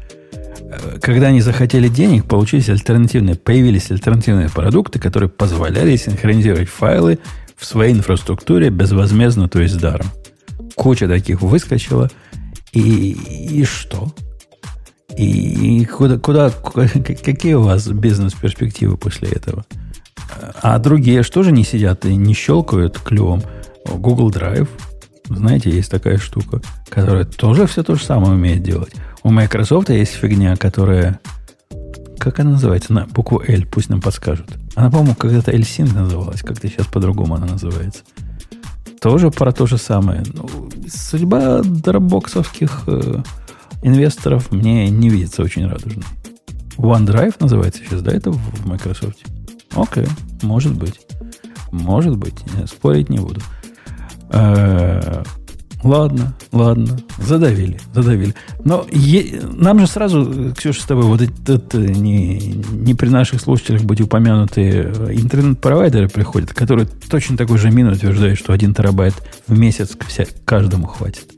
когда 1.01 1.27
они 1.27 1.41
захотели 1.41 1.87
денег, 1.87 2.25
получились 2.25 2.69
альтернативные, 2.69 3.35
появились 3.35 3.91
альтернативные 3.91 4.49
продукты, 4.49 4.99
которые 4.99 5.29
позволяли 5.29 5.95
синхронизировать 5.95 6.69
файлы 6.69 7.19
в 7.55 7.65
своей 7.65 7.93
инфраструктуре 7.93 8.69
безвозмездно, 8.69 9.47
то 9.47 9.61
есть 9.61 9.79
даром. 9.79 10.07
Куча 10.75 11.07
таких 11.07 11.41
выскочила. 11.41 12.09
И, 12.71 13.11
и 13.11 13.63
что? 13.65 14.13
И 15.17 15.85
куда, 15.85 16.17
куда, 16.17 16.49
какие 16.87 17.53
у 17.53 17.61
вас 17.61 17.87
бизнес-перспективы 17.87 18.97
после 18.97 19.29
этого? 19.29 19.65
А 20.61 20.79
другие 20.79 21.23
что 21.23 21.43
же 21.43 21.51
не 21.51 21.63
сидят 21.63 22.05
и 22.05 22.15
не 22.15 22.33
щелкают 22.33 22.99
клювом? 22.99 23.43
Google 23.85 24.31
Drive, 24.31 24.69
знаете, 25.27 25.69
есть 25.69 25.91
такая 25.91 26.17
штука, 26.17 26.61
которая 26.89 27.25
тоже 27.25 27.67
все 27.67 27.83
то 27.83 27.95
же 27.95 28.03
самое 28.03 28.33
умеет 28.33 28.63
делать. 28.63 28.93
У 29.23 29.29
Microsoft 29.29 29.89
есть 29.89 30.13
фигня, 30.13 30.55
которая... 30.55 31.19
Как 32.17 32.39
она 32.39 32.51
называется? 32.51 32.93
На 32.93 33.05
букву 33.05 33.43
L, 33.45 33.63
пусть 33.69 33.89
нам 33.89 34.01
подскажут. 34.01 34.47
Она, 34.75 34.89
по-моему, 34.89 35.15
когда-то 35.15 35.51
L-Sync 35.51 35.93
называлась, 35.93 36.41
как-то 36.41 36.67
сейчас 36.67 36.87
по-другому 36.87 37.35
она 37.35 37.47
называется. 37.47 38.03
Тоже 39.03 39.31
про 39.31 39.51
то 39.51 39.65
же 39.65 39.77
самое. 39.77 40.23
Ну, 40.33 40.69
судьба 40.87 41.61
дропбоксовских 41.61 42.83
э, 42.87 43.21
инвесторов 43.81 44.49
мне 44.53 44.89
не 44.89 45.09
видится 45.09 45.43
очень 45.43 45.67
радужной. 45.67 46.05
OneDrive 46.77 47.35
называется 47.41 47.81
сейчас, 47.83 48.01
да, 48.01 48.13
это 48.13 48.31
в 48.31 48.65
Microsoft? 48.65 49.25
Окей, 49.75 50.07
может 50.41 50.73
быть. 50.73 51.01
Может 51.73 52.15
быть, 52.15 52.45
спорить 52.65 53.09
не 53.09 53.17
буду. 53.17 53.41
Э, 54.29 55.23
ладно, 55.83 56.33
ладно, 56.51 56.99
задавили, 57.17 57.79
задавили. 57.93 58.33
Но 58.63 58.85
е- 58.91 59.41
нам 59.53 59.79
же 59.79 59.87
сразу, 59.87 60.53
Ксюша, 60.57 60.81
с 60.81 60.85
тобой, 60.85 61.05
вот 61.05 61.21
это 61.21 61.77
не, 61.77 62.37
не 62.71 62.93
при 62.93 63.09
наших 63.09 63.41
слушателях 63.41 63.83
быть 63.83 64.01
упомянутые 64.01 64.93
интернет-провайдеры 65.11 66.09
приходят, 66.09 66.53
которые 66.53 66.87
точно 67.09 67.37
такой 67.37 67.57
же 67.57 67.69
мин 67.69 67.87
утверждают, 67.87 68.39
что 68.39 68.53
один 68.53 68.73
терабайт 68.73 69.15
в 69.47 69.57
месяц 69.57 69.97
вся, 70.07 70.25
каждому 70.45 70.87
хватит. 70.87 71.32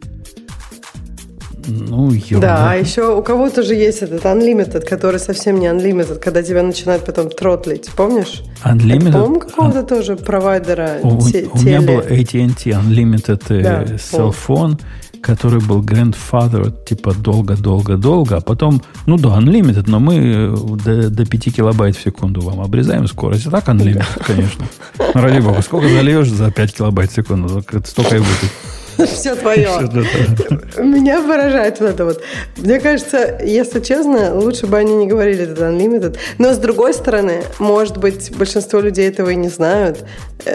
Ну, 1.67 2.11
ерунда. 2.11 2.47
Да, 2.47 2.71
а 2.71 2.75
еще 2.75 3.15
у 3.15 3.21
кого-то 3.21 3.63
же 3.63 3.75
есть 3.75 4.01
этот 4.01 4.23
Unlimited, 4.23 4.81
который 4.81 5.19
совсем 5.19 5.59
не 5.59 5.67
Unlimited, 5.67 6.19
когда 6.19 6.43
тебя 6.43 6.63
начинают 6.63 7.05
потом 7.05 7.29
тротлить, 7.29 7.89
помнишь? 7.95 8.43
Unlimited? 8.63 9.11
По-моему, 9.11 9.39
какого-то 9.39 9.79
Un... 9.79 9.87
тоже 9.87 10.15
провайдера 10.15 10.99
У, 11.03 11.21
те, 11.21 11.47
у 11.51 11.57
меня 11.59 11.81
был 11.81 11.99
AT&T 11.99 12.69
Unlimited 12.69 13.43
э, 13.49 13.61
да, 13.61 13.83
cell 13.95 14.33
phone, 14.47 14.79
который 15.25 15.59
был 15.59 15.81
grandfather, 15.81 16.71
типа 16.85 17.13
долго-долго-долго, 17.15 18.37
а 18.37 18.41
потом, 18.41 18.83
ну 19.07 19.17
да, 19.17 19.29
unlimited, 19.39 19.85
но 19.87 19.99
мы 19.99 20.15
э, 20.17 20.55
до, 20.83 21.09
до 21.09 21.25
5 21.25 21.55
килобайт 21.55 21.95
в 21.95 22.03
секунду 22.03 22.41
вам 22.41 22.61
обрезаем 22.61 23.07
скорость. 23.07 23.47
А 23.47 23.51
так 23.51 23.67
unlimited, 23.67 24.23
конечно. 24.23 24.65
Ну, 24.99 25.21
ради 25.21 25.39
бога, 25.39 25.61
сколько 25.63 25.89
зальешь 25.89 26.29
за 26.29 26.51
5 26.51 26.75
килобайт 26.75 27.11
в 27.11 27.15
секунду, 27.15 27.63
столько 27.85 28.17
и 28.17 28.19
будет. 28.19 28.51
Все 29.05 29.35
твое. 29.35 29.69
Меня 30.77 31.21
поражает 31.21 31.79
вот 31.79 31.89
это 31.89 32.05
вот. 32.05 32.23
Мне 32.57 32.79
кажется, 32.79 33.39
если 33.43 33.79
честно, 33.79 34.35
лучше 34.35 34.67
бы 34.67 34.77
они 34.77 34.95
не 34.95 35.07
говорили 35.07 35.51
это 35.51 35.65
unlimited. 35.65 36.17
Но 36.37 36.53
с 36.53 36.57
другой 36.57 36.93
стороны, 36.93 37.43
может 37.59 37.97
быть, 37.97 38.35
большинство 38.35 38.79
людей 38.79 39.09
этого 39.09 39.29
и 39.29 39.35
не 39.35 39.49
знают. 39.49 40.05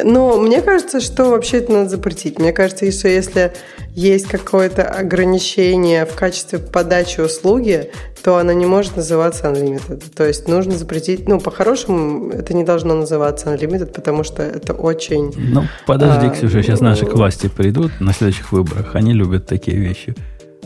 Но 0.04 0.38
мне 0.38 0.62
кажется, 0.62 1.00
что 1.00 1.30
вообще 1.30 1.58
это 1.58 1.72
надо 1.72 1.90
запретить. 1.90 2.38
Мне 2.38 2.52
кажется, 2.52 2.90
что 2.90 3.08
если 3.08 3.52
есть 3.94 4.26
какое-то 4.26 4.84
ограничение 4.84 6.06
в 6.06 6.14
качестве 6.14 6.58
подачи 6.58 7.20
услуги, 7.20 7.90
то 8.22 8.36
она 8.36 8.52
не 8.54 8.66
может 8.66 8.96
называться 8.96 9.46
unlimited. 9.46 10.04
То 10.14 10.26
есть 10.26 10.48
нужно 10.48 10.72
запретить, 10.72 11.28
ну, 11.28 11.40
по-хорошему, 11.40 12.30
это 12.30 12.54
не 12.54 12.64
должно 12.64 12.94
называться 12.94 13.52
unlimited, 13.52 13.92
потому 13.92 14.24
что 14.24 14.42
это 14.42 14.74
очень... 14.74 15.32
Ну, 15.36 15.64
подожди, 15.86 16.26
а, 16.26 16.30
Ксюша, 16.30 16.62
сейчас 16.62 16.80
наши 16.80 17.06
к 17.06 17.14
власти 17.14 17.48
придут 17.48 17.92
на 18.00 18.12
следующих 18.12 18.52
выборах. 18.52 18.94
Они 18.94 19.12
любят 19.12 19.46
такие 19.46 19.78
вещи 19.78 20.14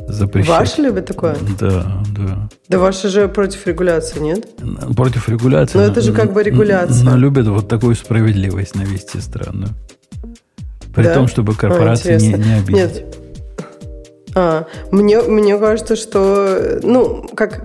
запрещать. 0.09 0.48
Ваши 0.48 0.82
любят 0.82 1.06
такое? 1.06 1.36
Да, 1.59 2.02
да. 2.16 2.48
Да 2.68 2.78
ваши 2.78 3.09
же 3.09 3.28
против 3.28 3.66
регуляции, 3.66 4.18
нет? 4.18 4.48
Против 4.97 5.28
регуляции. 5.28 5.78
Но 5.78 5.85
это 5.85 6.01
же 6.01 6.12
как 6.12 6.32
бы 6.32 6.43
регуляция. 6.43 7.05
Но 7.05 7.16
любят 7.16 7.47
вот 7.47 7.68
такую 7.68 7.94
справедливость 7.94 8.74
навести 8.74 9.20
странную. 9.20 9.70
При 10.94 11.05
да? 11.05 11.14
том, 11.14 11.28
чтобы 11.28 11.55
корпорации 11.55 12.14
а, 12.14 12.18
не, 12.18 12.32
не 12.35 12.55
обидеть. 12.55 12.74
Нет, 12.74 13.16
а, 14.35 14.66
мне, 14.90 15.20
мне 15.20 15.59
кажется, 15.59 15.97
что, 15.97 16.78
ну, 16.82 17.28
как... 17.35 17.65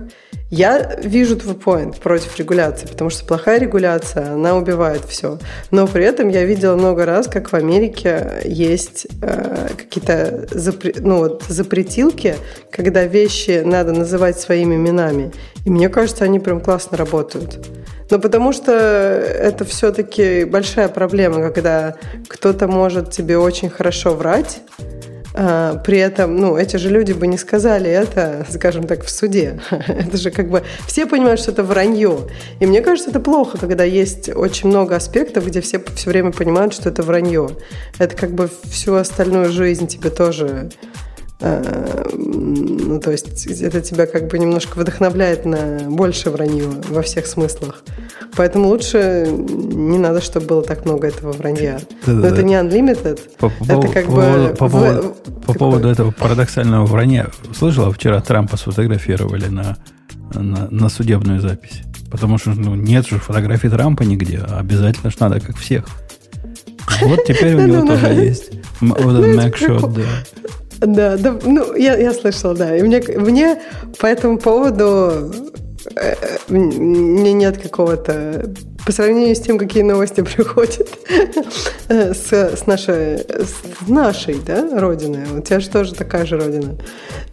Я 0.52 0.96
вижу 1.00 1.36
твой 1.36 1.54
point 1.54 2.00
против 2.00 2.36
регуляции, 2.36 2.88
потому 2.88 3.08
что 3.08 3.24
плохая 3.24 3.60
регуляция, 3.60 4.32
она 4.32 4.56
убивает 4.56 5.04
все. 5.04 5.38
Но 5.70 5.86
при 5.86 6.04
этом 6.04 6.28
я 6.28 6.44
видела 6.44 6.74
много 6.74 7.06
раз, 7.06 7.28
как 7.28 7.52
в 7.52 7.54
Америке 7.54 8.40
есть 8.44 9.06
э, 9.22 9.68
какие-то 9.78 10.48
запре- 10.50 10.98
ну, 11.00 11.18
вот, 11.18 11.44
запретилки, 11.44 12.34
когда 12.72 13.04
вещи 13.04 13.62
надо 13.64 13.92
называть 13.92 14.40
своими 14.40 14.74
именами. 14.74 15.30
И 15.64 15.70
мне 15.70 15.88
кажется, 15.88 16.24
они 16.24 16.40
прям 16.40 16.60
классно 16.60 16.96
работают. 16.96 17.64
Но 18.10 18.18
потому 18.18 18.52
что 18.52 18.72
это 18.72 19.64
все-таки 19.64 20.42
большая 20.42 20.88
проблема, 20.88 21.42
когда 21.42 21.94
кто-то 22.26 22.66
может 22.66 23.12
тебе 23.12 23.38
очень 23.38 23.70
хорошо 23.70 24.14
врать, 24.14 24.62
при 25.32 25.98
этом, 25.98 26.36
ну, 26.36 26.56
эти 26.56 26.76
же 26.76 26.90
люди 26.90 27.12
бы 27.12 27.26
не 27.26 27.38
сказали 27.38 27.88
это, 27.88 28.46
скажем 28.50 28.84
так, 28.84 29.04
в 29.04 29.10
суде. 29.10 29.60
это 29.70 30.16
же 30.16 30.30
как 30.30 30.48
бы 30.48 30.62
все 30.86 31.06
понимают, 31.06 31.40
что 31.40 31.52
это 31.52 31.62
вранье. 31.62 32.18
И 32.58 32.66
мне 32.66 32.80
кажется, 32.82 33.10
это 33.10 33.20
плохо, 33.20 33.58
когда 33.58 33.84
есть 33.84 34.28
очень 34.28 34.68
много 34.68 34.96
аспектов, 34.96 35.46
где 35.46 35.60
все 35.60 35.80
все 35.94 36.10
время 36.10 36.32
понимают, 36.32 36.74
что 36.74 36.88
это 36.88 37.02
вранье. 37.02 37.50
Это 37.98 38.16
как 38.16 38.30
бы 38.32 38.50
всю 38.70 38.94
остальную 38.94 39.50
жизнь 39.50 39.86
тебе 39.86 40.10
тоже 40.10 40.70
ну, 41.40 43.00
то 43.00 43.10
есть 43.10 43.46
это 43.46 43.80
тебя 43.80 44.06
как 44.06 44.28
бы 44.28 44.38
немножко 44.38 44.78
вдохновляет 44.78 45.46
на 45.46 45.80
больше 45.88 46.30
вранье 46.30 46.64
во 46.88 47.02
всех 47.02 47.26
смыслах. 47.26 47.82
Поэтому 48.36 48.68
лучше 48.68 49.26
не 49.28 49.98
надо, 49.98 50.20
чтобы 50.20 50.46
было 50.46 50.62
так 50.62 50.84
много 50.84 51.08
этого 51.08 51.32
вранья. 51.32 51.80
Да, 52.06 52.12
Но 52.12 52.22
да, 52.22 52.28
это 52.28 52.42
не 52.42 52.54
unlimited. 52.54 53.20
По, 53.38 53.48
по, 53.48 53.64
это 53.64 53.88
как 53.88 54.06
по, 54.06 54.12
бы... 54.12 54.54
По, 54.58 54.68
поводу, 54.68 55.16
в, 55.24 55.46
по 55.46 55.54
поводу 55.54 55.88
этого 55.88 56.10
парадоксального 56.10 56.84
вранья. 56.84 57.28
Слышала, 57.56 57.92
вчера 57.92 58.20
Трампа 58.20 58.56
сфотографировали 58.56 59.46
на, 59.46 59.78
на, 60.34 60.68
на 60.70 60.88
судебную 60.88 61.40
запись. 61.40 61.82
Потому 62.10 62.38
что 62.38 62.50
ну, 62.50 62.74
нет 62.74 63.06
же 63.06 63.18
фотографий 63.18 63.68
Трампа 63.68 64.02
нигде. 64.02 64.44
А 64.46 64.58
обязательно 64.58 65.10
же 65.10 65.16
надо, 65.20 65.40
как 65.40 65.56
всех. 65.56 65.86
Вот 67.02 67.24
теперь 67.24 67.54
у 67.54 67.60
него 67.66 67.86
тоже 67.86 68.06
есть. 68.08 68.50
Вот 68.80 68.98
этот 68.98 69.36
Mac 69.36 69.94
да. 69.94 70.02
Да, 70.80 71.16
да, 71.18 71.36
ну, 71.44 71.74
я, 71.74 71.96
я 71.96 72.12
слышала, 72.12 72.54
да. 72.54 72.76
И 72.76 72.82
мне, 72.82 73.02
мне 73.16 73.60
по 73.98 74.06
этому 74.06 74.38
поводу 74.38 75.32
э, 75.94 76.14
мне 76.48 77.32
нет 77.32 77.58
какого-то... 77.58 78.50
По 78.86 78.92
сравнению 78.92 79.36
с 79.36 79.40
тем, 79.40 79.58
какие 79.58 79.82
новости 79.82 80.20
приходят 80.36 80.88
э, 81.88 82.14
с, 82.14 82.32
с, 82.32 82.66
нашей, 82.66 83.18
с 83.18 83.88
нашей 83.88 84.40
да, 84.46 84.80
родины. 84.80 85.26
У 85.38 85.40
тебя 85.40 85.60
же 85.60 85.68
тоже 85.68 85.94
такая 85.94 86.26
же 86.26 86.38
родина. 86.38 86.76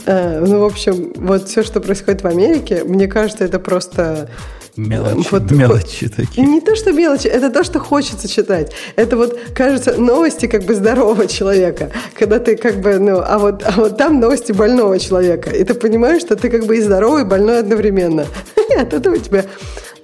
Э, 0.06 0.44
ну, 0.46 0.60
в 0.60 0.66
общем, 0.66 1.14
вот 1.16 1.48
все, 1.48 1.64
что 1.64 1.80
происходит 1.80 2.22
в 2.24 2.28
Америке, 2.28 2.84
мне 2.84 3.08
кажется, 3.08 3.44
это 3.44 3.60
просто 3.60 4.30
Мелочи, 4.78 5.28
вот, 5.32 5.50
мелочи 5.50 6.04
вот, 6.06 6.16
такие. 6.16 6.46
Не 6.48 6.62
то, 6.62 6.76
что 6.76 6.92
мелочи, 6.92 7.28
это 7.28 7.50
то, 7.50 7.64
что 7.64 7.80
хочется 7.80 8.28
читать. 8.28 8.72
Это 8.96 9.18
вот, 9.18 9.38
кажется, 9.56 10.00
новости 10.00 10.46
как 10.46 10.66
бы 10.66 10.76
здорового 10.76 11.26
человека. 11.26 11.92
Когда 12.14 12.38
ты 12.38 12.56
как 12.56 12.80
бы, 12.80 13.00
ну, 13.00 13.20
а 13.26 13.40
вот, 13.40 13.64
а 13.66 13.72
вот 13.72 13.98
там 13.98 14.20
новости 14.20 14.52
больного 14.52 15.00
человека. 15.00 15.50
И 15.50 15.64
ты 15.64 15.74
понимаешь, 15.74 16.22
что 16.22 16.36
ты 16.36 16.52
как 16.52 16.68
бы 16.68 16.78
и 16.78 16.82
здоровый, 16.82 17.24
и 17.24 17.26
больной 17.26 17.60
одновременно. 17.60 18.28
И 18.70 18.74
от 18.76 18.94
этого 18.94 19.16
у 19.16 19.18
тебя 19.18 19.46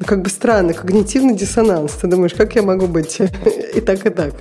как 0.03 0.21
бы 0.21 0.29
странный 0.29 0.73
когнитивный 0.73 1.35
диссонанс. 1.35 1.93
Ты 1.93 2.07
думаешь, 2.07 2.33
как 2.33 2.55
я 2.55 2.61
могу 2.61 2.87
быть 2.87 3.19
и 3.75 3.81
так, 3.81 4.05
и 4.05 4.09
так. 4.09 4.33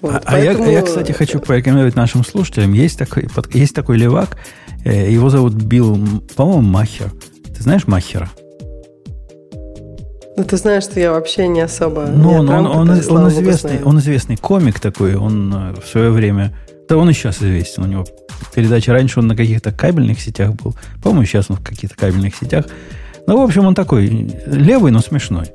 Вот, 0.00 0.14
а, 0.14 0.22
поэтому... 0.24 0.64
а 0.64 0.66
я, 0.68 0.78
я, 0.78 0.82
кстати, 0.82 1.12
хочу 1.12 1.40
порекомендовать 1.40 1.96
нашим 1.96 2.24
слушателям. 2.24 2.72
Есть 2.72 2.98
такой, 2.98 3.28
есть 3.52 3.74
такой 3.74 3.96
левак, 3.96 4.36
э, 4.84 5.10
его 5.10 5.28
зовут 5.30 5.54
Билл, 5.54 5.98
по-моему, 6.36 6.62
Махер. 6.62 7.12
Ты 7.56 7.62
знаешь 7.62 7.86
Махера? 7.86 8.30
Ну, 10.36 10.44
ты 10.44 10.56
знаешь, 10.56 10.84
что 10.84 11.00
я 11.00 11.10
вообще 11.10 11.48
не 11.48 11.60
особо... 11.60 12.06
Ну, 12.06 12.30
он, 12.30 12.48
он, 12.48 12.66
он, 12.66 12.90
он, 12.90 13.28
известный, 13.28 13.82
он 13.82 13.98
известный 13.98 14.36
комик 14.36 14.78
такой, 14.78 15.16
он 15.16 15.52
э, 15.52 15.80
в 15.80 15.86
свое 15.88 16.10
время... 16.10 16.56
Да 16.88 16.96
он 16.96 17.10
и 17.10 17.12
сейчас 17.12 17.38
известен. 17.38 17.82
У 17.82 17.86
него 17.86 18.06
передача 18.54 18.92
раньше 18.92 19.18
он 19.18 19.26
на 19.26 19.36
каких-то 19.36 19.72
кабельных 19.72 20.20
сетях 20.20 20.52
был. 20.54 20.76
По-моему, 21.02 21.24
сейчас 21.26 21.50
он 21.50 21.56
в 21.56 21.64
каких-то 21.64 21.96
кабельных 21.96 22.36
сетях. 22.36 22.66
Ну, 23.28 23.36
в 23.36 23.42
общем, 23.42 23.66
он 23.66 23.74
такой 23.74 24.06
левый, 24.46 24.90
но 24.90 25.00
смешной. 25.00 25.48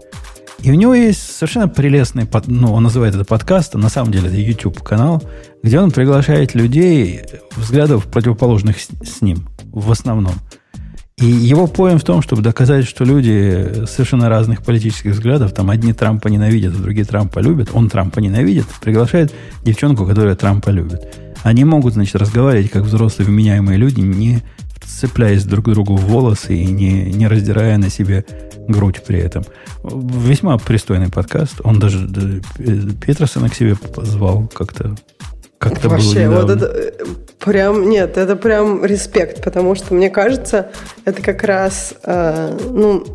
И 0.62 0.70
у 0.70 0.76
него 0.76 0.94
есть 0.94 1.36
совершенно 1.36 1.68
прелестный, 1.68 2.30
ну, 2.46 2.72
он 2.72 2.84
называет 2.84 3.16
это 3.16 3.26
подкастом, 3.26 3.82
на 3.82 3.90
самом 3.90 4.12
деле 4.12 4.28
это 4.28 4.38
YouTube-канал, 4.38 5.24
где 5.64 5.80
он 5.80 5.90
приглашает 5.90 6.54
людей, 6.54 7.22
взглядов 7.56 8.06
противоположных 8.06 8.80
с, 8.80 8.90
с 9.04 9.22
ним, 9.24 9.50
в 9.72 9.92
основном. 9.92 10.36
И 11.18 11.26
его 11.26 11.66
поем 11.66 11.98
в 11.98 12.04
том, 12.04 12.22
чтобы 12.22 12.44
доказать, 12.44 12.86
что 12.86 13.06
люди 13.06 13.86
совершенно 13.88 14.30
разных 14.30 14.62
политических 14.62 15.14
взглядов, 15.14 15.52
там 15.52 15.72
одни 15.72 15.94
Трампа 15.94 16.28
ненавидят, 16.28 16.76
а 16.76 16.80
другие 16.80 17.06
Трампа 17.06 17.40
любят, 17.40 17.72
он 17.74 17.90
Трампа 17.90 18.20
ненавидит, 18.20 18.68
приглашает 18.82 19.34
девчонку, 19.64 20.06
которая 20.06 20.36
Трампа 20.36 20.70
любит. 20.70 21.02
Они 21.42 21.64
могут, 21.66 21.94
значит, 21.94 22.18
разговаривать 22.18 22.70
как 22.70 22.84
взрослые 22.84 23.28
вменяемые 23.28 23.80
люди, 23.80 24.00
не 24.00 24.44
цепляясь 24.86 25.44
друг 25.44 25.66
к 25.66 25.70
другу 25.70 25.96
в 25.96 26.06
волосы 26.06 26.56
и 26.56 26.66
не, 26.66 27.12
не 27.12 27.28
раздирая 27.28 27.78
на 27.78 27.90
себе 27.90 28.26
грудь 28.68 29.04
при 29.06 29.20
этом. 29.20 29.44
Весьма 29.84 30.58
пристойный 30.58 31.10
подкаст. 31.10 31.56
Он 31.64 31.80
даже 31.80 32.08
Петерсона 33.06 33.50
к 33.50 33.56
себе 33.56 33.76
позвал 33.76 34.48
как-то 34.48 34.96
как-то 35.58 35.88
Вообще, 35.88 36.28
было 36.28 36.42
вот 36.42 36.50
это 36.50 36.66
э, 36.66 36.92
прям, 37.40 37.90
нет, 37.90 38.18
это 38.18 38.36
прям 38.36 38.84
респект, 38.84 39.42
потому 39.42 39.76
что 39.76 39.94
мне 39.94 40.10
кажется, 40.10 40.72
это 41.06 41.22
как 41.22 41.42
раз, 41.44 41.94
э, 42.04 42.58
ну, 42.70 43.06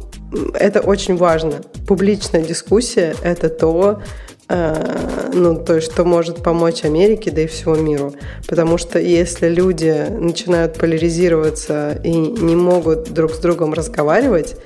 это 0.55 0.81
очень 0.81 1.17
важно. 1.17 1.61
Публичная 1.87 2.43
дискуссия– 2.43 3.15
это 3.23 3.51
то, 3.51 4.03
ну, 4.49 5.63
то 5.63 5.75
есть, 5.75 5.93
что 5.93 6.05
может 6.05 6.43
помочь 6.43 6.85
Америке, 6.85 7.31
да 7.31 7.43
и 7.43 7.47
всему 7.47 7.77
миру. 7.77 8.15
Потому 8.47 8.79
что 8.79 8.99
если 8.99 9.49
люди 9.49 10.07
начинают 10.11 10.79
поляризироваться 10.79 12.01
и 12.03 12.13
не 12.13 12.57
могут 12.57 13.13
друг 13.13 13.35
с 13.35 13.39
другом 13.39 13.75
разговаривать, 13.75 14.57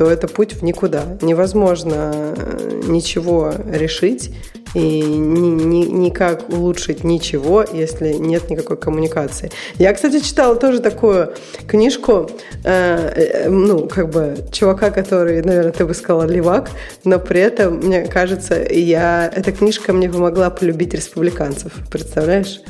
то 0.00 0.10
это 0.10 0.28
путь 0.28 0.54
в 0.54 0.62
никуда. 0.62 1.18
Невозможно 1.20 2.34
э, 2.34 2.80
ничего 2.86 3.52
решить 3.70 4.34
и 4.72 5.02
ни, 5.02 5.62
ни, 5.62 5.84
никак 5.84 6.48
улучшить 6.48 7.04
ничего, 7.04 7.62
если 7.70 8.14
нет 8.14 8.48
никакой 8.48 8.78
коммуникации. 8.78 9.50
Я, 9.74 9.92
кстати, 9.92 10.20
читала 10.20 10.56
тоже 10.56 10.78
такую 10.78 11.34
книжку, 11.66 12.30
э, 12.64 13.12
э, 13.44 13.48
ну, 13.50 13.88
как 13.88 14.08
бы 14.08 14.38
чувака, 14.50 14.88
который, 14.88 15.42
наверное, 15.42 15.72
ты 15.72 15.84
бы 15.84 15.92
сказала, 15.92 16.22
левак, 16.22 16.70
но 17.04 17.18
при 17.18 17.42
этом, 17.42 17.80
мне 17.80 18.06
кажется, 18.06 18.54
я, 18.72 19.30
эта 19.36 19.52
книжка 19.52 19.92
мне 19.92 20.08
помогла 20.08 20.48
полюбить 20.48 20.94
республиканцев. 20.94 21.74
Представляешь? 21.90 22.62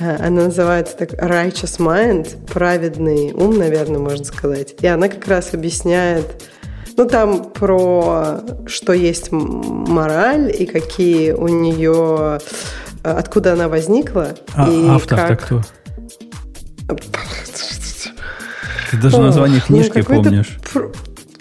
Э, 0.00 0.16
она 0.16 0.44
называется 0.44 0.96
так 0.96 1.12
Righteous 1.14 1.78
Mind, 1.78 2.46
праведный 2.52 3.32
ум, 3.32 3.58
наверное, 3.58 3.98
можно 4.00 4.24
сказать. 4.24 4.76
И 4.80 4.86
она 4.86 5.08
как 5.08 5.26
раз 5.28 5.54
объясняет 5.54 6.26
ну, 6.98 7.06
там 7.06 7.44
про 7.44 8.40
что 8.66 8.92
есть 8.92 9.30
мораль 9.30 10.52
и 10.52 10.66
какие 10.66 11.30
у 11.30 11.46
нее... 11.46 12.40
Откуда 13.04 13.52
она 13.52 13.68
возникла. 13.68 14.34
А 14.54 14.68
и 14.68 14.88
автор-то 14.88 15.28
как... 15.28 15.44
кто? 15.44 15.62
Ты 18.90 18.96
даже 18.96 19.18
название 19.18 19.62
ну, 19.68 19.76
книжки 19.76 19.98
ну, 19.98 20.04
помнишь. 20.04 20.58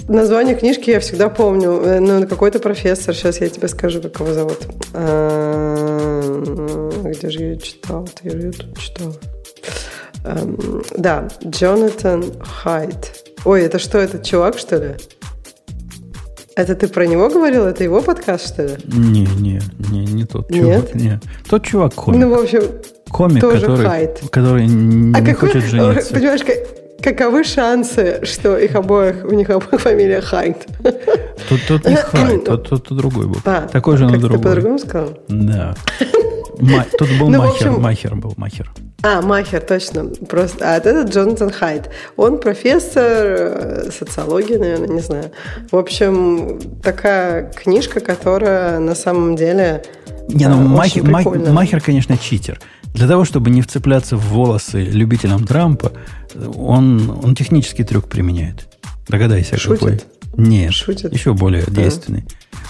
Название 0.08 0.56
книжки 0.56 0.92
я 0.92 1.00
всегда 1.00 1.30
помню. 1.30 1.72
Э, 1.84 2.00
ну, 2.00 2.28
какой-то 2.28 2.60
профессор. 2.60 3.16
Сейчас 3.16 3.42
я 3.42 3.50
тебе 3.50 3.68
скажу, 3.68 4.00
как 4.00 4.20
его 4.20 4.34
зовут. 4.34 4.60
Где 7.04 7.30
же 7.30 7.44
я 7.44 7.56
читал? 7.58 8.08
Я 8.24 8.32
ее 8.32 8.52
тут 8.52 8.78
читала. 8.78 9.14
Эм, 10.26 10.84
да, 10.98 11.28
Джонатан 11.46 12.24
Хайт. 12.42 13.34
Ой, 13.46 13.62
это 13.62 13.80
что, 13.80 13.98
этот 13.98 14.24
чувак, 14.24 14.58
что 14.58 14.78
ли? 14.78 14.96
Это 16.56 16.76
ты 16.76 16.88
про 16.88 17.06
него 17.06 17.30
говорил? 17.30 17.66
Это 17.66 17.84
его 17.84 18.02
подкаст, 18.02 18.54
что 18.54 18.66
ли? 18.66 18.74
Не, 18.86 19.28
не, 19.40 19.62
не, 19.92 20.06
не 20.06 20.26
тот 20.26 20.50
чувак. 20.52 20.96
Нет? 20.96 20.96
Не. 20.96 21.20
Тот 21.48 21.64
чувак 21.64 21.94
комик. 21.94 22.20
Ну, 22.20 22.36
в 22.36 22.40
общем, 22.40 22.64
комик, 23.10 23.42
тоже 23.42 23.62
который, 23.62 23.86
хайт. 23.86 24.22
который 24.32 24.66
не, 24.66 25.16
а 25.16 25.20
не 25.20 25.34
какой, 25.34 25.50
хочет 25.50 25.64
жениться. 25.70 26.14
Понимаешь, 26.14 26.42
каковы 27.02 27.44
шансы, 27.44 28.20
что 28.24 28.58
их 28.58 28.76
обоих, 28.76 29.26
у 29.26 29.34
них 29.34 29.50
обоих 29.50 29.82
фамилия 29.82 30.22
Хайт? 30.22 30.66
Тут, 31.50 31.62
тут 31.68 31.86
не 31.88 31.96
Хайт, 31.96 32.46
тут, 32.46 32.70
тут, 32.70 32.88
тут 32.88 32.98
другой 32.98 33.28
был. 33.28 33.38
А, 33.46 33.68
Такой 33.68 33.98
же, 33.98 34.06
но 34.06 34.18
другой. 34.18 34.38
Ты 34.38 34.44
по-другому 34.44 34.80
сказал? 34.80 35.18
Да. 35.28 35.76
Тут 36.98 37.10
был 37.20 37.30
ну, 37.30 37.38
Махер, 37.40 37.68
общем... 37.70 37.82
Махер 37.82 38.16
был, 38.16 38.34
Махер. 38.38 38.72
А, 39.04 39.22
Махер, 39.22 39.62
точно. 39.62 40.06
Просто, 40.28 40.58
а 40.74 40.78
это 40.78 41.04
Джонатан 41.04 41.52
Хайт. 41.52 41.90
Он 42.16 42.40
профессор 42.40 43.04
э, 43.06 43.92
социологии, 43.92 44.56
наверное, 44.56 44.88
не 44.88 45.02
знаю. 45.02 45.32
В 45.72 45.78
общем, 45.78 46.60
такая 46.82 47.52
книжка, 47.52 48.00
которая 48.00 48.80
на 48.80 48.96
самом 48.96 49.36
деле 49.36 49.84
не, 50.28 50.48
ну, 50.48 50.58
Махер, 50.58 51.04
Махер, 51.04 51.82
конечно, 51.82 52.18
читер. 52.18 52.60
Для 52.94 53.08
того, 53.08 53.26
чтобы 53.26 53.50
не 53.50 53.62
вцепляться 53.62 54.18
в 54.18 54.28
волосы 54.30 54.82
любителям 54.82 55.46
Трампа, 55.46 55.94
он, 56.36 57.20
он 57.24 57.36
технический 57.36 57.84
трюк 57.84 58.08
применяет. 58.08 58.68
Догадайся, 59.08 59.58
Шутит? 59.58 59.80
какой. 59.80 60.00
Нет, 60.38 60.74
Шутит? 60.74 61.14
еще 61.14 61.34
более 61.34 61.64
да. 61.66 61.82
действенный. 61.82 62.26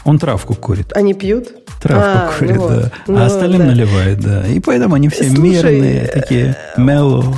Он 0.06 0.20
травку 0.20 0.56
курит. 0.56 0.94
Они 0.94 1.14
пьют? 1.14 1.50
Травку 1.82 2.06
а, 2.06 2.34
курит, 2.38 2.56
ну 2.56 2.70
да. 2.70 2.92
Ну, 3.08 3.18
а 3.18 3.26
остальным 3.26 3.60
да. 3.60 3.66
наливает, 3.66 4.20
да. 4.20 4.48
И 4.48 4.60
поэтому 4.60 4.96
они 4.96 5.10
все 5.10 5.26
Слушай, 5.26 5.42
мирные, 5.42 6.08
такие 6.08 6.56
меллоу. 6.78 7.36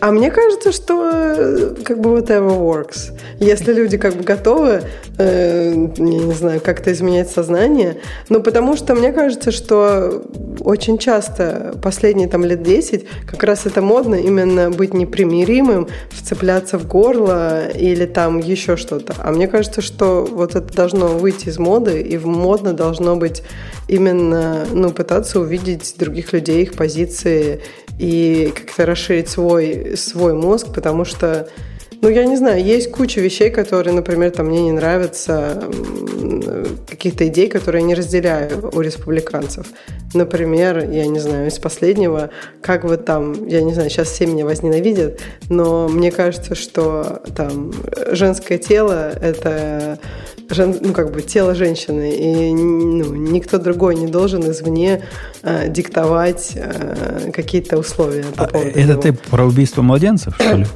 А 0.00 0.10
мне 0.10 0.30
кажется, 0.30 0.72
что 0.72 1.10
э, 1.12 1.74
как 1.84 2.00
бы 2.00 2.10
whatever 2.10 2.58
works. 2.58 3.12
Если 3.40 3.72
люди 3.72 3.96
как 3.96 4.14
бы 4.14 4.24
готовы, 4.24 4.82
э, 5.18 5.74
не 5.74 6.34
знаю, 6.34 6.60
как-то 6.60 6.92
изменять 6.92 7.30
сознание, 7.30 7.96
но 8.28 8.40
потому 8.40 8.76
что 8.76 8.94
мне 8.94 9.12
кажется, 9.12 9.52
что 9.52 10.22
очень 10.60 10.98
часто 10.98 11.74
последние 11.82 12.28
там 12.28 12.44
лет 12.44 12.62
10 12.62 13.06
как 13.26 13.42
раз 13.42 13.64
это 13.64 13.80
модно 13.80 14.16
именно 14.16 14.70
быть 14.70 14.92
непримиримым, 14.92 15.88
вцепляться 16.10 16.78
в 16.78 16.86
горло 16.86 17.68
или 17.68 18.04
там 18.04 18.38
еще 18.38 18.76
что-то. 18.76 19.14
А 19.18 19.32
мне 19.32 19.48
кажется, 19.48 19.80
что 19.80 20.28
вот 20.30 20.56
это 20.56 20.74
должно 20.74 21.08
выйти 21.08 21.48
из 21.48 21.58
моды, 21.58 22.02
и 22.02 22.18
модно 22.18 22.74
должно 22.74 23.16
быть 23.16 23.42
именно, 23.88 24.66
ну, 24.72 24.90
пытаться 24.90 25.40
увидеть 25.40 25.94
других 25.98 26.32
людей, 26.32 26.62
их 26.62 26.74
позиции 26.74 27.62
и 27.98 28.52
как-то 28.54 28.86
расширить 28.86 29.28
свой, 29.28 29.96
свой 29.96 30.34
мозг, 30.34 30.72
потому 30.74 31.04
что 31.04 31.48
Ну, 32.02 32.08
я 32.08 32.24
не 32.24 32.36
знаю, 32.36 32.62
есть 32.62 32.90
куча 32.90 33.20
вещей, 33.20 33.50
которые, 33.50 33.94
например, 33.94 34.30
там 34.30 34.46
мне 34.46 34.62
не 34.62 34.72
нравятся, 34.72 35.62
каких-то 36.88 37.26
идей, 37.26 37.48
которые 37.48 37.82
я 37.82 37.88
не 37.88 37.94
разделяю 37.94 38.70
у 38.72 38.80
республиканцев. 38.80 39.66
Например, 40.14 40.78
я 40.90 41.06
не 41.06 41.18
знаю, 41.18 41.48
из 41.48 41.58
последнего, 41.58 42.30
как 42.62 42.84
вот 42.84 43.04
там, 43.04 43.46
я 43.46 43.62
не 43.62 43.74
знаю, 43.74 43.90
сейчас 43.90 44.08
все 44.08 44.26
меня 44.26 44.44
возненавидят, 44.44 45.20
но 45.48 45.88
мне 45.88 46.10
кажется, 46.10 46.54
что 46.54 47.22
там 47.36 47.72
женское 48.12 48.58
тело– 48.58 49.10
это 49.20 49.98
жен, 50.48 50.76
ну, 50.80 50.92
как 50.92 51.12
бы 51.12 51.22
тело 51.22 51.54
женщины, 51.54 52.12
и 52.12 52.52
ну, 52.54 53.14
никто 53.14 53.58
другой 53.58 53.96
не 53.96 54.06
должен 54.06 54.48
извне 54.48 55.02
э, 55.42 55.68
диктовать 55.68 56.52
э, 56.54 57.30
какие-то 57.32 57.78
условия. 57.78 58.24
По 58.36 58.44
а, 58.44 58.58
это 58.58 58.80
него. 58.80 59.00
ты 59.00 59.12
про 59.12 59.44
убийство 59.44 59.82
младенцев, 59.82 60.34
что 60.36 60.56
ли? 60.56 60.66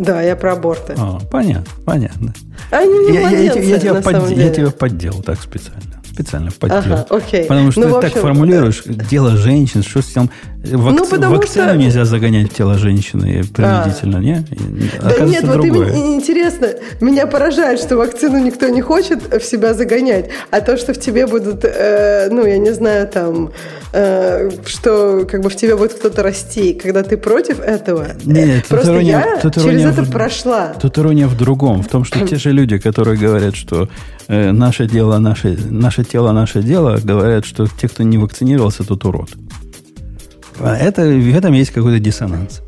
Да, 0.00 0.22
я 0.22 0.34
про 0.34 0.54
аборты. 0.54 0.94
А, 0.96 1.18
понятно, 1.30 1.66
понятно. 1.84 2.32
Они 2.70 3.10
не 3.10 3.12
я, 3.12 3.28
я, 3.28 3.38
я, 3.38 3.52
я, 3.52 3.78
тебя 3.78 3.94
под, 3.96 4.30
я 4.30 4.48
тебя 4.48 4.70
подделал 4.70 5.22
так 5.22 5.38
специально. 5.38 6.00
Специально 6.10 6.50
подделал. 6.50 6.82
Ага, 6.82 7.06
окей. 7.10 7.44
Потому 7.44 7.70
что 7.70 7.80
ну, 7.82 7.86
ты 7.86 7.96
общем, 7.96 8.10
так 8.10 8.22
формулируешь, 8.22 8.82
да. 8.86 9.04
дело 9.04 9.36
женщин, 9.36 9.82
что 9.82 10.00
с 10.00 10.06
тем... 10.06 10.30
Вак... 10.64 10.94
Ну, 10.98 11.30
вакцину 11.30 11.68
что... 11.68 11.76
нельзя 11.76 12.06
загонять 12.06 12.50
в 12.50 12.54
тело 12.54 12.78
женщины 12.78 13.44
принудительно, 13.44 14.18
а. 14.18 14.22
не? 14.22 14.46
Да 15.02 15.18
нет, 15.20 15.44
вот 15.44 15.64
именно 15.64 16.14
интересно, 16.14 16.68
меня 17.02 17.26
поражает, 17.26 17.78
что 17.78 17.98
вакцину 17.98 18.38
никто 18.38 18.68
не 18.68 18.80
хочет 18.80 19.22
в 19.30 19.44
себя 19.44 19.74
загонять, 19.74 20.30
а 20.50 20.62
то, 20.62 20.78
что 20.78 20.94
в 20.94 20.98
тебе 20.98 21.26
будут, 21.26 21.64
э, 21.64 22.28
ну, 22.30 22.46
я 22.46 22.56
не 22.56 22.72
знаю, 22.72 23.06
там, 23.06 23.52
э, 23.92 24.50
что 24.66 25.26
как 25.28 25.42
бы 25.42 25.50
в 25.50 25.56
тебе 25.56 25.76
будет 25.76 25.94
кто-то 25.94 26.22
расти, 26.22 26.74
когда 26.74 27.02
ты 27.02 27.16
против 27.16 27.60
этого. 27.60 28.08
Нет, 28.24 28.66
просто 28.66 28.92
ирония, 28.92 29.24
я 29.34 29.40
тут 29.40 29.54
через 29.54 29.84
это 29.84 30.02
в, 30.02 30.10
прошла. 30.10 30.74
Тут 30.80 30.98
ирония 30.98 31.26
в 31.26 31.36
другом, 31.36 31.82
в 31.82 31.88
том, 31.88 32.04
что 32.04 32.26
те 32.26 32.36
же 32.36 32.52
люди, 32.52 32.78
которые 32.78 33.18
говорят, 33.18 33.56
что 33.56 33.88
э, 34.28 34.52
наше 34.52 34.86
дело, 34.86 35.18
наше, 35.18 35.58
наше 35.70 36.04
тело, 36.04 36.32
наше 36.32 36.62
дело, 36.62 36.98
говорят, 37.02 37.44
что 37.44 37.66
те, 37.66 37.88
кто 37.88 38.02
не 38.02 38.18
вакцинировался, 38.18 38.84
тот 38.84 39.04
урод. 39.04 39.30
А 40.58 40.76
это, 40.76 41.02
в 41.02 41.36
этом 41.36 41.52
есть 41.54 41.70
какой-то 41.70 41.98
диссонанс. 41.98 42.60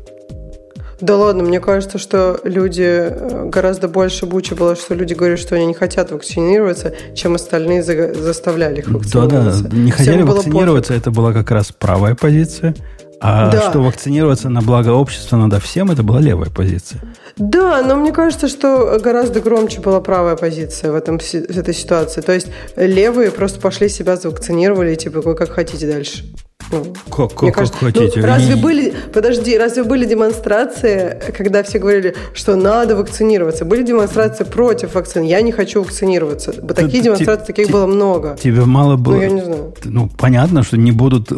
Да 1.03 1.17
ладно, 1.17 1.43
мне 1.43 1.59
кажется, 1.59 1.97
что 1.97 2.39
люди 2.45 2.81
э, 2.81 3.49
гораздо 3.49 3.89
больше 3.89 4.25
бучи 4.25 4.53
было, 4.53 4.77
что 4.77 4.95
люди 4.95 5.13
говорят, 5.13 5.37
что 5.37 5.53
они 5.55 5.65
не 5.65 5.73
хотят 5.73 6.11
вакцинироваться, 6.11 6.93
чем 7.13 7.35
остальные 7.35 7.83
за, 7.83 8.13
заставляли 8.13 8.79
их 8.79 8.87
вакцинироваться. 8.87 9.63
Да, 9.63 9.69
да, 9.69 9.75
не 9.75 9.91
хотели 9.91 10.23
Всем 10.23 10.27
вакцинироваться, 10.27 10.93
это 10.93 11.11
была 11.11 11.33
как 11.33 11.51
раз 11.51 11.73
правая 11.77 12.15
позиция. 12.15 12.73
А 13.19 13.51
да. 13.51 13.69
что 13.69 13.79
вакцинироваться 13.79 14.47
на 14.47 14.61
благо 14.61 14.91
общества 14.91 15.35
надо 15.35 15.59
всем, 15.59 15.91
это 15.91 16.03
была 16.03 16.21
левая 16.21 16.49
позиция. 16.49 17.01
Да, 17.35 17.81
но 17.81 17.97
мне 17.97 18.13
кажется, 18.13 18.47
что 18.47 18.97
гораздо 19.03 19.41
громче 19.41 19.81
была 19.81 19.99
правая 19.99 20.37
позиция 20.37 20.93
в, 20.93 20.95
этом, 20.95 21.19
в 21.19 21.33
этой 21.33 21.73
ситуации. 21.73 22.21
То 22.21 22.31
есть 22.31 22.47
левые 22.77 23.29
просто 23.31 23.59
пошли 23.59 23.89
себя 23.89 24.15
завакцинировали, 24.15 24.95
типа, 24.95 25.19
вы 25.19 25.35
как 25.35 25.49
хотите 25.49 25.85
дальше. 25.85 26.23
Ну, 26.71 26.93
как, 27.09 27.33
как, 27.33 27.53
кажется, 27.53 27.79
как 27.79 27.93
хотите? 27.93 28.19
Ну, 28.19 28.27
разве 28.27 28.55
были, 28.55 28.93
подожди, 29.13 29.57
разве 29.57 29.83
были 29.83 30.05
демонстрации, 30.05 31.21
когда 31.37 31.63
все 31.63 31.79
говорили, 31.79 32.15
что 32.33 32.55
надо 32.55 32.95
вакцинироваться? 32.95 33.65
Были 33.65 33.83
демонстрации 33.83 34.43
против 34.43 34.95
вакцин. 34.95 35.23
Я 35.23 35.41
не 35.41 35.51
хочу 35.51 35.81
вакцинироваться. 35.81 36.51
Такие 36.51 37.01
Т- 37.01 37.01
демонстрации, 37.01 37.45
таких 37.45 37.69
было 37.69 37.85
много. 37.85 38.37
Тебе 38.41 38.65
мало 38.65 38.97
было. 38.97 39.15
Ну, 39.15 39.21
я 39.21 39.29
не 39.29 39.41
знаю. 39.41 39.73
Ну, 39.83 40.09
понятно, 40.17 40.63
что 40.63 40.77
не 40.77 40.91
будут, 40.91 41.31
э, 41.31 41.35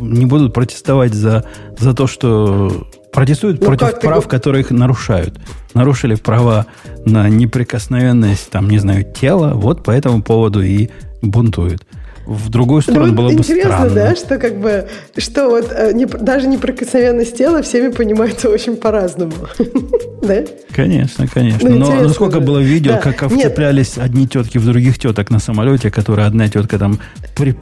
не 0.00 0.26
будут 0.26 0.52
протестовать 0.52 1.14
за, 1.14 1.44
за 1.78 1.94
то, 1.94 2.06
что 2.06 2.86
протестуют 3.12 3.60
ну, 3.60 3.66
против 3.66 3.98
прав, 4.00 4.24
ты... 4.24 4.28
которые 4.28 4.60
их 4.60 4.70
нарушают. 4.70 5.38
Нарушили 5.72 6.16
права 6.16 6.66
на 7.04 7.28
неприкосновенность, 7.28 8.50
там, 8.50 8.68
не 8.68 8.78
знаю, 8.78 9.04
тела, 9.04 9.52
вот 9.54 9.82
по 9.82 9.90
этому 9.90 10.22
поводу 10.22 10.62
и 10.62 10.90
бунтуют 11.22 11.85
в 12.26 12.48
другую 12.48 12.82
сторону 12.82 13.06
ну, 13.06 13.12
было 13.14 13.28
бы 13.28 13.34
интересно, 13.34 13.70
странно. 13.70 13.94
да, 13.94 14.16
что 14.16 14.38
как 14.38 14.60
бы, 14.60 14.88
что 15.16 15.48
вот 15.48 15.72
э, 15.72 15.92
не, 15.92 16.06
даже 16.06 16.48
неприкосновенность 16.48 17.36
тела 17.36 17.62
всеми 17.62 17.90
понимается 17.92 18.48
очень 18.48 18.76
по-разному. 18.76 19.32
да? 20.22 20.44
Конечно, 20.72 21.28
конечно. 21.28 21.68
Ну, 21.68 21.78
Но, 21.78 21.94
но 22.02 22.08
сколько 22.08 22.40
было 22.40 22.58
видео, 22.58 22.94
да. 22.94 22.98
как 22.98 23.30
вцеплялись 23.30 23.96
одни 23.96 24.26
тетки 24.26 24.58
в 24.58 24.66
других 24.66 24.98
теток 24.98 25.30
на 25.30 25.38
самолете, 25.38 25.90
которые 25.90 26.26
одна 26.26 26.48
тетка 26.48 26.78
там 26.78 26.98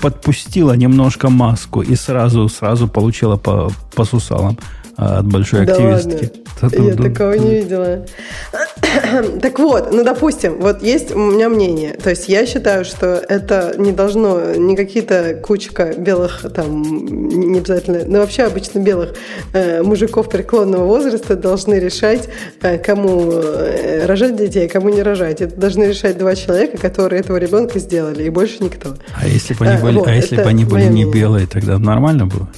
подпустила 0.00 0.72
немножко 0.72 1.28
маску 1.28 1.82
и 1.82 1.94
сразу, 1.94 2.48
сразу 2.48 2.88
получила 2.88 3.36
по, 3.36 3.70
по 3.94 4.04
сусалам. 4.04 4.58
А, 4.96 5.18
от 5.18 5.26
большой 5.26 5.66
да 5.66 5.72
активистки. 5.72 6.32
Ладно. 6.62 6.82
Я 6.82 6.94
такого 6.94 7.32
не 7.34 7.50
видела. 7.56 8.06
так 9.42 9.58
вот, 9.58 9.92
ну, 9.92 10.04
допустим, 10.04 10.60
вот 10.60 10.82
есть 10.82 11.10
у 11.14 11.18
меня 11.18 11.48
мнение. 11.48 11.94
То 11.94 12.10
есть 12.10 12.28
я 12.28 12.46
считаю, 12.46 12.84
что 12.84 13.22
это 13.28 13.74
не 13.76 13.92
должно, 13.92 14.54
не 14.54 14.76
какие-то 14.76 15.34
кучка 15.42 15.94
белых, 15.96 16.44
там, 16.54 16.82
не 16.82 17.58
обязательно, 17.58 18.04
но 18.06 18.20
вообще 18.20 18.44
обычно 18.44 18.78
белых 18.78 19.14
э, 19.52 19.82
мужиков 19.82 20.28
преклонного 20.28 20.84
возраста 20.84 21.36
должны 21.36 21.74
решать, 21.74 22.28
э, 22.62 22.78
кому 22.78 23.32
э, 23.32 24.06
рожать 24.06 24.36
детей, 24.36 24.66
а 24.66 24.68
кому 24.68 24.90
не 24.90 25.02
рожать. 25.02 25.40
Это 25.40 25.56
должны 25.56 25.84
решать 25.84 26.18
два 26.18 26.34
человека, 26.34 26.78
которые 26.78 27.20
этого 27.20 27.36
ребенка 27.36 27.78
сделали, 27.78 28.24
и 28.24 28.30
больше 28.30 28.62
никто. 28.62 28.94
А 29.20 29.26
если 29.26 29.54
бы 29.54 29.66
они 29.66 29.82
были, 29.82 29.96
а, 29.96 29.98
вот, 30.00 30.08
а 30.08 30.14
если 30.14 30.36
бы 30.36 30.42
они 30.42 30.64
были 30.64 30.86
не 30.86 31.04
белые, 31.04 31.46
тогда 31.46 31.78
нормально 31.78 32.26
было? 32.26 32.48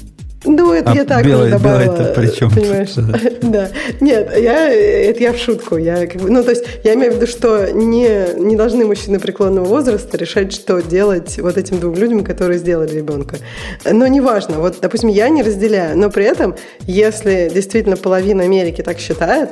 Ну, 0.46 0.72
это 0.72 0.92
а 0.92 0.94
я 0.94 1.04
так 1.04 1.24
белый, 1.24 1.50
добавила. 1.50 1.96
Белый 1.96 2.14
при 2.14 2.28
чем? 2.28 2.50
Понимаешь? 2.50 2.92
да. 3.42 3.68
Нет, 4.00 4.32
я, 4.36 4.68
это 4.70 5.20
я 5.20 5.32
в 5.32 5.38
шутку. 5.38 5.76
Я, 5.76 6.06
как 6.06 6.22
бы, 6.22 6.30
ну, 6.30 6.42
то 6.42 6.50
есть, 6.50 6.64
я 6.84 6.94
имею 6.94 7.12
в 7.12 7.16
виду, 7.16 7.26
что 7.26 7.70
не, 7.72 8.34
не 8.38 8.56
должны 8.56 8.84
мужчины 8.84 9.18
преклонного 9.18 9.64
возраста 9.64 10.16
решать, 10.16 10.52
что 10.52 10.80
делать 10.80 11.38
вот 11.38 11.56
этим 11.56 11.80
двум 11.80 11.94
людям, 11.94 12.24
которые 12.24 12.58
сделали 12.58 12.94
ребенка. 12.94 13.36
Но 13.84 14.06
неважно. 14.06 14.58
Вот, 14.58 14.78
допустим, 14.80 15.08
я 15.08 15.28
не 15.28 15.42
разделяю. 15.42 15.98
Но 15.98 16.10
при 16.10 16.24
этом, 16.24 16.54
если 16.86 17.50
действительно 17.52 17.96
половина 17.96 18.44
Америки 18.44 18.82
так 18.82 18.98
считает, 18.98 19.50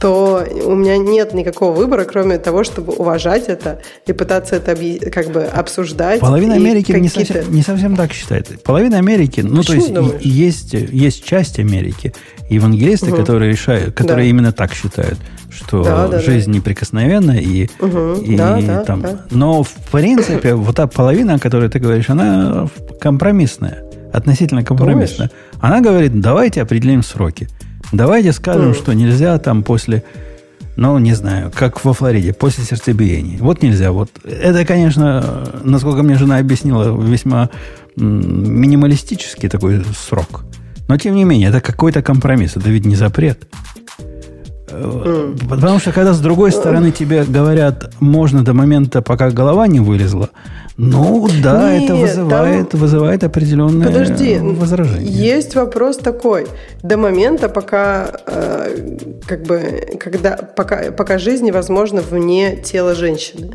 то 0.00 0.44
у 0.64 0.74
меня 0.74 0.96
нет 0.98 1.34
никакого 1.34 1.74
выбора, 1.74 2.04
кроме 2.04 2.38
того, 2.38 2.64
чтобы 2.64 2.92
уважать 2.92 3.48
это 3.48 3.80
и 4.06 4.12
пытаться 4.12 4.56
это 4.56 4.76
как 5.10 5.28
бы 5.30 5.44
обсуждать. 5.44 6.20
Половина 6.20 6.54
Америки 6.54 6.92
не 6.92 7.08
совсем, 7.08 7.52
не 7.52 7.62
совсем 7.62 7.96
так 7.96 8.12
считает. 8.12 8.62
Половина 8.62 8.98
Америки, 8.98 9.40
ну 9.40 9.62
Почему 9.62 9.94
то 9.94 10.00
есть 10.00 10.24
есть, 10.24 10.72
есть 10.74 11.24
часть 11.24 11.58
Америки, 11.58 12.14
евангелисты, 12.48 13.10
угу. 13.10 13.16
которые 13.16 13.52
решают, 13.52 13.94
которые 13.94 14.24
да. 14.26 14.30
именно 14.30 14.52
так 14.52 14.74
считают, 14.74 15.18
что 15.50 15.82
да, 15.82 16.08
да, 16.08 16.20
жизнь 16.20 16.50
да. 16.50 16.58
неприкосновенна 16.58 17.38
и, 17.38 17.68
угу. 17.80 18.14
и, 18.14 18.36
да, 18.36 18.84
там. 18.84 19.02
Да. 19.02 19.20
Но 19.30 19.62
в 19.62 19.72
принципе 19.90 20.54
вот 20.54 20.76
та 20.76 20.86
половина, 20.86 21.34
о 21.34 21.38
которой 21.38 21.68
ты 21.68 21.78
говоришь, 21.78 22.10
она 22.10 22.68
компромиссная, 23.00 23.84
относительно 24.12 24.64
компромиссная. 24.64 25.28
Думаешь? 25.28 25.60
Она 25.60 25.80
говорит, 25.80 26.20
давайте 26.20 26.62
определим 26.62 27.02
сроки. 27.02 27.48
Давайте 27.96 28.32
скажем, 28.32 28.70
mm. 28.70 28.74
что 28.74 28.92
нельзя 28.92 29.38
там 29.38 29.62
после, 29.62 30.02
ну, 30.76 30.98
не 30.98 31.14
знаю, 31.14 31.52
как 31.54 31.84
во 31.84 31.92
Флориде, 31.92 32.32
после 32.32 32.64
сердцебиения. 32.64 33.38
Вот 33.38 33.62
нельзя. 33.62 33.92
Вот. 33.92 34.10
Это, 34.24 34.64
конечно, 34.64 35.44
насколько 35.62 36.02
мне 36.02 36.16
жена 36.16 36.38
объяснила, 36.38 37.00
весьма 37.00 37.50
минималистический 37.96 39.48
такой 39.48 39.84
срок. 39.96 40.44
Но, 40.88 40.98
тем 40.98 41.14
не 41.14 41.24
менее, 41.24 41.48
это 41.48 41.60
какой-то 41.60 42.02
компромисс. 42.02 42.56
Это 42.56 42.68
ведь 42.68 42.84
не 42.84 42.96
запрет. 42.96 43.46
Mm. 44.68 45.48
Потому 45.48 45.78
что, 45.78 45.92
когда 45.92 46.12
с 46.12 46.20
другой 46.20 46.50
стороны 46.50 46.90
тебе 46.90 47.24
говорят, 47.24 47.94
можно 48.00 48.44
до 48.44 48.54
момента, 48.54 49.02
пока 49.02 49.30
голова 49.30 49.66
не 49.66 49.80
вылезла, 49.80 50.30
ну 50.76 51.28
да, 51.40 51.72
Нет, 51.72 51.84
это 51.84 51.94
вызывает, 51.94 52.70
там... 52.70 52.80
вызывает 52.80 53.22
определенное 53.22 53.86
Подожди, 53.86 54.38
возражение. 54.38 55.06
Есть 55.06 55.54
вопрос 55.54 55.98
такой. 55.98 56.46
До 56.82 56.96
момента, 56.96 57.48
пока, 57.48 58.10
э, 58.26 58.98
как 59.24 59.44
бы, 59.44 59.96
когда, 60.00 60.36
пока, 60.36 60.90
пока 60.90 61.18
жизнь 61.18 61.46
невозможна 61.46 62.02
вне 62.02 62.56
тела 62.56 62.96
женщины. 62.96 63.52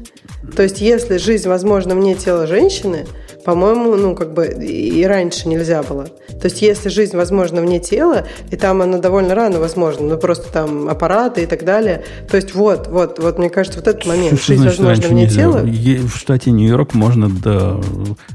То 0.55 0.63
есть, 0.63 0.79
если 0.79 1.17
жизнь 1.17 1.49
возможна 1.49 1.93
вне 1.93 2.15
тела 2.15 2.47
женщины, 2.47 3.05
по-моему, 3.43 3.95
ну, 3.95 4.15
как 4.15 4.33
бы 4.33 4.47
и 4.47 5.03
раньше 5.05 5.47
нельзя 5.47 5.81
было. 5.83 6.05
То 6.05 6.45
есть, 6.45 6.61
если 6.61 6.89
жизнь 6.89 7.17
возможна 7.17 7.61
вне 7.61 7.79
тела, 7.79 8.27
и 8.51 8.55
там 8.55 8.81
она 8.81 8.97
довольно 8.97 9.35
рано 9.35 9.59
возможна, 9.59 10.07
ну, 10.07 10.17
просто 10.17 10.51
там 10.51 10.87
аппараты 10.87 11.43
и 11.43 11.45
так 11.45 11.65
далее. 11.65 12.03
То 12.29 12.37
есть, 12.37 12.53
вот, 12.53 12.87
вот, 12.87 13.19
вот, 13.19 13.37
мне 13.39 13.49
кажется, 13.49 13.79
вот 13.79 13.87
этот 13.87 14.05
момент, 14.05 14.39
что 14.39 14.53
жизнь 14.53 14.65
возможна 14.65 15.07
вне 15.07 15.23
нельзя? 15.23 15.41
тела. 15.41 15.61
В 15.61 16.15
штате 16.15 16.51
Нью-Йорк 16.51 16.93
можно 16.93 17.08
до, 17.15 17.81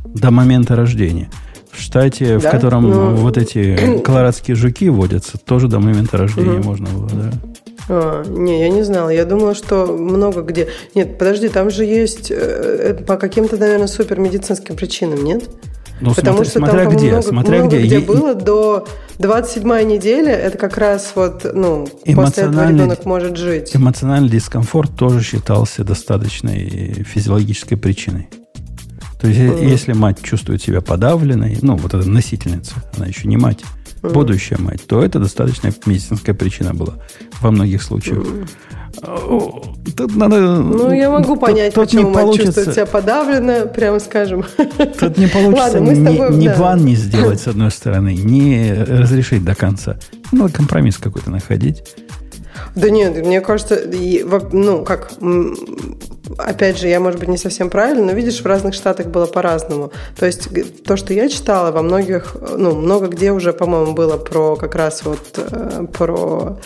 до 0.04 0.30
момента 0.30 0.76
рождения. 0.76 1.30
В 1.70 1.80
штате, 1.80 2.38
да? 2.38 2.48
в 2.48 2.50
котором 2.52 2.88
ну... 2.88 3.14
вот 3.16 3.36
эти 3.36 3.98
колорадские 4.04 4.54
жуки 4.56 4.88
водятся, 4.88 5.38
тоже 5.38 5.68
до 5.68 5.80
момента 5.80 6.16
рождения 6.16 6.58
угу. 6.60 6.68
можно 6.68 6.88
было, 6.88 7.08
да. 7.08 7.32
А, 7.88 8.24
не, 8.26 8.60
я 8.60 8.68
не 8.68 8.82
знала. 8.82 9.10
Я 9.10 9.24
думала, 9.24 9.54
что 9.54 9.86
много 9.86 10.42
где. 10.42 10.68
Нет, 10.94 11.18
подожди, 11.18 11.48
там 11.48 11.70
же 11.70 11.84
есть 11.84 12.30
э, 12.30 12.94
по 13.06 13.16
каким-то, 13.16 13.56
наверное, 13.56 13.88
супермедицинским 13.88 14.76
причинам, 14.76 15.24
нет? 15.24 15.50
Ну, 16.00 16.12
Потому 16.12 16.38
смотря, 16.38 16.50
что 16.50 16.58
смотря 16.58 16.84
там, 16.84 16.96
где, 16.96 17.06
много, 17.08 17.22
смотря 17.22 17.58
много 17.60 17.78
где. 17.78 17.86
где 17.86 17.98
было 18.00 18.34
до 18.34 18.86
27 19.18 19.86
неделя, 19.86 20.32
это 20.32 20.58
как 20.58 20.76
раз 20.76 21.12
вот, 21.14 21.46
ну, 21.54 21.86
после 22.14 22.44
этого 22.44 22.68
ребенок 22.68 23.04
может 23.04 23.36
жить. 23.36 23.74
Эмоциональный 23.74 24.28
дискомфорт 24.28 24.96
тоже 24.96 25.22
считался 25.22 25.84
достаточной 25.84 27.04
физиологической 27.06 27.78
причиной. 27.78 28.28
То 29.24 29.28
есть, 29.28 29.40
mm. 29.40 29.64
если 29.70 29.94
мать 29.94 30.18
чувствует 30.22 30.60
себя 30.60 30.82
подавленной, 30.82 31.56
ну, 31.62 31.76
вот 31.76 31.94
эта 31.94 32.06
носительница, 32.06 32.74
она 32.94 33.06
еще 33.06 33.26
не 33.26 33.38
мать, 33.38 33.60
mm. 34.02 34.12
будущая 34.12 34.58
мать, 34.58 34.86
то 34.86 35.02
это 35.02 35.18
достаточная 35.18 35.72
медицинская 35.86 36.34
причина 36.34 36.74
была 36.74 36.96
во 37.40 37.50
многих 37.50 37.82
случаях. 37.82 38.18
Mm. 38.18 39.94
Тут 39.96 40.14
надо... 40.14 40.58
Ну, 40.58 40.92
я 40.92 41.08
могу 41.08 41.36
понять, 41.36 41.72
тут, 41.72 41.86
почему 41.86 42.10
мать 42.10 42.24
получится... 42.24 42.52
чувствует 42.52 42.74
себя 42.74 42.84
подавленно, 42.84 43.66
прямо 43.66 43.98
скажем. 43.98 44.44
Тут 45.00 45.16
не 45.16 45.26
получится 45.26 45.78
Ладно, 45.78 45.90
ни, 45.90 46.04
тобой, 46.04 46.36
ни 46.36 46.48
да. 46.48 46.56
бан 46.58 46.84
не 46.84 46.94
сделать, 46.94 47.40
с 47.40 47.46
одной 47.48 47.70
стороны, 47.70 48.14
не 48.14 48.74
разрешить 48.74 49.42
до 49.42 49.54
конца. 49.54 49.96
Ну, 50.32 50.50
компромисс 50.50 50.98
какой-то 50.98 51.30
находить. 51.30 51.82
Да 52.74 52.90
нет, 52.90 53.24
мне 53.24 53.40
кажется, 53.40 53.80
ну, 54.52 54.84
как, 54.84 55.12
опять 56.38 56.78
же, 56.78 56.88
я, 56.88 57.00
может 57.00 57.20
быть, 57.20 57.28
не 57.28 57.36
совсем 57.36 57.70
правильно, 57.70 58.06
но 58.06 58.12
видишь, 58.12 58.40
в 58.40 58.46
разных 58.46 58.74
штатах 58.74 59.06
было 59.06 59.26
по-разному. 59.26 59.92
То 60.18 60.26
есть 60.26 60.48
то, 60.84 60.96
что 60.96 61.12
я 61.12 61.28
читала, 61.28 61.70
во 61.70 61.82
многих, 61.82 62.36
ну, 62.56 62.74
много 62.74 63.08
где 63.08 63.32
уже, 63.32 63.52
по-моему, 63.52 63.92
было 63.92 64.16
про 64.16 64.56
как 64.56 64.74
раз 64.74 65.04
вот 65.04 65.20
э, 65.36 65.86
про 65.92 66.58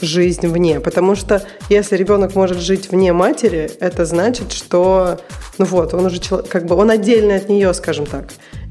жизнь 0.00 0.46
вне. 0.46 0.80
Потому 0.80 1.14
что 1.14 1.42
если 1.68 1.96
ребенок 1.96 2.34
может 2.34 2.58
жить 2.58 2.90
вне 2.90 3.12
матери, 3.12 3.70
это 3.80 4.04
значит, 4.04 4.52
что, 4.52 5.18
ну 5.58 5.64
вот, 5.64 5.94
он 5.94 6.06
уже 6.06 6.20
как 6.48 6.66
бы, 6.66 6.74
он 6.76 6.90
отдельный 6.90 7.36
от 7.36 7.48
нее, 7.48 7.72
скажем 7.74 8.06
так. 8.06 8.24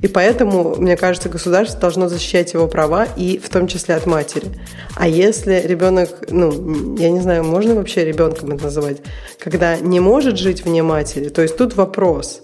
И 0.03 0.07
поэтому, 0.09 0.75
мне 0.75 0.97
кажется, 0.97 1.29
государство 1.29 1.79
должно 1.79 2.09
защищать 2.09 2.53
его 2.53 2.67
права, 2.67 3.07
и 3.15 3.39
в 3.41 3.47
том 3.47 3.67
числе 3.67 3.95
от 3.95 4.05
матери. 4.05 4.47
А 4.95 5.07
если 5.07 5.63
ребенок, 5.65 6.09
ну, 6.29 6.97
я 6.97 7.09
не 7.09 7.21
знаю, 7.21 7.45
можно 7.45 7.73
вообще 7.73 8.03
ребенком 8.03 8.51
это 8.51 8.65
называть, 8.65 8.97
когда 9.39 9.77
не 9.77 10.01
может 10.01 10.37
жить 10.37 10.65
вне 10.65 10.83
матери, 10.83 11.29
то 11.29 11.41
есть 11.41 11.55
тут 11.55 11.77
вопрос. 11.77 12.41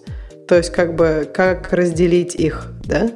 То 0.47 0.55
есть 0.55 0.69
как 0.69 0.95
бы 0.95 1.29
как 1.33 1.73
разделить 1.73 2.33
их, 2.33 2.67
да? 2.85 3.11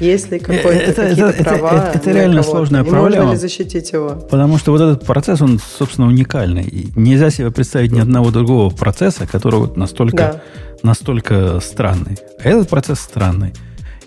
Если 0.00 0.38
какой-то 0.38 0.68
это, 0.70 1.02
какие-то 1.02 1.30
это, 1.30 1.44
права 1.44 1.68
это, 1.68 1.88
это, 1.88 1.98
это 1.98 2.12
реально 2.12 2.42
сложная 2.42 2.82
и 2.82 2.88
проблема. 2.88 3.24
Можно 3.24 3.32
ли 3.32 3.36
защитить 3.38 3.92
его? 3.92 4.16
Потому 4.30 4.56
что 4.56 4.72
вот 4.72 4.80
этот 4.80 5.06
процесс, 5.06 5.42
он, 5.42 5.58
собственно, 5.58 6.06
уникальный. 6.06 6.64
И 6.64 6.88
нельзя 6.96 7.28
себе 7.28 7.50
представить 7.50 7.92
ни 7.92 8.00
одного 8.00 8.30
другого 8.30 8.70
процесса, 8.70 9.26
который 9.26 9.60
вот 9.60 9.76
настолько, 9.76 10.16
да. 10.16 10.42
настолько 10.82 11.60
странный. 11.60 12.16
А 12.42 12.48
этот 12.48 12.70
процесс 12.70 13.00
странный. 13.00 13.52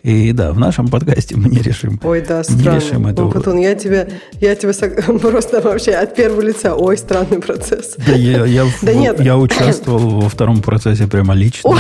И 0.04 0.32
да, 0.32 0.52
в 0.52 0.60
нашем 0.60 0.88
подкасте 0.88 1.36
мы 1.36 1.50
не 1.50 1.60
решим. 1.60 2.00
Ой, 2.04 2.22
да, 2.22 2.44
странно. 2.44 2.62
Не 2.62 2.76
решим 2.76 3.08
этого. 3.08 3.26
Ну, 3.26 3.32
Путун, 3.32 3.58
я 3.58 3.76
тебе, 3.76 4.08
я 4.40 4.56
тебе 4.56 4.74
просто 5.20 5.62
вообще 5.62 5.92
от 5.92 6.16
первого 6.16 6.42
лица. 6.42 6.76
Ой, 6.76 6.98
странный 6.98 7.40
процесс. 7.40 7.96
Да, 7.98 8.14
я, 8.14 8.46
я, 8.46 8.66
да 8.82 8.92
в, 8.92 8.96
нет. 8.96 9.20
я 9.20 9.38
участвовал 9.38 10.22
во 10.22 10.30
втором 10.30 10.62
процессе 10.62 11.08
прямо 11.08 11.34
лично. 11.34 11.76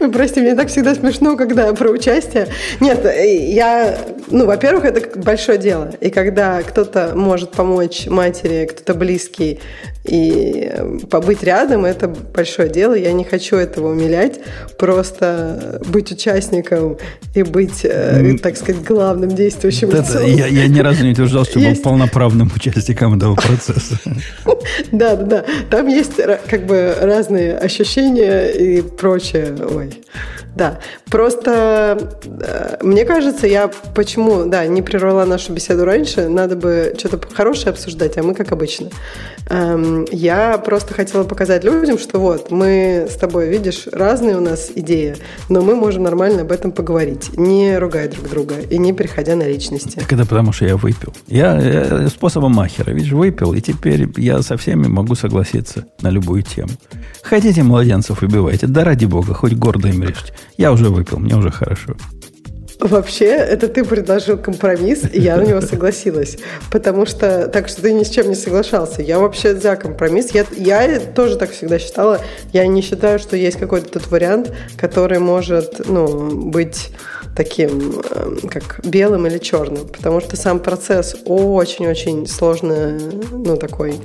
Вы 0.00 0.10
простите, 0.12 0.40
мне 0.42 0.54
так 0.54 0.68
всегда 0.68 0.94
смешно, 0.94 1.36
когда 1.36 1.72
про 1.74 1.90
участие. 1.90 2.48
Нет, 2.80 3.04
я, 3.04 3.98
ну, 4.30 4.46
во-первых, 4.46 4.84
это 4.84 5.18
большое 5.18 5.58
дело. 5.58 5.90
И 6.00 6.10
когда 6.10 6.62
кто-то 6.62 7.12
может 7.14 7.52
помочь 7.52 8.06
матери, 8.06 8.66
кто-то 8.66 8.94
близкий, 8.94 9.60
и 10.08 10.72
побыть 11.10 11.42
рядом, 11.42 11.84
это 11.84 12.08
большое 12.08 12.68
дело. 12.68 12.94
Я 12.94 13.12
не 13.12 13.24
хочу 13.24 13.56
этого 13.56 13.90
умилять. 13.90 14.40
Просто 14.78 15.80
быть 15.86 16.10
участником 16.48 16.96
и 17.34 17.42
быть, 17.42 17.84
mm. 17.84 18.38
так 18.38 18.56
сказать, 18.56 18.82
главным 18.82 19.34
действующим 19.34 19.90
да, 19.90 19.98
лицом. 19.98 20.24
Я, 20.26 20.46
я 20.46 20.66
ни 20.68 20.80
разу 20.80 21.04
не 21.04 21.12
утверждал, 21.12 21.44
что 21.44 21.58
есть... 21.58 21.82
был 21.82 21.90
полноправным 21.90 22.50
участником 22.54 23.16
этого 23.16 23.34
процесса. 23.34 23.98
Да, 24.92 25.16
да, 25.16 25.24
да. 25.24 25.44
Там 25.70 25.86
есть 25.88 26.14
как 26.48 26.66
бы 26.66 26.94
разные 27.00 27.56
ощущения 27.56 28.48
и 28.48 28.82
прочее. 28.82 29.56
Ой. 29.74 29.90
Да, 30.58 30.80
просто 31.08 32.10
э, 32.24 32.78
мне 32.82 33.04
кажется, 33.04 33.46
я 33.46 33.70
почему, 33.94 34.46
да, 34.46 34.66
не 34.66 34.82
прервала 34.82 35.24
нашу 35.24 35.52
беседу 35.52 35.84
раньше, 35.84 36.28
надо 36.28 36.56
бы 36.56 36.96
что-то 36.98 37.20
хорошее 37.32 37.70
обсуждать, 37.70 38.18
а 38.18 38.24
мы 38.24 38.34
как 38.34 38.50
обычно. 38.50 38.88
Эм, 39.50 40.04
я 40.10 40.58
просто 40.58 40.94
хотела 40.94 41.22
показать 41.22 41.62
людям, 41.62 41.96
что 41.96 42.18
вот, 42.18 42.50
мы 42.50 43.06
с 43.08 43.14
тобой, 43.14 43.48
видишь, 43.48 43.86
разные 43.92 44.36
у 44.36 44.40
нас 44.40 44.72
идеи, 44.74 45.14
но 45.48 45.62
мы 45.62 45.76
можем 45.76 46.02
нормально 46.02 46.42
об 46.42 46.50
этом 46.50 46.72
поговорить, 46.72 47.38
не 47.38 47.78
ругая 47.78 48.08
друг 48.08 48.28
друга 48.28 48.56
и 48.58 48.78
не 48.78 48.92
переходя 48.92 49.36
на 49.36 49.46
личности. 49.46 49.94
Так 50.00 50.12
это 50.12 50.26
потому, 50.26 50.50
что 50.50 50.64
я 50.64 50.76
выпил. 50.76 51.14
Я, 51.28 51.56
я 51.56 52.08
способом 52.08 52.50
махера, 52.50 52.90
видишь, 52.90 53.12
выпил, 53.12 53.54
и 53.54 53.60
теперь 53.60 54.08
я 54.16 54.42
со 54.42 54.56
всеми 54.56 54.88
могу 54.88 55.14
согласиться 55.14 55.86
на 56.02 56.10
любую 56.10 56.42
тему. 56.42 56.70
Хотите 57.22 57.62
младенцев 57.62 58.24
убивайте, 58.24 58.66
да 58.66 58.82
ради 58.82 59.04
бога, 59.04 59.34
хоть 59.34 59.54
гордо 59.54 59.86
им 59.86 60.02
режьте. 60.02 60.32
Я 60.56 60.72
уже 60.72 60.88
выпил, 60.88 61.18
мне 61.18 61.36
уже 61.36 61.50
хорошо. 61.50 61.94
Вообще, 62.80 63.26
это 63.26 63.66
ты 63.66 63.84
предложил 63.84 64.38
компромисс, 64.38 65.02
и 65.12 65.20
я 65.20 65.36
на 65.36 65.42
него 65.42 65.60
согласилась. 65.60 66.38
Потому 66.70 67.06
что, 67.06 67.48
так 67.48 67.68
что 67.68 67.82
ты 67.82 67.92
ни 67.92 68.04
с 68.04 68.08
чем 68.08 68.28
не 68.28 68.36
соглашался. 68.36 69.02
Я 69.02 69.18
вообще 69.18 69.56
за 69.56 69.74
компромисс. 69.74 70.30
Я, 70.30 70.46
я 70.56 71.00
тоже 71.00 71.36
так 71.36 71.50
всегда 71.50 71.80
считала. 71.80 72.20
Я 72.52 72.66
не 72.68 72.82
считаю, 72.82 73.18
что 73.18 73.36
есть 73.36 73.58
какой-то 73.58 73.88
тот 73.90 74.06
вариант, 74.06 74.52
который 74.76 75.18
может 75.18 75.88
ну, 75.88 76.50
быть 76.50 76.90
таким, 77.34 78.00
эм, 78.10 78.48
как 78.48 78.80
белым 78.84 79.26
или 79.26 79.38
черным. 79.38 79.88
Потому 79.88 80.20
что 80.20 80.36
сам 80.36 80.60
процесс 80.60 81.16
очень-очень 81.24 82.28
сложный, 82.28 83.00
ну, 83.32 83.56
такой 83.56 83.96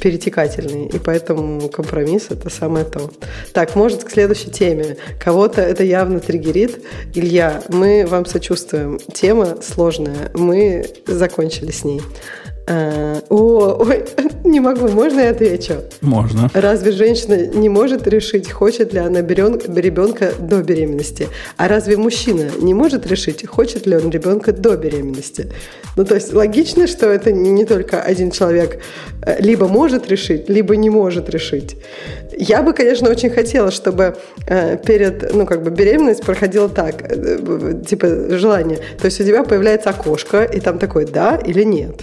перетекательный, 0.00 0.86
и 0.86 0.98
поэтому 0.98 1.68
компромисс– 1.68 2.26
это 2.30 2.50
самое 2.50 2.84
то. 2.84 3.10
Так, 3.52 3.76
может, 3.76 4.04
к 4.04 4.10
следующей 4.10 4.50
теме. 4.50 4.96
Кого-то 5.18 5.60
это 5.60 5.84
явно 5.84 6.20
триггерит. 6.20 6.82
Илья, 7.14 7.62
мы 7.68 8.06
вам 8.06 8.26
сочувствуем. 8.26 8.98
Тема 9.12 9.58
сложная. 9.62 10.30
Мы 10.34 10.86
закончили 11.06 11.70
с 11.70 11.84
ней. 11.84 12.00
А, 12.72 13.20
о, 13.30 13.78
ой, 13.80 14.04
не 14.44 14.60
могу, 14.60 14.86
можно 14.86 15.20
я 15.22 15.30
отвечу? 15.30 15.74
Можно. 16.00 16.48
Разве 16.54 16.92
женщина 16.92 17.48
не 17.48 17.68
может 17.68 18.06
решить, 18.06 18.48
хочет 18.48 18.92
ли 18.92 19.00
она 19.00 19.22
ребенка 19.22 20.32
до 20.38 20.62
беременности? 20.62 21.26
А 21.56 21.66
разве 21.66 21.96
мужчина 21.96 22.48
не 22.60 22.72
может 22.72 23.08
решить, 23.08 23.44
хочет 23.44 23.88
ли 23.88 23.96
он 23.96 24.10
ребенка 24.10 24.52
до 24.52 24.76
беременности? 24.76 25.50
Ну, 25.96 26.04
то 26.04 26.14
есть 26.14 26.32
логично, 26.32 26.86
что 26.86 27.08
это 27.08 27.32
не 27.32 27.64
только 27.64 28.00
один 28.00 28.30
человек 28.30 28.80
э, 29.22 29.42
либо 29.42 29.66
может 29.66 30.08
решить, 30.08 30.48
либо 30.48 30.76
не 30.76 30.90
может 30.90 31.28
решить. 31.28 31.76
Я 32.38 32.62
бы, 32.62 32.72
конечно, 32.72 33.10
очень 33.10 33.30
хотела, 33.30 33.72
чтобы 33.72 34.16
э, 34.46 34.76
перед, 34.76 35.34
ну, 35.34 35.44
как 35.44 35.64
бы 35.64 35.70
беременность 35.70 36.22
проходила 36.22 36.68
так, 36.68 37.02
э, 37.02 37.82
типа 37.84 38.38
желание. 38.38 38.78
То 39.00 39.06
есть 39.06 39.20
у 39.20 39.24
тебя 39.24 39.42
появляется 39.42 39.90
окошко, 39.90 40.44
и 40.44 40.60
там 40.60 40.78
такой 40.78 41.04
«да» 41.04 41.36
или 41.36 41.64
«нет». 41.64 42.02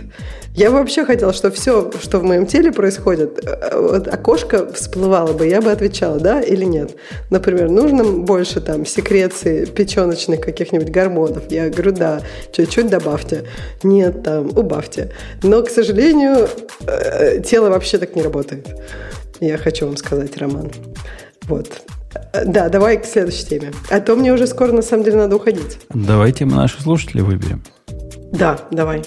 Я 0.57 0.71
бы 0.71 0.79
вообще 0.79 1.05
хотела, 1.05 1.34
что 1.34 1.51
все, 1.51 1.91
что 2.01 2.17
в 2.17 2.23
моем 2.23 2.47
теле 2.47 2.71
происходит, 2.71 3.39
э, 3.45 3.79
вот 3.79 4.07
окошко 4.07 4.73
всплывало 4.73 5.31
бы, 5.34 5.45
я 5.45 5.61
бы 5.61 5.71
отвечала, 5.71 6.19
да 6.19 6.41
или 6.41 6.65
нет. 6.65 6.95
Например, 7.29 7.69
нужно 7.69 8.03
больше 8.03 8.59
там 8.59 8.84
секреции 8.84 9.65
печеночных 9.65 10.41
каких-нибудь 10.41 10.89
гормонов. 10.89 11.43
Я 11.51 11.69
говорю, 11.69 11.91
да, 11.91 12.21
чуть-чуть 12.51 12.89
добавьте. 12.89 13.43
Нет, 13.84 14.23
там, 14.23 14.47
убавьте. 14.47 15.11
Но, 15.43 15.61
к 15.61 15.69
сожалению, 15.69 16.49
э, 16.88 17.39
тело 17.43 17.69
вообще 17.69 17.99
так 17.99 18.15
не 18.15 18.23
работает. 18.23 18.67
Я 19.39 19.59
хочу 19.59 19.85
вам 19.85 19.95
сказать, 19.95 20.35
Роман. 20.38 20.71
Вот. 21.43 21.69
Да, 22.45 22.69
давай 22.69 22.97
к 22.97 23.05
следующей 23.05 23.45
теме. 23.45 23.73
А 23.91 23.99
то 23.99 24.15
мне 24.15 24.34
уже 24.34 24.47
скоро, 24.47 24.71
на 24.71 24.81
самом 24.81 25.03
деле, 25.03 25.17
надо 25.17 25.35
уходить. 25.35 25.77
Давайте 25.93 26.45
мы 26.45 26.55
наши 26.55 26.81
слушатели 26.81 27.21
выберем. 27.21 27.61
Да, 28.31 28.57
давай. 28.71 29.03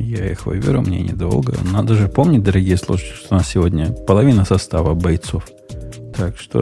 Я 0.00 0.32
их 0.32 0.46
выберу, 0.46 0.80
мне 0.80 1.02
недолго. 1.02 1.54
Надо 1.62 1.94
же 1.94 2.08
помнить, 2.08 2.42
дорогие 2.42 2.78
слушатели, 2.78 3.14
что 3.14 3.34
у 3.34 3.38
нас 3.38 3.48
сегодня 3.48 3.92
половина 3.92 4.46
состава 4.46 4.94
бойцов. 4.94 5.44
Так 6.16 6.38
что 6.38 6.58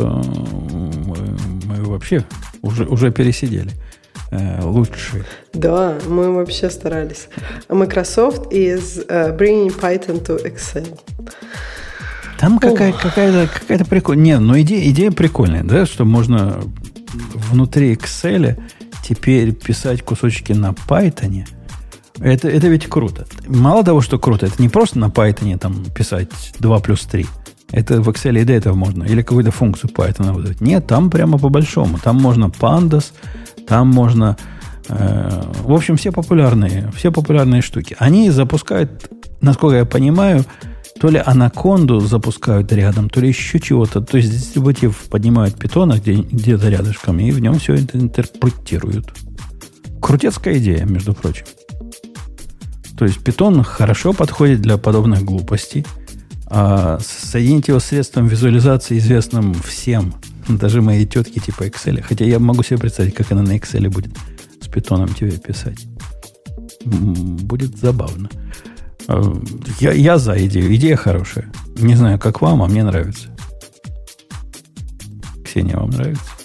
мы, 1.06 1.16
мы 1.64 1.84
вообще 1.84 2.24
уже, 2.62 2.84
уже 2.84 3.12
пересидели. 3.12 3.70
Э, 4.32 4.60
лучшие. 4.64 5.24
Да, 5.54 5.98
мы 6.08 6.34
вообще 6.34 6.68
старались. 6.68 7.28
Microsoft 7.68 8.52
is 8.52 9.06
uh, 9.06 9.36
bringing 9.38 9.72
Python 9.80 10.20
to 10.26 10.44
Excel. 10.44 10.98
Там 12.40 12.58
какая, 12.58 12.92
какая-то 12.92 13.48
какая 13.52 13.84
прикольная. 13.84 14.24
Не, 14.24 14.38
ну 14.40 14.60
идея, 14.60 14.90
идея 14.90 15.12
прикольная, 15.12 15.62
да, 15.62 15.86
что 15.86 16.04
можно 16.04 16.60
внутри 17.34 17.94
Excel 17.94 18.60
теперь 19.04 19.52
писать 19.52 20.02
кусочки 20.02 20.52
на 20.52 20.70
Python– 20.70 21.46
это, 22.20 22.48
это 22.48 22.68
ведь 22.68 22.86
круто. 22.86 23.26
Мало 23.46 23.84
того, 23.84 24.00
что 24.00 24.18
круто, 24.18 24.46
это 24.46 24.60
не 24.60 24.68
просто 24.68 24.98
на 24.98 25.06
Python 25.06 25.58
там 25.58 25.84
писать 25.94 26.52
2 26.58 26.78
плюс 26.80 27.02
3. 27.02 27.26
Это 27.70 28.00
в 28.00 28.08
Excel 28.08 28.40
и 28.40 28.44
до 28.44 28.54
этого 28.54 28.74
можно. 28.74 29.04
Или 29.04 29.22
какую-то 29.22 29.50
функцию 29.50 29.90
Python 29.90 30.32
вызвать. 30.32 30.60
Нет, 30.60 30.86
там 30.86 31.10
прямо 31.10 31.38
по-большому. 31.38 31.98
Там 31.98 32.16
можно 32.16 32.46
pandas, 32.46 33.12
там 33.66 33.88
можно... 33.88 34.36
Э, 34.88 35.42
в 35.62 35.72
общем, 35.72 35.96
все 35.96 36.10
популярные, 36.10 36.90
все 36.96 37.12
популярные 37.12 37.60
штуки. 37.60 37.94
Они 37.98 38.30
запускают, 38.30 39.10
насколько 39.42 39.76
я 39.76 39.84
понимаю, 39.84 40.44
то 40.98 41.10
ли 41.10 41.22
анаконду 41.24 42.00
запускают 42.00 42.72
рядом, 42.72 43.10
то 43.10 43.20
ли 43.20 43.28
еще 43.28 43.60
чего-то. 43.60 44.00
То 44.00 44.16
есть 44.16 44.30
дистрибутив 44.30 44.96
поднимают 45.10 45.56
питона 45.56 45.98
где, 45.98 46.14
где-то 46.14 46.70
рядышком, 46.70 47.20
и 47.20 47.30
в 47.30 47.38
нем 47.38 47.58
все 47.58 47.74
это 47.74 47.98
интерпретируют. 47.98 49.12
Крутецкая 50.00 50.58
идея, 50.58 50.84
между 50.86 51.12
прочим. 51.12 51.44
То 52.98 53.04
есть 53.04 53.20
питон 53.20 53.62
хорошо 53.62 54.12
подходит 54.12 54.60
для 54.60 54.76
подобных 54.76 55.22
глупостей. 55.22 55.86
А 56.48 56.98
соединить 57.00 57.68
его 57.68 57.78
с 57.78 57.84
средством 57.84 58.26
визуализации, 58.26 58.98
известным 58.98 59.54
всем, 59.54 60.14
даже 60.48 60.82
моей 60.82 61.06
тетки 61.06 61.38
типа 61.38 61.64
Excel. 61.68 62.02
Хотя 62.02 62.24
я 62.24 62.38
могу 62.38 62.62
себе 62.62 62.78
представить, 62.78 63.14
как 63.14 63.30
она 63.30 63.42
на 63.42 63.56
Excel 63.56 63.88
будет 63.88 64.16
с 64.60 64.66
питоном 64.66 65.14
тебе 65.14 65.32
писать. 65.32 65.86
Будет 66.84 67.78
забавно. 67.78 68.30
А, 69.06 69.22
я, 69.78 69.92
я 69.92 70.18
за 70.18 70.44
идею. 70.46 70.74
Идея 70.74 70.96
хорошая. 70.96 71.52
Не 71.76 71.94
знаю, 71.94 72.18
как 72.18 72.40
вам, 72.40 72.62
а 72.62 72.66
мне 72.66 72.82
нравится. 72.82 73.28
Ксения, 75.44 75.76
вам 75.76 75.90
нравится? 75.90 76.37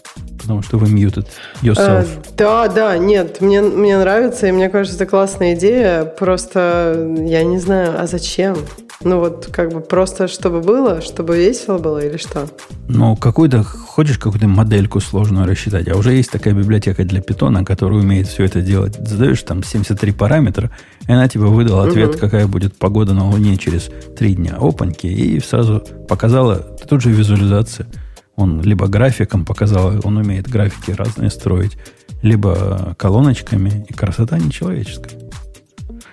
Потому 0.44 0.62
что 0.62 0.78
вы 0.78 0.88
muted 0.88 1.26
yourself. 1.62 2.08
А, 2.08 2.34
да, 2.38 2.68
да, 2.68 2.98
нет, 2.98 3.42
мне, 3.42 3.62
мне 3.62 3.98
нравится, 3.98 4.48
и 4.48 4.52
мне 4.52 4.70
кажется, 4.70 4.98
это 5.02 5.10
классная 5.10 5.56
идея. 5.56 6.04
Просто 6.04 7.14
я 7.26 7.44
не 7.44 7.60
знаю, 7.60 7.96
а 7.98 8.08
зачем? 8.08 8.58
Ну 9.04 9.20
вот 9.20 9.50
как 9.52 9.74
бы 9.74 9.82
просто 9.82 10.28
чтобы 10.28 10.62
было, 10.62 11.02
чтобы 11.02 11.38
весело 11.38 11.78
было 11.78 12.00
или 12.00 12.18
что? 12.18 12.48
Ну, 12.88 13.16
какую-то, 13.16 13.64
хочешь 13.64 14.18
какую-то 14.18 14.48
модельку 14.48 15.00
сложную 15.00 15.48
рассчитать, 15.48 15.88
а 15.90 15.98
уже 15.98 16.14
есть 16.14 16.32
такая 16.32 16.54
библиотека 16.54 17.04
для 17.04 17.22
питона, 17.22 17.66
которая 17.66 18.00
умеет 18.00 18.28
все 18.28 18.46
это 18.46 18.62
делать. 18.62 18.96
Задаешь 18.96 19.42
там 19.44 19.64
73 19.64 20.12
параметра, 20.12 20.72
и 21.08 21.12
она 21.12 21.28
тебе 21.28 21.46
выдала 21.46 21.86
ответ, 21.86 22.12
угу. 22.12 22.20
какая 22.20 22.48
будет 22.48 22.78
погода 22.78 23.14
на 23.14 23.30
Луне 23.30 23.58
через 23.58 23.90
три 24.18 24.36
дня. 24.36 24.58
Опаньки, 24.60 25.08
и 25.08 25.40
сразу 25.40 25.84
показала, 26.08 26.58
тут 26.88 27.02
же 27.02 27.12
визуализация. 27.12 27.88
Он 28.36 28.62
либо 28.62 28.88
графиком 28.88 29.46
показал, 29.46 30.00
он 30.04 30.18
умеет 30.18 30.50
графики 30.50 30.92
разные 30.92 31.30
строить, 31.30 31.78
либо 32.22 32.96
колоночками, 32.98 33.86
и 33.88 33.94
красота 33.94 34.40
нечеловеческая. 34.40 35.20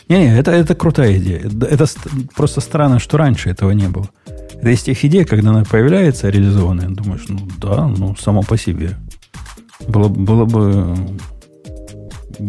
Не-не, 0.09 0.37
это, 0.37 0.51
это 0.51 0.75
крутая 0.75 1.19
идея. 1.19 1.49
Это 1.71 1.87
просто 2.35 2.61
странно, 2.61 2.99
что 2.99 3.17
раньше 3.17 3.49
этого 3.49 3.71
не 3.71 3.89
было. 3.89 4.11
Это 4.55 4.71
из 4.71 4.83
тех 4.83 5.03
идей, 5.05 5.25
когда 5.25 5.51
она 5.51 5.65
появляется 5.65 6.29
реализованная, 6.29 6.89
думаешь, 6.89 7.25
ну 7.29 7.49
да, 7.59 7.87
ну 7.87 8.15
само 8.17 8.43
по 8.43 8.59
себе. 8.59 8.99
Было, 9.89 10.09
было 10.09 10.45
бы 10.45 10.97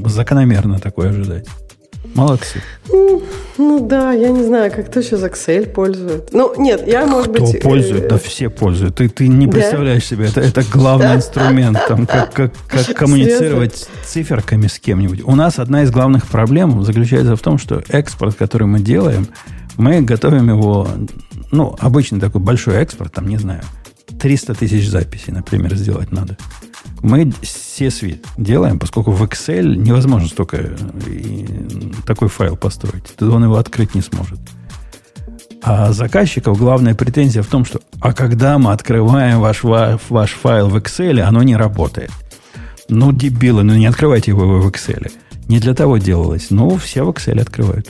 закономерно 0.05 0.79
такое 0.79 1.09
ожидать. 1.09 1.47
Молодцы. 2.13 2.61
Ну, 2.89 3.23
ну 3.57 3.87
да, 3.87 4.11
я 4.11 4.29
не 4.29 4.43
знаю, 4.43 4.71
как 4.71 4.87
кто 4.87 5.01
сейчас 5.01 5.21
Excel 5.21 5.69
пользует. 5.69 6.33
Ну, 6.33 6.53
нет, 6.57 6.85
я, 6.87 7.05
может 7.05 7.31
кто 7.31 7.45
быть... 7.45 7.59
Кто 7.59 7.69
пользует? 7.69 8.03
Э... 8.03 8.09
Да 8.09 8.17
все 8.17 8.49
пользуют. 8.49 8.95
Ты, 8.95 9.07
ты 9.07 9.27
не 9.27 9.47
представляешь 9.47 10.03
да? 10.03 10.07
себе, 10.07 10.25
это, 10.25 10.41
это 10.41 10.63
главный 10.63 11.15
инструмент, 11.15 11.79
там, 11.87 12.05
как, 12.05 12.33
как, 12.33 12.53
как 12.67 12.85
коммуницировать 12.95 13.87
циферками 14.05 14.67
с 14.67 14.79
кем-нибудь. 14.79 15.21
У 15.23 15.35
нас 15.35 15.57
одна 15.59 15.83
из 15.83 15.91
главных 15.91 16.27
проблем 16.27 16.83
заключается 16.83 17.35
в 17.35 17.41
том, 17.41 17.57
что 17.57 17.81
экспорт, 17.89 18.35
который 18.35 18.67
мы 18.67 18.79
делаем, 18.79 19.27
мы 19.77 20.01
готовим 20.01 20.49
его, 20.49 20.87
ну, 21.51 21.75
обычный 21.79 22.19
такой 22.19 22.41
большой 22.41 22.75
экспорт, 22.75 23.13
там, 23.13 23.27
не 23.27 23.37
знаю, 23.37 23.61
300 24.19 24.53
тысяч 24.55 24.89
записей, 24.89 25.33
например, 25.33 25.75
сделать 25.75 26.11
надо. 26.11 26.37
Мы 27.03 27.23
CSV 27.23 28.23
делаем, 28.37 28.77
поскольку 28.77 29.11
в 29.11 29.23
Excel 29.23 29.75
невозможно 29.75 30.27
столько 30.27 30.57
э, 30.57 30.75
такой 32.05 32.29
файл 32.29 32.55
построить. 32.55 33.05
Он 33.19 33.43
его 33.43 33.57
открыть 33.57 33.95
не 33.95 34.01
сможет. 34.01 34.39
А 35.63 35.91
заказчиков 35.93 36.57
главная 36.57 36.95
претензия 36.95 37.43
в 37.43 37.47
том, 37.47 37.65
что 37.65 37.81
а 37.99 38.13
когда 38.13 38.57
мы 38.57 38.71
открываем 38.71 39.39
ваш, 39.39 39.63
ваш 39.63 40.31
файл 40.31 40.69
в 40.69 40.75
Excel, 40.75 41.19
оно 41.21 41.43
не 41.43 41.55
работает. 41.55 42.11
Ну, 42.89 43.11
дебилы, 43.11 43.63
ну 43.63 43.75
не 43.75 43.85
открывайте 43.85 44.31
его 44.31 44.59
в 44.59 44.67
Excel. 44.67 45.11
Не 45.47 45.59
для 45.59 45.73
того 45.73 45.97
делалось. 45.97 46.49
Но 46.49 46.75
все 46.77 47.03
в 47.03 47.09
Excel 47.09 47.39
открывают. 47.41 47.87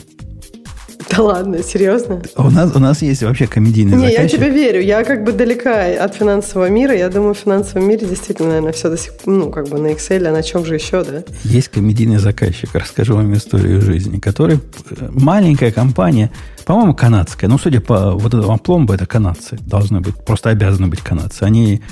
Да 1.10 1.22
ладно, 1.22 1.62
серьезно? 1.62 2.22
У 2.36 2.50
нас, 2.50 2.74
у 2.74 2.78
нас 2.78 3.02
есть 3.02 3.22
вообще 3.22 3.46
комедийный 3.46 3.96
Не, 3.96 4.10
заказчик. 4.10 4.20
я 4.20 4.28
тебе 4.28 4.50
верю. 4.50 4.82
Я 4.82 5.04
как 5.04 5.24
бы 5.24 5.32
далека 5.32 5.86
от 6.04 6.14
финансового 6.14 6.68
мира. 6.68 6.94
Я 6.94 7.08
думаю, 7.08 7.34
в 7.34 7.38
финансовом 7.38 7.88
мире 7.88 8.06
действительно, 8.06 8.48
наверное, 8.48 8.72
все 8.72 8.90
до 8.90 8.96
сих 8.96 9.14
пор, 9.14 9.34
ну, 9.34 9.50
как 9.50 9.68
бы 9.68 9.78
на 9.78 9.88
Excel, 9.88 10.26
а 10.26 10.32
на 10.32 10.42
чем 10.42 10.64
же 10.64 10.74
еще, 10.74 11.04
да? 11.04 11.22
Есть 11.44 11.68
комедийный 11.68 12.18
заказчик, 12.18 12.70
расскажу 12.74 13.14
вам 13.16 13.34
историю 13.34 13.80
жизни, 13.80 14.18
который 14.18 14.56
э, 14.56 15.08
маленькая 15.10 15.72
компания, 15.72 16.30
по-моему, 16.64 16.94
канадская. 16.94 17.48
Ну, 17.48 17.58
судя 17.58 17.80
по 17.80 18.12
вот 18.12 18.34
этому 18.34 18.58
пломбу, 18.58 18.92
это 18.92 19.06
канадцы. 19.06 19.58
Должны 19.66 20.00
быть, 20.00 20.16
просто 20.24 20.50
обязаны 20.50 20.88
быть 20.88 21.00
канадцы. 21.00 21.42
Они, 21.42 21.82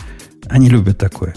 они 0.48 0.68
любят 0.68 0.98
такое. 0.98 1.34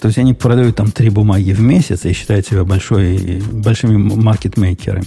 То 0.00 0.08
есть 0.08 0.18
они 0.18 0.32
продают 0.32 0.76
там 0.76 0.90
три 0.90 1.10
бумаги 1.10 1.52
в 1.52 1.60
месяц 1.60 2.04
и 2.06 2.12
считают 2.12 2.46
себя 2.46 2.64
большой, 2.64 3.42
большими 3.52 3.96
маркетмейкерами. 3.96 5.04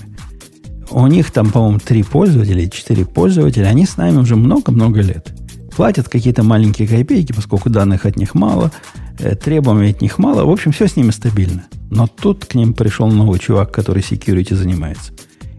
У 0.91 1.07
них 1.07 1.31
там, 1.31 1.51
по-моему, 1.51 1.79
три 1.79 2.03
пользователя, 2.03 2.69
четыре 2.69 3.05
пользователя. 3.05 3.67
Они 3.67 3.85
с 3.85 3.97
нами 3.97 4.17
уже 4.17 4.35
много-много 4.35 5.01
лет. 5.01 5.33
Платят 5.75 6.07
какие-то 6.07 6.43
маленькие 6.43 6.87
копейки, 6.87 7.33
поскольку 7.33 7.69
данных 7.69 8.05
от 8.05 8.15
них 8.15 8.35
мало, 8.35 8.71
э, 9.19 9.35
требований 9.35 9.91
от 9.91 10.01
них 10.01 10.19
мало. 10.19 10.45
В 10.45 10.51
общем, 10.51 10.71
все 10.71 10.87
с 10.87 10.95
ними 10.95 11.11
стабильно. 11.11 11.65
Но 11.89 12.07
тут 12.07 12.45
к 12.45 12.55
ним 12.55 12.73
пришел 12.73 13.07
новый 13.07 13.39
чувак, 13.39 13.71
который 13.71 14.03
security 14.03 14.55
занимается. 14.55 15.13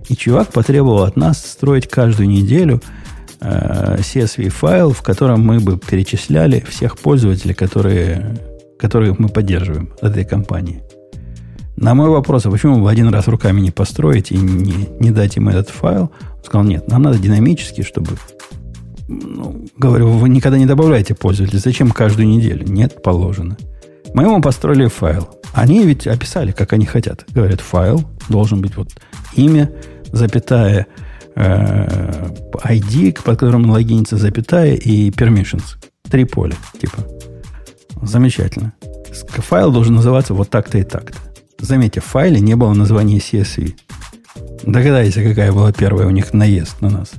И 0.09 0.16
чувак 0.16 0.52
потребовал 0.52 1.02
от 1.02 1.16
нас 1.16 1.44
строить 1.44 1.88
каждую 1.88 2.28
неделю 2.28 2.80
э, 3.40 3.98
CSV-файл, 3.98 4.92
в 4.92 5.02
котором 5.02 5.44
мы 5.44 5.60
бы 5.60 5.78
перечисляли 5.78 6.64
всех 6.68 6.98
пользователей, 6.98 7.55
которые, 7.55 8.38
которые 8.78 9.16
мы 9.18 9.28
поддерживаем 9.28 9.90
от 10.01 10.12
этой 10.12 10.24
компании. 10.24 10.82
На 11.76 11.94
мой 11.94 12.09
вопрос, 12.09 12.46
а 12.46 12.51
почему 12.51 12.82
вы 12.82 12.90
один 12.90 13.09
раз 13.09 13.26
руками 13.26 13.60
не 13.60 13.70
построите 13.70 14.34
и 14.34 14.38
не, 14.38 14.88
не 15.01 15.10
дать 15.10 15.36
им 15.36 15.48
этот 15.48 15.70
файл, 15.70 16.12
он 16.36 16.44
сказал, 16.44 16.64
нет, 16.64 16.88
нам 16.88 17.02
надо 17.02 17.18
динамически, 17.18 17.82
чтобы... 17.82 18.12
Ну, 19.09 19.66
говорю, 19.76 20.10
вы 20.10 20.28
никогда 20.28 20.56
не 20.56 20.66
добавляете 20.66 21.14
пользователя. 21.14 21.59
Зачем 21.59 21.90
каждую 21.90 22.28
неделю? 22.28 22.66
Нет, 22.66 23.02
положено. 23.02 23.56
Мы 24.14 24.22
ему 24.22 24.40
построили 24.40 24.86
файл. 24.86 25.28
Они 25.52 25.84
ведь 25.84 26.06
описали, 26.06 26.52
как 26.52 26.72
они 26.72 26.86
хотят. 26.86 27.24
Говорят, 27.30 27.60
файл 27.60 28.02
должен 28.28 28.60
быть 28.60 28.76
вот 28.76 28.88
имя, 29.34 29.70
запятая, 30.12 30.86
э, 31.34 32.28
ID, 32.64 33.22
под 33.22 33.38
которым 33.38 33.68
логинится, 33.68 34.16
запятая 34.16 34.74
и 34.74 35.10
permissions. 35.10 35.76
Три 36.09 36.24
поля, 36.24 36.55
типа. 36.80 36.98
Замечательно. 38.02 38.72
Файл 39.12 39.72
должен 39.72 39.96
называться 39.96 40.34
вот 40.34 40.48
так-то 40.51 40.78
и 40.78 40.82
так-то. 40.82 41.18
Заметьте, 41.65 42.01
в 42.01 42.05
файле 42.05 42.41
не 42.41 42.57
было 42.57 42.74
названия 42.74 43.16
CSV. 43.16 43.74
Догадайся, 44.65 45.23
какая 45.23 45.51
была 45.51 45.73
первая 45.73 46.07
у 46.07 46.11
них 46.11 46.35
наезд 46.35 46.82
на 46.82 46.91
нас. 46.91 47.12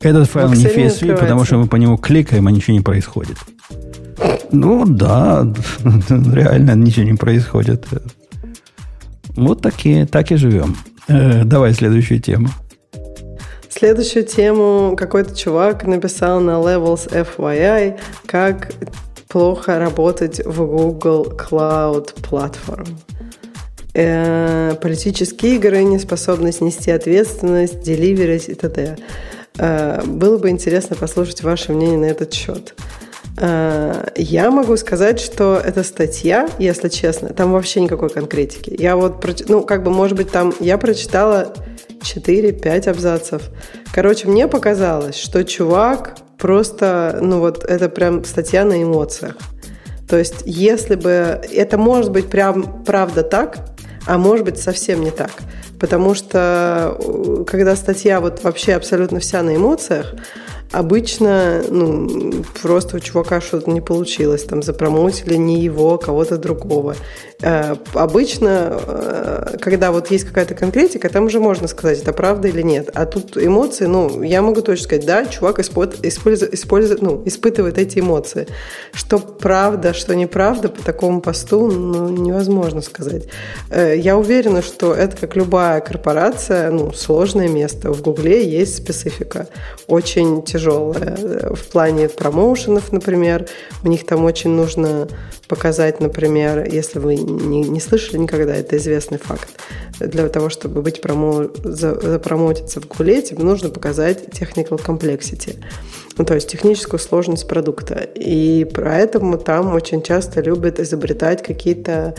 Этот 0.00 0.30
файл 0.30 0.50
не 0.54 0.64
CSV, 0.64 1.18
потому 1.18 1.44
что 1.44 1.58
мы 1.58 1.66
по 1.66 1.76
нему 1.76 1.98
кликаем, 1.98 2.46
а 2.46 2.50
ничего 2.50 2.72
не 2.72 2.80
происходит. 2.80 3.36
Ну 4.50 4.86
да, 4.86 5.46
реально 5.84 6.74
ничего 6.74 7.04
не 7.04 7.18
происходит. 7.18 7.86
Вот 9.36 9.60
такие, 9.60 10.06
так 10.06 10.32
и 10.32 10.36
живем. 10.36 10.74
Э, 11.08 11.44
давай 11.44 11.74
следующую 11.74 12.20
тему. 12.20 12.48
Следующую 13.68 14.24
тему 14.24 14.96
какой-то 14.96 15.36
чувак 15.36 15.86
написал 15.86 16.40
на 16.40 16.52
Levels 16.52 17.10
FYI, 17.12 18.00
как 18.24 18.72
плохо 19.28 19.78
работать 19.78 20.40
в 20.46 20.64
Google 20.64 21.34
Cloud 21.36 22.14
Platform 22.22 22.88
политические 23.92 25.56
игры, 25.56 25.82
неспособность 25.82 26.60
нести 26.60 26.90
ответственность, 26.90 27.80
деливерить 27.80 28.48
и 28.48 28.54
т.д. 28.54 28.96
Э, 29.58 30.02
было 30.04 30.38
бы 30.38 30.50
интересно 30.50 30.96
послушать 30.96 31.42
ваше 31.42 31.72
мнение 31.72 31.98
на 31.98 32.04
этот 32.06 32.32
счет. 32.32 32.74
Э, 33.38 34.06
я 34.16 34.50
могу 34.50 34.76
сказать, 34.76 35.20
что 35.20 35.60
эта 35.62 35.82
статья, 35.82 36.48
если 36.58 36.88
честно, 36.88 37.30
там 37.30 37.52
вообще 37.52 37.80
никакой 37.80 38.10
конкретики. 38.10 38.74
Я 38.78 38.96
вот, 38.96 39.24
ну, 39.48 39.62
как 39.62 39.82
бы, 39.82 39.90
может 39.90 40.16
быть, 40.16 40.30
там 40.30 40.54
я 40.60 40.78
прочитала 40.78 41.52
4-5 42.00 42.88
абзацев. 42.88 43.42
Короче, 43.92 44.28
мне 44.28 44.48
показалось, 44.48 45.16
что 45.16 45.44
чувак 45.44 46.16
просто, 46.38 47.18
ну 47.20 47.40
вот, 47.40 47.64
это 47.64 47.88
прям 47.88 48.24
статья 48.24 48.64
на 48.64 48.82
эмоциях. 48.82 49.36
То 50.08 50.18
есть, 50.18 50.42
если 50.44 50.96
бы 50.96 51.40
это 51.52 51.78
может 51.78 52.10
быть 52.10 52.28
прям 52.28 52.82
правда 52.84 53.22
так, 53.22 53.58
а 54.06 54.18
может 54.18 54.44
быть 54.44 54.58
совсем 54.58 55.02
не 55.02 55.10
так. 55.10 55.32
Потому 55.78 56.14
что 56.14 56.96
э, 56.98 57.44
когда 57.46 57.76
статья 57.76 58.20
вот 58.20 58.42
вообще 58.42 58.74
абсолютно 58.74 59.20
вся 59.20 59.42
на 59.42 59.56
эмоциях, 59.56 60.14
Обычно, 60.72 61.64
ну, 61.68 62.44
просто 62.62 62.98
у 62.98 63.00
чувака 63.00 63.40
что-то 63.40 63.70
не 63.70 63.80
получилось, 63.80 64.44
там 64.44 64.62
запромоутили 64.62 65.34
не 65.34 65.60
его, 65.60 65.94
а 65.94 65.98
кого-то 65.98 66.38
другого. 66.38 66.94
Э, 67.42 67.74
обычно, 67.94 68.78
э, 68.86 69.56
когда 69.60 69.90
вот 69.90 70.10
есть 70.12 70.24
какая-то 70.24 70.54
конкретика, 70.54 71.08
там 71.08 71.24
уже 71.24 71.40
можно 71.40 71.66
сказать, 71.68 72.00
это 72.02 72.12
правда 72.12 72.48
или 72.48 72.62
нет. 72.62 72.90
А 72.94 73.06
тут 73.06 73.36
эмоции, 73.36 73.86
ну, 73.86 74.22
я 74.22 74.42
могу 74.42 74.60
точно 74.60 74.84
сказать, 74.84 75.06
да, 75.06 75.26
чувак 75.26 75.58
использует, 75.58 76.04
использует, 76.04 77.02
ну, 77.02 77.22
испытывает 77.24 77.78
эти 77.78 77.98
эмоции. 77.98 78.46
Что 78.92 79.18
правда, 79.18 79.94
что 79.94 80.14
неправда 80.14 80.68
по 80.68 80.82
такому 80.82 81.20
посту, 81.20 81.66
ну, 81.66 82.08
невозможно 82.10 82.80
сказать. 82.82 83.24
Э, 83.70 83.96
я 83.96 84.16
уверена, 84.16 84.62
что 84.62 84.94
это, 84.94 85.16
как 85.16 85.34
любая 85.34 85.80
корпорация, 85.80 86.70
ну, 86.70 86.92
сложное 86.92 87.48
место. 87.48 87.90
В 87.90 88.02
Гугле 88.02 88.46
есть 88.46 88.76
специфика. 88.76 89.48
Очень 89.88 90.44
тяжелая. 90.60 91.54
В 91.54 91.68
плане 91.68 92.08
промоушенов, 92.08 92.92
например, 92.92 93.46
у 93.82 93.88
них 93.88 94.06
там 94.06 94.24
очень 94.24 94.50
нужно 94.50 95.08
показать, 95.48 96.00
например, 96.00 96.68
если 96.70 96.98
вы 96.98 97.16
не, 97.16 97.62
не 97.62 97.80
слышали 97.80 98.18
никогда, 98.18 98.54
это 98.54 98.76
известный 98.76 99.18
факт. 99.18 99.48
Для 99.98 100.28
того, 100.28 100.48
чтобы 100.48 100.82
быть 100.82 101.00
промо, 101.00 101.46
запромоутиться 101.64 102.80
в 102.80 102.86
Гуле, 102.86 103.20
тебе 103.22 103.42
нужно 103.42 103.70
показать 103.70 104.28
technical 104.28 104.80
complexity, 104.82 105.56
ну, 106.18 106.24
то 106.24 106.34
есть 106.34 106.48
техническую 106.48 106.98
сложность 106.98 107.46
продукта. 107.46 108.08
И 108.14 108.66
поэтому 108.74 109.38
там 109.38 109.72
очень 109.72 110.02
часто 110.02 110.40
любят 110.40 110.80
изобретать 110.80 111.42
какие-то 111.42 112.14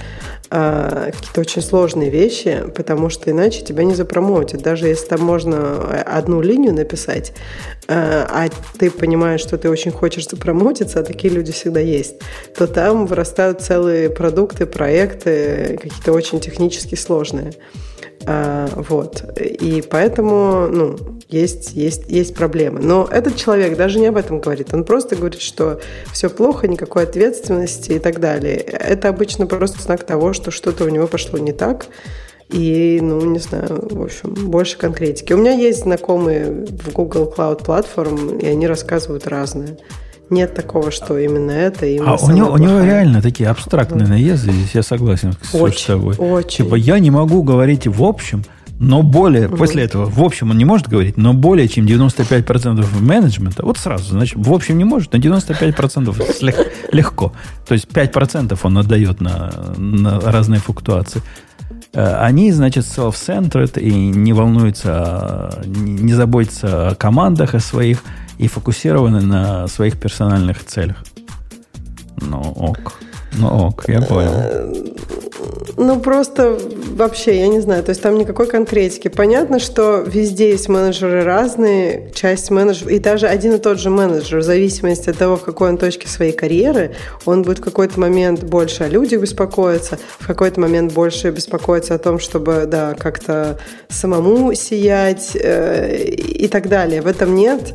э, 0.49 1.11
какие 1.11 1.41
очень 1.41 1.61
сложные 1.61 2.09
вещи, 2.09 2.63
потому 2.75 3.09
что 3.09 3.29
иначе 3.31 3.61
тебя 3.63 3.83
не 3.83 3.93
запромоутят. 3.93 4.61
Даже 4.61 4.87
если 4.87 5.07
там 5.07 5.21
можно 5.21 6.01
одну 6.01 6.41
линию 6.41 6.73
написать, 6.73 7.33
э, 7.87 8.25
а 8.29 8.47
ты 8.79 8.89
понимаешь, 8.89 9.41
что 9.41 9.57
ты 9.57 9.69
очень 9.69 9.91
хочешь 9.91 10.27
запромоутиться, 10.27 10.99
а 11.01 11.03
такие 11.03 11.33
люди 11.33 11.51
всегда 11.51 11.79
есть, 11.79 12.15
то 12.57 12.67
там 12.67 13.05
вырастают 13.05 13.61
целые 13.61 14.09
продукты, 14.09 14.65
проекты, 14.65 15.77
какие-то 15.81 16.13
очень 16.13 16.39
технически 16.39 16.95
сложные. 16.95 17.53
А, 18.25 18.69
вот. 18.75 19.23
И 19.39 19.81
поэтому, 19.81 20.67
ну, 20.67 20.97
есть, 21.29 21.73
есть, 21.73 22.09
есть 22.09 22.35
проблемы. 22.35 22.79
Но 22.81 23.07
этот 23.09 23.35
человек 23.35 23.77
даже 23.77 23.99
не 23.99 24.07
об 24.07 24.17
этом 24.17 24.39
говорит. 24.39 24.73
Он 24.73 24.83
просто 24.83 25.15
говорит, 25.15 25.41
что 25.41 25.79
все 26.11 26.29
плохо, 26.29 26.67
никакой 26.67 27.03
ответственности 27.03 27.93
и 27.93 27.99
так 27.99 28.19
далее. 28.19 28.57
Это 28.57 29.09
обычно 29.09 29.47
просто 29.47 29.81
знак 29.81 30.03
того, 30.03 30.33
что 30.33 30.51
что-то 30.51 30.85
у 30.85 30.89
него 30.89 31.07
пошло 31.07 31.39
не 31.39 31.53
так. 31.53 31.87
И, 32.49 32.99
ну, 33.01 33.21
не 33.21 33.39
знаю, 33.39 33.87
в 33.89 34.03
общем, 34.03 34.33
больше 34.33 34.77
конкретики. 34.77 35.31
У 35.31 35.37
меня 35.37 35.53
есть 35.53 35.83
знакомые 35.83 36.65
в 36.67 36.91
Google 36.91 37.33
Cloud 37.35 37.65
Platform, 37.65 38.41
и 38.41 38.45
они 38.45 38.67
рассказывают 38.67 39.25
разное. 39.25 39.77
Нет 40.31 40.55
такого, 40.55 40.91
что 40.91 41.17
именно 41.17 41.51
это. 41.51 41.85
Именно 41.85 42.13
а 42.13 42.25
у 42.25 42.31
него, 42.31 42.51
у 42.53 42.57
него 42.57 42.79
реально 42.79 43.21
такие 43.21 43.49
абстрактные 43.49 44.07
наезды, 44.07 44.53
здесь 44.53 44.73
я 44.73 44.81
согласен 44.81 45.35
очень, 45.51 45.79
с 45.79 45.85
тобой. 45.85 46.15
Очень. 46.15 46.63
Типа 46.63 46.75
я 46.75 46.99
не 46.99 47.11
могу 47.11 47.43
говорить 47.43 47.85
в 47.85 48.01
общем, 48.01 48.45
но 48.79 49.03
более, 49.03 49.49
угу. 49.49 49.57
после 49.57 49.83
этого, 49.83 50.05
в 50.05 50.23
общем 50.23 50.51
он 50.51 50.57
не 50.57 50.63
может 50.63 50.87
говорить, 50.87 51.17
но 51.17 51.33
более 51.33 51.67
чем 51.67 51.85
95% 51.85 52.85
менеджмента, 53.01 53.65
вот 53.65 53.77
сразу, 53.77 54.11
значит, 54.11 54.37
в 54.37 54.53
общем 54.53 54.77
не 54.77 54.85
может, 54.85 55.11
но 55.11 55.19
95% 55.19 56.55
легко. 56.93 57.33
То 57.67 57.73
есть 57.73 57.87
5% 57.87 58.57
он 58.63 58.77
отдает 58.77 59.19
на, 59.19 59.51
на 59.75 60.21
разные 60.21 60.61
флуктуации. 60.61 61.21
Э, 61.93 62.15
они, 62.21 62.53
значит, 62.53 62.85
self-centered 62.85 63.81
и 63.81 63.91
не 63.91 64.31
волнуются, 64.31 65.61
не 65.65 66.13
заботятся 66.13 66.87
о 66.87 66.95
командах, 66.95 67.53
о 67.53 67.59
своих– 67.59 68.01
и 68.41 68.47
фокусированы 68.47 69.21
на 69.21 69.67
своих 69.67 69.99
персональных 69.99 70.65
целях. 70.65 70.97
Ну, 72.17 72.39
ок. 72.39 72.93
Ну, 73.37 73.67
ок, 73.67 73.85
я 73.87 74.01
понял. 74.01 74.31
Э, 74.33 74.73
ну, 75.77 75.99
просто 75.99 76.57
вообще, 76.95 77.39
я 77.39 77.47
не 77.47 77.61
знаю, 77.61 77.83
то 77.83 77.91
есть 77.91 78.01
там 78.01 78.17
никакой 78.17 78.47
конкретики. 78.47 79.09
Понятно, 79.09 79.59
что 79.59 80.03
везде 80.05 80.49
есть 80.49 80.69
менеджеры 80.69 81.23
разные, 81.23 82.11
часть 82.15 82.49
менеджеров, 82.49 82.91
и 82.91 82.99
даже 82.99 83.27
один 83.27 83.53
и 83.53 83.57
тот 83.59 83.79
же 83.79 83.91
менеджер, 83.91 84.39
в 84.39 84.43
зависимости 84.43 85.11
от 85.11 85.17
того, 85.17 85.37
в 85.37 85.43
какой 85.43 85.69
он 85.69 85.77
точке 85.77 86.07
своей 86.07 86.33
карьеры, 86.33 86.95
он 87.25 87.43
будет 87.43 87.59
в 87.59 87.63
какой-то 87.63 87.99
момент 87.99 88.43
больше 88.43 88.83
о 88.83 88.87
людях 88.87 89.21
беспокоиться, 89.21 89.99
в 90.19 90.25
какой-то 90.25 90.59
момент 90.59 90.93
больше 90.93 91.29
беспокоиться 91.29 91.93
о 91.93 91.99
том, 91.99 92.19
чтобы, 92.19 92.65
да, 92.67 92.95
как-то 92.95 93.59
самому 93.87 94.53
сиять 94.55 95.35
э, 95.35 96.05
и 96.05 96.47
так 96.47 96.69
далее. 96.69 97.01
В 97.01 97.07
этом 97.07 97.35
нет 97.35 97.73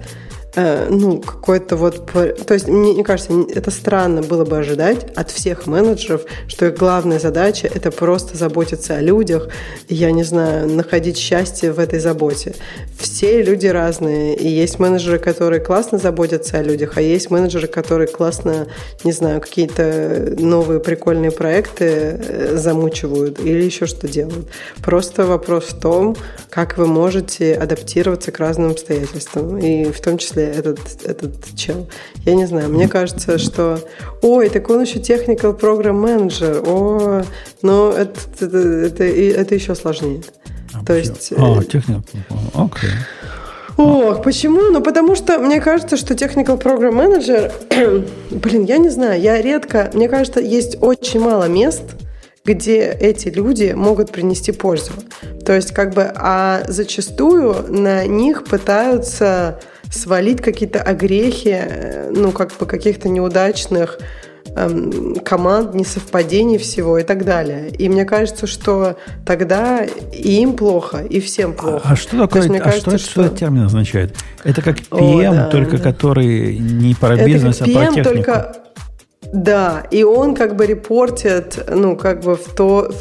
Э, 0.57 0.89
ну, 0.89 1.21
какой-то 1.21 1.77
вот... 1.77 2.11
То 2.13 2.55
есть, 2.55 2.67
мне, 2.67 2.95
мне 2.95 3.05
кажется, 3.05 3.33
это 3.55 3.71
странно 3.71 4.23
было 4.23 4.47
бы 4.47 4.57
ожидать 4.57 5.05
от 5.15 5.31
всех 5.31 5.67
менеджеров, 5.67 6.23
что 6.49 6.67
их 6.67 6.79
главная 6.79 7.19
задача– 7.19 7.71
это 7.75 7.91
просто 7.91 8.39
заботиться 8.39 8.97
о 8.97 9.03
людях, 9.03 9.49
я 9.89 10.11
не 10.13 10.23
знаю, 10.25 10.67
находить 10.69 11.19
счастье 11.19 11.73
в 11.73 11.79
этой 11.79 11.99
заботе. 11.99 12.55
Все 12.99 13.43
люди 13.43 13.67
разные, 13.67 14.35
и 14.35 14.49
есть 14.49 14.79
менеджеры, 14.79 15.19
которые 15.19 15.61
классно 15.61 15.99
заботятся 15.99 16.59
о 16.59 16.63
людях, 16.63 16.93
а 16.97 17.03
есть 17.03 17.31
менеджеры, 17.31 17.67
которые 17.67 18.09
классно, 18.09 18.67
не 19.05 19.13
знаю, 19.13 19.43
какие-то 19.43 20.37
новые 20.39 20.81
прикольные 20.81 21.33
проекты 21.33 21.85
э, 21.85 22.57
замучивают 22.57 23.41
или 23.41 23.63
еще 23.63 23.85
что 23.85 24.09
делают. 24.09 24.49
Просто 24.83 25.27
вопрос 25.27 25.65
в 25.65 25.81
том, 25.81 26.17
как 26.49 26.79
вы 26.79 26.87
можете 26.87 27.53
адаптироваться 27.55 28.33
к 28.33 28.39
разным 28.39 28.71
обстоятельствам, 28.71 29.59
и 29.59 29.93
в 29.93 30.01
том 30.01 30.17
числе 30.17 30.46
этот, 30.47 30.79
этот 31.05 31.35
чел. 31.57 31.89
Я 32.25 32.35
не 32.35 32.47
знаю, 32.47 32.69
мне 32.71 32.89
кажется, 32.89 33.39
что 33.39 33.81
ой, 34.23 34.49
так 34.49 34.69
он 34.71 34.83
еще 34.83 34.99
technical 34.99 35.59
program 35.59 36.03
manager, 36.03 36.63
о, 36.67 37.25
но 37.63 37.91
это, 37.91 38.21
это, 38.41 38.59
это, 38.59 39.05
это 39.05 39.55
еще 39.55 39.75
сложнее. 39.75 40.23
А, 40.75 40.85
То 40.85 40.95
есть... 40.95 41.33
А, 41.33 41.61
technical, 41.61 42.03
окей. 42.55 42.91
Okay. 42.91 42.93
Ох, 43.77 44.23
почему? 44.23 44.71
Ну, 44.71 44.81
потому 44.81 45.15
что 45.15 45.39
мне 45.39 45.61
кажется, 45.61 45.97
что 45.99 46.15
Technical 46.15 46.59
Program 46.61 46.95
Manager, 46.95 47.53
блин, 48.31 48.65
я 48.65 48.79
не 48.79 48.89
знаю, 48.89 49.21
я 49.21 49.41
редко, 49.43 49.91
мне 49.93 50.09
кажется, 50.09 50.41
есть 50.41 50.79
очень 50.81 51.21
мало 51.21 51.45
мест, 51.45 51.83
где 52.45 52.91
эти 52.91 53.29
люди 53.29 53.75
могут 53.77 54.13
принести 54.13 54.53
пользу. 54.53 54.93
То 55.45 55.53
есть, 55.53 55.73
как 55.73 55.93
бы, 55.93 56.11
а 56.15 56.63
зачастую 56.69 57.67
на 57.69 58.07
них 58.07 58.45
пытаются 58.45 59.61
свалить 59.91 60.41
какие-то 60.41 60.83
огрехи, 60.83 61.57
э, 61.59 62.11
ну, 62.11 62.33
как 62.33 62.53
бы 62.59 62.67
каких-то 62.67 63.09
неудачных 63.09 63.99
эм, 64.55 65.17
команд, 65.25 65.75
несовпадений 65.75 66.59
всего 66.59 66.99
и 66.99 67.03
так 67.03 67.25
далее. 67.25 67.71
И 67.71 67.89
мне 67.89 68.05
кажется, 68.05 68.47
что 68.47 68.97
тогда 69.25 69.85
и 69.85 70.41
им 70.43 70.55
плохо, 70.55 70.99
и 70.99 71.21
всем 71.21 71.55
а, 71.59 71.63
плохо. 71.63 71.83
А, 71.85 71.93
а 71.93 71.97
что 71.97 72.19
такое, 72.19 72.43
есть, 72.43 72.55
а 72.55 72.65
кажется, 72.65 72.99
что, 72.99 73.11
что 73.11 73.25
этот 73.25 73.39
термин 73.39 73.63
означает? 73.65 74.17
Это 74.45 74.63
как 74.63 74.79
PM, 74.91 75.29
О, 75.29 75.35
да, 75.35 75.49
только 75.49 75.79
да. 75.79 75.83
который 75.83 76.59
не 76.59 76.95
про 76.95 77.17
бизнес, 77.17 77.61
а 77.61 77.65
про 77.65 77.87
технику. 77.87 78.05
Только, 78.05 78.57
да, 79.33 79.87
и 79.91 80.03
он 80.03 80.35
как 80.35 80.57
бы 80.57 80.67
репортит, 80.67 81.65
ну, 81.71 81.97
как 81.97 82.23
бы 82.23 82.37
в 82.37 82.55
то, 82.55 82.93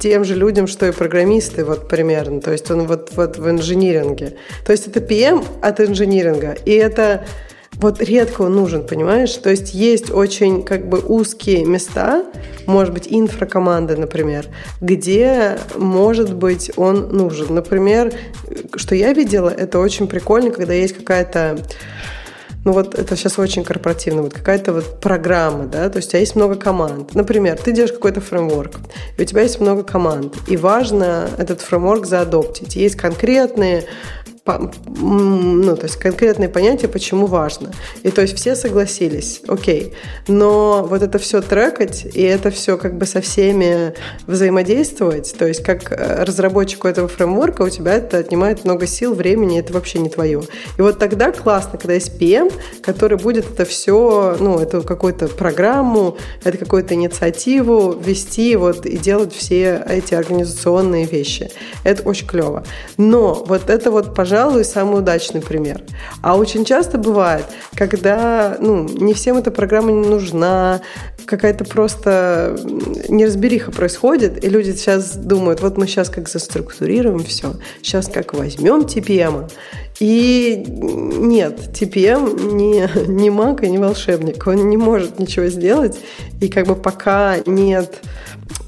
тем 0.00 0.24
же 0.24 0.34
людям, 0.34 0.66
что 0.66 0.86
и 0.86 0.92
программисты, 0.92 1.64
вот 1.64 1.88
примерно. 1.88 2.40
То 2.40 2.52
есть 2.52 2.70
он 2.70 2.86
вот, 2.86 3.10
вот 3.16 3.38
в 3.38 3.48
инжиниринге. 3.48 4.36
То 4.64 4.72
есть 4.72 4.86
это 4.86 5.00
PM 5.00 5.44
от 5.62 5.80
инжиниринга. 5.80 6.56
И 6.64 6.72
это 6.72 7.24
вот 7.78 8.00
редко 8.00 8.42
он 8.42 8.54
нужен, 8.56 8.86
понимаешь? 8.86 9.32
То 9.34 9.50
есть 9.50 9.74
есть 9.74 10.10
очень 10.10 10.62
как 10.62 10.88
бы 10.88 10.98
узкие 10.98 11.64
места, 11.64 12.24
может 12.66 12.94
быть, 12.94 13.06
инфракоманды, 13.08 13.96
например, 13.96 14.46
где, 14.80 15.58
может 15.76 16.34
быть, 16.34 16.70
он 16.76 17.08
нужен. 17.10 17.54
Например, 17.54 18.12
что 18.76 18.94
я 18.94 19.12
видела, 19.12 19.50
это 19.50 19.78
очень 19.78 20.08
прикольно, 20.08 20.50
когда 20.50 20.72
есть 20.72 20.96
какая-то 20.96 21.58
ну 22.66 22.72
вот 22.72 22.96
это 22.98 23.14
сейчас 23.16 23.38
очень 23.38 23.62
корпоративно, 23.62 24.22
вот 24.22 24.34
какая-то 24.34 24.72
вот 24.72 25.00
программа, 25.00 25.66
да, 25.66 25.88
то 25.88 25.98
есть 25.98 26.08
у 26.08 26.10
тебя 26.10 26.20
есть 26.20 26.34
много 26.34 26.56
команд. 26.56 27.14
Например, 27.14 27.56
ты 27.56 27.70
делаешь 27.70 27.92
какой-то 27.92 28.20
фреймворк, 28.20 28.72
и 29.16 29.22
у 29.22 29.24
тебя 29.24 29.42
есть 29.42 29.60
много 29.60 29.84
команд, 29.84 30.34
и 30.48 30.56
важно 30.56 31.30
этот 31.38 31.60
фреймворк 31.60 32.06
заадоптить. 32.06 32.74
Есть 32.74 32.96
конкретные 32.96 33.84
ну, 34.46 35.76
то 35.76 35.84
есть 35.84 35.96
конкретные 35.96 36.48
понятия, 36.48 36.86
почему 36.86 37.26
важно. 37.26 37.72
И 38.04 38.10
то 38.10 38.22
есть 38.22 38.36
все 38.36 38.54
согласились, 38.54 39.40
окей. 39.48 39.92
Но 40.28 40.86
вот 40.88 41.02
это 41.02 41.18
все 41.18 41.42
трекать, 41.42 42.06
и 42.14 42.22
это 42.22 42.50
все 42.50 42.76
как 42.76 42.96
бы 42.96 43.06
со 43.06 43.20
всеми 43.20 43.94
взаимодействовать, 44.26 45.34
то 45.36 45.46
есть 45.46 45.64
как 45.64 45.90
э, 45.90 46.22
разработчику 46.22 46.86
этого 46.86 47.08
фреймворка 47.08 47.62
у 47.62 47.68
тебя 47.68 47.94
это 47.94 48.18
отнимает 48.18 48.64
много 48.64 48.86
сил, 48.86 49.14
времени, 49.14 49.58
это 49.58 49.72
вообще 49.72 49.98
не 49.98 50.08
твое. 50.08 50.42
И 50.78 50.82
вот 50.82 50.98
тогда 50.98 51.32
классно, 51.32 51.78
когда 51.78 51.94
есть 51.94 52.12
PM, 52.20 52.52
который 52.82 53.18
будет 53.18 53.50
это 53.50 53.64
все, 53.64 54.36
ну, 54.38 54.60
это 54.60 54.80
какую-то 54.82 55.26
программу, 55.28 56.16
это 56.44 56.56
какую-то 56.56 56.94
инициативу 56.94 57.92
вести 57.92 58.54
вот 58.54 58.86
и 58.86 58.96
делать 58.96 59.34
все 59.34 59.82
эти 59.88 60.14
организационные 60.14 61.04
вещи. 61.04 61.50
Это 61.82 62.02
очень 62.04 62.28
клево. 62.28 62.64
Но 62.96 63.34
вот 63.34 63.70
это 63.70 63.90
вот, 63.90 64.14
пожалуйста, 64.14 64.35
пожалуй, 64.36 64.66
самый 64.66 64.98
удачный 64.98 65.40
пример. 65.40 65.82
А 66.20 66.36
очень 66.36 66.66
часто 66.66 66.98
бывает, 66.98 67.46
когда 67.74 68.58
ну, 68.60 68.86
не 68.86 69.14
всем 69.14 69.38
эта 69.38 69.50
программа 69.50 69.92
не 69.92 70.06
нужна, 70.06 70.82
какая-то 71.24 71.64
просто 71.64 72.54
неразбериха 73.08 73.72
происходит, 73.72 74.44
и 74.44 74.50
люди 74.50 74.72
сейчас 74.72 75.16
думают, 75.16 75.62
вот 75.62 75.78
мы 75.78 75.86
сейчас 75.86 76.10
как 76.10 76.28
заструктурируем 76.28 77.24
все, 77.24 77.54
сейчас 77.80 78.08
как 78.08 78.34
возьмем 78.34 78.82
TPM, 78.82 79.50
и 79.98 80.64
нет, 80.66 81.58
TPM 81.72 82.52
не, 82.52 82.88
не 83.10 83.30
маг 83.30 83.62
и 83.62 83.70
не 83.70 83.78
волшебник, 83.78 84.46
он 84.46 84.68
не 84.68 84.76
может 84.76 85.18
ничего 85.18 85.46
сделать, 85.46 85.98
и 86.40 86.48
как 86.48 86.66
бы 86.66 86.76
пока 86.76 87.36
нет 87.46 88.02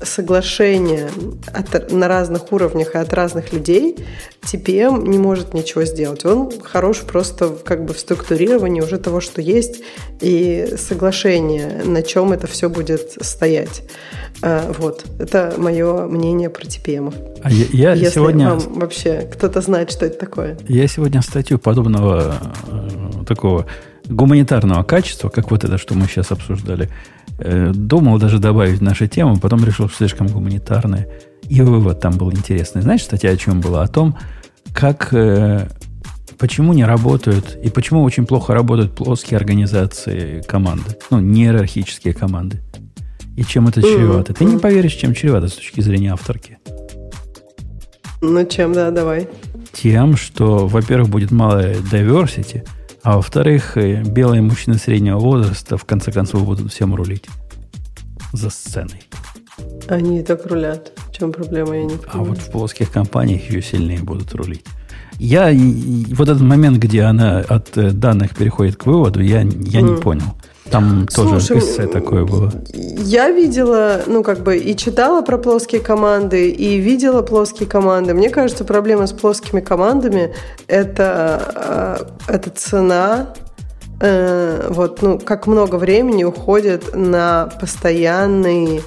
соглашения 0.03 1.11
от, 1.47 1.93
на 1.93 2.09
разных 2.09 2.53
уровнях 2.53 2.95
и 2.95 2.99
от 2.99 3.13
разных 3.13 3.53
людей, 3.53 3.97
TPM 4.43 5.07
не 5.07 5.19
может 5.19 5.55
ничего 5.55 5.85
сделать. 5.85 6.25
Он 6.25 6.51
хорош 6.63 7.01
просто 7.01 7.51
как 7.51 7.85
бы 7.85 7.95
в 7.95 7.99
структурировании 7.99 8.81
уже 8.81 8.99
того, 8.99 9.21
что 9.21 9.41
есть, 9.41 9.83
и 10.21 10.75
соглашение, 10.77 11.83
на 11.85 12.03
чем 12.03 12.33
это 12.33 12.47
все 12.47 12.69
будет 12.69 13.19
стоять. 13.21 13.83
А, 14.41 14.73
вот. 14.79 15.05
Это 15.19 15.55
мое 15.57 16.07
мнение 16.07 16.49
про 16.49 16.65
TPM. 16.65 17.13
А 17.43 17.51
я, 17.51 17.67
я 17.73 17.93
Если 17.95 18.15
сегодня... 18.15 18.51
вам 18.51 18.59
вообще 18.75 19.29
кто-то 19.33 19.61
знает, 19.61 19.91
что 19.91 20.07
это 20.07 20.19
такое. 20.19 20.57
Я 20.69 20.87
сегодня 20.87 21.18
статью 21.23 21.59
подобного 21.59 22.37
э, 22.67 23.25
такого 23.27 23.67
гуманитарного 24.09 24.83
качества, 24.85 25.29
как 25.29 25.51
вот 25.51 25.65
это, 25.65 25.79
что 25.79 25.95
мы 25.95 26.07
сейчас 26.07 26.33
обсуждали, 26.33 26.91
Э, 27.41 27.71
думал 27.73 28.19
даже 28.19 28.39
добавить 28.39 28.81
в 28.81 28.83
нашу 28.83 29.07
тему, 29.07 29.39
потом 29.39 29.65
решил, 29.65 29.89
что 29.89 29.99
слишком 29.99 30.27
гуманитарная. 30.27 31.07
И 31.49 31.63
вывод 31.63 32.01
там 32.01 32.19
был 32.19 32.33
интересный. 32.33 32.83
Знаешь, 32.83 33.05
статья 33.05 33.31
о 33.31 33.37
чем 33.37 33.61
была? 33.61 33.83
О 33.83 33.89
том, 33.89 34.19
как, 34.75 35.15
э, 35.15 35.69
почему 36.37 36.73
не 36.73 36.85
работают 36.85 37.57
и 37.63 37.71
почему 37.71 38.03
очень 38.03 38.27
плохо 38.27 38.55
работают 38.55 38.97
плоские 38.97 39.39
организации 39.39 40.43
команды. 40.49 40.97
Ну, 41.11 41.21
не 41.21 41.45
иерархические 41.45 42.13
команды. 42.13 42.61
И 43.37 43.45
чем 43.45 43.69
это 43.69 43.83
чревато. 43.83 44.35
Ты 44.35 44.45
не 44.45 44.59
поверишь, 44.59 44.95
чем 44.95 45.15
чревато 45.15 45.47
с 45.47 45.53
точки 45.53 45.81
зрения 45.81 46.13
авторки. 46.13 46.59
Ну, 48.21 48.45
чем, 48.47 48.73
да, 48.73 48.91
давай. 48.91 49.29
Тем, 49.73 50.17
что, 50.17 50.67
во-первых, 50.67 51.09
будет 51.11 51.31
мало 51.31 51.73
diversity– 51.73 52.67
а 53.03 53.17
во-вторых, 53.17 53.77
э, 53.77 54.03
белые 54.03 54.43
мужчины 54.43 54.77
среднего 54.77 55.19
возраста 55.19 55.79
в 55.79 55.85
конце 55.85 56.13
концов 56.13 56.45
будут 56.45 56.71
всем 56.71 56.95
рулить 56.95 57.27
за 58.33 58.51
сценой. 58.51 59.03
Они 59.89 60.21
и 60.21 60.23
так 60.23 60.45
рулят. 60.47 60.93
В 61.09 61.17
чем 61.17 61.33
проблема, 61.33 61.75
я 61.75 61.85
не 61.85 61.97
понимаю. 61.97 62.11
А 62.13 62.19
вот 62.19 62.39
в 62.39 62.51
плоских 62.51 62.91
компаниях 62.91 63.49
еще 63.49 63.63
сильнее 63.63 64.01
будут 64.01 64.35
рулить. 64.35 64.65
Я 65.19 65.51
вот 66.15 66.29
этот 66.29 66.43
момент, 66.43 66.79
где 66.79 67.03
она 67.03 67.39
от 67.39 67.77
э, 67.79 67.93
данных 67.93 68.37
переходит 68.37 68.77
к 68.77 68.87
выводу, 68.87 69.23
я, 69.23 69.41
я 69.41 69.47
mm. 69.47 69.83
не 69.83 70.01
понял. 70.01 70.37
Там 70.71 71.07
Слушай, 71.11 71.49
тоже 71.49 71.59
эссе 71.59 71.87
такое 71.87 72.25
было. 72.25 72.53
Я 72.73 73.31
видела, 73.31 74.03
ну, 74.07 74.23
как 74.23 74.41
бы, 74.41 74.57
и 74.57 74.77
читала 74.77 75.23
про 75.23 75.39
плоские 75.39 75.81
команды, 75.81 76.51
и 76.51 76.79
видела 76.79 77.23
плоские 77.23 77.69
команды. 77.69 78.15
Мне 78.15 78.31
кажется, 78.31 78.65
проблема 78.65 79.07
с 79.07 79.13
плоскими 79.13 79.61
командами 79.61 80.35
это, 80.67 82.07
э, 82.29 82.33
это 82.33 82.51
цена 82.51 83.35
э, 84.01 84.69
вот, 84.71 85.03
ну, 85.03 85.19
как 85.19 85.47
много 85.47 85.77
времени 85.77 86.25
уходит 86.25 86.95
на 86.95 87.49
постоянный 87.61 88.83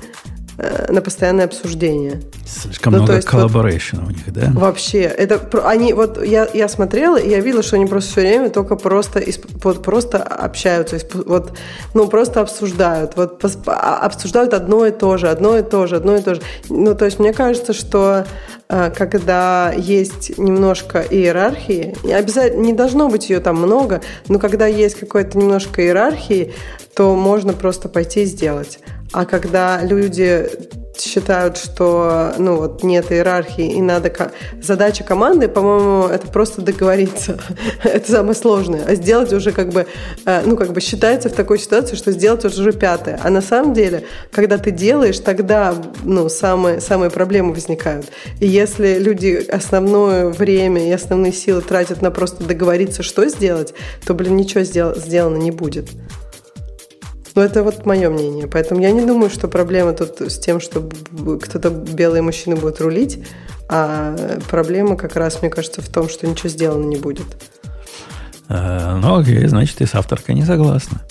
Э, 0.62 0.92
на 0.92 1.02
постоянное 1.02 1.46
обсуждение. 1.46 2.22
Слишком 2.52 2.92
ну, 2.92 3.00
много 3.00 3.16
есть, 3.16 3.28
collaboration 3.28 4.02
вот, 4.02 4.08
у 4.08 4.12
них, 4.12 4.34
да? 4.34 4.52
Вообще, 4.54 5.04
это 5.04 5.40
они 5.64 5.94
вот 5.94 6.22
я 6.24 6.48
я 6.54 6.68
смотрела 6.68 7.16
и 7.16 7.30
я 7.30 7.40
видела, 7.40 7.64
что 7.64 7.78
они 7.78 7.86
просто 7.86 8.12
все 8.12 8.22
время 8.22 8.50
только 8.50 8.76
просто 8.76 9.24
вот 9.64 9.82
просто 9.82 10.22
общаются, 10.22 10.98
вот 11.26 11.54
ну 11.94 12.08
просто 12.08 12.42
обсуждают, 12.42 13.16
вот 13.16 13.44
а, 13.68 14.00
обсуждают 14.00 14.54
одно 14.54 14.86
и 14.86 14.92
то 14.92 15.16
же, 15.18 15.30
одно 15.30 15.58
и 15.58 15.62
то 15.62 15.88
же, 15.88 15.96
одно 15.96 16.18
и 16.18 16.22
то 16.22 16.36
же. 16.36 16.42
Ну 16.68 16.94
то 16.94 17.06
есть 17.06 17.20
мне 17.20 17.32
кажется, 17.32 17.72
что 17.72 18.26
э, 18.68 18.92
когда 18.98 19.72
есть 19.72 20.38
немножко 20.38 21.00
иерархии, 21.10 21.96
обязательно 22.12 22.64
не 22.64 22.74
должно 22.74 23.08
быть 23.08 23.30
ее 23.30 23.40
там 23.40 23.56
много, 23.56 24.02
но 24.28 24.40
когда 24.40 24.68
есть 24.68 25.00
какое-то 25.00 25.38
немножко 25.38 25.82
иерархии, 25.82 26.54
то 26.96 27.16
можно 27.16 27.54
просто 27.54 27.88
пойти 27.88 28.24
и 28.24 28.26
сделать. 28.26 28.80
А 29.14 29.26
когда 29.26 29.82
люди 29.82 30.50
считают, 31.00 31.58
что 31.58 32.34
ну, 32.38 32.58
вот 32.58 32.84
нет 32.84 33.12
иерархии 33.12 33.74
и 33.74 33.82
надо... 33.82 34.12
Задача 34.62 35.04
команды, 35.04 35.48
по-моему, 35.48 36.08
это 36.08 36.28
просто 36.28 36.62
договориться. 36.62 37.40
это 37.84 38.12
самое 38.12 38.36
сложное. 38.36 38.86
А 38.86 38.96
сделать 38.96 39.34
уже 39.34 39.52
как 39.52 39.70
бы... 39.70 39.88
Э, 40.26 40.42
ну, 40.46 40.56
как 40.58 40.72
бы 40.74 40.82
считается 40.82 41.30
в 41.30 41.34
такой 41.34 41.60
ситуации, 41.60 41.96
что 41.96 42.12
сделать 42.12 42.44
уже 42.46 42.72
пятое. 42.74 43.20
А 43.24 43.30
на 43.30 43.42
самом 43.42 43.74
деле, 43.74 44.04
когда 44.32 44.58
ты 44.58 44.72
делаешь, 44.72 45.20
тогда 45.20 45.76
ну, 46.04 46.30
самые, 46.30 46.82
самые 46.82 47.10
проблемы 47.10 47.54
возникают. 47.54 48.08
И 48.40 48.48
если 48.48 49.00
люди 49.00 49.46
основное 49.50 50.28
время 50.28 50.88
и 50.88 50.92
основные 50.92 51.34
силы 51.34 51.62
тратят 51.62 52.02
на 52.02 52.12
просто 52.12 52.44
договориться, 52.44 53.04
что 53.04 53.28
сделать, 53.28 53.74
то, 54.06 54.14
блин, 54.14 54.36
ничего 54.36 54.64
сделано 54.64 55.38
не 55.38 55.52
будет. 55.52 55.90
Ну, 57.42 57.48
это 57.48 57.64
вот 57.64 57.88
мое 57.88 58.08
мнение. 58.12 58.46
Поэтому 58.46 58.82
я 58.82 58.92
не 58.92 59.04
думаю, 59.04 59.32
что 59.32 59.48
проблема 59.48 59.94
тут 59.94 60.22
с 60.22 60.38
тем, 60.38 60.60
что 60.60 60.88
кто-то 61.42 61.72
белые 61.72 62.22
мужчины 62.22 62.56
будет 62.56 62.80
рулить, 62.80 63.24
а 63.68 64.16
проблема 64.48 64.96
как 64.96 65.16
раз, 65.16 65.42
мне 65.42 65.50
кажется, 65.50 65.82
в 65.82 65.88
том, 65.88 66.08
что 66.08 66.28
ничего 66.28 66.50
сделано 66.50 66.86
не 66.86 66.98
будет. 66.98 67.26
А, 68.48 68.96
ну, 68.98 69.18
окей, 69.18 69.48
значит, 69.48 69.78
ты 69.78 69.88
с 69.88 69.96
авторкой 69.96 70.36
не 70.36 70.44
согласна. 70.44 71.02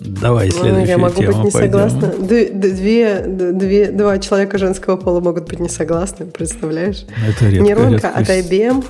Давай 0.00 0.50
следующую 0.50 0.80
ну, 0.80 0.86
Я 0.86 0.98
могу 0.98 1.14
тему 1.14 1.32
быть 1.34 1.44
не 1.44 1.50
пойдем. 1.52 1.90
согласна. 1.90 2.26
Две, 2.26 3.20
две, 3.22 3.92
два 3.92 4.18
человека 4.18 4.58
женского 4.58 4.96
пола 4.96 5.20
могут 5.20 5.48
быть 5.48 5.60
не 5.60 5.68
согласны, 5.68 6.26
представляешь? 6.26 7.04
Это 7.24 7.48
редко, 7.48 7.88
редко. 7.88 8.08
от 8.08 8.28
IBM 8.28 8.84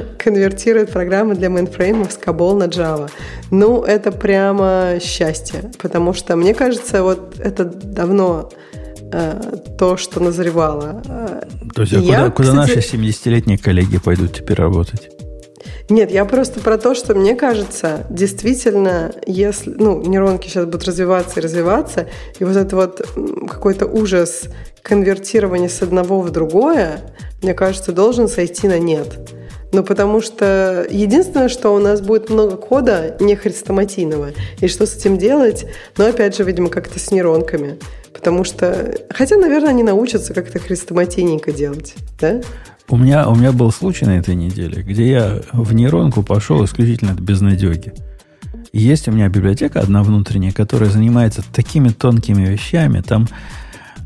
конвертирует 0.18 0.90
программы 0.90 1.34
для 1.34 1.48
мейнфреймов 1.48 2.12
с 2.12 2.18
Cobol 2.18 2.56
на 2.56 2.64
Java. 2.64 3.10
Ну, 3.50 3.82
это 3.82 4.12
прямо 4.12 4.98
счастье, 5.00 5.70
потому 5.80 6.14
что, 6.14 6.36
мне 6.36 6.54
кажется, 6.54 7.02
вот 7.02 7.38
это 7.38 7.64
давно 7.64 8.50
э, 9.12 9.40
то, 9.78 9.96
что 9.96 10.20
назревало. 10.20 11.02
То 11.74 11.82
есть, 11.82 11.94
а 11.94 11.98
я, 11.98 12.16
куда, 12.16 12.30
куда 12.30 12.52
наши 12.54 12.78
70-летние 12.78 13.58
коллеги 13.58 13.98
пойдут 13.98 14.34
теперь 14.34 14.56
работать? 14.56 15.10
Нет, 15.88 16.10
я 16.10 16.24
просто 16.24 16.60
про 16.60 16.78
то, 16.78 16.94
что 16.94 17.14
мне 17.14 17.34
кажется, 17.34 18.06
действительно, 18.08 19.12
если 19.26 19.70
ну, 19.70 20.00
нейронки 20.00 20.48
сейчас 20.48 20.64
будут 20.64 20.84
развиваться 20.84 21.40
и 21.40 21.42
развиваться, 21.42 22.06
и 22.38 22.44
вот 22.44 22.56
это 22.56 22.76
вот 22.76 23.06
какой-то 23.48 23.86
ужас 23.86 24.44
конвертирования 24.82 25.68
с 25.68 25.82
одного 25.82 26.20
в 26.20 26.30
другое, 26.30 27.00
мне 27.42 27.54
кажется, 27.54 27.92
должен 27.92 28.28
сойти 28.28 28.68
на 28.68 28.78
нет. 28.78 29.18
Ну, 29.72 29.82
потому 29.82 30.20
что 30.20 30.86
единственное, 30.90 31.48
что 31.48 31.74
у 31.74 31.78
нас 31.78 32.02
будет 32.02 32.28
много 32.28 32.56
кода 32.56 33.16
не 33.20 33.34
хрестоматийного. 33.34 34.32
И 34.60 34.68
что 34.68 34.86
с 34.86 34.94
этим 34.94 35.16
делать? 35.16 35.64
Ну, 35.96 36.06
опять 36.06 36.36
же, 36.36 36.44
видимо, 36.44 36.68
как-то 36.68 36.98
с 36.98 37.10
нейронками. 37.10 37.78
Потому 38.12 38.44
что... 38.44 38.94
Хотя, 39.08 39.38
наверное, 39.38 39.70
они 39.70 39.82
научатся 39.82 40.34
как-то 40.34 40.58
хрестоматийненько 40.58 41.52
делать, 41.52 41.94
да? 42.20 42.42
У 42.90 42.98
меня, 42.98 43.26
у 43.26 43.34
меня 43.34 43.52
был 43.52 43.72
случай 43.72 44.04
на 44.04 44.18
этой 44.18 44.34
неделе, 44.34 44.82
где 44.82 45.10
я 45.10 45.40
в 45.54 45.72
нейронку 45.72 46.22
пошел 46.22 46.62
исключительно 46.64 47.12
от 47.12 47.20
безнадеги. 47.20 47.94
Есть 48.74 49.08
у 49.08 49.12
меня 49.12 49.28
библиотека 49.28 49.80
одна 49.80 50.02
внутренняя, 50.02 50.52
которая 50.52 50.90
занимается 50.90 51.42
такими 51.54 51.88
тонкими 51.88 52.44
вещами. 52.44 53.00
Там 53.00 53.26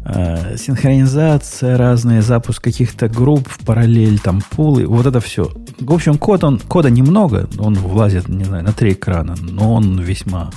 э, 0.06 0.56
синхронизация 0.56 1.76
разные, 1.76 2.22
запуск 2.22 2.62
каких-то 2.62 3.08
групп 3.08 3.48
в 3.48 3.64
параллель, 3.64 4.18
там 4.18 4.40
пулы, 4.50 4.86
вот 4.86 5.06
это 5.06 5.20
все. 5.20 5.50
В 5.78 5.92
общем, 5.92 6.18
код, 6.18 6.44
он, 6.44 6.58
кода 6.58 6.90
немного, 6.90 7.48
он 7.58 7.74
влазит, 7.74 8.28
не 8.28 8.44
знаю, 8.44 8.64
на 8.64 8.72
три 8.72 8.92
экрана, 8.92 9.34
но 9.40 9.74
он 9.74 10.00
весьма, 10.00 10.50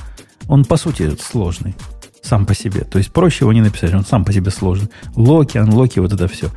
он 0.48 0.66
по 0.66 0.78
сути 0.78 1.12
сложный 1.20 1.76
сам 2.22 2.46
по 2.46 2.54
себе. 2.54 2.82
То 2.82 2.98
есть 2.98 3.12
проще 3.12 3.46
его 3.46 3.54
не 3.54 3.62
написать, 3.62 3.94
он 3.94 4.06
сам 4.06 4.24
по 4.24 4.34
себе 4.34 4.52
сложный. 4.52 4.90
Локи, 5.16 5.58
анлоки, 5.58 6.00
вот 6.00 6.14
это 6.14 6.28
все. 6.28 6.50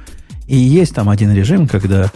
И 0.47 0.57
есть 0.57 0.95
там 0.95 1.09
один 1.09 1.33
режим, 1.33 1.67
когда 1.67 2.11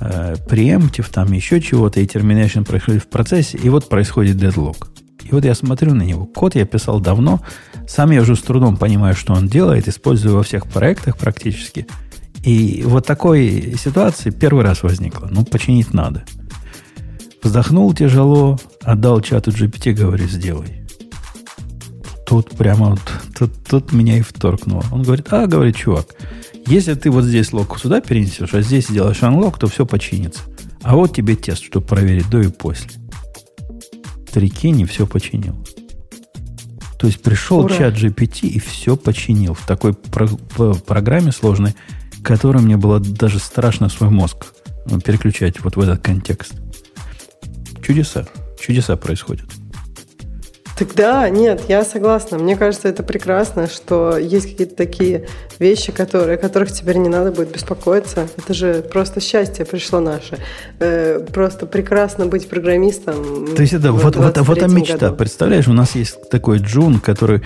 э, 0.00 0.34
preemptive, 0.48 1.06
там 1.10 1.32
еще 1.32 1.60
чего-то, 1.60 2.00
и 2.00 2.06
termination 2.06 2.64
происходит 2.64 3.04
в 3.04 3.08
процессе, 3.08 3.58
и 3.58 3.68
вот 3.68 3.88
происходит 3.88 4.36
deadlock. 4.36 4.88
И 5.22 5.32
вот 5.32 5.44
я 5.44 5.54
смотрю 5.54 5.94
на 5.94 6.02
него. 6.02 6.26
Код 6.26 6.54
я 6.54 6.64
писал 6.64 7.00
давно. 7.00 7.40
Сам 7.86 8.10
я 8.10 8.22
уже 8.22 8.36
с 8.36 8.40
трудом 8.40 8.76
понимаю, 8.76 9.14
что 9.14 9.32
он 9.32 9.48
делает. 9.48 9.88
Использую 9.88 10.36
во 10.36 10.42
всех 10.42 10.66
проектах 10.66 11.16
практически. 11.18 11.86
И 12.44 12.82
вот 12.86 13.06
такой 13.06 13.74
ситуации 13.78 14.30
первый 14.30 14.64
раз 14.64 14.82
возникла. 14.82 15.28
Ну, 15.30 15.44
починить 15.44 15.92
надо. 15.92 16.24
Вздохнул 17.42 17.92
тяжело, 17.94 18.58
отдал 18.82 19.20
чату 19.20 19.50
GPT, 19.50 19.92
говорю, 19.92 20.26
сделай. 20.26 20.86
Тут 22.26 22.50
прямо 22.50 22.96
тут, 23.36 23.50
тут 23.64 23.92
меня 23.92 24.18
и 24.18 24.22
вторкнуло. 24.22 24.84
Он 24.92 25.02
говорит, 25.02 25.32
а, 25.32 25.46
говорит, 25.46 25.76
чувак, 25.76 26.14
если 26.66 26.94
ты 26.94 27.10
вот 27.10 27.24
здесь 27.24 27.52
лог 27.52 27.78
сюда 27.78 28.00
перенесешь, 28.00 28.54
а 28.54 28.62
здесь 28.62 28.88
сделаешь 28.88 29.22
unlock, 29.22 29.58
то 29.58 29.66
все 29.66 29.84
починится. 29.84 30.42
А 30.82 30.94
вот 30.94 31.14
тебе 31.14 31.34
тест, 31.34 31.64
чтобы 31.64 31.86
проверить 31.86 32.30
до 32.30 32.40
и 32.40 32.48
после. 32.48 32.99
Трикини 34.30 34.84
все 34.84 35.06
починил. 35.06 35.56
То 36.98 37.06
есть 37.06 37.22
пришел 37.22 37.60
Ура. 37.60 37.76
чат 37.76 37.94
GPT 37.94 38.46
и 38.48 38.58
все 38.58 38.96
починил 38.96 39.54
в 39.54 39.66
такой 39.66 39.94
про- 39.94 40.28
по 40.28 40.74
программе 40.74 41.32
сложной, 41.32 41.74
которой 42.22 42.62
мне 42.62 42.76
было 42.76 43.00
даже 43.00 43.38
страшно 43.38 43.88
свой 43.88 44.10
мозг 44.10 44.52
переключать 45.04 45.60
вот 45.62 45.76
в 45.76 45.80
этот 45.80 46.02
контекст. 46.02 46.54
Чудеса. 47.82 48.26
Чудеса 48.60 48.96
происходят. 48.96 49.46
Так 50.80 50.94
да, 50.94 51.28
нет, 51.28 51.64
я 51.68 51.84
согласна. 51.84 52.38
Мне 52.38 52.56
кажется, 52.56 52.88
это 52.88 53.02
прекрасно, 53.02 53.68
что 53.68 54.16
есть 54.16 54.50
какие-то 54.50 54.74
такие 54.74 55.26
вещи, 55.58 55.92
которые, 55.92 56.36
о 56.36 56.40
которых 56.40 56.72
теперь 56.72 56.96
не 56.96 57.10
надо 57.10 57.32
будет 57.32 57.52
беспокоиться. 57.52 58.28
Это 58.38 58.54
же 58.54 58.82
просто 58.90 59.20
счастье 59.20 59.66
пришло 59.66 60.00
наше. 60.00 60.38
Э, 60.78 61.20
просто 61.34 61.66
прекрасно 61.66 62.24
быть 62.24 62.48
программистом. 62.48 63.54
То 63.54 63.60
есть 63.60 63.74
это 63.74 63.92
вот, 63.92 64.16
вот, 64.16 64.38
вот 64.38 64.68
мечта. 64.68 64.96
Году. 64.96 65.16
Представляешь, 65.16 65.68
у 65.68 65.74
нас 65.74 65.94
есть 65.94 66.30
такой 66.30 66.60
Джун, 66.60 66.98
который 66.98 67.42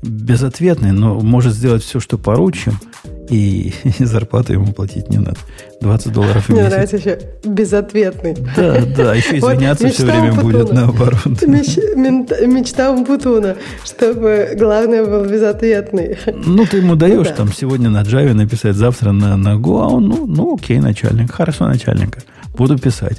безответный, 0.00 0.92
но 0.92 1.20
может 1.20 1.52
сделать 1.52 1.82
все, 1.82 2.00
что 2.00 2.16
поручим, 2.16 2.80
и, 3.30 3.72
и 3.84 4.04
зарплату 4.04 4.52
ему 4.52 4.72
платить 4.72 5.08
не 5.10 5.18
надо. 5.18 5.38
20 5.80 6.12
долларов 6.12 6.46
в 6.46 6.48
месяц. 6.48 6.60
Мне 6.60 6.68
нравится 6.68 6.96
еще 6.96 7.18
безответный. 7.44 8.36
Да, 8.56 8.80
да, 8.96 9.14
еще 9.14 9.38
извиняться 9.38 9.84
вот 9.84 9.94
все 9.94 10.04
время 10.04 10.32
будет 10.34 10.72
наоборот. 10.72 11.42
Меч, 11.46 11.76
мечта 11.76 12.90
Умпутуна, 12.90 13.56
чтобы 13.84 14.54
главное 14.58 15.04
был 15.04 15.24
безответный. 15.24 16.18
Ну, 16.26 16.66
ты 16.66 16.78
ему 16.78 16.96
даешь 16.96 17.16
ну, 17.16 17.24
да. 17.24 17.34
там 17.34 17.52
сегодня 17.52 17.90
на 17.90 18.02
Java 18.02 18.32
написать, 18.32 18.76
завтра 18.76 19.12
на, 19.12 19.36
на 19.36 19.54
Go, 19.54 19.82
а 19.82 19.88
он, 19.88 20.08
ну, 20.08 20.26
ну 20.26 20.56
окей, 20.56 20.78
начальник, 20.78 21.32
хорошо, 21.32 21.66
начальника. 21.66 22.20
Буду 22.54 22.78
писать. 22.78 23.18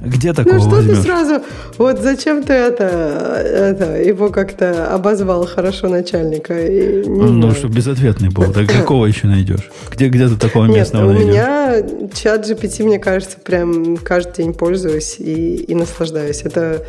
Где 0.00 0.32
такого 0.32 0.54
Ну 0.54 0.60
что 0.60 0.70
возьмешь? 0.70 0.96
ты 0.96 1.02
сразу, 1.02 1.42
вот 1.76 2.00
зачем 2.00 2.42
ты 2.42 2.54
это, 2.54 2.84
это 2.84 4.02
его 4.02 4.30
как-то 4.30 4.92
обозвал 4.94 5.46
хорошо 5.46 5.88
начальника? 5.88 6.58
И, 6.66 7.04
ну, 7.06 7.52
чтобы 7.52 7.74
безответный 7.74 8.30
был. 8.30 8.50
Так 8.52 8.66
какого 8.66 9.06
еще 9.06 9.26
найдешь? 9.26 9.70
Где, 9.90 10.08
где 10.08 10.28
ты 10.28 10.36
такого 10.36 10.64
местного 10.66 11.12
Нет, 11.12 11.26
найдешь? 11.26 11.92
у 11.92 12.04
меня 12.04 12.08
чат 12.14 12.48
GPT, 12.48 12.84
мне 12.84 12.98
кажется, 12.98 13.36
прям 13.38 13.98
каждый 13.98 14.36
день 14.44 14.54
пользуюсь 14.54 15.16
и, 15.18 15.56
и 15.56 15.74
наслаждаюсь. 15.74 16.42
Это 16.44 16.82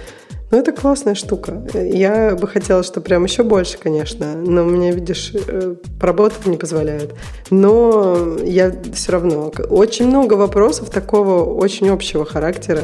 ну, 0.51 0.57
это 0.57 0.71
классная 0.71 1.13
штука. 1.15 1.61
Я 1.75 2.35
бы 2.35 2.47
хотела, 2.47 2.81
что 2.83 3.01
прям 3.01 3.23
еще 3.23 3.43
больше, 3.43 3.77
конечно, 3.77 4.33
но 4.35 4.63
меня, 4.63 4.91
видишь, 4.91 5.31
э, 5.33 5.75
работать 6.01 6.45
не 6.47 6.57
позволяет. 6.57 7.13
Но 7.51 8.37
я 8.43 8.73
все 8.93 9.11
равно... 9.11 9.51
Очень 9.69 10.07
много 10.07 10.33
вопросов 10.33 10.89
такого 10.89 11.43
очень 11.43 11.89
общего 11.89 12.25
характера. 12.25 12.81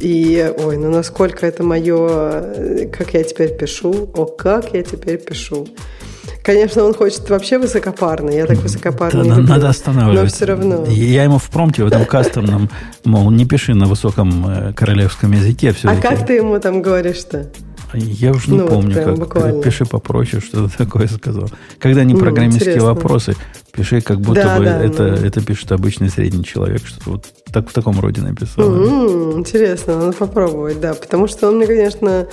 И, 0.00 0.52
ой, 0.64 0.76
ну 0.78 0.90
насколько 0.90 1.46
это 1.46 1.62
мое... 1.62 2.08
Э, 2.08 2.86
как 2.86 3.12
я 3.12 3.22
теперь 3.22 3.54
пишу? 3.54 4.08
О, 4.14 4.24
как 4.24 4.72
я 4.72 4.82
теперь 4.82 5.18
пишу? 5.18 5.68
Конечно, 6.44 6.84
он 6.84 6.92
хочет 6.92 7.30
вообще 7.30 7.58
высокопарно. 7.58 8.28
Я 8.28 8.44
так 8.44 8.58
высокопарно 8.58 9.24
да, 9.24 9.30
не 9.30 9.36
люблю. 9.36 9.48
Надо 9.48 9.70
останавливать. 9.70 10.24
Но 10.24 10.28
все 10.28 10.44
равно. 10.44 10.84
Я 10.88 11.24
ему 11.24 11.38
в 11.38 11.48
промте, 11.48 11.82
в 11.82 11.86
этом 11.86 12.04
кастомном, 12.04 12.68
мол, 13.04 13.30
не 13.30 13.46
пиши 13.46 13.74
на 13.74 13.86
высоком 13.86 14.46
э, 14.46 14.72
королевском 14.74 15.32
языке. 15.32 15.74
А 15.84 15.96
как 15.96 16.26
ты 16.26 16.34
ему 16.34 16.60
там 16.60 16.82
говоришь-то? 16.82 17.50
Я 17.94 18.32
уже 18.32 18.50
не 18.50 18.58
ну, 18.58 18.68
помню, 18.68 18.94
как 18.94 19.18
буквально. 19.18 19.62
пиши 19.62 19.86
попроще, 19.86 20.42
что-то 20.42 20.76
такое 20.76 21.06
сказал. 21.06 21.48
Когда 21.78 22.04
не 22.04 22.14
программистские 22.14 22.76
ну, 22.76 22.86
вопросы, 22.86 23.36
пиши, 23.72 24.02
как 24.02 24.20
будто 24.20 24.42
да, 24.42 24.58
бы 24.58 24.64
да, 24.64 24.84
это, 24.84 25.16
да. 25.16 25.26
это 25.26 25.40
пишет 25.40 25.72
обычный 25.72 26.10
средний 26.10 26.44
человек, 26.44 26.82
что-то 26.84 27.10
вот 27.10 27.26
так 27.52 27.70
в 27.70 27.72
таком 27.72 27.98
роде 28.00 28.20
написал. 28.20 28.68
Mm-hmm, 28.68 29.38
интересно, 29.38 29.96
надо 29.96 30.12
попробовать, 30.12 30.80
да, 30.80 30.94
потому 30.94 31.26
что 31.28 31.48
он 31.48 31.56
мне, 31.56 31.66
конечно, 31.66 32.26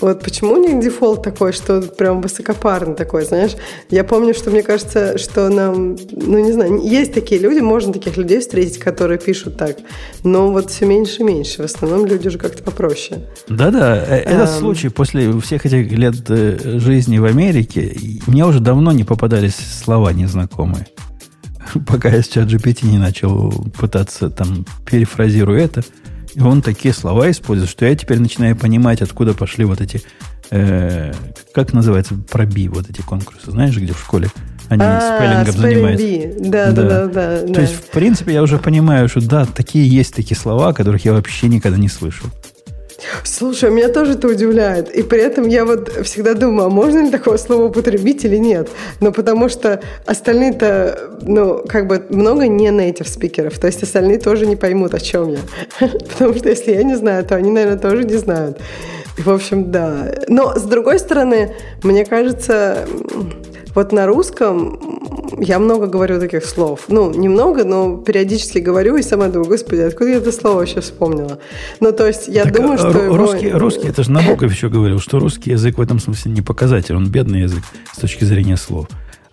вот 0.00 0.22
почему 0.22 0.54
у 0.54 0.56
них 0.56 0.82
дефолт 0.82 1.22
такой, 1.22 1.52
что 1.52 1.80
прям 1.82 2.20
высокопарный 2.20 2.94
такой, 2.94 3.24
знаешь? 3.24 3.52
Я 3.90 4.04
помню, 4.04 4.34
что 4.34 4.50
мне 4.50 4.62
кажется, 4.62 5.18
что 5.18 5.48
нам, 5.48 5.96
ну 6.10 6.38
не 6.38 6.52
знаю, 6.52 6.80
есть 6.82 7.14
такие 7.14 7.40
люди, 7.40 7.60
можно 7.60 7.92
таких 7.92 8.16
людей 8.16 8.40
встретить, 8.40 8.78
которые 8.78 9.18
пишут 9.18 9.56
так, 9.56 9.76
но 10.22 10.50
вот 10.50 10.70
все 10.70 10.86
меньше 10.86 11.20
и 11.20 11.24
меньше. 11.24 11.62
В 11.62 11.64
основном 11.64 12.06
люди 12.06 12.28
уже 12.28 12.38
как-то 12.38 12.62
попроще. 12.62 13.20
Да-да, 13.48 13.96
э, 13.96 14.18
этот 14.20 14.48
um, 14.48 14.58
случай 14.58 14.88
после 14.88 15.38
всех 15.40 15.64
этих 15.66 15.90
лет 15.92 16.16
э, 16.28 16.78
жизни 16.78 17.18
в 17.18 17.24
Америке, 17.24 17.96
мне 18.26 18.44
уже 18.44 18.60
давно 18.60 18.92
не 18.92 19.04
попадались 19.04 19.56
слова 19.56 20.12
незнакомые. 20.12 20.86
Пока 21.86 22.08
я 22.08 22.22
с 22.22 22.28
чат 22.28 22.48
GPT 22.48 22.86
не 22.86 22.98
начал 22.98 23.52
пытаться 23.78 24.28
там 24.28 24.66
перефразирую 24.84 25.58
это– 25.58 25.82
и 26.34 26.40
он 26.40 26.62
такие 26.62 26.92
слова 26.92 27.30
использует, 27.30 27.70
что 27.70 27.86
я 27.86 27.94
теперь 27.94 28.18
начинаю 28.18 28.56
понимать, 28.56 29.02
откуда 29.02 29.34
пошли 29.34 29.64
вот 29.64 29.80
эти, 29.80 30.02
э, 30.50 31.12
как 31.52 31.72
называется, 31.72 32.14
проби, 32.14 32.68
вот 32.68 32.90
эти 32.90 33.00
конкурсы. 33.02 33.50
Знаешь, 33.50 33.76
где 33.76 33.92
в 33.92 34.00
школе 34.00 34.28
они 34.68 34.82
а, 34.84 35.16
спеллингом 35.16 35.60
занимаются? 35.60 36.50
Да, 36.50 36.72
да, 36.72 36.82
да, 36.82 37.06
да, 37.06 37.42
да. 37.42 37.54
То 37.54 37.60
есть, 37.60 37.74
в 37.74 37.90
принципе, 37.90 38.32
я 38.32 38.42
уже 38.42 38.58
понимаю, 38.58 39.08
что 39.08 39.20
да, 39.20 39.46
такие 39.46 39.88
есть 39.88 40.14
такие 40.14 40.36
слова, 40.36 40.72
которых 40.72 41.04
я 41.04 41.12
вообще 41.12 41.48
никогда 41.48 41.78
не 41.78 41.88
слышал. 41.88 42.28
Слушай, 43.22 43.70
меня 43.70 43.88
тоже 43.88 44.12
это 44.12 44.28
удивляет. 44.28 44.94
И 44.94 45.02
при 45.02 45.20
этом 45.20 45.46
я 45.48 45.64
вот 45.64 45.90
всегда 46.04 46.34
думаю, 46.34 46.66
а 46.66 46.70
можно 46.70 47.04
ли 47.04 47.10
такое 47.10 47.36
слово 47.38 47.64
употребить 47.66 48.24
или 48.24 48.36
нет? 48.36 48.68
Но 49.00 49.12
потому 49.12 49.48
что 49.48 49.80
остальные-то, 50.06 51.18
ну, 51.22 51.64
как 51.68 51.86
бы 51.86 52.04
много 52.10 52.46
не 52.46 52.68
native 52.68 53.08
спикеров. 53.08 53.58
То 53.58 53.66
есть 53.66 53.82
остальные 53.82 54.18
тоже 54.18 54.46
не 54.46 54.56
поймут, 54.56 54.94
о 54.94 55.00
чем 55.00 55.30
я. 55.30 55.38
Потому 56.12 56.34
что 56.34 56.48
если 56.48 56.72
я 56.72 56.82
не 56.82 56.96
знаю, 56.96 57.24
то 57.24 57.36
они, 57.36 57.50
наверное, 57.50 57.78
тоже 57.78 58.04
не 58.04 58.16
знают. 58.16 58.58
В 59.16 59.30
общем, 59.30 59.70
да. 59.70 60.12
Но, 60.28 60.58
с 60.58 60.62
другой 60.62 60.98
стороны, 60.98 61.54
мне 61.82 62.04
кажется, 62.04 62.86
вот 63.74 63.92
на 63.92 64.06
русском 64.06 64.78
я 65.38 65.58
много 65.58 65.86
говорю 65.86 66.20
таких 66.20 66.44
слов. 66.44 66.84
Ну, 66.88 67.12
немного, 67.12 67.64
но 67.64 67.96
периодически 67.96 68.58
говорю 68.58 68.96
и 68.96 69.02
сама 69.02 69.28
думаю, 69.28 69.48
господи, 69.48 69.80
откуда 69.80 70.10
я 70.10 70.16
это 70.16 70.32
слово 70.32 70.58
вообще 70.58 70.80
вспомнила? 70.80 71.38
Ну, 71.80 71.92
то 71.92 72.06
есть 72.06 72.28
я 72.28 72.44
так, 72.44 72.54
думаю, 72.54 72.78
что... 72.78 72.92
Русский, 72.92 73.48
его... 73.48 73.58
русский, 73.58 73.88
это 73.88 74.02
же 74.02 74.10
Набоков 74.10 74.52
еще 74.52 74.68
говорил, 74.68 75.00
что 75.00 75.18
русский 75.18 75.50
язык 75.50 75.78
в 75.78 75.80
этом 75.80 75.98
смысле 75.98 76.32
не 76.32 76.42
показатель, 76.42 76.94
он 76.94 77.08
бедный 77.08 77.42
язык 77.42 77.62
с 77.92 77.98
точки 77.98 78.24
зрения 78.24 78.56
слов. 78.56 78.86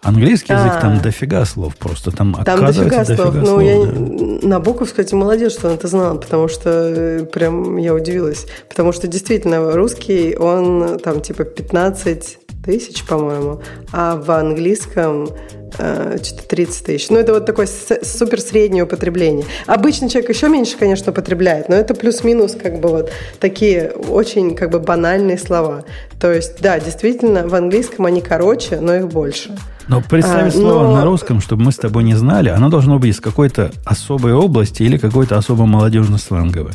Английский 0.03 0.53
язык, 0.53 0.81
там 0.81 0.99
дофига 0.99 1.45
слов 1.45 1.75
просто. 1.75 2.09
Там, 2.09 2.33
там 2.43 2.59
дофига, 2.59 3.05
дофига 3.05 3.15
слов. 3.15 3.35
Ну, 3.35 3.59
я, 3.59 3.85
да. 3.85 4.47
Набоков, 4.47 4.87
кстати, 4.87 5.13
молодец, 5.13 5.53
что 5.53 5.67
он 5.67 5.75
это 5.75 5.87
знал, 5.87 6.17
потому 6.17 6.47
что 6.47 6.69
э, 6.71 7.25
прям 7.25 7.77
я 7.77 7.93
удивилась. 7.93 8.47
Потому 8.67 8.93
что 8.93 9.07
действительно 9.07 9.73
русский, 9.73 10.35
он 10.35 10.97
там 10.97 11.21
типа 11.21 11.43
15 11.43 12.40
тысяч, 12.63 13.03
по-моему, 13.03 13.61
а 13.91 14.15
в 14.15 14.29
английском 14.31 15.29
э, 15.77 16.17
что-то 16.21 16.47
30 16.47 16.85
тысяч. 16.85 17.09
Ну, 17.09 17.17
это 17.17 17.33
вот 17.33 17.45
такое 17.45 17.67
супер 17.67 18.39
среднее 18.39 18.83
употребление. 18.83 19.45
Обычный 19.65 20.09
человек 20.09 20.29
еще 20.29 20.49
меньше, 20.49 20.77
конечно, 20.77 21.11
употребляет, 21.11 21.69
но 21.69 21.75
это 21.75 21.93
плюс-минус 21.93 22.55
как 22.61 22.79
бы 22.79 22.89
вот 22.89 23.11
такие 23.39 23.91
очень 23.91 24.55
как 24.55 24.69
бы 24.71 24.79
банальные 24.79 25.37
слова. 25.37 25.83
То 26.19 26.31
есть, 26.31 26.61
да, 26.61 26.79
действительно, 26.79 27.47
в 27.47 27.55
английском 27.55 28.05
они 28.05 28.21
короче, 28.21 28.79
но 28.79 28.95
их 28.95 29.07
больше. 29.07 29.55
Но 29.87 30.01
представить 30.01 30.55
а, 30.55 30.57
слово 30.57 30.83
но... 30.83 30.95
на 30.95 31.05
русском, 31.05 31.41
чтобы 31.41 31.63
мы 31.63 31.71
с 31.71 31.77
тобой 31.77 32.03
не 32.03 32.15
знали, 32.15 32.49
оно 32.49 32.69
должно 32.69 32.99
быть 32.99 33.11
из 33.11 33.19
какой-то 33.19 33.71
особой 33.85 34.33
области 34.33 34.83
или 34.83 34.97
какой-то 34.97 35.37
особо 35.37 35.65
молодежно-сленговой. 35.65 36.73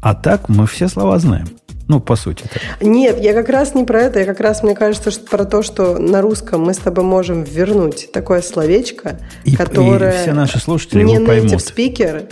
А 0.00 0.14
так 0.14 0.48
мы 0.48 0.66
все 0.66 0.88
слова 0.88 1.18
знаем. 1.18 1.48
Ну, 1.86 2.00
по 2.00 2.16
сути. 2.16 2.44
Так. 2.50 2.62
Нет, 2.80 3.20
я 3.20 3.34
как 3.34 3.48
раз 3.48 3.74
не 3.74 3.84
про 3.84 4.02
это. 4.02 4.18
Я 4.18 4.24
как 4.24 4.40
раз, 4.40 4.62
мне 4.62 4.74
кажется, 4.74 5.10
что 5.10 5.26
про 5.26 5.44
то, 5.44 5.62
что 5.62 5.98
на 5.98 6.22
русском 6.22 6.62
мы 6.62 6.72
с 6.72 6.78
тобой 6.78 7.04
можем 7.04 7.42
вернуть 7.42 8.10
такое 8.12 8.40
словечко, 8.40 9.20
и, 9.44 9.54
которое... 9.54 10.12
И 10.12 10.22
все 10.22 10.32
наши 10.32 10.58
слушатели 10.58 11.02
не 11.02 11.14
его 11.14 11.26
поймут. 11.26 11.60
спикер. 11.60 12.24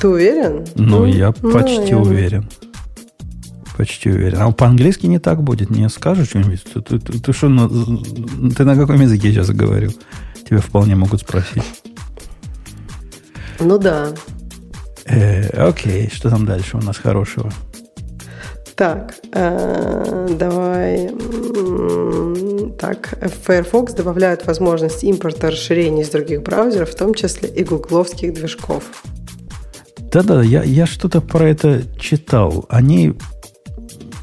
Ты 0.00 0.08
уверен? 0.08 0.66
Ну, 0.74 1.00
ну 1.00 1.04
я 1.06 1.32
ну, 1.40 1.52
почти 1.52 1.90
я... 1.90 1.98
уверен. 1.98 2.48
Почти 3.76 4.10
уверен. 4.10 4.38
А 4.40 4.50
по-английски 4.50 5.06
не 5.06 5.20
так 5.20 5.40
будет. 5.42 5.70
Не 5.70 5.88
скажешь 5.88 6.30
что-нибудь? 6.30 6.64
Ты, 6.64 6.80
ты, 6.80 6.98
ты, 6.98 7.20
ты 7.20 7.32
что, 7.32 7.48
на, 7.48 7.68
ты 7.68 8.64
на 8.64 8.74
каком 8.74 9.00
языке 9.00 9.30
сейчас 9.30 9.50
говорил? 9.50 9.94
Тебя 10.48 10.58
вполне 10.58 10.96
могут 10.96 11.20
спросить. 11.20 11.62
Ну 13.60 13.78
да. 13.78 14.08
Э, 15.04 15.68
окей, 15.68 16.10
что 16.12 16.28
там 16.28 16.44
дальше 16.44 16.76
у 16.76 16.80
нас 16.80 16.96
хорошего? 16.96 17.52
Так, 18.78 19.16
э, 19.32 20.28
давай. 20.38 21.10
Так, 22.78 23.18
Firefox 23.44 23.92
добавляет 23.92 24.46
возможность 24.46 25.02
импорта 25.02 25.50
расширений 25.50 26.02
из 26.02 26.10
других 26.10 26.44
браузеров, 26.44 26.90
в 26.90 26.94
том 26.94 27.12
числе 27.12 27.48
и 27.48 27.64
гугловских 27.64 28.32
движков. 28.34 28.84
Да-да, 30.12 30.44
я, 30.44 30.62
я 30.62 30.86
что-то 30.86 31.20
про 31.20 31.48
это 31.48 31.82
читал. 31.98 32.66
Они, 32.68 33.14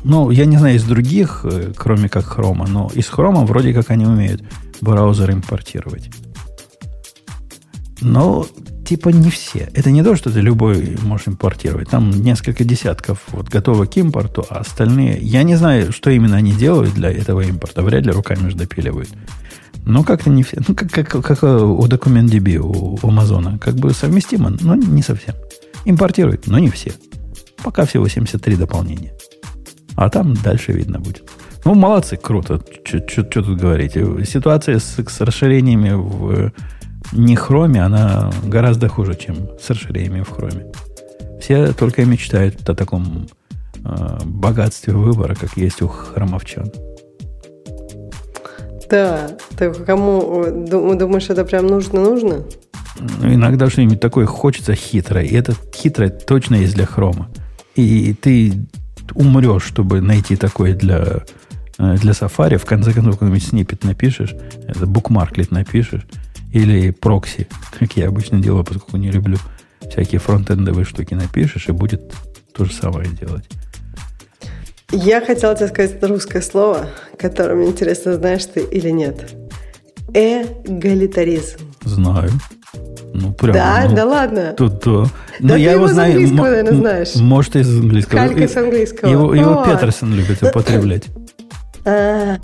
ну, 0.06 0.32
я 0.32 0.45
не 0.45 0.56
знаю 0.56 0.77
из 0.77 0.86
других, 0.86 1.41
э, 1.44 1.73
кроме 1.76 2.07
как 2.07 2.23
Хрома, 2.23 2.65
но 2.65 2.90
из 2.95 3.10
Хрома 3.10 3.45
вроде 3.45 3.73
как 3.73 3.91
они 3.91 4.06
умеют 4.06 4.41
браузер 4.80 5.32
импортировать. 5.32 6.10
Но 7.99 8.45
типа 8.85 9.09
не 9.09 9.29
все. 9.29 9.69
Это 9.73 9.91
не 9.91 10.03
то, 10.03 10.15
что 10.15 10.31
ты 10.31 10.39
любой 10.39 10.97
можешь 11.01 11.27
импортировать. 11.27 11.89
Там 11.89 12.11
несколько 12.11 12.63
десятков 12.63 13.19
вот 13.27 13.49
готовы 13.49 13.87
к 13.87 13.97
импорту, 13.97 14.45
а 14.49 14.59
остальные... 14.59 15.19
Я 15.21 15.43
не 15.43 15.55
знаю, 15.55 15.91
что 15.91 16.09
именно 16.11 16.37
они 16.37 16.53
делают 16.53 16.93
для 16.93 17.11
этого 17.11 17.41
импорта. 17.41 17.81
Вряд 17.81 18.05
ли 18.05 18.11
руками 18.11 18.49
же 18.49 18.55
допиливают. 18.55 19.09
Но 19.85 20.03
как-то 20.03 20.29
не 20.29 20.43
все. 20.43 20.61
Ну, 20.67 20.75
как, 20.75 20.89
как, 20.91 21.09
как 21.09 21.43
у 21.43 21.85
DocumentDB, 21.85 22.57
у, 22.57 22.99
у 23.01 23.07
Амазона. 23.07 23.59
Как 23.59 23.75
бы 23.75 23.91
совместимо, 23.93 24.51
но 24.61 24.75
не 24.75 25.01
совсем. 25.01 25.35
Импортируют, 25.85 26.47
но 26.47 26.59
не 26.59 26.69
все. 26.69 26.93
Пока 27.63 27.85
всего 27.85 28.07
73 28.07 28.55
дополнения. 28.55 29.13
А 29.95 30.09
там 30.09 30.33
дальше 30.35 30.71
видно 30.71 30.99
будет. 30.99 31.23
Ну, 31.65 31.73
молодцы, 31.73 32.17
круто. 32.17 32.61
Что 32.85 33.23
тут 33.23 33.57
говорить? 33.59 33.93
Ситуация 34.27 34.79
с, 34.79 34.97
с 34.97 35.21
расширениями 35.21 35.93
в 35.93 36.51
не 37.11 37.36
хроме, 37.36 37.84
она 37.84 38.32
гораздо 38.44 38.90
хуже, 38.90 39.15
чем 39.15 39.49
с 39.60 39.69
расширениями 39.69 40.22
в 40.22 40.30
хроме. 40.30 40.68
Все 41.40 41.73
только 41.73 42.02
и 42.02 42.06
мечтают 42.06 42.68
о 42.69 42.76
таком 42.76 43.27
э, 43.84 44.18
богатстве 44.26 44.94
выбора, 44.94 45.36
как 45.36 45.57
есть 45.57 45.82
у 45.82 45.88
хромовчан. 45.88 46.72
Да, 48.90 49.32
так 49.57 49.86
кому 49.86 50.45
думаешь, 50.68 51.30
это 51.30 51.44
прям 51.44 51.68
нужно-нужно? 51.68 52.44
Ну, 52.99 53.34
иногда 53.34 53.69
что-нибудь 53.69 53.99
такое 53.99 54.26
хочется 54.26 54.76
хитрое. 54.76 55.23
И 55.23 55.36
это 55.36 55.53
хитрое 55.73 56.10
точно 56.10 56.56
есть 56.56 56.76
для 56.76 56.86
хрома. 56.86 57.30
И 57.76 58.14
ты 58.14 58.53
умрешь, 59.14 59.64
чтобы 59.64 60.02
найти 60.02 60.36
такое 60.36 60.73
для, 60.73 61.23
э, 61.77 61.98
для 61.98 62.11
Safari. 62.14 62.57
В 62.57 62.65
конце 62.65 62.94
концов, 62.94 63.15
какой-нибудь 63.15 63.44
снипет 63.44 63.84
напишешь, 63.84 64.34
это 64.68 64.86
букмарклет 64.86 65.52
напишешь, 65.52 66.06
или 66.56 66.91
прокси, 66.91 67.48
как 67.77 67.98
я 67.98 68.07
обычно 68.07 68.40
делаю, 68.40 68.64
поскольку 68.64 68.95
не 68.95 69.11
люблю 69.11 69.38
всякие 69.90 70.19
фронтендовые 70.19 70.86
штуки 70.86 71.14
напишешь, 71.14 71.68
и 71.68 71.73
будет 71.73 72.14
то 72.53 72.64
же 72.64 72.73
самое 72.73 73.10
делать. 73.10 73.44
Я 74.91 75.19
хотела 75.19 75.53
тебе 75.56 75.68
сказать 75.68 76.02
русское 76.02 76.41
слово, 76.41 76.88
которое 77.18 77.56
мне 77.56 77.68
интересно, 77.68 78.14
знаешь 78.14 78.45
ты 78.45 78.61
или 78.61 78.90
нет. 78.90 79.36
Эгалитаризм. 80.14 81.60
Знаю. 81.84 82.32
Ну, 83.14 83.34
прям, 83.34 83.53
да, 83.53 83.86
ну, 83.90 83.95
да 83.95 84.06
ладно. 84.06 84.53
Тут 84.57 84.80
да. 84.86 85.06
Но 85.40 85.49
да 85.49 85.56
я 85.57 85.73
его 85.73 85.88
знаю. 85.88 86.14
английского, 86.14 86.45
наверное, 86.45 86.73
знаешь. 86.73 87.15
Может, 87.15 87.56
из 87.57 87.80
английского. 87.80 88.19
Калька 88.19 88.48
с 88.48 88.56
английского. 88.56 89.10
Его, 89.10 89.36
его 89.36 89.65
Петерсон 89.65 90.14
любит 90.14 90.41
употреблять. 90.41 91.06
А, 91.86 92.38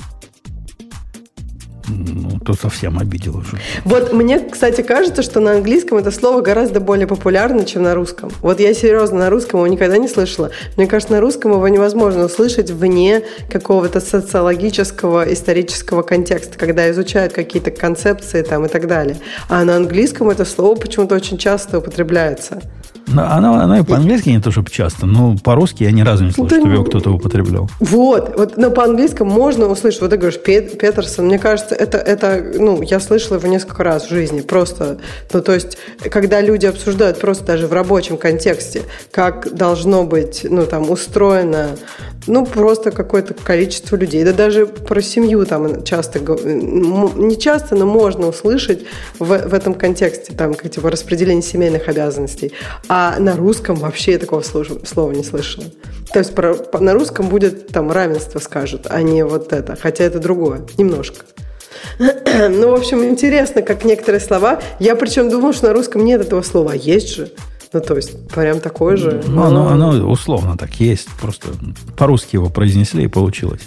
ну, 1.91 2.39
то 2.39 2.53
совсем 2.53 2.97
обидел 2.99 3.37
уже. 3.37 3.57
Вот 3.85 4.13
мне, 4.13 4.39
кстати, 4.39 4.81
кажется, 4.81 5.21
что 5.21 5.39
на 5.39 5.53
английском 5.53 5.97
это 5.97 6.11
слово 6.11 6.41
гораздо 6.41 6.79
более 6.79 7.07
популярно, 7.07 7.65
чем 7.65 7.83
на 7.83 7.95
русском. 7.95 8.31
Вот 8.41 8.59
я 8.59 8.73
серьезно 8.73 9.19
на 9.19 9.29
русском 9.29 9.59
его 9.59 9.67
никогда 9.67 9.97
не 9.97 10.07
слышала. 10.07 10.51
Мне 10.77 10.87
кажется, 10.87 11.13
на 11.13 11.21
русском 11.21 11.51
его 11.51 11.67
невозможно 11.67 12.25
услышать 12.25 12.71
вне 12.71 13.23
какого-то 13.49 13.99
социологического, 13.99 15.31
исторического 15.31 16.01
контекста, 16.01 16.57
когда 16.57 16.89
изучают 16.91 17.33
какие-то 17.33 17.71
концепции 17.71 18.41
там 18.41 18.65
и 18.65 18.69
так 18.69 18.87
далее. 18.87 19.17
А 19.49 19.63
на 19.63 19.75
английском 19.75 20.29
это 20.29 20.45
слово 20.45 20.75
почему-то 20.75 21.15
очень 21.15 21.37
часто 21.37 21.79
употребляется. 21.79 22.61
Оно, 23.15 23.55
оно 23.55 23.79
и 23.79 23.83
по-английски 23.83 24.29
не 24.29 24.41
то, 24.41 24.51
чтобы 24.51 24.69
часто, 24.69 25.05
но 25.05 25.35
по-русски 25.37 25.83
я 25.83 25.91
ни 25.91 26.01
разу 26.01 26.23
не 26.23 26.31
слышал, 26.31 26.47
да, 26.47 26.59
чтобы 26.59 26.73
его 26.73 26.83
кто-то 26.83 27.11
употреблял. 27.11 27.69
Вот, 27.79 28.35
вот, 28.37 28.57
но 28.57 28.71
по-английскому 28.71 29.31
можно 29.31 29.67
услышать. 29.67 30.01
Вот 30.01 30.09
ты 30.11 30.17
говоришь, 30.17 30.39
Пет, 30.41 30.77
Петерсон, 30.77 31.25
мне 31.25 31.39
кажется, 31.39 31.75
это, 31.75 31.97
это, 31.97 32.43
ну, 32.57 32.81
я 32.81 32.99
слышала 32.99 33.37
его 33.37 33.47
несколько 33.47 33.83
раз 33.83 34.05
в 34.05 34.09
жизни, 34.09 34.41
просто, 34.41 34.97
ну, 35.33 35.41
то 35.41 35.53
есть, 35.53 35.77
когда 36.09 36.41
люди 36.41 36.65
обсуждают 36.65 37.19
просто 37.19 37.45
даже 37.45 37.67
в 37.67 37.73
рабочем 37.73 38.17
контексте, 38.17 38.83
как 39.11 39.53
должно 39.53 40.03
быть, 40.03 40.45
ну, 40.49 40.65
там, 40.65 40.89
устроено, 40.89 41.69
ну, 42.27 42.45
просто 42.45 42.91
какое-то 42.91 43.33
количество 43.33 43.95
людей, 43.95 44.23
да 44.23 44.33
даже 44.33 44.65
про 44.65 45.01
семью 45.01 45.45
там 45.45 45.83
часто, 45.83 46.19
не 46.19 47.37
часто, 47.37 47.75
но 47.75 47.85
можно 47.85 48.27
услышать 48.27 48.85
в, 49.19 49.25
в 49.25 49.53
этом 49.53 49.73
контексте, 49.73 50.33
там, 50.33 50.53
как, 50.53 50.69
типа, 50.71 50.89
распределение 50.89 51.41
семейных 51.41 51.87
обязанностей. 51.87 52.53
А 52.87 53.00
на 53.19 53.35
русском 53.35 53.75
вообще 53.75 54.13
я 54.13 54.19
такого 54.19 54.41
слова 54.41 55.11
не 55.11 55.23
слышала. 55.23 55.65
То 56.13 56.19
есть 56.19 56.35
про, 56.35 56.55
на 56.79 56.93
русском 56.93 57.29
будет 57.29 57.67
там 57.69 57.91
равенство 57.91 58.39
скажут, 58.39 58.87
а 58.89 59.01
не 59.01 59.23
вот 59.23 59.53
это. 59.53 59.77
Хотя 59.79 60.03
это 60.03 60.19
другое, 60.19 60.61
немножко. 60.77 61.25
Ну, 62.49 62.71
в 62.71 62.75
общем, 62.75 63.03
интересно, 63.03 63.61
как 63.61 63.85
некоторые 63.85 64.21
слова. 64.21 64.61
Я 64.79 64.95
причем 64.95 65.29
думала, 65.29 65.53
что 65.53 65.67
на 65.67 65.73
русском 65.73 66.03
нет 66.03 66.21
этого 66.21 66.41
слова, 66.41 66.71
а 66.73 66.75
есть 66.75 67.15
же. 67.15 67.31
Ну, 67.73 67.79
то 67.79 67.95
есть, 67.95 68.27
прям 68.29 68.59
такое 68.59 68.97
же. 68.97 69.21
Ну, 69.25 69.43
оно, 69.43 69.69
оно 69.69 70.09
условно 70.09 70.57
так 70.57 70.73
есть. 70.75 71.07
Просто 71.21 71.47
по-русски 71.97 72.35
его 72.35 72.49
произнесли 72.49 73.05
и 73.05 73.07
получилось. 73.07 73.61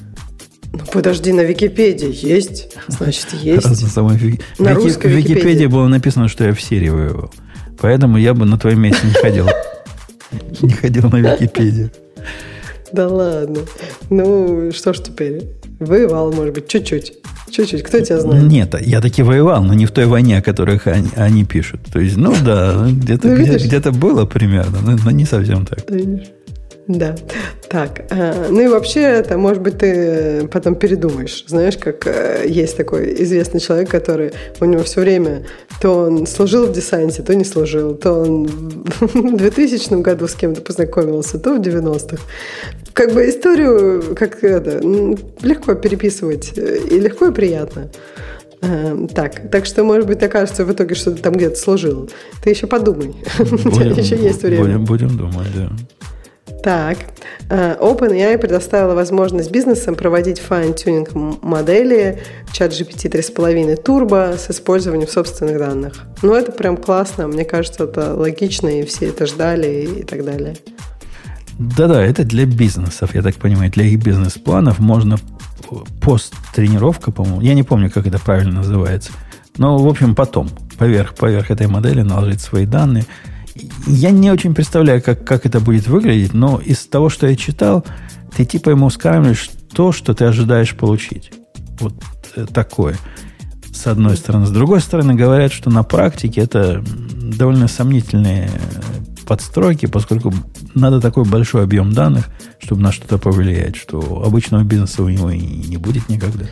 Ну, 0.73 0.81
подожди, 0.93 1.33
на 1.33 1.43
Википедии 1.43 2.11
есть, 2.13 2.75
значит, 2.89 3.33
есть. 3.33 3.65
Разно 3.67 3.89
самое. 3.89 4.19
На 4.59 4.75
Вики, 4.75 4.99
в 4.99 5.05
Википедии 5.05 5.67
было 5.67 5.87
написано, 5.87 6.29
что 6.29 6.45
я 6.45 6.53
в 6.53 6.61
Сирии 6.61 6.89
воевал. 6.89 7.31
Поэтому 7.81 8.19
я 8.19 8.35
бы 8.35 8.45
на 8.47 8.59
твоем 8.59 8.81
месте 8.81 9.07
не 9.07 9.15
ходил. 9.15 9.47
Не 10.63 10.73
ходил 10.73 11.11
на 11.11 11.17
Википедию. 11.17 11.91
Да 12.93 13.09
ладно. 13.09 13.61
Ну, 14.11 14.71
что 14.73 14.93
ж 14.93 15.01
теперь? 15.01 15.49
Воевал, 15.81 16.33
может 16.33 16.55
быть, 16.55 16.69
чуть-чуть. 16.69 17.15
Чуть-чуть. 17.51 17.83
Кто 17.83 18.01
тебя 18.01 18.21
знает? 18.21 18.45
Нет, 18.45 18.75
я 18.81 19.01
таки 19.01 19.23
воевал, 19.23 19.63
но 19.63 19.75
не 19.75 19.87
в 19.87 19.91
той 19.91 20.07
войне, 20.07 20.39
о 20.39 20.43
которой 20.43 20.81
они, 20.85 21.09
они 21.17 21.45
пишут. 21.45 21.81
То 21.93 22.01
есть, 22.01 22.17
ну 22.17 22.35
да, 22.45 22.87
где-то 22.89 23.29
ну, 23.29 23.37
где, 23.37 23.57
где 23.57 23.81
было 23.91 24.27
примерно, 24.27 24.79
но, 24.81 24.97
но 25.05 25.11
не 25.11 25.25
совсем 25.25 25.67
так. 25.67 25.91
Видишь? 25.91 26.29
Да. 26.87 27.15
Так, 27.69 28.05
э, 28.11 28.49
ну 28.51 28.61
и 28.61 28.69
вообще, 28.69 29.01
это, 29.01 29.39
может 29.39 29.63
быть, 29.63 29.79
ты 29.79 30.47
потом 30.49 30.75
передумаешь. 30.75 31.45
Знаешь, 31.47 31.79
как 31.79 32.07
э, 32.07 32.45
есть 32.47 32.77
такой 32.77 33.23
известный 33.23 33.61
человек, 33.61 33.89
который 33.89 34.33
у 34.61 34.65
него 34.67 34.83
все 34.83 35.01
время 35.01 35.45
то 35.81 36.07
он 36.07 36.27
служил 36.27 36.67
в 36.67 36.73
десанте, 36.73 37.23
то 37.23 37.35
не 37.35 37.45
служил, 37.45 37.95
то 37.95 38.13
он 38.13 38.47
в 39.01 39.37
2000 39.37 40.01
году 40.03 40.29
с 40.29 40.35
кем-то 40.35 40.61
познакомился, 40.61 41.39
то 41.39 41.55
в 41.55 41.61
90-х. 41.61 42.23
Как 42.93 43.13
бы 43.13 43.29
историю 43.29 44.15
как 44.15 44.45
это, 44.45 44.81
легко 45.43 45.75
переписывать 45.75 46.53
э, 46.57 46.79
и 46.91 47.01
легко 47.01 47.27
и 47.27 47.33
приятно. 47.33 47.91
Так, 49.15 49.51
так 49.51 49.67
что, 49.67 49.85
может 49.85 50.07
быть, 50.07 50.23
окажется 50.23 50.65
в 50.65 50.73
итоге, 50.73 50.95
что 50.95 51.11
ты 51.11 51.21
там 51.21 51.35
где-то 51.35 51.57
служил. 51.57 52.09
Ты 52.43 52.49
еще 52.49 52.67
подумай. 52.67 53.15
Будем, 53.39 53.93
еще 53.93 54.17
есть 54.17 54.43
время. 54.43 54.79
Будем 54.79 55.19
думать, 55.19 55.49
да. 55.55 55.71
Так, 56.65 56.97
э, 57.51 57.77
OpenAI 57.79 58.39
предоставила 58.39 58.95
возможность 58.95 59.51
бизнесам 59.51 59.97
проводить 59.97 60.41
fine-tuning 60.41 61.43
модели 61.43 62.23
ChatGPT 62.55 63.11
3.5 63.11 63.83
Turbo 63.85 64.39
с 64.39 64.51
использованием 64.51 65.07
собственных 65.07 65.59
данных. 65.59 66.07
Ну, 66.23 66.33
это 66.33 66.53
прям 66.53 66.79
классно, 66.79 67.29
мне 67.29 67.45
кажется, 67.45 67.85
это 67.85 68.15
логично, 68.15 68.69
и 68.69 68.87
все 68.87 69.11
это 69.11 69.27
ждали 69.27 70.01
и 70.01 70.03
так 70.05 70.25
далее. 70.25 70.57
Да-да, 71.59 72.03
это 72.03 72.25
для 72.25 72.47
бизнесов, 72.47 73.15
я 73.15 73.21
так 73.21 73.35
понимаю, 73.35 73.71
для 73.71 73.85
их 73.85 74.03
бизнес-планов 74.03 74.79
можно 74.79 75.19
пост-тренировка, 76.01 77.13
по-моему, 77.13 77.43
я 77.43 77.53
не 77.53 77.63
помню, 77.63 77.91
как 77.91 78.07
это 78.07 78.19
правильно 78.19 78.55
называется, 78.55 79.13
но, 79.59 79.77
в 79.77 79.87
общем, 79.87 80.15
потом, 80.15 80.49
поверх, 80.79 81.15
поверх 81.15 81.51
этой 81.51 81.67
модели 81.67 82.01
наложить 82.01 82.41
свои 82.41 82.65
данные– 82.65 83.05
я 83.87 84.11
не 84.11 84.31
очень 84.31 84.55
представляю, 84.55 85.03
как, 85.03 85.25
как 85.25 85.47
это 85.47 85.61
будет 85.61 85.87
выглядеть, 85.87 86.35
но 86.35 86.59
из 86.59 86.87
того, 86.87 87.09
что 87.09 87.27
я 87.27 87.37
читал, 87.37 87.85
ты 88.37 88.45
типа 88.45 88.71
ему 88.71 88.91
скармливаешь 88.91 89.51
то, 89.73 89.93
что 89.93 90.15
ты 90.15 90.25
ожидаешь 90.25 90.75
получить. 90.75 91.33
Вот 91.81 91.95
э, 92.37 92.47
такое. 92.47 92.97
С 93.73 93.87
одной 93.87 94.17
стороны. 94.17 94.47
С 94.47 94.51
другой 94.51 94.81
стороны, 94.81 95.15
говорят, 95.15 95.53
что 95.53 95.71
на 95.71 95.83
практике 95.83 96.43
это 96.43 96.83
довольно 96.85 97.69
сомнительные 97.69 98.51
подстройки, 99.27 99.87
поскольку 99.87 100.33
надо 100.75 101.01
такой 101.01 101.25
большой 101.25 101.65
объем 101.65 101.93
данных, 101.93 102.29
чтобы 102.59 102.83
на 102.83 102.93
что-то 102.93 103.19
повлиять, 103.19 103.77
что 103.77 104.23
обычного 104.25 104.63
бизнеса 104.63 105.03
у 105.03 105.09
него 105.09 105.31
и 105.31 105.39
не 105.39 105.77
будет 105.77 106.09
никогда. 106.09 106.47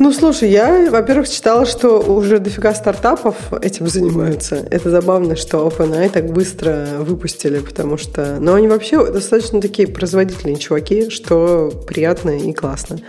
Ну, 0.00 0.12
слушай, 0.12 0.48
я, 0.48 0.90
во-первых, 0.90 1.28
читала, 1.28 1.66
что 1.66 2.00
уже 2.00 2.38
дофига 2.38 2.74
стартапов 2.74 3.36
этим 3.60 3.86
занимаются. 3.86 4.66
Это 4.70 4.88
забавно, 4.88 5.36
что 5.36 5.58
OpenAI 5.68 6.08
так 6.08 6.32
быстро 6.32 6.86
выпустили, 7.00 7.58
потому 7.58 7.98
что... 7.98 8.38
Но 8.40 8.54
они 8.54 8.66
вообще 8.66 9.12
достаточно 9.12 9.60
такие 9.60 9.86
производительные 9.86 10.56
чуваки, 10.56 11.10
что 11.10 11.70
приятно 11.86 12.30
и 12.30 12.50
классно. 12.54 13.00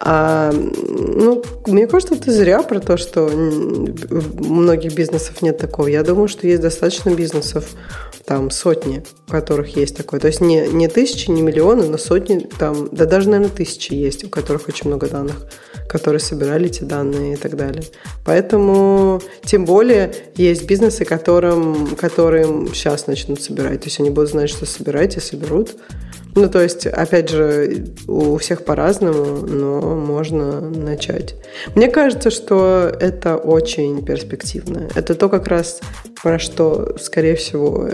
А, 0.00 0.52
ну, 0.52 1.40
мне 1.68 1.86
кажется, 1.86 2.16
это 2.16 2.32
зря 2.32 2.64
про 2.64 2.80
то, 2.80 2.96
что 2.96 3.26
у 3.26 4.52
многих 4.52 4.96
бизнесов 4.96 5.42
нет 5.42 5.56
такого. 5.56 5.86
Я 5.86 6.02
думаю, 6.02 6.26
что 6.26 6.48
есть 6.48 6.62
достаточно 6.62 7.10
бизнесов, 7.10 7.64
там 8.24 8.50
сотни, 8.50 9.04
у 9.28 9.30
которых 9.30 9.76
есть 9.76 9.96
такое. 9.96 10.18
То 10.18 10.26
есть 10.26 10.40
не, 10.40 10.66
не 10.68 10.88
тысячи, 10.88 11.30
не 11.30 11.42
миллионы, 11.42 11.84
но 11.86 11.96
сотни, 11.96 12.48
там, 12.58 12.88
да 12.90 13.04
даже, 13.04 13.28
наверное, 13.28 13.54
тысячи 13.54 13.92
есть, 13.92 14.24
у 14.24 14.28
которых 14.28 14.68
очень 14.68 14.88
много 14.88 15.08
данных, 15.08 15.46
которые 15.88 16.20
собирают 16.20 16.39
собирали 16.40 16.66
эти 16.66 16.84
данные 16.84 17.34
и 17.34 17.36
так 17.36 17.56
далее. 17.56 17.82
Поэтому, 18.24 19.20
тем 19.44 19.64
более, 19.64 20.12
есть 20.36 20.66
бизнесы, 20.66 21.04
которым, 21.04 21.96
которым 21.96 22.72
сейчас 22.72 23.06
начнут 23.06 23.42
собирать. 23.42 23.80
То 23.80 23.86
есть 23.86 24.00
они 24.00 24.10
будут 24.10 24.30
знать, 24.30 24.50
что 24.50 24.66
собирать 24.66 25.16
и 25.16 25.20
соберут. 25.20 25.76
Ну, 26.36 26.48
то 26.48 26.62
есть, 26.62 26.86
опять 26.86 27.28
же, 27.28 27.86
у 28.06 28.36
всех 28.38 28.64
по-разному, 28.64 29.46
но 29.46 29.96
можно 29.96 30.60
начать. 30.60 31.34
Мне 31.74 31.88
кажется, 31.88 32.30
что 32.30 32.90
это 33.00 33.36
очень 33.36 34.04
перспективно. 34.04 34.88
Это 34.94 35.14
то 35.14 35.28
как 35.28 35.48
раз 35.48 35.80
про 36.22 36.38
что, 36.38 36.96
скорее 37.00 37.34
всего, 37.34 37.88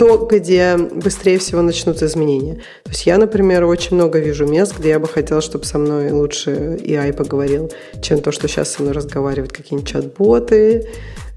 то, 0.00 0.16
где 0.16 0.78
быстрее 0.78 1.38
всего 1.38 1.60
начнутся 1.60 2.06
изменения. 2.06 2.54
То 2.84 2.90
есть 2.90 3.04
я, 3.04 3.18
например, 3.18 3.64
очень 3.64 3.96
много 3.96 4.18
вижу 4.18 4.46
мест, 4.46 4.74
где 4.78 4.88
я 4.88 4.98
бы 4.98 5.06
хотела, 5.06 5.42
чтобы 5.42 5.66
со 5.66 5.76
мной 5.76 6.10
лучше 6.10 6.78
AI 6.82 7.12
поговорил, 7.12 7.70
чем 8.00 8.22
то, 8.22 8.32
что 8.32 8.48
сейчас 8.48 8.72
со 8.72 8.80
мной 8.80 8.94
разговаривают 8.94 9.52
какие-нибудь 9.52 9.86
чат-боты, 9.86 10.88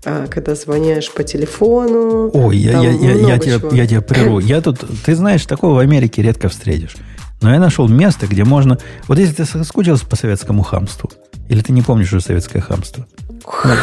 а, 0.06 0.27
когда 0.27 0.56
звоняешь 0.56 1.11
по 1.11 1.26
телефону. 1.26 2.31
Ой, 2.34 2.56
я, 2.56 2.81
я, 2.81 2.91
я, 2.91 3.34
я, 3.34 3.38
тебя, 3.38 3.60
я 3.73 3.85
тебя 3.85 4.02
прерву. 4.02 4.40
Я 4.40 4.61
тут, 4.61 4.80
ты 5.06 5.14
знаешь, 5.14 5.45
такого 5.45 5.76
в 5.76 5.80
Америке 5.80 6.22
редко 6.22 6.48
встретишь. 6.48 6.95
Но 7.41 7.53
я 7.53 7.60
нашел 7.60 7.90
место, 7.90 8.27
где 8.27 8.45
можно... 8.45 8.80
Вот 9.10 9.19
если 9.19 9.34
ты 9.34 9.45
соскучился 9.45 10.06
по 10.06 10.15
советскому 10.15 10.64
хамству, 10.64 11.11
или 11.49 11.60
ты 11.60 11.73
не 11.73 11.81
помнишь 11.81 12.14
уже 12.14 12.22
советское 12.22 12.61
хамство, 12.61 13.06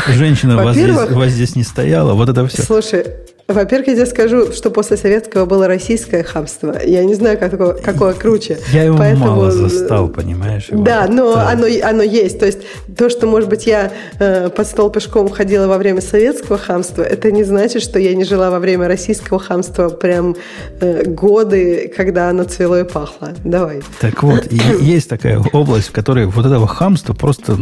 женщина 0.09 0.57
вас 0.57 0.75
здесь, 0.75 0.97
вас 0.97 1.33
здесь 1.33 1.55
не 1.55 1.65
стояла, 1.65 2.15
вот 2.15 2.31
это 2.31 2.47
все. 2.49 2.63
Слушай, 2.63 3.05
во-первых, 3.53 3.89
я 3.89 3.95
тебе 3.95 4.07
скажу, 4.07 4.53
что 4.53 4.71
после 4.71 4.97
советского 4.97 5.47
было 5.47 5.67
российское 5.67 6.23
хамство. 6.23 6.77
Я 6.85 7.05
не 7.05 7.15
знаю, 7.15 7.39
какое, 7.39 7.75
какое 7.75 8.13
круче. 8.15 8.59
Я 8.73 8.85
его 8.85 8.99
Поэтому... 8.99 9.27
мало 9.27 9.51
застал, 9.51 10.09
понимаешь? 10.09 10.69
Его. 10.71 10.83
Да, 10.83 11.07
но 11.09 11.35
да. 11.35 11.51
Оно, 11.51 11.67
оно 11.83 12.03
есть. 12.03 12.39
То 12.39 12.47
есть 12.47 12.61
то, 12.97 13.11
что, 13.11 13.27
может 13.27 13.49
быть, 13.49 13.67
я 13.67 13.93
э, 14.19 14.51
под 14.51 14.67
стол 14.67 14.91
пешком 14.91 15.29
ходила 15.29 15.67
во 15.67 15.79
время 15.79 16.01
советского 16.01 16.59
хамства, 16.59 17.03
это 17.03 17.31
не 17.33 17.45
значит, 17.45 17.83
что 17.83 17.99
я 17.99 18.15
не 18.15 18.25
жила 18.25 18.51
во 18.51 18.59
время 18.59 18.89
российского 18.89 19.39
хамства 19.39 19.89
прям 19.89 20.37
э, 20.81 21.05
годы, 21.05 21.93
когда 21.97 22.29
оно 22.31 22.45
цвело 22.45 22.79
и 22.79 22.85
пахло. 22.85 23.31
Давай. 23.45 23.83
Так 24.01 24.23
вот, 24.23 24.51
есть 24.81 25.09
такая 25.09 25.43
область, 25.53 25.89
в 25.89 25.93
которой 25.93 26.27
вот 26.27 26.47
этого 26.47 26.67
хамства 26.67 27.15
просто 27.15 27.57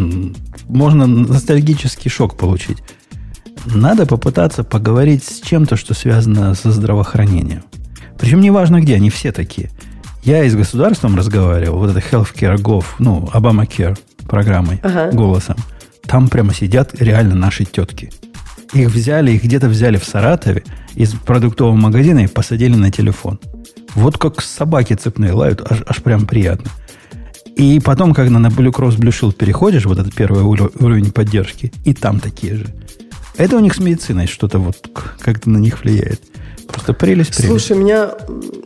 можно 0.68 1.06
ностальгический 1.06 2.10
шок 2.10 2.36
получить 2.36 2.78
надо 3.74 4.06
попытаться 4.06 4.64
поговорить 4.64 5.24
с 5.24 5.40
чем-то, 5.40 5.76
что 5.76 5.94
связано 5.94 6.54
со 6.54 6.70
здравоохранением. 6.70 7.62
Причем 8.18 8.40
неважно 8.40 8.80
где, 8.80 8.96
они 8.96 9.10
все 9.10 9.32
такие. 9.32 9.70
Я 10.22 10.44
и 10.44 10.50
с 10.50 10.54
государством 10.54 11.16
разговаривал, 11.16 11.78
вот 11.78 11.90
это 11.90 12.00
Healthcare 12.00 12.56
Gov, 12.56 12.84
ну, 12.98 13.28
Obamacare 13.32 13.98
программой, 14.26 14.80
ага. 14.82 15.10
голосом. 15.12 15.56
Там 16.06 16.28
прямо 16.28 16.52
сидят 16.52 17.00
реально 17.00 17.34
наши 17.34 17.64
тетки. 17.64 18.10
Их 18.72 18.88
взяли, 18.88 19.32
их 19.32 19.44
где-то 19.44 19.68
взяли 19.68 19.96
в 19.96 20.04
Саратове 20.04 20.64
из 20.94 21.12
продуктового 21.12 21.74
магазина 21.74 22.20
и 22.20 22.26
посадили 22.26 22.74
на 22.74 22.90
телефон. 22.90 23.40
Вот 23.94 24.18
как 24.18 24.42
собаки 24.42 24.94
цепные 24.94 25.32
лают, 25.32 25.62
аж, 25.70 25.82
аж 25.86 26.02
прям 26.02 26.26
приятно. 26.26 26.70
И 27.56 27.80
потом, 27.80 28.14
когда 28.14 28.38
на 28.38 28.48
Blue 28.48 28.72
Cross 28.72 28.98
Blue 28.98 29.10
Shield 29.10 29.34
переходишь, 29.34 29.86
вот 29.86 29.98
этот 29.98 30.14
первый 30.14 30.44
уровень 30.44 31.10
поддержки, 31.10 31.72
и 31.84 31.94
там 31.94 32.20
такие 32.20 32.56
же. 32.56 32.66
Это 33.38 33.56
у 33.56 33.60
них 33.60 33.74
с 33.74 33.78
медициной 33.78 34.26
что-то 34.26 34.58
вот 34.58 34.76
как-то 35.20 35.48
на 35.48 35.58
них 35.58 35.82
влияет. 35.82 36.20
Просто 36.66 36.92
прелесть, 36.92 37.36
прелесть. 37.36 37.48
Слушай, 37.48 37.76
меня 37.80 38.10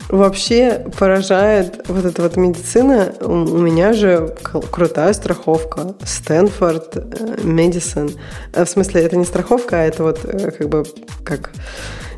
вообще 0.09 0.85
поражает 0.97 1.85
вот 1.87 2.03
эта 2.03 2.23
вот 2.23 2.35
медицина. 2.35 3.13
У 3.21 3.57
меня 3.59 3.93
же 3.93 4.35
крутая 4.43 5.13
страховка. 5.13 5.95
Стэнфорд, 6.03 7.43
Медисон. 7.43 8.11
Э, 8.51 8.65
в 8.65 8.69
смысле, 8.69 9.03
это 9.03 9.15
не 9.15 9.23
страховка, 9.23 9.77
а 9.79 9.83
это 9.83 10.03
вот 10.03 10.19
э, 10.25 10.51
как 10.51 10.67
бы 10.67 10.83
как 11.23 11.51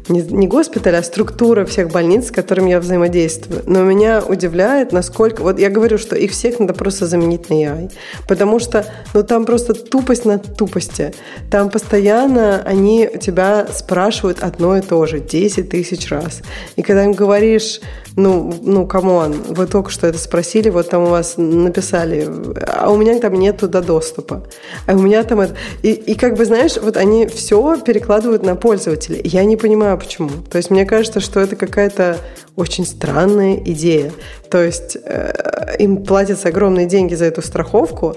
не, 0.08 0.22
не 0.22 0.48
госпиталь, 0.48 0.96
а 0.96 1.04
структура 1.04 1.66
всех 1.66 1.90
больниц, 1.90 2.28
с 2.28 2.32
которыми 2.32 2.70
я 2.70 2.80
взаимодействую. 2.80 3.64
Но 3.66 3.84
меня 3.84 4.22
удивляет, 4.22 4.92
насколько... 4.92 5.42
Вот 5.42 5.60
я 5.60 5.70
говорю, 5.70 5.98
что 5.98 6.16
их 6.16 6.32
всех 6.32 6.60
надо 6.60 6.74
просто 6.74 7.08
заменить 7.08 7.50
на 7.50 7.54
AI. 7.54 7.92
Потому 8.28 8.60
что 8.60 8.86
ну, 9.14 9.24
там 9.24 9.46
просто 9.46 9.74
тупость 9.74 10.26
на 10.26 10.38
тупости. 10.38 11.14
Там 11.50 11.70
постоянно 11.70 12.62
они 12.66 13.10
тебя 13.20 13.68
спрашивают 13.74 14.40
одно 14.42 14.78
и 14.78 14.82
то 14.82 15.06
же 15.06 15.20
10 15.20 15.70
тысяч 15.70 16.10
раз. 16.10 16.42
И 16.76 16.82
когда 16.82 17.04
им 17.04 17.14
говоришь, 17.14 17.82
ну, 18.16 18.54
ну, 18.62 18.88
come 18.88 19.14
on, 19.14 19.34
вы 19.50 19.68
только 19.68 19.90
что 19.90 20.08
это 20.08 20.18
спросили, 20.18 20.70
вот 20.70 20.90
там 20.90 21.04
у 21.04 21.08
вас 21.08 21.34
написали, 21.38 22.28
а 22.68 22.90
у 22.90 22.98
меня 22.98 23.20
там 23.20 23.34
нет 23.34 23.58
туда 23.58 23.82
доступа. 23.82 24.44
А 24.88 24.94
у 24.94 25.00
меня 25.00 25.24
там 25.24 25.42
это... 25.42 25.56
И, 25.82 25.92
и 25.92 26.16
как 26.16 26.36
бы, 26.36 26.46
знаешь, 26.46 26.78
вот 26.82 26.96
они 26.96 27.28
все 27.28 27.78
перекладывают 27.78 28.44
на 28.44 28.56
пользователя. 28.56 29.20
Я 29.24 29.44
не 29.44 29.58
понимаю, 29.58 29.95
почему. 29.98 30.30
То 30.50 30.58
есть 30.58 30.70
мне 30.70 30.86
кажется, 30.86 31.20
что 31.20 31.40
это 31.40 31.56
какая-то 31.56 32.18
очень 32.56 32.86
странная 32.86 33.56
идея. 33.58 34.12
То 34.50 34.64
есть 34.64 34.98
э, 35.04 35.76
им 35.80 36.04
платятся 36.04 36.50
огромные 36.50 36.86
деньги 36.86 37.16
за 37.16 37.26
эту 37.26 37.42
страховку, 37.42 38.16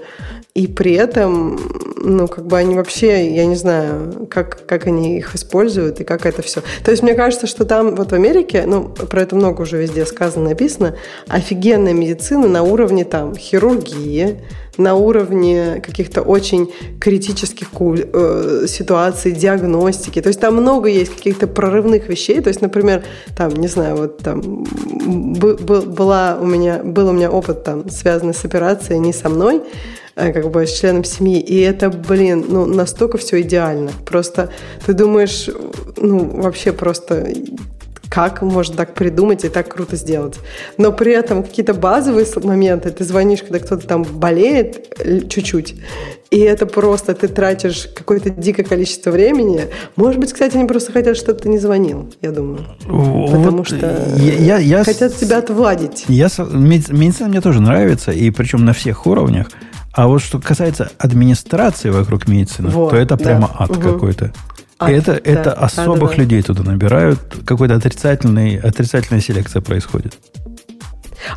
и 0.55 0.67
при 0.67 0.95
этом, 0.95 1.59
ну, 1.97 2.27
как 2.27 2.47
бы 2.47 2.59
они 2.59 2.75
вообще, 2.75 3.33
я 3.33 3.47
не 3.47 3.55
знаю, 3.55 4.27
как, 4.29 4.67
как 4.67 4.87
они 4.87 5.19
их 5.19 5.35
используют 5.35 6.01
и 6.01 6.05
как 6.05 6.27
это 6.27 6.43
все. 6.43 6.63
То 6.85 6.91
есть 6.91 7.03
мне 7.03 7.15
кажется, 7.15 7.47
что 7.47 7.65
там 7.65 7.95
вот 7.95 8.11
в 8.11 8.15
Америке, 8.15 8.65
ну, 8.67 8.89
про 8.89 9.23
это 9.23 9.37
много 9.37 9.63
уже 9.63 9.77
везде 9.77 10.05
сказано, 10.05 10.49
написано, 10.49 10.97
офигенная 11.29 11.93
медицина 11.93 12.49
на 12.49 12.63
уровне 12.63 13.05
там 13.05 13.37
хирургии, 13.37 14.41
на 14.79 14.95
уровне 14.95 15.83
каких-то 15.85 16.23
очень 16.23 16.73
критических 17.01 17.69
э, 17.73 18.67
ситуаций, 18.69 19.33
диагностики. 19.33 20.23
То 20.23 20.29
есть 20.29 20.41
там 20.41 20.55
много 20.55 20.89
есть 20.89 21.15
каких-то 21.15 21.47
прорывных 21.47 22.09
вещей. 22.09 22.41
То 22.41 22.49
есть, 22.49 22.63
например, 22.63 23.03
там, 23.37 23.55
не 23.55 23.69
знаю, 23.69 23.97
вот 23.97 24.19
там 24.19 24.65
была 25.05 26.39
у 26.41 26.47
меня, 26.47 26.81
был 26.85 27.09
у 27.09 27.13
меня 27.13 27.31
опыт 27.31 27.65
там, 27.65 27.91
связанный 27.91 28.35
с 28.35 28.45
операцией 28.45 29.01
не 29.01 29.13
со 29.13 29.29
мной, 29.29 29.63
а 30.15 30.33
как 30.33 30.51
бы 30.51 30.67
с 30.67 30.73
членом 30.73 31.05
семьи. 31.05 31.41
И 31.41 31.61
это, 31.61 31.91
блин, 31.91 32.45
ну, 32.49 32.65
настолько 32.65 33.19
все 33.19 33.41
идеально. 33.41 33.91
Просто 34.07 34.51
ты 34.87 34.93
думаешь, 34.93 35.51
ну, 35.97 36.41
вообще 36.41 36.73
просто 36.73 37.29
как 38.09 38.43
можно 38.43 38.77
так 38.77 38.95
придумать 38.95 39.45
и 39.45 39.49
так 39.49 39.69
круто 39.69 39.97
сделать. 39.97 40.37
Но 40.77 40.93
при 40.93 41.13
этом 41.13 41.43
какие-то 41.43 41.75
базовые 41.75 42.27
моменты, 42.43 42.91
ты 42.91 43.05
звонишь, 43.05 43.41
когда 43.41 43.59
кто-то 43.59 43.87
там 43.87 44.03
болеет 44.03 45.29
чуть-чуть, 45.29 45.77
и 46.31 46.39
это 46.41 46.67
просто 46.67 47.15
ты 47.15 47.29
тратишь 47.29 47.89
какое-то 47.95 48.31
дикое 48.31 48.65
количество 48.65 49.11
времени. 49.11 49.63
Может 49.97 50.21
быть, 50.21 50.33
кстати, 50.33 50.57
они 50.57 50.67
просто 50.67 50.93
хотят, 50.93 51.17
чтобы 51.17 51.39
ты 51.39 51.49
не 51.49 51.59
звонил, 51.59 52.13
я 52.21 52.33
думаю. 52.33 52.67
Вот 52.87 53.31
Потому 53.31 53.65
что 53.65 54.05
я, 54.17 54.59
я, 54.59 54.85
хотят 54.85 55.17
тебя 55.17 55.39
отвадить. 55.39 56.05
Я, 56.09 56.29
медицина 56.39 57.29
мне 57.29 57.41
тоже 57.41 57.61
нравится, 57.61 58.13
и 58.13 58.31
причем 58.31 58.65
на 58.65 58.73
всех 58.73 59.07
уровнях. 59.07 59.49
А 59.93 60.07
вот 60.07 60.23
что 60.23 60.39
касается 60.39 60.93
администрации 60.99 61.91
вокруг 61.91 62.29
медицины, 62.29 62.69
вот, 62.69 62.91
то 62.91 62.97
это 62.97 63.17
да. 63.17 63.25
прямо 63.25 63.51
ад 63.59 63.71
угу. 63.71 63.81
какой-то. 63.81 64.33
А, 64.79 64.91
это, 64.91 65.15
да, 65.15 65.21
это 65.25 65.53
особых 65.55 66.11
да. 66.11 66.17
людей 66.23 66.41
туда 66.43 66.63
набирают, 66.63 67.19
какой-то 67.45 67.75
отрицательный, 67.75 68.59
отрицательная 68.59 69.21
селекция 69.21 69.61
происходит. 69.61 70.17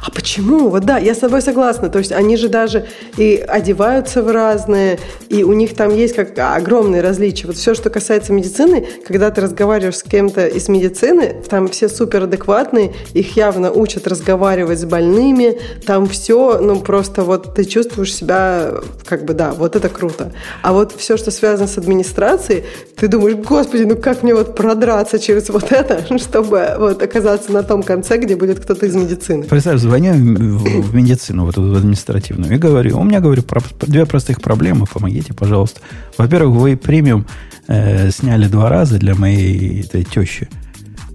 А 0.01 0.11
почему? 0.11 0.69
Вот 0.69 0.85
да, 0.85 0.97
я 0.97 1.13
с 1.13 1.19
тобой 1.19 1.41
согласна. 1.41 1.89
То 1.89 1.99
есть 1.99 2.11
они 2.11 2.37
же 2.37 2.49
даже 2.49 2.87
и 3.17 3.43
одеваются 3.47 4.21
в 4.21 4.31
разные, 4.31 4.99
и 5.29 5.43
у 5.43 5.53
них 5.53 5.75
там 5.75 5.95
есть 5.95 6.15
как 6.15 6.37
огромные 6.37 7.01
различия. 7.01 7.47
Вот 7.47 7.57
все, 7.57 7.73
что 7.73 7.89
касается 7.89 8.33
медицины, 8.33 8.87
когда 9.05 9.31
ты 9.31 9.41
разговариваешь 9.41 9.97
с 9.97 10.03
кем-то 10.03 10.47
из 10.47 10.69
медицины, 10.69 11.35
там 11.49 11.67
все 11.67 11.89
супер 11.89 12.23
адекватные, 12.23 12.93
их 13.13 13.35
явно 13.35 13.71
учат 13.71 14.07
разговаривать 14.07 14.79
с 14.79 14.85
больными, 14.85 15.59
там 15.85 16.07
все, 16.07 16.59
ну 16.59 16.79
просто 16.79 17.23
вот 17.23 17.55
ты 17.55 17.65
чувствуешь 17.65 18.13
себя, 18.13 18.71
как 19.05 19.25
бы 19.25 19.33
да, 19.33 19.51
вот 19.51 19.75
это 19.75 19.89
круто. 19.89 20.31
А 20.61 20.73
вот 20.73 20.93
все, 20.97 21.17
что 21.17 21.31
связано 21.31 21.67
с 21.67 21.77
администрацией, 21.77 22.63
ты 22.95 23.07
думаешь, 23.07 23.35
господи, 23.35 23.83
ну 23.83 23.95
как 23.95 24.23
мне 24.23 24.33
вот 24.33 24.55
продраться 24.55 25.19
через 25.19 25.49
вот 25.49 25.71
это, 25.71 26.05
чтобы 26.17 26.75
вот 26.77 27.01
оказаться 27.01 27.51
на 27.51 27.63
том 27.63 27.83
конце, 27.83 28.17
где 28.17 28.35
будет 28.35 28.59
кто-то 28.59 28.85
из 28.85 28.95
медицины. 28.95 29.45
Представь, 29.45 29.70
звоню 29.77 30.13
в, 30.13 30.81
в 30.81 30.95
медицину, 30.95 31.45
вот 31.45 31.57
в 31.57 31.75
административную, 31.75 32.55
и 32.55 32.57
говорю, 32.57 32.99
у 32.99 33.03
меня, 33.03 33.19
говорю, 33.19 33.43
про, 33.43 33.61
две 33.81 34.05
простых 34.05 34.41
проблемы, 34.41 34.85
помогите, 34.85 35.33
пожалуйста. 35.33 35.81
Во-первых, 36.17 36.57
вы 36.57 36.77
премиум 36.77 37.25
э, 37.67 38.11
сняли 38.11 38.47
два 38.47 38.69
раза 38.69 38.97
для 38.97 39.15
моей 39.15 39.81
этой 39.81 40.03
тещи. 40.03 40.49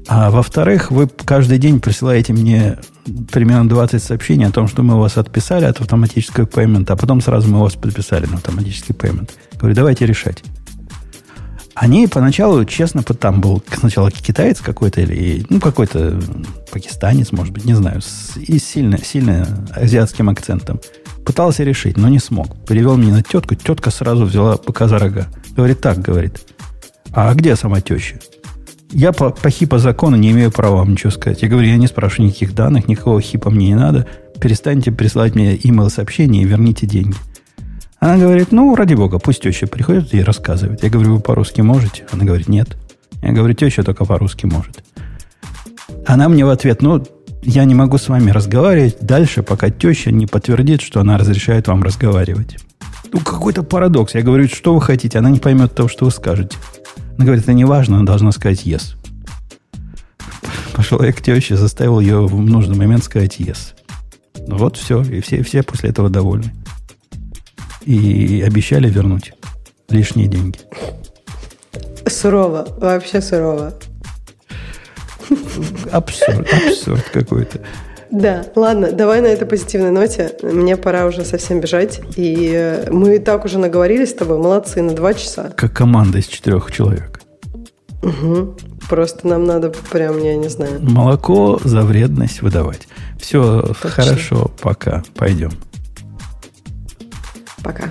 А 0.08 0.30
во-вторых, 0.30 0.90
вы 0.90 1.08
каждый 1.08 1.58
день 1.58 1.80
присылаете 1.80 2.32
мне 2.32 2.78
примерно 3.32 3.68
20 3.68 4.02
сообщений 4.02 4.46
о 4.46 4.52
том, 4.52 4.68
что 4.68 4.82
мы 4.82 4.98
вас 4.98 5.16
отписали 5.16 5.64
от 5.64 5.80
автоматического 5.80 6.44
payment, 6.44 6.86
а 6.88 6.96
потом 6.96 7.20
сразу 7.20 7.48
мы 7.48 7.60
вас 7.60 7.74
подписали 7.74 8.26
на 8.26 8.36
автоматический 8.36 8.92
payment. 8.92 9.30
Говорю, 9.58 9.74
давайте 9.74 10.06
решать. 10.06 10.44
Они 11.76 12.06
поначалу, 12.06 12.64
честно, 12.64 13.02
там 13.02 13.42
был 13.42 13.62
сначала 13.70 14.10
китаец 14.10 14.62
какой-то 14.62 15.02
или 15.02 15.44
ну, 15.50 15.60
какой-то 15.60 16.18
пакистанец, 16.72 17.32
может 17.32 17.52
быть, 17.52 17.66
не 17.66 17.74
знаю, 17.74 18.00
с, 18.00 18.38
и 18.38 18.58
сильно, 18.58 18.96
сильно 18.96 19.46
азиатским 19.74 20.30
акцентом. 20.30 20.80
Пытался 21.26 21.64
решить, 21.64 21.98
но 21.98 22.08
не 22.08 22.18
смог. 22.18 22.56
Перевел 22.64 22.96
меня 22.96 23.12
на 23.12 23.22
тетку, 23.22 23.54
тетка 23.56 23.90
сразу 23.90 24.24
взяла 24.24 24.56
быка 24.56 24.88
за 24.88 24.98
рога. 24.98 25.26
Говорит, 25.54 25.82
так, 25.82 25.98
говорит. 26.00 26.40
А 27.12 27.34
где 27.34 27.54
сама 27.56 27.82
теща? 27.82 28.20
Я 28.90 29.12
по, 29.12 29.28
по 29.28 29.50
хипа 29.50 29.78
закону 29.78 30.16
не 30.16 30.30
имею 30.30 30.50
права 30.50 30.76
вам 30.76 30.92
ничего 30.92 31.10
сказать. 31.10 31.42
Я 31.42 31.48
говорю, 31.48 31.68
я 31.68 31.76
не 31.76 31.88
спрашиваю 31.88 32.28
никаких 32.28 32.54
данных, 32.54 32.88
никакого 32.88 33.20
хипа 33.20 33.50
мне 33.50 33.66
не 33.66 33.74
надо. 33.74 34.06
Перестаньте 34.40 34.92
присылать 34.92 35.34
мне 35.34 35.54
имейл 35.62 35.90
сообщения 35.90 36.40
и 36.40 36.46
верните 36.46 36.86
деньги. 36.86 37.16
Она 38.06 38.18
говорит, 38.18 38.52
ну, 38.52 38.76
ради 38.76 38.94
бога, 38.94 39.18
пусть 39.18 39.42
теща 39.42 39.66
приходит 39.66 40.14
и 40.14 40.22
рассказывает. 40.22 40.80
Я 40.80 40.90
говорю, 40.90 41.16
вы 41.16 41.20
по-русски 41.20 41.62
можете? 41.62 42.06
Она 42.12 42.24
говорит, 42.24 42.46
нет. 42.48 42.76
Я 43.20 43.32
говорю, 43.32 43.52
теща 43.52 43.82
только 43.82 44.04
по-русски 44.04 44.46
может. 44.46 44.84
Она 46.06 46.28
мне 46.28 46.44
в 46.44 46.50
ответ, 46.50 46.82
ну, 46.82 47.04
я 47.42 47.64
не 47.64 47.74
могу 47.74 47.98
с 47.98 48.08
вами 48.08 48.30
разговаривать 48.30 48.98
дальше, 49.00 49.42
пока 49.42 49.70
теща 49.70 50.12
не 50.12 50.28
подтвердит, 50.28 50.82
что 50.82 51.00
она 51.00 51.18
разрешает 51.18 51.66
вам 51.66 51.82
разговаривать. 51.82 52.58
Ну, 53.12 53.18
какой-то 53.18 53.64
парадокс. 53.64 54.14
Я 54.14 54.22
говорю, 54.22 54.46
что 54.46 54.72
вы 54.72 54.80
хотите? 54.80 55.18
Она 55.18 55.28
не 55.28 55.40
поймет 55.40 55.74
того, 55.74 55.88
что 55.88 56.04
вы 56.04 56.12
скажете. 56.12 56.56
Она 57.16 57.24
говорит, 57.24 57.42
это 57.42 57.54
не 57.54 57.64
важно, 57.64 57.96
она 57.96 58.06
должна 58.06 58.30
сказать 58.30 58.64
yes. 58.64 58.94
Пошел 60.74 61.02
я 61.02 61.12
к 61.12 61.20
теще, 61.20 61.56
заставил 61.56 61.98
ее 61.98 62.24
в 62.24 62.40
нужный 62.40 62.76
момент 62.76 63.02
сказать 63.02 63.40
yes. 63.40 63.74
Ну 64.46 64.58
вот 64.58 64.76
все, 64.76 65.02
и 65.02 65.20
все, 65.20 65.42
все 65.42 65.64
после 65.64 65.90
этого 65.90 66.08
довольны. 66.08 66.52
И 67.86 68.42
обещали 68.42 68.90
вернуть 68.90 69.32
лишние 69.88 70.26
деньги. 70.26 70.58
Сурово, 72.06 72.66
вообще 72.78 73.20
сурово. 73.20 73.72
Абсурд, 75.90 76.46
абсурд 76.52 77.04
какой-то. 77.12 77.60
Да, 78.10 78.46
ладно, 78.54 78.92
давай 78.92 79.20
на 79.20 79.26
этой 79.26 79.46
позитивной 79.46 79.90
ноте. 79.90 80.32
Мне 80.42 80.76
пора 80.76 81.06
уже 81.06 81.24
совсем 81.24 81.60
бежать. 81.60 82.00
И 82.16 82.52
э, 82.54 82.90
мы 82.90 83.18
так 83.18 83.44
уже 83.44 83.58
наговорились 83.58 84.10
с 84.10 84.14
тобой. 84.14 84.38
Молодцы, 84.38 84.80
на 84.82 84.94
два 84.94 85.14
часа. 85.14 85.52
Как 85.56 85.72
команда 85.72 86.18
из 86.18 86.26
четырех 86.26 86.70
человек. 86.70 87.20
Угу. 88.02 88.56
Просто 88.88 89.26
нам 89.26 89.44
надо 89.44 89.72
прям, 89.90 90.22
я 90.22 90.36
не 90.36 90.48
знаю. 90.48 90.78
Молоко 90.80 91.60
за 91.64 91.82
вредность 91.82 92.42
выдавать. 92.42 92.86
Все 93.18 93.62
Точно. 93.62 93.90
хорошо, 93.90 94.50
пока. 94.60 95.02
Пойдем. 95.16 95.50
Пока. 97.66 97.90